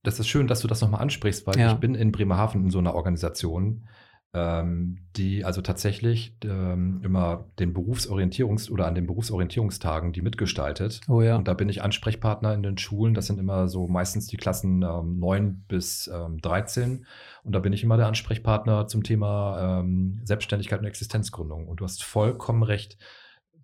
Das 0.03 0.19
ist 0.19 0.27
schön, 0.27 0.47
dass 0.47 0.61
du 0.61 0.67
das 0.67 0.81
nochmal 0.81 1.01
ansprichst, 1.01 1.45
weil 1.47 1.59
ja. 1.59 1.73
ich 1.73 1.77
bin 1.79 1.95
in 1.95 2.11
Bremerhaven 2.11 2.63
in 2.63 2.69
so 2.69 2.79
einer 2.79 2.95
Organisation, 2.95 3.87
die 4.35 5.45
also 5.45 5.61
tatsächlich 5.61 6.37
ähm, 6.43 7.01
immer 7.03 7.45
den 7.59 7.73
Berufsorientierungs- 7.73 8.69
oder 8.69 8.85
an 8.85 8.93
den 8.93 9.07
Berufsorientierungstagen 9.07 10.13
die 10.13 10.21
mitgestaltet. 10.21 11.01
Oh 11.07 11.21
ja. 11.21 11.37
Und 11.37 11.47
da 11.47 11.53
bin 11.53 11.69
ich 11.69 11.81
Ansprechpartner 11.81 12.53
in 12.53 12.61
den 12.61 12.77
Schulen. 12.77 13.13
Das 13.13 13.27
sind 13.27 13.39
immer 13.39 13.67
so 13.67 13.87
meistens 13.87 14.27
die 14.27 14.37
Klassen 14.37 14.83
ähm, 14.83 15.19
9 15.19 15.65
bis 15.67 16.07
ähm, 16.13 16.39
13. 16.41 17.05
Und 17.43 17.55
da 17.55 17.59
bin 17.59 17.73
ich 17.73 17.83
immer 17.83 17.97
der 17.97 18.07
Ansprechpartner 18.07 18.87
zum 18.87 19.03
Thema 19.03 19.79
ähm, 19.79 20.21
Selbstständigkeit 20.23 20.79
und 20.79 20.85
Existenzgründung. 20.85 21.67
Und 21.67 21.79
du 21.79 21.85
hast 21.85 22.03
vollkommen 22.03 22.63
recht. 22.63 22.97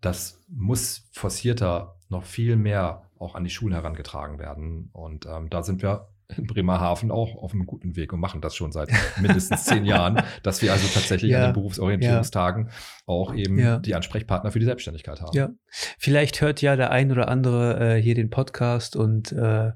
Das 0.02 0.42
muss 0.48 1.10
forcierter 1.12 1.98
noch 2.10 2.24
viel 2.24 2.56
mehr 2.56 3.04
auch 3.20 3.36
an 3.36 3.44
die 3.44 3.50
Schulen 3.50 3.74
herangetragen 3.74 4.40
werden. 4.40 4.90
Und 4.94 5.26
ähm, 5.26 5.50
da 5.50 5.62
sind 5.64 5.82
wir 5.82 6.08
in 6.38 6.48
Bremerhaven 6.48 7.12
auch 7.12 7.36
auf 7.36 7.54
einem 7.54 7.66
guten 7.66 7.96
Weg 7.96 8.14
und 8.14 8.20
machen 8.20 8.42
das 8.42 8.56
schon 8.56 8.72
seit 8.72 8.90
mindestens 9.20 9.66
zehn 9.66 9.86
Jahren, 9.86 10.22
dass 10.44 10.62
wir 10.62 10.72
also 10.72 10.88
tatsächlich 10.88 11.32
ja, 11.32 11.40
an 11.40 11.44
den 11.50 11.54
Berufsorientierungstagen 11.54 12.68
ja. 12.68 12.72
auch 13.06 13.34
eben 13.34 13.58
ja. 13.58 13.80
die 13.80 13.96
Ansprechpartner 13.96 14.52
für 14.52 14.60
die 14.60 14.66
Selbstständigkeit 14.66 15.22
haben. 15.22 15.36
Ja, 15.36 15.50
vielleicht 15.98 16.42
hört 16.42 16.62
ja 16.62 16.76
der 16.76 16.92
ein 16.92 17.12
oder 17.12 17.28
andere 17.28 17.98
äh, 17.98 18.02
hier 18.02 18.16
den 18.16 18.30
Podcast 18.30 18.96
und, 18.96 19.32
äh, 19.32 19.72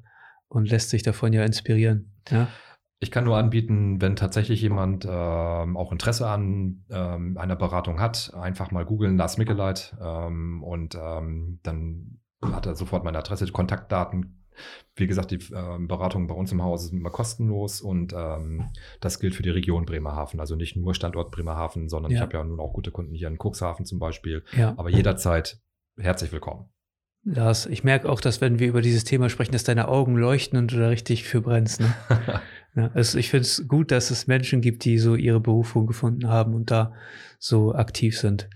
und 0.48 0.70
lässt 0.70 0.90
sich 0.90 1.04
davon 1.04 1.34
ja 1.34 1.44
inspirieren. 1.44 2.14
Ja. 2.30 2.48
Ich 3.00 3.12
kann 3.12 3.26
nur 3.26 3.38
anbieten, 3.38 4.02
wenn 4.02 4.16
tatsächlich 4.16 4.60
jemand 4.62 5.06
ähm, 5.06 5.78
auch 5.78 5.92
Interesse 5.92 6.28
an 6.28 6.84
ähm, 6.90 7.38
einer 7.38 7.56
Beratung 7.56 8.00
hat, 8.00 8.34
einfach 8.34 8.72
mal 8.72 8.86
googeln, 8.86 9.18
Lars 9.18 9.38
Mickeleit 9.38 9.96
ähm, 10.02 10.64
und 10.64 10.96
ähm, 10.96 11.60
dann 11.62 12.20
hat 12.42 12.66
er 12.66 12.76
sofort 12.76 13.04
meine 13.04 13.20
Adresse, 13.20 13.46
Kontaktdaten, 13.52 14.37
wie 14.96 15.08
gesagt, 15.08 15.32
die 15.32 15.36
äh, 15.36 15.78
Beratung 15.80 16.28
bei 16.28 16.36
uns 16.36 16.52
im 16.52 16.64
Haus 16.64 16.86
ist 16.86 16.94
immer 16.94 17.10
kostenlos 17.10 17.82
und 17.82 18.14
ähm, 18.14 18.70
das 19.00 19.20
gilt 19.20 19.36
für 19.36 19.44
die 19.44 19.50
Region 19.50 19.86
Bremerhaven. 19.86 20.40
Also 20.40 20.56
nicht 20.56 20.76
nur 20.76 20.94
Standort 20.94 21.32
Bremerhaven, 21.32 21.90
sondern 21.90 22.12
ja. 22.12 22.18
ich 22.18 22.22
habe 22.22 22.34
ja 22.34 22.44
nun 22.44 22.60
auch 22.60 22.74
gute 22.74 22.92
Kunden 22.92 23.14
hier 23.14 23.28
in 23.28 23.38
Cuxhaven 23.38 23.86
zum 23.86 24.00
Beispiel. 24.00 24.44
Ja. 24.58 24.74
Aber 24.78 24.90
jederzeit 24.90 25.60
herzlich 25.98 26.32
willkommen. 26.32 26.70
Lars, 27.30 27.66
ich 27.66 27.84
merke 27.84 28.10
auch, 28.10 28.22
dass 28.22 28.40
wenn 28.40 28.60
wir 28.60 28.68
über 28.68 28.82
dieses 28.82 29.04
Thema 29.04 29.30
sprechen, 29.30 29.52
dass 29.52 29.66
deine 29.66 29.90
Augen 29.90 30.16
leuchten 30.16 30.58
und 30.58 30.72
du 30.72 30.78
da 30.78 30.88
richtig 30.88 31.26
für 31.26 31.42
brennst. 31.42 31.82
Ne? 31.82 31.94
ja, 32.76 32.92
also 32.94 33.18
ich 33.18 33.30
finde 33.30 33.42
es 33.42 33.68
gut, 33.68 33.92
dass 33.92 34.12
es 34.12 34.28
Menschen 34.28 34.62
gibt, 34.62 34.86
die 34.86 34.98
so 34.98 35.16
ihre 35.16 35.42
Berufung 35.42 35.88
gefunden 35.88 36.30
haben 36.30 36.54
und 36.54 36.72
da 36.72 36.94
so 37.38 37.76
aktiv 37.76 38.18
sind. 38.18 38.50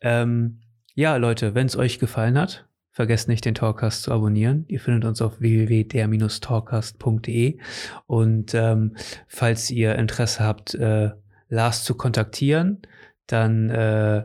Ähm, 0.00 0.60
ja, 0.94 1.16
Leute, 1.16 1.54
wenn 1.54 1.66
es 1.66 1.76
euch 1.76 1.98
gefallen 1.98 2.38
hat, 2.38 2.66
Vergesst 2.94 3.26
nicht, 3.26 3.44
den 3.44 3.56
Talkcast 3.56 4.04
zu 4.04 4.12
abonnieren. 4.12 4.66
Ihr 4.68 4.78
findet 4.78 5.04
uns 5.04 5.20
auf 5.20 5.40
www.der-talkcast.de. 5.40 7.58
Und 8.06 8.54
ähm, 8.54 8.94
falls 9.26 9.68
ihr 9.72 9.96
Interesse 9.96 10.44
habt, 10.44 10.74
äh, 10.74 11.10
Lars 11.48 11.82
zu 11.82 11.96
kontaktieren, 11.96 12.82
dann 13.26 13.68
äh, 13.68 14.22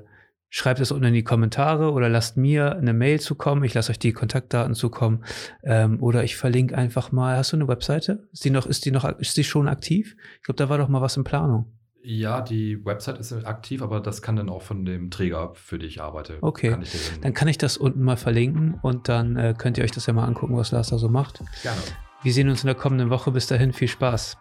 schreibt 0.50 0.82
es 0.82 0.92
unten 0.92 1.06
in 1.06 1.16
die 1.16 1.24
Kommentare 1.24 1.92
oder 1.92 2.10
lasst 2.10 2.38
mir 2.38 2.76
eine 2.76 2.94
Mail 2.94 3.20
zukommen. 3.20 3.64
Ich 3.64 3.74
lasse 3.74 3.90
euch 3.90 3.98
die 3.98 4.14
Kontaktdaten 4.14 4.76
zukommen. 4.76 5.24
Ähm, 5.64 6.00
oder 6.04 6.24
ich 6.24 6.36
verlinke 6.36 6.78
einfach 6.78 7.12
mal. 7.12 7.38
Hast 7.38 7.54
du 7.54 7.58
eine 7.58 7.68
Webseite? 7.68 8.28
Ist 8.32 8.46
die 8.46 8.52
noch, 8.52 8.68
ist 8.68 8.86
die 8.86 8.92
noch, 8.92 9.06
ist 9.18 9.36
die 9.36 9.44
schon 9.44 9.68
aktiv? 9.68 10.16
Ich 10.38 10.44
glaube, 10.44 10.58
da 10.58 10.70
war 10.70 10.78
doch 10.78 10.90
mal 10.90 11.02
was 11.02 11.18
in 11.18 11.24
Planung. 11.24 11.79
Ja, 12.02 12.42
die 12.42 12.86
Website 12.86 13.20
ist 13.20 13.34
aktiv, 13.46 13.82
aber 13.82 14.00
das 14.00 14.22
kann 14.22 14.36
dann 14.36 14.50
auch 14.50 14.62
von 14.62 14.86
dem 14.86 15.12
Träger, 15.12 15.52
für 15.54 15.78
den 15.78 15.90
ich 15.90 16.02
arbeite. 16.02 16.38
Okay, 16.42 16.72
kann 16.72 16.82
ich 16.82 16.92
dann, 16.92 17.22
dann, 17.22 17.34
kann 17.34 17.48
ich 17.50 17.58
das 17.58 17.78
unten 17.78 18.02
mal 18.04 18.16
verlinken 18.16 18.80
und 18.82 19.10
dann 19.10 19.36
äh, 19.36 19.54
könnt 19.58 19.78
ihr 19.78 19.84
euch 19.84 19.92
das 19.92 20.06
ja 20.06 20.14
mal 20.14 20.26
angucken, 20.26 20.56
was 20.56 20.72
Lars 20.72 20.90
da 20.90 20.98
so 20.98 21.10
macht. 21.10 21.44
Gerne. 21.62 21.80
Wir 22.22 22.34
sehen 22.34 22.50
uns 22.50 22.64
in 22.64 22.68
der 22.68 22.76
kommenden 22.76 23.10
Woche. 23.10 23.32
Bis 23.32 23.48
dahin, 23.48 23.74
viel 23.74 23.88
Spaß. 23.88 24.38